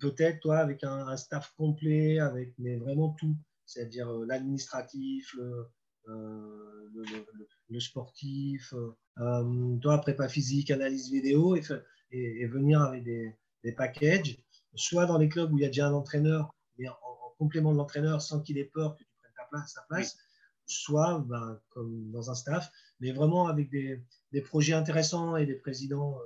peut-être 0.00 0.40
toi 0.40 0.58
avec 0.58 0.82
un, 0.82 1.16
staff 1.16 1.52
complet, 1.56 2.18
avec 2.18 2.54
mais 2.58 2.76
vraiment 2.76 3.10
tout, 3.10 3.36
c'est-à-dire 3.70 4.08
euh, 4.10 4.26
l'administratif, 4.26 5.32
le, 5.34 5.68
euh, 6.08 7.78
sportif, 7.78 8.74
euh, 9.18 9.76
toi 9.80 9.98
prépa 9.98 10.28
physique, 10.28 10.72
analyse 10.72 11.10
vidéo 11.10 11.54
et, 11.54 11.62
et, 12.10 12.46
venir 12.46 12.82
avec 12.82 13.04
des, 13.04 13.36
des, 13.62 13.72
packages, 13.72 14.38
soit 14.74 15.06
dans 15.06 15.18
les 15.18 15.28
clubs 15.28 15.52
où 15.52 15.58
il 15.58 15.62
y 15.62 15.64
a 15.64 15.68
déjà 15.68 15.86
un 15.86 15.92
entraîneur, 15.92 16.52
mais 16.78 16.88
en, 16.88 16.96
complément 17.38 17.72
de 17.72 17.78
l'entraîneur 17.78 18.20
sans 18.20 18.40
qu'il 18.40 18.58
ait 18.58 18.64
peur 18.64 18.96
que 18.96 19.04
tu 19.04 19.10
prennes 19.18 19.32
ta 19.34 19.44
place, 19.44 19.72
sa 19.72 19.82
place, 19.88 20.18
soit 20.66 21.20
ben, 21.20 21.58
comme 21.70 22.10
dans 22.10 22.30
un 22.30 22.34
staff, 22.34 22.70
mais 22.98 23.12
vraiment 23.12 23.46
avec 23.46 23.70
des, 23.70 24.02
des 24.32 24.42
projets 24.42 24.74
intéressants 24.74 25.36
et 25.36 25.46
des 25.46 25.54
présidents 25.54 26.18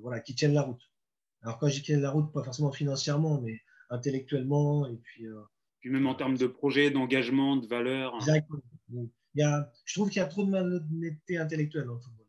voilà, 0.00 0.18
qui 0.18 0.34
tiennent 0.34 0.54
la 0.54 0.62
route. 0.62 0.82
Alors 1.42 1.58
quand 1.58 1.68
j'y 1.68 1.82
de 1.82 2.00
la 2.00 2.10
route, 2.10 2.32
pas 2.32 2.42
forcément 2.42 2.72
financièrement, 2.72 3.40
mais 3.40 3.60
intellectuellement 3.90 4.86
et 4.88 4.96
puis. 4.96 5.28
Puis 5.86 5.92
même 5.92 6.08
en 6.08 6.16
termes 6.16 6.36
de 6.36 6.48
projet, 6.48 6.90
d'engagement, 6.90 7.54
de 7.54 7.68
valeur. 7.68 8.16
Exactement. 8.16 8.60
Il 8.88 9.08
y 9.36 9.42
a, 9.44 9.70
je 9.84 9.94
trouve 9.94 10.08
qu'il 10.08 10.18
y 10.18 10.24
a 10.24 10.26
trop 10.26 10.44
de 10.44 10.50
malhonnêteté 10.50 11.38
intellectuelle 11.38 11.88
en 11.88 11.96
football. 11.96 12.26